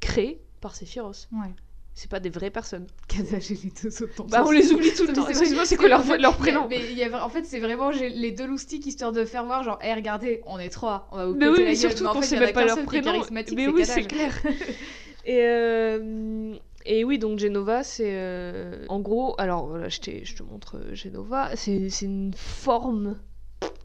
créées 0.00 0.42
par 0.60 0.74
Sephiroth. 0.74 1.28
Ouais. 1.32 1.54
C'est 2.00 2.08
pas 2.08 2.20
des 2.20 2.30
vraies 2.30 2.50
personnes. 2.52 2.86
Kadaj 3.08 3.50
et 3.50 3.58
les 3.64 3.72
deux 3.82 4.02
autres. 4.04 4.22
Bah, 4.28 4.44
on 4.46 4.52
les 4.52 4.70
oublie 4.72 4.94
tout 4.94 5.04
le 5.04 5.12
temps. 5.12 5.24
c'est 5.24 5.30
Excuse-moi, 5.30 5.56
vrai, 5.56 5.66
c'est 5.66 5.76
quoi 5.76 5.88
leur, 5.88 6.36
prénom 6.36 6.68
mais 6.70 6.78
il 6.92 6.96
y 6.96 7.02
a- 7.02 7.24
En 7.24 7.28
fait, 7.28 7.44
c'est 7.44 7.58
vraiment 7.58 7.90
les 7.90 8.30
deux 8.30 8.46
loustiques 8.46 8.86
histoire 8.86 9.10
de 9.10 9.24
faire 9.24 9.44
voir, 9.44 9.64
genre, 9.64 9.80
hé, 9.82 9.92
regardez, 9.94 10.40
on 10.46 10.60
est 10.60 10.68
trois, 10.68 11.08
on 11.10 11.16
va 11.16 11.26
vous 11.26 11.34
Mais 11.34 11.48
oui, 11.48 11.58
mais 11.64 11.74
surtout 11.74 12.04
qu'on 12.08 12.22
sait 12.22 12.38
même 12.38 12.52
pas 12.52 12.64
leur 12.64 12.80
prénom. 12.84 13.20
Mais 13.32 13.44
c'est 13.48 13.68
oui, 13.68 13.84
c'est 13.84 14.02
clair. 14.04 14.32
Et, 15.24 15.40
euh, 15.42 16.54
et 16.86 17.04
oui, 17.04 17.18
donc 17.18 17.38
Genova, 17.40 17.82
c'est. 17.82 18.12
euh, 18.12 18.84
En 18.88 19.00
gros, 19.00 19.34
alors 19.36 19.66
voilà, 19.66 19.88
je, 19.88 19.98
je 20.22 20.36
te 20.36 20.42
montre 20.44 20.76
euh, 20.76 20.94
Genova. 20.94 21.50
C'est 21.56 21.90
une 22.02 22.32
forme 22.34 23.18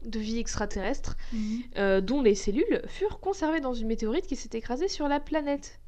de 0.06 0.18
vie 0.20 0.38
extraterrestre 0.38 1.16
Mhm. 1.32 2.00
dont 2.02 2.22
les 2.22 2.36
cellules 2.36 2.80
furent 2.86 3.18
conservées 3.18 3.60
dans 3.60 3.74
une 3.74 3.88
météorite 3.88 4.26
qui 4.28 4.36
s'est 4.36 4.50
écrasée 4.56 4.86
sur 4.88 5.08
la 5.08 5.18
planète 5.18 5.80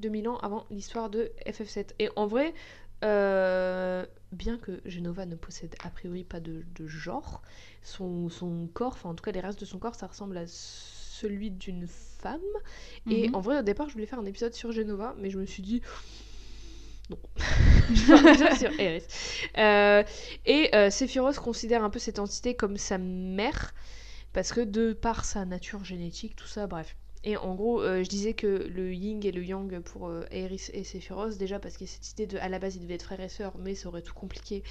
2000 0.00 0.28
ans 0.28 0.38
avant 0.38 0.66
l'histoire 0.70 1.10
de 1.10 1.32
FF7. 1.46 1.94
Et 1.98 2.08
en 2.16 2.26
vrai, 2.26 2.54
euh, 3.04 4.04
bien 4.32 4.58
que 4.58 4.80
Genova 4.84 5.26
ne 5.26 5.36
possède 5.36 5.74
a 5.84 5.90
priori 5.90 6.24
pas 6.24 6.40
de, 6.40 6.64
de 6.74 6.86
genre, 6.86 7.42
son, 7.82 8.28
son 8.28 8.68
corps, 8.72 8.92
enfin 8.94 9.10
en 9.10 9.14
tout 9.14 9.24
cas 9.24 9.32
les 9.32 9.40
restes 9.40 9.60
de 9.60 9.64
son 9.64 9.78
corps, 9.78 9.94
ça 9.94 10.06
ressemble 10.06 10.36
à 10.38 10.44
celui 10.46 11.50
d'une 11.50 11.86
femme. 11.86 12.40
Et 13.10 13.28
Mhm. 13.28 13.34
en 13.34 13.40
vrai, 13.40 13.58
au 13.58 13.62
départ, 13.62 13.88
je 13.88 13.94
voulais 13.94 14.06
faire 14.06 14.18
un 14.20 14.26
épisode 14.26 14.54
sur 14.54 14.72
Genova, 14.72 15.14
mais 15.18 15.30
je 15.30 15.38
me 15.38 15.46
suis 15.46 15.62
dit. 15.62 15.82
Non. 17.08 17.18
je 17.94 18.02
vais 18.02 18.06
faire 18.06 18.20
un 18.20 18.26
épisode 18.26 18.54
sur 18.54 18.70
Eris. 18.78 19.04
Euh, 19.58 20.04
et 20.46 20.74
euh, 20.74 20.90
Sephiroth 20.90 21.36
considère 21.38 21.82
un 21.84 21.90
peu 21.90 21.98
cette 21.98 22.18
entité 22.18 22.54
comme 22.54 22.76
sa 22.76 22.98
mère, 22.98 23.74
parce 24.32 24.52
que 24.52 24.60
de 24.60 24.92
par 24.92 25.24
sa 25.24 25.44
nature 25.44 25.84
génétique, 25.84 26.36
tout 26.36 26.46
ça, 26.48 26.66
bref. 26.66 26.96
Et 27.22 27.36
en 27.36 27.54
gros, 27.54 27.82
euh, 27.82 28.02
je 28.02 28.08
disais 28.08 28.32
que 28.32 28.46
le 28.46 28.94
yin 28.94 29.20
et 29.24 29.32
le 29.32 29.44
yang 29.44 29.80
pour 29.80 30.08
euh, 30.08 30.24
Aerys 30.30 30.70
et 30.72 30.84
Sephiroth, 30.84 31.36
déjà 31.36 31.58
parce 31.58 31.76
qu'il 31.76 31.86
y 31.86 31.90
a 31.90 31.92
cette 31.92 32.10
idée 32.12 32.26
de 32.26 32.38
à 32.38 32.48
la 32.48 32.58
base 32.58 32.76
ils 32.76 32.82
devaient 32.82 32.94
être 32.94 33.02
frères 33.02 33.20
et 33.20 33.28
sœurs, 33.28 33.56
mais 33.58 33.74
ça 33.74 33.88
aurait 33.88 34.02
tout 34.02 34.14
compliqué 34.14 34.62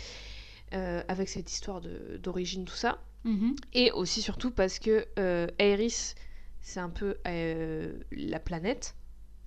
euh, 0.74 1.04
avec 1.08 1.30
cette 1.30 1.52
histoire 1.52 1.82
d'origine, 2.20 2.66
tout 2.66 2.76
ça. 2.76 3.04
Mhm. 3.24 3.56
Et 3.74 3.92
aussi 3.92 4.22
surtout 4.22 4.50
parce 4.50 4.80
que 4.80 5.06
euh, 5.20 5.48
Aerys, 5.60 6.16
c'est 6.62 6.80
un 6.80 6.90
peu 6.90 7.18
la 7.26 8.40
planète. 8.40 8.96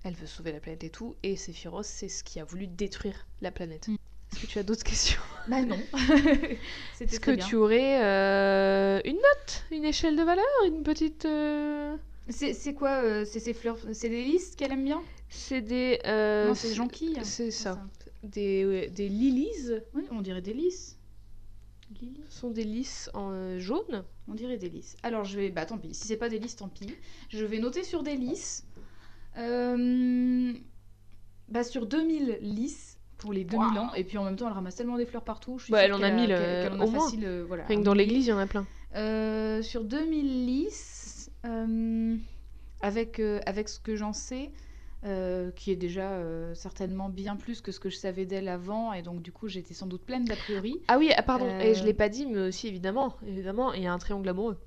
Elle 0.05 0.15
veut 0.15 0.27
sauver 0.27 0.51
la 0.51 0.59
planète 0.59 0.83
et 0.83 0.89
tout. 0.89 1.15
Et 1.23 1.35
Sephiroth, 1.35 1.85
c'est 1.85 2.09
ce 2.09 2.23
qui 2.23 2.39
a 2.39 2.45
voulu 2.45 2.67
détruire 2.67 3.27
la 3.41 3.51
planète. 3.51 3.87
Mm. 3.87 3.95
Est-ce 4.31 4.41
que 4.41 4.47
tu 4.47 4.59
as 4.59 4.63
d'autres 4.63 4.83
questions? 4.83 5.21
Bah 5.47 5.61
non. 5.61 5.79
Est-ce 6.99 7.19
que 7.19 7.31
bien. 7.31 7.45
tu 7.45 7.55
aurais 7.55 9.01
une 9.05 9.15
note? 9.15 9.63
Une 9.71 9.85
échelle 9.85 10.15
de 10.15 10.23
valeur? 10.23 10.45
Une 10.65 10.83
petite... 10.83 11.27
C'est 12.29 12.73
quoi 12.73 13.01
euh, 13.03 13.25
C'est 13.25 13.39
ces 13.39 13.53
fleurs 13.53 13.77
C'est 13.93 14.09
des 14.09 14.23
listes 14.23 14.55
qu'elle 14.57 14.71
aime 14.71 14.85
bien? 14.85 15.01
C'est 15.29 15.61
des... 15.61 15.99
euh, 16.05 16.47
Non, 16.47 16.55
c'est 16.55 16.69
des 16.69 16.73
jonquilles. 16.75 17.17
C'est 17.23 17.51
ça. 17.51 17.85
Des, 18.23 18.65
ouais, 18.65 18.87
des 18.89 19.09
lilies. 19.09 19.81
Oui, 19.93 20.03
on 20.11 20.21
dirait 20.21 20.41
des 20.41 20.53
lys. 20.53 20.97
Lily. 22.01 22.21
Ce 22.29 22.39
sont 22.39 22.49
des 22.49 22.63
lys 22.63 23.09
en 23.13 23.31
euh, 23.33 23.59
jaune. 23.59 24.03
On 24.29 24.33
dirait 24.35 24.57
des 24.57 24.69
lys. 24.69 24.95
Alors 25.03 25.25
je 25.25 25.37
vais, 25.37 25.49
bah 25.49 25.65
tant 25.65 25.77
pis, 25.77 25.93
si 25.93 26.07
c'est 26.07 26.17
pas 26.17 26.29
des 26.29 26.39
lys, 26.39 26.55
tant 26.55 26.69
pis. 26.69 26.87
Je 27.29 27.43
vais 27.45 27.59
noter 27.59 27.83
sur 27.83 28.03
des 28.03 28.15
lys. 28.15 28.65
Euh, 29.37 30.53
Bah 31.49 31.63
sur 31.63 31.85
2000 31.85 32.37
lys 32.41 32.97
pour 33.17 33.33
les 33.33 33.43
2000 33.43 33.77
ans. 33.79 33.93
Et 33.95 34.03
puis 34.05 34.17
en 34.17 34.23
même 34.23 34.37
temps, 34.37 34.47
elle 34.47 34.53
ramasse 34.53 34.75
tellement 34.75 34.97
des 34.97 35.05
fleurs 35.05 35.23
partout. 35.23 35.57
Je 35.59 35.65
suis 35.65 35.71
Bah, 35.73 35.81
elle 35.83 35.93
en 35.93 36.01
a 36.01 36.09
qu'elle 36.09 36.15
1000, 36.15 36.27
qu'elle- 36.29 36.63
qu'elle 36.63 36.73
en 36.73 36.79
a 36.79 36.85
au 36.85 36.89
moins. 36.89 37.03
facile, 37.05 37.25
euh, 37.25 37.43
voilà, 37.47 37.65
Rien 37.65 37.79
que 37.79 37.83
dans 37.83 37.93
l'église, 37.93 38.25
il 38.27 38.29
y 38.29 38.33
en 38.33 38.37
a 38.39 38.47
plein. 38.47 38.65
Sur 39.61 39.83
2000 39.83 40.45
lys, 40.45 41.02
avec, 42.81 43.19
euh, 43.19 43.39
avec 43.45 43.69
ce 43.69 43.79
que 43.79 43.95
j'en 43.95 44.13
sais, 44.13 44.51
euh, 45.05 45.51
qui 45.51 45.71
est 45.71 45.75
déjà 45.75 46.11
euh, 46.13 46.53
certainement 46.55 47.09
bien 47.09 47.35
plus 47.35 47.61
que 47.61 47.71
ce 47.71 47.79
que 47.79 47.89
je 47.89 47.97
savais 47.97 48.25
d'elle 48.25 48.47
avant, 48.47 48.93
et 48.93 49.01
donc 49.01 49.21
du 49.21 49.31
coup 49.31 49.47
j'étais 49.47 49.73
sans 49.73 49.87
doute 49.87 50.03
pleine 50.05 50.25
d'a 50.25 50.35
priori. 50.35 50.81
Ah 50.87 50.97
oui, 50.97 51.11
ah, 51.15 51.23
pardon, 51.23 51.45
et 51.59 51.73
je 51.73 51.81
Euh, 51.81 51.85
l'ai 51.85 51.93
pas 51.93 52.09
dit, 52.09 52.25
mais 52.25 52.39
aussi 52.47 52.67
évidemment, 52.67 53.15
évidemment, 53.27 53.73
il 53.73 53.83
y 53.83 53.87
a 53.87 53.93
un 53.93 53.99
triangle 53.99 54.29
amoureux. 54.29 54.57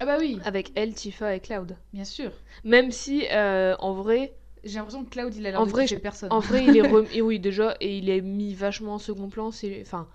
Ah 0.00 0.06
bah 0.06 0.16
oui, 0.18 0.40
Avec 0.44 0.72
elle, 0.74 0.92
Tifa 0.92 1.36
et 1.36 1.40
Cloud. 1.40 1.76
bien 1.92 2.04
sûr. 2.04 2.32
Même 2.64 2.90
si, 2.90 3.26
euh, 3.30 3.76
en 3.78 3.92
vrai, 3.94 4.34
J'ai 4.64 4.78
l'impression 4.78 5.04
que 5.04 5.10
Cloud 5.10 5.34
il 5.36 5.46
a 5.46 5.50
l'air 5.52 5.64
de 5.64 5.70
vrai, 5.70 5.86
personne. 6.02 6.32
en 6.32 6.40
vrai, 6.40 6.64
il 6.64 6.76
est 6.76 6.80
remis, 6.88 7.08
et 7.12 7.22
oui, 7.22 7.38
déjà, 7.38 7.76
et 7.80 7.98
il 7.98 8.08
est 8.08 8.22
mis 8.22 8.54
vachement 8.54 8.94
en 8.94 8.98
second 8.98 9.28
plan. 9.28 9.52
C'est, 9.52 9.82
enfin, 9.82 10.08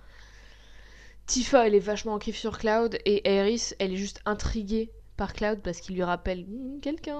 Tifa, 1.27 1.67
elle 1.67 1.75
est 1.75 1.79
vachement 1.79 2.13
en 2.13 2.19
kiff 2.19 2.35
sur 2.35 2.57
Cloud, 2.57 2.97
et 3.05 3.29
Aerys, 3.29 3.73
elle 3.79 3.93
est 3.93 3.97
juste 3.97 4.21
intriguée 4.25 4.91
par 5.19 5.33
Cloud 5.33 5.59
parce 5.63 5.79
qu'il 5.81 5.95
lui 5.95 6.03
rappelle 6.03 6.45
Hmm, 6.45 6.79
quelqu'un, 6.81 7.17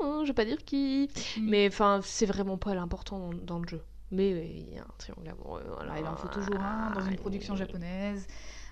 hein, 0.00 0.22
je 0.22 0.26
vais 0.28 0.32
pas 0.32 0.44
dire 0.44 0.64
qui, 0.64 1.08
Mm. 1.36 1.48
mais 1.50 1.68
enfin, 1.68 2.00
c'est 2.02 2.26
vraiment 2.26 2.58
pas 2.58 2.74
l'important 2.74 3.18
dans, 3.18 3.32
dans 3.34 3.58
le 3.60 3.68
jeu. 3.68 3.82
Mais 4.10 4.32
euh, 4.32 4.44
il 4.44 4.74
y 4.74 4.78
a 4.78 4.82
un 4.82 4.94
triangle 4.98 5.28
amoureux. 5.28 5.62
Voilà. 5.66 5.92
Alors, 5.92 5.96
il 5.98 6.06
en 6.06 6.16
faut 6.16 6.28
toujours 6.28 6.60
un 6.60 6.90
dans 6.92 7.00
une 7.02 7.16
production 7.16 7.54
japonaise. 7.56 8.26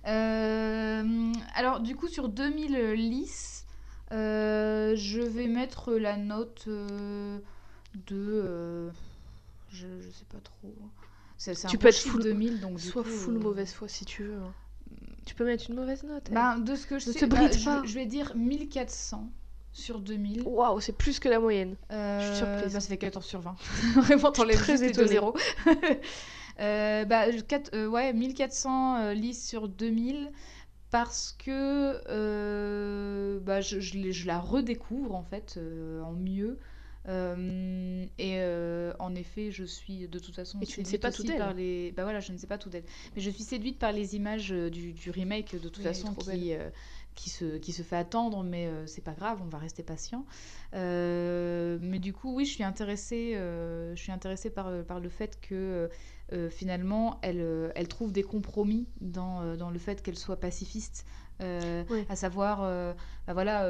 Euh, 0.06 1.32
alors, 1.54 1.80
du 1.80 1.96
coup, 1.96 2.08
sur 2.08 2.28
2000 2.28 2.76
lys, 2.94 3.66
euh, 4.12 4.94
je 4.96 5.20
vais 5.20 5.46
mettre 5.48 5.92
la 5.94 6.16
note 6.16 6.64
euh, 6.68 7.38
de. 8.06 8.90
je, 9.70 9.86
je 10.00 10.10
sais 10.10 10.26
pas 10.30 10.38
trop. 10.40 10.72
Un 11.46 11.68
Tu 11.68 11.78
peux 11.78 11.88
être 11.88 11.96
full- 11.98 12.22
2000, 12.22 12.60
donc 12.60 12.78
du 12.78 12.88
Sois 12.90 13.02
coup, 13.02 13.08
full 13.10 13.38
mauvaise 13.38 13.72
foi 13.72 13.88
si 13.88 14.04
tu 14.04 14.22
veux. 14.24 14.38
hein. 14.38 14.52
Tu 15.26 15.34
peux 15.34 15.44
mettre 15.44 15.64
une 15.70 15.76
mauvaise 15.76 16.02
note. 16.04 16.24
elle. 16.28 16.34
bah, 16.34 16.56
de 16.58 16.74
ce 16.76 16.86
que 16.86 16.98
je 16.98 17.08
Ne 17.08 17.12
sais, 17.14 17.26
bah, 17.26 17.50
je- 17.50 17.94
vais 17.94 18.06
dire 18.06 18.32
1400 18.36 19.30
sur 19.72 19.98
2000. 20.00 20.42
Waouh, 20.46 20.80
c'est 20.80 20.92
plus 20.96 21.18
que 21.18 21.28
la 21.28 21.40
moyenne. 21.40 21.76
Euh, 21.90 22.20
Je 22.20 22.26
suis 22.26 22.36
surprise. 22.36 22.72
bah, 22.74 22.80
ça 22.80 22.88
fait 22.88 22.96
14 22.98 23.24
sur 23.24 23.40
20. 23.40 23.56
Vraiment, 23.96 24.30
t'enlèves 24.32 24.56
très 24.58 24.72
juste 24.76 24.84
étonnée. 24.84 25.08
zéros. 25.08 25.34
Euh, 26.60 27.04
bah, 27.04 27.24
quatre- 27.48 27.74
euh, 27.74 27.88
ouais, 27.88 28.12
1400 28.12 28.96
euh, 28.98 29.12
listes 29.14 29.42
sur 29.44 29.66
2000 29.68 30.30
parce 30.92 31.36
que 31.44 31.98
bah, 33.40 33.60
je, 33.60 33.80
je 33.80 34.12
je 34.12 34.26
la 34.28 34.38
redécouvre 34.38 35.16
en 35.16 35.24
fait 35.24 35.58
en 36.04 36.12
mieux. 36.12 36.58
Euh, 37.08 38.06
et 38.18 38.36
euh, 38.40 38.92
en 38.98 39.14
effet, 39.14 39.50
je 39.50 39.64
suis 39.64 40.08
de 40.08 40.18
toute 40.18 40.34
façon 40.34 40.62
Et 40.62 40.66
tu 40.66 40.80
ne 40.80 40.84
sais 40.84 40.98
séduite 40.98 40.98
pas 40.98 41.10
aussi 41.10 41.22
tout 41.24 41.24
d'elle. 41.24 41.38
par 41.38 41.52
les. 41.52 41.92
Bah 41.92 42.04
voilà, 42.04 42.20
je 42.20 42.32
ne 42.32 42.38
sais 42.38 42.46
pas 42.46 42.58
tout 42.58 42.70
d'elle. 42.70 42.84
Mais 43.14 43.20
je 43.22 43.30
suis 43.30 43.42
séduite 43.44 43.78
par 43.78 43.92
les 43.92 44.16
images 44.16 44.52
euh, 44.52 44.70
du, 44.70 44.92
du 44.92 45.10
remake 45.10 45.54
de 45.60 45.68
toute 45.68 45.82
Oui, 45.82 45.82
façon 45.82 46.14
qui, 46.14 46.54
euh, 46.54 46.70
qui, 47.14 47.28
se, 47.30 47.58
qui 47.58 47.72
se 47.72 47.82
fait 47.82 47.96
attendre, 47.96 48.42
mais 48.42 48.68
c'est 48.86 49.02
pas 49.04 49.12
grave, 49.12 49.40
on 49.42 49.48
va 49.48 49.58
rester 49.58 49.82
patient. 49.82 50.24
Mais 50.72 51.98
du 51.98 52.12
coup, 52.12 52.34
oui, 52.34 52.44
je 52.44 52.52
suis 52.52 52.64
intéressée, 52.64 53.34
je 53.34 54.00
suis 54.00 54.12
intéressée 54.12 54.50
par, 54.50 54.84
par 54.84 55.00
le 55.00 55.08
fait 55.08 55.38
que 55.40 55.88
finalement, 56.50 57.18
elle, 57.22 57.72
elle 57.74 57.88
trouve 57.88 58.12
des 58.12 58.22
compromis 58.22 58.88
dans, 59.00 59.56
dans 59.56 59.70
le 59.70 59.78
fait 59.78 60.02
qu'elle 60.02 60.18
soit 60.18 60.40
pacifiste, 60.40 61.04
à 61.40 62.16
savoir, 62.16 62.60
bah 63.26 63.32
voilà. 63.32 63.68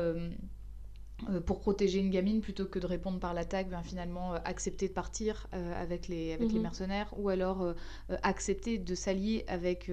Euh, 1.30 1.40
pour 1.40 1.60
protéger 1.60 1.98
une 2.00 2.10
gamine 2.10 2.40
plutôt 2.40 2.66
que 2.66 2.78
de 2.78 2.86
répondre 2.86 3.18
par 3.18 3.34
l'attaque, 3.34 3.68
ben, 3.68 3.82
finalement 3.82 4.34
euh, 4.34 4.38
accepter 4.44 4.88
de 4.88 4.92
partir 4.92 5.46
euh, 5.54 5.82
avec, 5.82 6.08
les, 6.08 6.32
avec 6.32 6.48
les 6.52 6.56
Mhm. 6.56 6.62
mercenaires 6.62 7.14
ou 7.16 7.28
alors 7.28 7.62
euh, 7.62 7.74
accepter 8.22 8.78
de 8.78 8.94
s'allier 8.94 9.44
avec, 9.48 9.90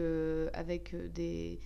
avec 0.53 0.95
des 1.13 1.59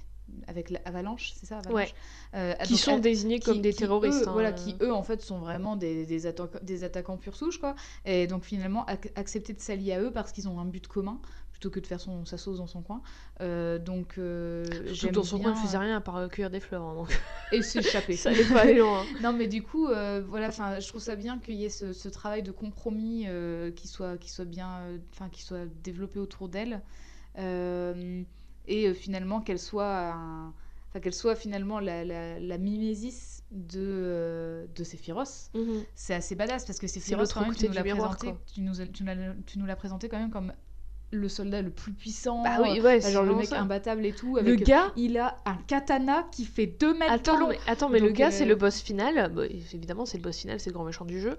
avec 0.47 0.71
l'avalanche, 0.71 1.33
c'est 1.35 1.45
ça 1.45 1.59
Avalanche? 1.59 1.93
Ouais. 2.33 2.55
Qui 2.63 2.73
donc, 2.73 2.79
sont 2.79 2.97
désignés 2.97 3.39
comme 3.39 3.61
des 3.61 3.73
terroristes. 3.73 4.23
eux, 4.23 4.27
hein. 4.29 4.33
Voilà, 4.33 4.53
qui 4.53 4.75
eux 4.81 4.91
en 4.91 5.03
fait 5.03 5.21
sont 5.21 5.37
vraiment 5.37 5.75
des, 5.75 6.05
des, 6.05 6.25
atta- 6.27 6.63
des 6.63 6.83
attaquants 6.83 7.17
pur 7.17 7.35
souche 7.35 7.59
quoi. 7.59 7.75
Et 8.05 8.25
donc 8.25 8.43
finalement 8.43 8.85
ac- 8.87 9.11
accepter 9.15 9.53
de 9.53 9.59
s'allier 9.59 9.93
à 9.93 10.01
eux 10.01 10.11
parce 10.11 10.31
qu'ils 10.31 10.47
ont 10.49 10.59
un 10.59 10.65
but 10.65 10.87
commun 10.87 11.19
plutôt 11.55 11.69
que 11.69 11.79
de 11.79 11.87
faire 11.87 12.01
son, 12.01 12.25
sa 12.25 12.37
sauce 12.37 12.57
dans 12.57 12.67
son 12.67 12.81
coin. 12.81 13.01
Euh, 13.39 13.79
donc 13.79 14.17
euh, 14.17 14.65
que 14.65 15.07
dans 15.07 15.23
son 15.23 15.39
coin, 15.39 15.53
bien- 15.53 15.61
il 15.61 15.65
faisait 15.65 15.77
rien 15.77 15.95
à 15.95 16.01
part 16.01 16.17
euh, 16.17 16.27
cueillir 16.27 16.49
des 16.49 16.59
fleurs. 16.59 16.83
hein, 16.83 16.95
donc 16.95 17.17
et 17.53 17.61
s'échapper. 17.61 18.17
ça 18.17 18.29
allait 18.31 18.43
pas 18.43 18.61
aller 18.63 18.79
loin. 18.79 19.05
Non, 19.23 19.31
mais 19.31 19.47
du 19.47 19.63
coup, 19.63 19.87
euh, 19.87 20.21
voilà, 20.27 20.49
enfin, 20.49 20.81
je 20.81 20.87
trouve 20.89 21.01
ça 21.01 21.15
bien 21.15 21.39
qu'il 21.39 21.55
y 21.55 21.63
ait 21.63 21.69
ce, 21.69 21.93
ce 21.93 22.09
travail 22.09 22.43
de 22.43 22.51
compromis 22.51 23.23
euh, 23.27 23.71
qui 23.71 23.87
soit, 23.87 24.17
qui 24.17 24.29
soit 24.29 24.43
bien, 24.43 24.79
euh, 24.81 24.97
enfin, 25.13 25.29
qui 25.29 25.43
soit 25.43 25.65
développé 25.81 26.19
autour 26.19 26.49
d'elle, 26.49 26.81
Euh, 27.37 28.23
et 28.67 28.87
euh, 28.87 28.93
finalement 28.93 29.41
qu'elle 29.41 29.59
soit, 29.59 30.13
enfin, 30.89 30.99
qu'elle 31.01 31.13
soit 31.13 31.35
finalement 31.35 31.79
la, 31.79 32.03
la, 32.05 32.39
la 32.39 32.57
mimésis 32.57 33.43
de, 33.51 33.79
euh, 33.81 34.65
de 34.75 34.83
Sephiroth. 34.83 35.49
Mhm. 35.53 35.83
C'est 35.93 36.13
assez 36.15 36.35
badass 36.35 36.65
parce 36.65 36.79
que 36.79 36.87
Sephiroth, 36.87 37.31
quand 37.33 37.41
même, 37.41 37.55
tu 37.55 37.67
nous 37.67 37.73
l'as 37.73 37.83
présenté, 37.83 38.27
quoi. 38.27 38.41
tu 38.53 38.61
nous, 38.61 38.81
as- 38.81 38.87
tu 38.87 39.03
nous 39.03 39.07
l'as- 39.13 39.35
tu 39.45 39.59
nous 39.59 39.65
l'as 39.65 39.75
présenté 39.75 40.09
quand 40.09 40.17
même 40.17 40.31
comme 40.31 40.53
le 41.11 41.29
soldat 41.29 41.61
le 41.61 41.69
plus 41.69 41.93
puissant, 41.93 42.43
Bah 42.43 42.57
oui, 42.61 42.79
euh, 42.79 42.83
ouais, 42.83 42.99
genre 43.01 43.23
c'est 43.23 43.29
le 43.29 43.35
mec 43.35 43.45
ça. 43.47 43.61
imbattable 43.61 44.05
et 44.05 44.11
tout. 44.11 44.37
Le 44.37 44.55
gars. 44.55 44.91
il 44.97 45.17
a 45.17 45.37
un 45.45 45.55
katana 45.67 46.27
qui 46.31 46.43
fait 46.45 46.65
2 46.65 46.93
mètres 46.93 47.05
de 47.11 47.15
Attends, 47.15 47.39
long. 47.39 47.47
mais, 47.49 47.59
attends, 47.67 47.89
mais 47.89 47.99
le 47.99 48.09
gars, 48.11 48.27
euh, 48.27 48.31
c'est 48.31 48.45
le 48.45 48.55
boss 48.55 48.81
final. 48.81 49.31
Bah, 49.33 49.43
évidemment, 49.73 50.05
c'est 50.05 50.17
le 50.17 50.23
boss 50.23 50.37
final, 50.39 50.59
c'est 50.59 50.69
le 50.71 50.73
grand 50.73 50.83
méchant 50.83 51.05
du 51.05 51.19
jeu. 51.21 51.37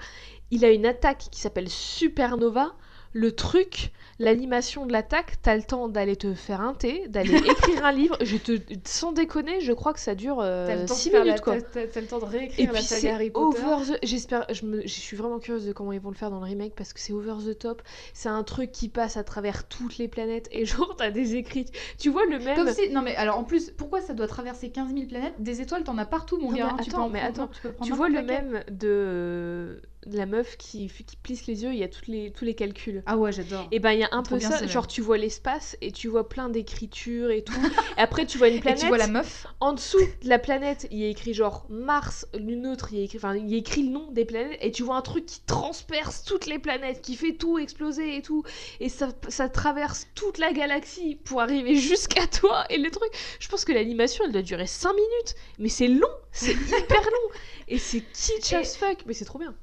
Il 0.51 0.65
a 0.65 0.71
une 0.71 0.87
attaque 0.87 1.27
qui 1.31 1.41
s'appelle 1.41 1.69
Supernova. 1.69 2.75
Le 3.19 3.33
truc, 3.35 3.93
l'animation 4.19 4.85
de 4.85 4.93
l'attaque, 4.93 5.37
t'as 5.41 5.57
le 5.57 5.63
temps 5.63 5.89
d'aller 5.89 6.17
te 6.17 6.35
faire 6.35 6.61
un 6.61 6.75
thé, 6.75 7.05
d'aller 7.09 7.35
écrire 7.51 7.83
un 7.87 7.93
livre. 7.93 8.19
Je 8.23 8.37
te, 8.37 8.59
sans 8.85 9.13
déconner, 9.13 9.61
je 9.63 9.73
crois 9.73 9.95
que 9.95 10.01
ça 10.01 10.15
dure 10.15 10.37
T'as 10.37 10.75
le 10.77 10.87
temps 10.87 10.95
de 10.95 10.99
6 11.01 11.11
faire 11.11 11.21
la- 11.21 11.25
minutes, 11.25 11.41
quoi. 11.41 11.61
t'as- 11.63 12.01
le 12.01 12.07
temps 12.07 12.19
de 12.19 12.25
Et 12.27 12.29
réécrire 12.29 12.73
la 12.73 12.79
puis 12.81 12.83
saga 12.83 13.01
c'est 13.01 13.11
Harry 13.11 13.31
Potter. 13.31 13.59
over 13.65 13.85
the... 13.95 13.99
J'espère, 14.03 14.45
je, 14.53 14.67
me... 14.67 14.83
je 14.83 14.89
suis 14.89 15.17
vraiment 15.17 15.39
curieuse 15.39 15.65
de 15.67 15.73
comment 15.73 15.93
ils 15.93 16.01
vont 16.01 16.11
le 16.11 16.15
faire 16.17 16.31
dans 16.31 16.41
le 16.41 16.45
remake 16.45 16.75
parce 16.75 16.93
que 16.93 17.01
c'est 17.01 17.15
over 17.15 17.37
the 17.47 17.59
top. 17.59 17.81
C'est 18.13 18.29
un 18.29 18.43
truc 18.43 18.71
qui 18.71 18.91
passe 18.91 19.17
à 19.17 19.25
travers 19.25 19.67
toutes 19.67 19.97
les 19.97 20.09
planètes 20.09 20.49
et 20.53 20.67
genre 20.67 20.95
t'as 20.97 21.11
des 21.11 21.37
écrits. 21.37 21.65
Tu 21.99 22.11
vois 22.11 22.27
le 22.27 22.39
même. 22.39 22.55
Comme 22.55 22.71
si... 22.75 22.91
Non 22.91 23.01
mais 23.01 23.17
alors 23.17 23.39
en 23.39 23.45
plus, 23.45 23.71
pourquoi 23.71 24.03
ça 24.03 24.13
doit 24.13 24.27
traverser 24.29 24.69
15 24.69 24.93
000 24.93 25.07
planètes? 25.07 25.35
Des 25.39 25.63
étoiles, 25.63 25.85
t'en 25.85 25.97
as 25.97 26.05
partout 26.05 26.37
mon 26.39 26.51
Non, 26.51 26.57
gars. 26.59 26.65
mais 26.67 26.71
hein, 26.73 26.77
tu 26.85 26.91
peux 26.91 26.97
attends, 26.97 27.05
en 27.07 27.09
mais 27.09 27.21
prendre- 27.21 27.43
attends, 27.45 27.51
tu 27.55 27.61
peux 27.63 27.75
Tu 27.83 27.93
vois 27.93 28.11
le 28.11 28.21
même 28.23 28.63
de 28.71 29.81
de 30.07 30.17
la 30.17 30.27
meuf 30.27 30.57
qui, 30.57 30.89
qui 30.89 31.17
plisse 31.17 31.47
les 31.47 31.63
yeux, 31.65 31.73
il 31.73 31.79
y 31.79 31.85
a 31.85 31.89
toutes 31.89 32.07
les, 32.07 32.31
tous 32.33 32.45
les 32.45 32.55
calculs. 32.55 33.03
Ah 33.07 33.17
ouais, 33.17 33.33
j'adore. 33.33 33.69
Et 33.73 33.79
ben 33.81 33.93
il 33.93 34.01
y 34.01 34.05
a 34.05 34.09
un 34.13 34.23
peu 34.23 34.39
ça, 34.41 34.67
genre 34.67 34.87
tu 34.87 35.01
vois 35.01 35.19
l'espace 35.19 35.77
et 35.81 35.93
tu 35.93 36.09
vois 36.09 36.29
plein 36.29 36.49
d'écritures 36.49 37.31
et 37.31 37.43
tout. 37.43 37.53
et 37.99 38.01
après 38.01 38.25
tu 38.27 38.39
vois 38.39 38.49
une 38.49 38.57
Et 38.57 38.61
planète. 38.61 38.81
tu 38.81 38.87
vois 38.87 38.99
la 38.99 39.09
meuf 39.09 39.47
En 39.61 39.73
dessous 39.73 39.99
de 40.23 40.29
la 40.29 40.39
planète, 40.39 40.87
il 40.91 40.99
y 40.99 41.05
a 41.05 41.09
écrit 41.09 41.35
genre 41.35 41.67
Mars, 41.69 42.27
une 42.39 42.67
autre, 42.67 42.89
il 42.93 42.99
y 42.99 43.01
a 43.03 43.05
écrit, 43.05 43.19
enfin, 43.19 43.35
il 43.37 43.49
y 43.51 43.55
a 43.55 43.59
écrit 43.59 43.83
le 43.83 43.91
nom 43.91 44.11
des 44.13 44.25
planètes, 44.25 44.59
et 44.63 44.71
tu 44.71 44.83
vois 44.83 44.97
un 44.97 45.03
truc 45.03 45.27
qui 45.27 45.41
transperce 45.47 46.25
toutes 46.25 46.47
les 46.47 46.59
planètes, 46.59 47.03
qui 47.03 47.17
fait 47.17 47.35
tout 47.35 47.59
exploser 47.59 48.17
et 48.17 48.23
tout, 48.23 48.45
et 48.81 48.89
ça, 48.89 49.09
ça 49.29 49.49
traverse 49.49 50.07
toute 50.15 50.39
la 50.39 50.53
galaxie 50.53 51.17
pour 51.25 51.41
arriver 51.41 51.75
jusqu'à 51.91 52.27
toi, 52.27 52.65
et 52.71 52.79
le 52.79 52.91
truc, 52.91 53.11
je 53.41 53.49
pense 53.49 53.65
que 53.65 53.73
l'animation, 53.73 54.25
elle 54.25 54.33
doit 54.33 54.43
durer 54.43 54.67
5 54.67 54.93
minutes, 54.93 55.35
mais 55.59 55.69
c'est 55.69 55.89
long, 55.89 56.09
c'est 56.33 56.53
hyper 56.55 57.03
long, 57.03 57.35
et 57.69 57.79
c'est 57.79 58.01
kitsch 58.13 58.53
Et- 58.53 58.57
as 58.57 58.77
fuck, 58.77 58.99
mais 59.07 59.15
c'est 59.15 59.25
trop 59.25 59.39
bien. 59.39 59.55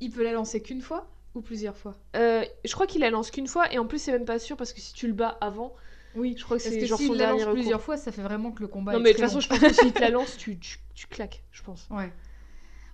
Il 0.00 0.10
peut 0.10 0.22
la 0.24 0.32
lancer 0.32 0.60
qu'une 0.62 0.80
fois 0.82 1.06
ou 1.34 1.40
plusieurs 1.40 1.76
fois 1.76 1.94
Euh, 2.16 2.44
je 2.64 2.72
crois 2.72 2.86
qu'il 2.86 3.00
la 3.02 3.10
lance 3.10 3.30
qu'une 3.30 3.46
fois, 3.46 3.72
et 3.72 3.78
en 3.78 3.86
plus 3.86 3.98
c'est 3.98 4.12
même 4.12 4.24
pas 4.24 4.38
sûr, 4.38 4.56
parce 4.56 4.72
que 4.72 4.80
si 4.80 4.92
tu 4.94 5.06
le 5.06 5.12
bats 5.12 5.36
avant, 5.40 5.74
Oui, 6.14 6.34
je 6.38 6.44
crois 6.44 6.56
que 6.56 6.62
c'est 6.62 6.86
genre 6.86 6.98
s'il 6.98 7.08
son 7.08 7.12
la 7.12 7.18
dernier 7.18 7.32
lance 7.40 7.40
recours. 7.48 7.54
plusieurs 7.54 7.82
fois, 7.82 7.96
ça 7.96 8.10
fait 8.12 8.22
vraiment 8.22 8.52
que 8.52 8.60
le 8.62 8.68
combat 8.68 8.92
Non 8.92 9.00
est 9.00 9.02
mais 9.02 9.10
de 9.12 9.16
toute 9.16 9.24
façon, 9.24 9.36
long. 9.36 9.40
je 9.40 9.48
pense 9.48 9.58
que 9.60 9.72
s'il 9.72 9.92
te 9.92 10.00
la 10.00 10.10
lance, 10.10 10.36
tu, 10.38 10.58
tu, 10.58 10.78
tu 10.94 11.06
claques, 11.06 11.42
je 11.52 11.62
pense. 11.62 11.86
Ouais. 11.90 12.10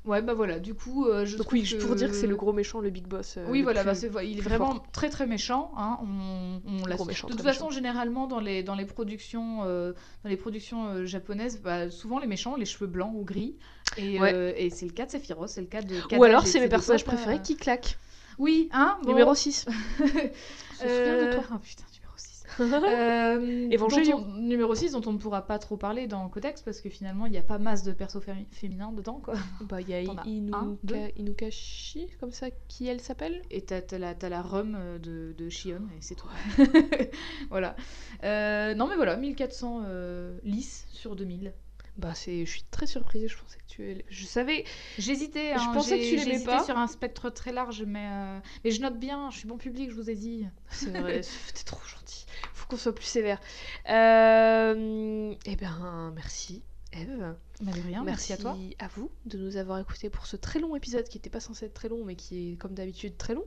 Ouais, 0.04 0.20
bah 0.20 0.34
voilà, 0.34 0.58
du 0.58 0.74
coup, 0.74 1.06
euh, 1.06 1.24
je 1.24 1.36
Donc 1.36 1.52
oui, 1.52 1.62
que- 1.62 1.76
pour 1.76 1.94
dire 1.94 2.08
que 2.10 2.16
c'est 2.16 2.26
le 2.26 2.34
gros 2.34 2.52
méchant, 2.52 2.80
le 2.80 2.90
big 2.90 3.06
boss. 3.06 3.36
euh, 3.36 3.46
Oui, 3.48 3.62
voilà, 3.62 3.82
plus- 3.82 3.86
bah, 3.86 3.94
c'est- 3.94 4.28
il 4.28 4.38
est 4.38 4.42
vraiment 4.42 4.72
fort. 4.72 4.86
très 4.90 5.08
très 5.10 5.28
méchant. 5.28 5.70
Hein, 5.76 5.98
on, 6.02 6.60
on 6.66 6.86
l'a- 6.86 6.96
de 6.96 7.02
toute 7.04 7.40
façon, 7.40 7.66
méchant. 7.66 7.70
généralement 7.70 8.26
dans 8.26 8.40
les, 8.40 8.64
dans 8.64 8.74
les 8.74 8.84
productions, 8.84 9.60
euh, 9.64 9.92
dans 10.24 10.30
les 10.30 10.36
productions 10.36 11.06
japonaises, 11.06 11.60
bah, 11.62 11.88
souvent 11.90 12.18
les 12.18 12.26
méchants 12.26 12.54
ont 12.54 12.56
les 12.56 12.64
cheveux 12.64 12.88
blancs 12.88 13.12
ou 13.14 13.22
gris. 13.24 13.54
Et, 13.96 14.18
Ouais. 14.18 14.54
et 14.60 14.70
c'est 14.70 14.86
le 14.86 14.92
cas 14.92 15.06
de 15.06 15.10
Sephiroth, 15.12 15.48
c'est 15.50 15.60
le 15.60 15.66
cas 15.68 15.82
de. 15.82 15.94
Ou 16.18 16.24
alors 16.24 16.46
c'est 16.48 16.58
mes 16.60 16.68
personnages 16.68 17.04
préférés 17.04 17.40
qui 17.40 17.56
claquent. 17.56 17.96
Oui, 18.38 18.70
hein 18.72 18.96
bon. 19.04 19.10
Numéro 19.10 19.34
6. 19.36 19.66
Euh, 20.84 20.88
souviens 21.14 21.26
de 21.26 21.32
toi 21.34 21.44
Oh 21.54 21.58
putain, 21.62 21.84
numéro 21.84 21.91
6. 21.91 21.91
Euh, 22.60 23.68
Évangélion. 23.70 24.18
dont 24.20 24.26
on- 24.28 24.34
numéro 24.40 24.74
6 24.74 24.92
dont 24.92 25.02
on 25.06 25.12
ne 25.12 25.18
pourra 25.18 25.42
pas 25.46 25.58
trop 25.58 25.76
parler 25.76 26.06
dans 26.06 26.28
Codex 26.28 26.62
parce 26.62 26.80
que 26.80 26.88
finalement 26.88 27.26
il 27.26 27.32
n'y 27.32 27.38
a 27.38 27.42
pas 27.42 27.58
masse 27.58 27.82
de 27.82 27.92
persos 27.92 28.18
fémi- 28.22 28.46
féminins 28.50 28.92
dedans 28.92 29.20
quoi. 29.22 29.34
bah 29.68 29.80
il 29.80 29.88
y 29.88 29.94
a 29.94 29.98
as 30.00 30.26
Inuka- 30.26 30.94
un, 30.94 31.08
Inukashi, 31.16 32.08
comme 32.20 32.30
ça, 32.32 32.48
qui 32.68 32.86
elle 32.88 33.00
s'appelle? 33.00 33.42
Et 33.50 33.62
t'as 33.62 33.80
t'as 33.82 33.98
la, 33.98 34.14
t'as 34.14 34.28
la 34.28 34.42
rhum 34.42 34.76
euh, 34.78 34.98
de, 34.98 35.34
de 35.36 35.48
Shion 35.48 35.82
et 35.96 36.00
c'est 36.00 36.14
tout. 36.14 36.28
voilà. 37.50 37.76
Euh, 38.24 38.74
non 38.74 38.86
mais 38.88 38.96
voilà, 38.96 39.16
1400 39.16 39.82
euh, 39.86 40.38
lisses 40.44 40.86
sur 40.92 41.16
2000. 41.16 41.52
Bah 41.98 42.14
c'est, 42.14 42.46
je 42.46 42.50
suis 42.50 42.64
très 42.70 42.86
surprise. 42.86 43.28
Je 43.28 43.36
pensais 43.36 43.58
que 43.58 43.66
tu, 43.66 44.04
je 44.08 44.24
savais. 44.24 44.64
J'hésitais, 44.98 45.54
Je 45.54 45.60
hein, 45.60 45.72
pensais 45.74 45.98
que 45.98 46.08
tu 46.08 46.16
l'aimais 46.16 46.44
pas. 46.44 46.64
sur 46.64 46.78
un 46.78 46.86
spectre 46.86 47.28
très 47.30 47.52
large 47.52 47.82
mais, 47.86 48.08
euh, 48.10 48.38
mais 48.64 48.70
je 48.70 48.80
note 48.80 48.98
bien, 48.98 49.30
je 49.30 49.38
suis 49.38 49.48
bon 49.48 49.58
public, 49.58 49.90
je 49.90 49.94
vous 49.96 50.08
ai 50.08 50.14
dit. 50.14 50.46
C'est 50.70 50.90
vrai, 50.90 51.20
t'es 51.54 51.64
trop 51.64 51.80
gentil. 51.86 52.24
Faut 52.54 52.66
qu'on 52.66 52.76
soit 52.76 52.94
plus 52.94 53.04
sévère. 53.04 53.40
Euh... 53.90 55.34
Eh 55.44 55.56
ben 55.56 56.12
merci, 56.14 56.62
Eve. 56.92 57.34
De 57.60 57.70
rien, 57.86 58.02
merci, 58.04 58.32
à 58.32 58.36
toi. 58.36 58.56
à 58.80 58.88
vous 58.96 59.08
de 59.26 59.38
nous 59.38 59.56
avoir 59.56 59.78
écoutés 59.78 60.10
pour 60.10 60.26
ce 60.26 60.36
très 60.36 60.58
long 60.58 60.74
épisode 60.74 61.08
qui 61.08 61.18
n'était 61.18 61.30
pas 61.30 61.38
censé 61.38 61.66
être 61.66 61.74
très 61.74 61.88
long, 61.88 62.04
mais 62.04 62.16
qui 62.16 62.52
est 62.52 62.56
comme 62.56 62.74
d'habitude 62.74 63.16
très 63.16 63.34
long. 63.34 63.44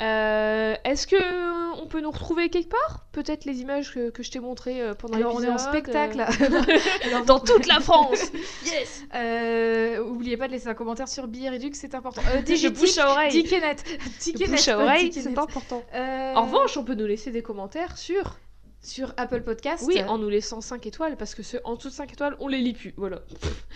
Euh, 0.00 0.74
Est-ce 0.84 1.06
que 1.06 1.14
euh, 1.14 1.80
on 1.80 1.86
peut 1.86 2.00
nous 2.00 2.10
retrouver 2.10 2.48
quelque 2.48 2.70
part? 2.70 3.06
Peut-être 3.12 3.44
les 3.44 3.60
images 3.60 3.92
que, 3.92 4.10
que 4.10 4.22
je 4.24 4.32
t'ai 4.32 4.40
montrées 4.40 4.80
euh, 4.80 4.94
pendant 4.94 5.16
Alors 5.16 5.36
on 5.36 5.42
est 5.42 5.48
en 5.48 5.58
spectacle 5.58 6.20
euh, 6.40 7.24
dans 7.26 7.38
toute 7.38 7.66
la 7.66 7.78
France. 7.78 8.32
yes. 8.64 9.04
Euh, 9.14 10.02
oubliez 10.02 10.36
pas 10.36 10.48
de 10.48 10.52
laisser 10.52 10.68
un 10.68 10.74
commentaire 10.74 11.08
sur 11.08 11.28
Billet 11.28 11.50
Redux, 11.50 11.70
c'est 11.74 11.94
important. 11.94 12.22
Je 12.22 12.68
bouche 12.68 12.98
à 12.98 13.10
oreille. 13.10 13.30
Dickenet. 13.30 13.76
Le 13.86 14.18
Dickenet, 14.20 14.50
bouche 14.56 14.68
à 14.68 14.78
oreille, 14.78 15.12
c'est 15.12 15.26
important. 15.26 15.84
En 15.94 16.46
revanche, 16.46 16.76
on 16.76 16.84
peut 16.84 16.94
nous 16.94 17.06
laisser 17.06 17.30
des 17.30 17.42
commentaires 17.42 17.96
sur. 17.96 18.38
Sur 18.82 19.14
Apple 19.16 19.42
Podcast. 19.42 19.84
Oui, 19.86 20.02
en 20.02 20.18
nous 20.18 20.28
laissant 20.28 20.60
5 20.60 20.86
étoiles, 20.86 21.16
parce 21.16 21.34
que 21.34 21.42
ceux 21.42 21.60
en 21.64 21.76
dessous 21.76 21.88
de 21.88 21.94
5 21.94 22.12
étoiles, 22.12 22.36
on 22.40 22.48
les 22.48 22.58
lit 22.58 22.72
plus. 22.72 22.92
Voilà. 22.96 23.22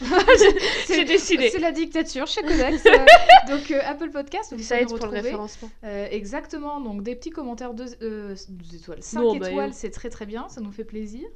c'est 0.01 0.95
J'ai 0.95 1.05
décidé. 1.05 1.49
C'est 1.51 1.61
la 1.61 1.73
dictature 1.73 2.27
chez 2.27 2.43
Codex. 2.43 2.85
euh, 2.87 2.91
donc 3.49 3.71
euh, 3.71 3.81
Apple 3.85 4.11
Podcast, 4.11 4.53
vous 4.53 4.63
Ça 4.63 4.75
pouvez 4.75 4.83
aide 4.83 4.91
nous 4.91 4.99
pour 4.99 5.07
le 5.07 5.13
référencement. 5.13 5.71
Euh, 5.85 6.09
exactement, 6.11 6.81
donc 6.81 7.03
des 7.03 7.15
petits 7.15 7.31
commentaires 7.31 7.75
de 7.75 7.85
euh, 8.03 8.35
étoiles. 8.75 9.03
5 9.03 9.21
Non, 9.21 9.37
bah, 9.37 9.49
étoiles, 9.49 9.75
c'est 9.75 9.91
très 9.91 10.11
très 10.11 10.27
bien, 10.27 10.49
ça 10.49 10.61
nous 10.61 10.73
fait 10.73 10.85
plaisir. 10.85 11.27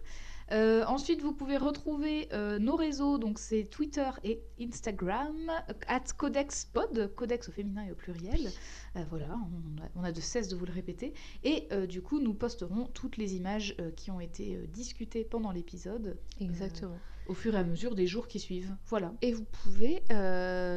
Euh, 0.53 0.85
ensuite, 0.87 1.23
vous 1.23 1.33
pouvez 1.33 1.57
retrouver 1.57 2.29
euh, 2.33 2.59
nos 2.59 2.77
réseaux, 2.77 3.19
donc 3.19 3.39
c'est 3.39 3.65
Twitter 3.65 4.09
et 4.25 4.43
Instagram, 4.61 5.51
at 5.87 6.05
CodexPod, 6.17 7.15
Codex 7.15 7.49
au 7.49 7.53
féminin 7.53 7.85
et 7.85 7.93
au 7.93 7.95
pluriel. 7.95 8.51
Euh, 8.97 9.05
voilà, 9.11 9.29
on 9.29 9.83
a, 9.83 9.89
on 9.95 10.05
a 10.05 10.13
de 10.13 10.21
cesse 10.21 10.49
de 10.49 10.57
vous 10.57 10.67
le 10.67 10.73
répéter. 10.73 11.15
Et 11.45 11.69
du 11.89 12.03
coup, 12.03 12.21
nous 12.21 12.35
posterons 12.35 12.87
toutes 12.87 13.17
les 13.17 13.37
images 13.37 13.77
qui 13.97 14.11
ont 14.11 14.21
été 14.21 14.59
discutées 14.69 15.25
pendant 15.25 15.53
l'épisode 15.53 16.19
Exactement. 16.41 16.99
au 17.29 17.35
fur 17.35 17.55
et 17.55 17.59
à 17.59 17.65
mesure 17.65 17.95
des 17.95 18.07
jours 18.07 18.29
qui 18.29 18.41
suivent. 18.41 18.75
Voilà. 18.87 19.13
Et 19.23 19.33
vous 19.33 19.45
pouvez 19.45 20.03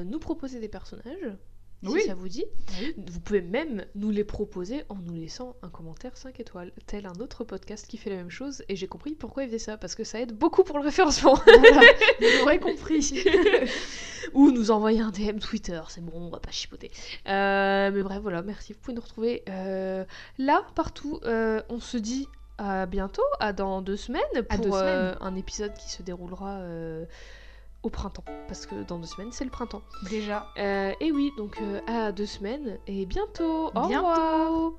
nous 0.05 0.19
proposer 0.19 0.59
des 0.59 0.69
personnages. 0.69 1.35
Oui. 1.83 2.01
Si 2.01 2.07
ça 2.07 2.15
vous 2.15 2.29
dit. 2.29 2.45
Vous 2.97 3.19
pouvez 3.19 3.41
même 3.41 3.85
nous 3.95 4.09
les 4.09 4.23
proposer 4.23 4.83
en 4.89 4.95
nous 4.95 5.13
laissant 5.13 5.55
un 5.61 5.69
commentaire 5.69 6.17
5 6.17 6.39
étoiles, 6.39 6.71
tel 6.85 7.05
un 7.05 7.19
autre 7.21 7.43
podcast 7.43 7.87
qui 7.87 7.97
fait 7.97 8.09
la 8.09 8.15
même 8.17 8.29
chose. 8.29 8.63
Et 8.69 8.75
j'ai 8.75 8.87
compris 8.87 9.15
pourquoi 9.15 9.43
il 9.43 9.47
faisait 9.47 9.59
ça, 9.59 9.77
parce 9.77 9.95
que 9.95 10.03
ça 10.03 10.19
aide 10.19 10.33
beaucoup 10.33 10.63
pour 10.63 10.77
le 10.77 10.83
référencement. 10.83 11.35
Voilà, 11.35 11.81
vous 12.19 12.27
l'aurez 12.39 12.59
compris. 12.59 13.23
Ou 14.33 14.51
nous 14.51 14.71
envoyer 14.71 15.01
un 15.01 15.11
DM 15.11 15.37
Twitter, 15.37 15.81
c'est 15.89 16.03
bon, 16.03 16.13
on 16.15 16.29
va 16.29 16.39
pas 16.39 16.51
chipoter. 16.51 16.91
Euh, 17.27 17.91
mais 17.93 18.01
bref, 18.01 18.19
voilà, 18.21 18.41
merci. 18.41 18.73
Vous 18.73 18.79
pouvez 18.79 18.95
nous 18.95 19.01
retrouver 19.01 19.43
euh, 19.49 20.05
là, 20.37 20.65
partout. 20.75 21.19
Euh, 21.23 21.61
on 21.69 21.79
se 21.79 21.97
dit 21.97 22.27
à 22.57 22.85
bientôt, 22.85 23.23
à 23.39 23.51
dans 23.51 23.81
deux 23.81 23.97
semaines, 23.97 24.21
pour 24.49 24.59
deux 24.59 24.71
semaines. 24.71 25.17
un 25.19 25.35
épisode 25.35 25.73
qui 25.75 25.89
se 25.89 26.01
déroulera 26.01 26.61
au 27.83 27.89
printemps. 27.89 28.23
Parce 28.47 28.65
que 28.65 28.83
dans 28.83 28.97
deux 28.97 29.07
semaines, 29.07 29.31
c'est 29.31 29.43
le 29.45 29.49
printemps. 29.51 29.81
Déjà. 30.09 30.47
Euh, 30.57 30.93
et 30.99 31.11
oui, 31.11 31.31
donc 31.37 31.57
euh, 31.61 31.81
à 31.87 32.11
deux 32.11 32.25
semaines 32.25 32.79
et 32.87 33.05
bientôt. 33.05 33.67
Au 33.75 33.87
Bientôt. 33.87 34.07
revoir. 34.07 34.73